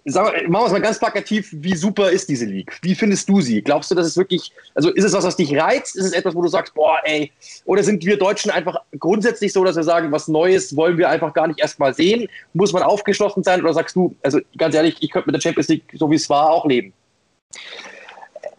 Sag, 0.06 0.48
machen 0.48 0.64
wir 0.64 0.66
es 0.66 0.72
mal 0.72 0.80
ganz 0.80 0.98
plakativ, 0.98 1.48
wie 1.52 1.74
super 1.74 2.10
ist 2.10 2.28
diese 2.28 2.44
League? 2.44 2.78
Wie 2.82 2.94
findest 2.94 3.26
du 3.26 3.40
sie? 3.40 3.62
Glaubst 3.62 3.90
du, 3.90 3.94
dass 3.94 4.06
es 4.06 4.18
wirklich, 4.18 4.52
also 4.74 4.90
ist 4.90 5.04
es 5.04 5.14
was, 5.14 5.24
was 5.24 5.36
dich 5.36 5.56
reizt? 5.56 5.96
Ist 5.96 6.04
es 6.04 6.12
etwas, 6.12 6.34
wo 6.34 6.42
du 6.42 6.48
sagst, 6.48 6.74
boah, 6.74 6.98
ey, 7.04 7.30
oder 7.64 7.82
sind 7.82 8.04
wir 8.04 8.18
Deutschen 8.18 8.50
einfach 8.50 8.76
grundsätzlich 8.98 9.54
so, 9.54 9.64
dass 9.64 9.76
wir 9.76 9.82
sagen, 9.82 10.12
was 10.12 10.28
Neues 10.28 10.76
wollen 10.76 10.98
wir 10.98 11.08
einfach 11.08 11.32
gar 11.32 11.46
nicht 11.46 11.60
erst 11.60 11.78
mal 11.78 11.94
sehen? 11.94 12.28
Muss 12.52 12.74
man 12.74 12.82
aufgeschlossen 12.82 13.42
sein? 13.42 13.62
Oder 13.62 13.72
sagst 13.72 13.96
du, 13.96 14.14
also 14.22 14.40
ganz 14.58 14.74
ehrlich, 14.74 14.96
ich 15.00 15.10
könnte 15.10 15.28
mit 15.28 15.36
der 15.36 15.40
Champions 15.40 15.68
League, 15.68 15.84
so 15.94 16.10
wie 16.10 16.16
es 16.16 16.28
war, 16.28 16.50
auch 16.50 16.66
leben? 16.66 16.92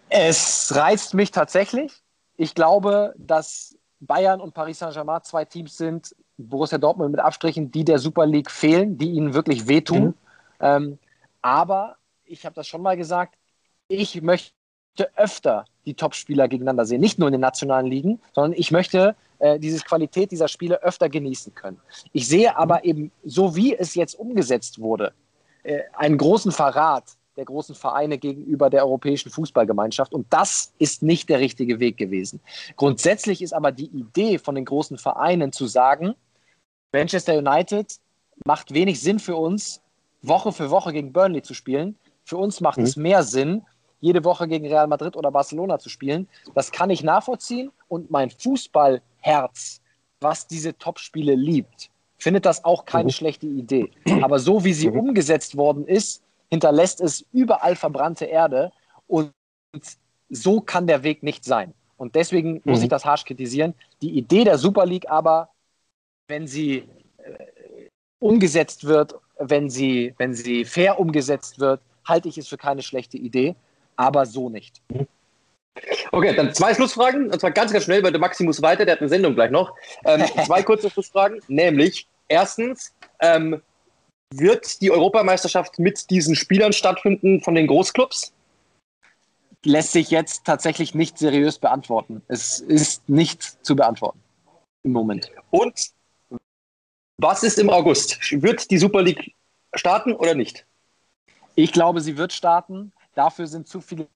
Es 0.09 0.73
reizt 0.75 1.13
mich 1.13 1.31
tatsächlich. 1.31 1.93
Ich 2.37 2.55
glaube, 2.55 3.13
dass 3.17 3.77
Bayern 3.99 4.41
und 4.41 4.53
Paris 4.53 4.79
Saint-Germain 4.79 5.23
zwei 5.23 5.45
Teams 5.45 5.77
sind, 5.77 6.15
Borussia 6.37 6.77
Dortmund 6.77 7.11
mit 7.11 7.19
Abstrichen, 7.19 7.71
die 7.71 7.85
der 7.85 7.99
Super 7.99 8.25
League 8.25 8.51
fehlen, 8.51 8.97
die 8.97 9.11
ihnen 9.11 9.33
wirklich 9.33 9.67
wehtun. 9.67 10.05
Mhm. 10.05 10.13
Ähm, 10.59 10.99
aber 11.41 11.97
ich 12.25 12.45
habe 12.45 12.55
das 12.55 12.67
schon 12.67 12.81
mal 12.81 12.97
gesagt, 12.97 13.35
ich 13.87 14.21
möchte 14.21 14.53
öfter 15.15 15.65
die 15.85 15.93
Topspieler 15.93 16.47
gegeneinander 16.47 16.85
sehen, 16.85 17.01
nicht 17.01 17.19
nur 17.19 17.27
in 17.27 17.33
den 17.33 17.41
nationalen 17.41 17.85
Ligen, 17.85 18.21
sondern 18.33 18.53
ich 18.59 18.71
möchte 18.71 19.15
äh, 19.39 19.59
diese 19.59 19.83
Qualität 19.83 20.31
dieser 20.31 20.47
Spiele 20.47 20.81
öfter 20.81 21.09
genießen 21.09 21.53
können. 21.53 21.79
Ich 22.11 22.27
sehe 22.27 22.57
aber 22.57 22.83
eben, 22.83 23.11
so 23.23 23.55
wie 23.55 23.75
es 23.75 23.95
jetzt 23.95 24.15
umgesetzt 24.15 24.79
wurde, 24.79 25.13
äh, 25.63 25.81
einen 25.93 26.17
großen 26.17 26.51
Verrat 26.51 27.03
der 27.37 27.45
großen 27.45 27.75
Vereine 27.75 28.17
gegenüber 28.17 28.69
der 28.69 28.85
europäischen 28.85 29.29
Fußballgemeinschaft. 29.29 30.13
Und 30.13 30.31
das 30.31 30.73
ist 30.79 31.03
nicht 31.03 31.29
der 31.29 31.39
richtige 31.39 31.79
Weg 31.79 31.97
gewesen. 31.97 32.39
Grundsätzlich 32.77 33.41
ist 33.41 33.53
aber 33.53 33.71
die 33.71 33.87
Idee 33.87 34.37
von 34.37 34.55
den 34.55 34.65
großen 34.65 34.97
Vereinen 34.97 35.51
zu 35.51 35.67
sagen, 35.67 36.15
Manchester 36.93 37.37
United 37.37 37.99
macht 38.45 38.73
wenig 38.73 39.01
Sinn 39.01 39.19
für 39.19 39.35
uns, 39.35 39.81
Woche 40.21 40.51
für 40.51 40.69
Woche 40.71 40.93
gegen 40.93 41.11
Burnley 41.11 41.41
zu 41.41 41.53
spielen. 41.53 41.97
Für 42.23 42.37
uns 42.37 42.61
macht 42.61 42.77
mhm. 42.77 42.85
es 42.85 42.95
mehr 42.95 43.23
Sinn, 43.23 43.63
jede 43.99 44.23
Woche 44.23 44.47
gegen 44.47 44.67
Real 44.67 44.87
Madrid 44.87 45.15
oder 45.15 45.31
Barcelona 45.31 45.77
zu 45.79 45.89
spielen. 45.89 46.27
Das 46.53 46.71
kann 46.71 46.89
ich 46.89 47.03
nachvollziehen 47.03 47.71
und 47.87 48.11
mein 48.11 48.29
Fußballherz, 48.29 49.81
was 50.21 50.47
diese 50.47 50.77
Topspiele 50.77 51.35
liebt, 51.35 51.89
findet 52.17 52.45
das 52.45 52.63
auch 52.63 52.85
keine 52.85 53.05
mhm. 53.05 53.11
schlechte 53.11 53.47
Idee. 53.47 53.91
Aber 54.21 54.39
so 54.39 54.63
wie 54.63 54.73
sie 54.73 54.89
mhm. 54.89 54.99
umgesetzt 54.99 55.57
worden 55.57 55.85
ist, 55.85 56.23
hinterlässt 56.49 57.01
es 57.01 57.25
überall 57.31 57.75
verbrannte 57.75 58.25
Erde 58.25 58.71
und 59.07 59.31
so 60.29 60.61
kann 60.61 60.87
der 60.87 61.03
Weg 61.03 61.23
nicht 61.23 61.43
sein. 61.43 61.73
Und 61.97 62.15
deswegen 62.15 62.61
muss 62.65 62.79
mhm. 62.79 62.85
ich 62.85 62.89
das 62.89 63.05
harsch 63.05 63.25
kritisieren. 63.25 63.73
Die 64.01 64.17
Idee 64.17 64.43
der 64.43 64.57
Super 64.57 64.85
League 64.85 65.09
aber, 65.09 65.49
wenn 66.27 66.47
sie 66.47 66.87
äh, 67.17 67.89
umgesetzt 68.19 68.85
wird, 68.85 69.15
wenn 69.37 69.69
sie, 69.69 70.13
wenn 70.17 70.33
sie 70.33 70.65
fair 70.65 70.99
umgesetzt 70.99 71.59
wird, 71.59 71.81
halte 72.05 72.29
ich 72.29 72.37
es 72.37 72.47
für 72.47 72.57
keine 72.57 72.81
schlechte 72.81 73.17
Idee, 73.17 73.55
aber 73.95 74.25
so 74.25 74.49
nicht. 74.49 74.81
Okay, 76.11 76.33
dann 76.35 76.53
zwei 76.53 76.73
Schlussfragen, 76.73 77.29
und 77.31 77.39
zwar 77.39 77.51
ganz, 77.51 77.73
ganz 77.73 77.83
schnell, 77.83 78.01
weil 78.03 78.11
der 78.11 78.21
Maximus 78.21 78.61
weiter, 78.61 78.85
der 78.85 78.93
hat 78.93 79.01
eine 79.01 79.09
Sendung 79.09 79.35
gleich 79.35 79.51
noch. 79.51 79.73
Ähm, 80.05 80.23
zwei 80.45 80.63
kurze 80.63 80.89
Schlussfragen, 80.89 81.41
nämlich 81.47 82.07
erstens, 82.27 82.93
ähm, 83.19 83.61
wird 84.33 84.81
die 84.81 84.91
Europameisterschaft 84.91 85.79
mit 85.79 86.09
diesen 86.09 86.35
Spielern 86.35 86.73
stattfinden 86.73 87.41
von 87.41 87.55
den 87.55 87.67
Großclubs? 87.67 88.33
Lässt 89.63 89.93
sich 89.93 90.11
jetzt 90.11 90.45
tatsächlich 90.45 90.93
nicht 90.93 91.17
seriös 91.17 91.57
beantworten. 91.57 92.21
Es 92.27 92.59
ist 92.59 93.07
nicht 93.09 93.65
zu 93.65 93.75
beantworten 93.75 94.19
im 94.83 94.91
Moment. 94.91 95.31
Und 95.49 95.91
was 97.17 97.43
ist 97.43 97.57
im 97.59 97.69
August? 97.69 98.19
Wird 98.31 98.69
die 98.69 98.77
Super 98.77 99.01
League 99.01 99.33
starten 99.73 100.13
oder 100.13 100.35
nicht? 100.35 100.65
Ich 101.55 101.71
glaube, 101.71 102.01
sie 102.01 102.17
wird 102.17 102.33
starten. 102.33 102.91
Dafür 103.15 103.47
sind 103.47 103.67
zu 103.67 103.81
viele 103.81 104.07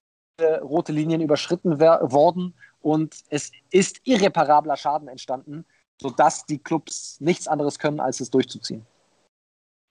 rote 0.61 0.91
Linien 0.91 1.21
überschritten 1.21 1.79
worden 1.79 2.53
und 2.81 3.15
es 3.29 3.51
ist 3.71 3.99
irreparabler 4.03 4.77
Schaden 4.77 5.07
entstanden, 5.07 5.65
sodass 6.01 6.45
die 6.45 6.59
Clubs 6.59 7.19
nichts 7.19 7.47
anderes 7.47 7.79
können, 7.79 7.99
als 7.99 8.19
es 8.19 8.29
durchzuziehen. 8.29 8.85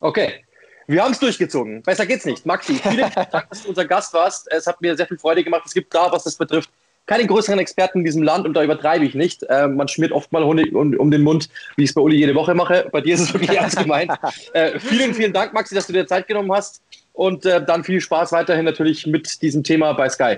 Okay. 0.00 0.44
Wir 0.86 1.04
haben 1.04 1.12
es 1.12 1.18
durchgezogen. 1.18 1.82
Besser 1.82 2.06
geht's 2.06 2.24
nicht. 2.24 2.46
Maxi, 2.46 2.76
vielen 2.76 3.10
Dank, 3.14 3.50
dass 3.50 3.62
du 3.62 3.68
unser 3.68 3.84
Gast 3.84 4.14
warst. 4.14 4.50
Es 4.50 4.66
hat 4.66 4.80
mir 4.80 4.96
sehr 4.96 5.06
viel 5.06 5.18
Freude 5.18 5.44
gemacht. 5.44 5.62
Es 5.66 5.74
gibt 5.74 5.94
da, 5.94 6.10
was 6.10 6.24
das 6.24 6.36
betrifft, 6.36 6.70
keine 7.08 7.26
größeren 7.26 7.58
Experten 7.58 8.00
in 8.00 8.04
diesem 8.04 8.22
Land 8.22 8.46
und 8.46 8.54
da 8.54 8.62
übertreibe 8.62 9.04
ich 9.04 9.14
nicht. 9.14 9.42
Äh, 9.44 9.66
man 9.66 9.88
schmiert 9.88 10.12
oft 10.12 10.30
mal 10.30 10.44
Honig 10.44 10.74
um, 10.74 10.94
um, 10.94 11.10
den 11.10 11.22
Mund, 11.22 11.48
wie 11.76 11.84
ich 11.84 11.90
es 11.90 11.94
bei 11.94 12.00
Uli 12.00 12.16
jede 12.16 12.34
Woche 12.34 12.54
mache. 12.54 12.88
Bei 12.92 13.00
dir 13.00 13.14
ist 13.14 13.20
es 13.20 13.34
wirklich 13.34 13.50
ernst 13.58 13.78
gemeint. 13.78 14.12
Äh, 14.52 14.78
vielen, 14.78 15.14
vielen 15.14 15.32
Dank, 15.32 15.52
Maxi, 15.52 15.74
dass 15.74 15.86
du 15.86 15.92
dir 15.92 16.06
Zeit 16.06 16.26
genommen 16.26 16.52
hast 16.52 16.82
und 17.14 17.44
äh, 17.44 17.64
dann 17.64 17.82
viel 17.82 18.00
Spaß 18.00 18.32
weiterhin 18.32 18.64
natürlich 18.64 19.06
mit 19.06 19.42
diesem 19.42 19.64
Thema 19.64 19.92
bei 19.94 20.08
Sky. 20.08 20.36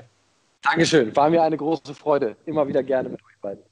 Dankeschön. 0.62 1.14
War 1.14 1.30
mir 1.30 1.42
eine 1.42 1.56
große 1.56 1.94
Freude. 1.94 2.36
Immer 2.46 2.66
wieder 2.66 2.82
gerne 2.82 3.08
mit 3.08 3.20
euch 3.20 3.38
beiden. 3.40 3.62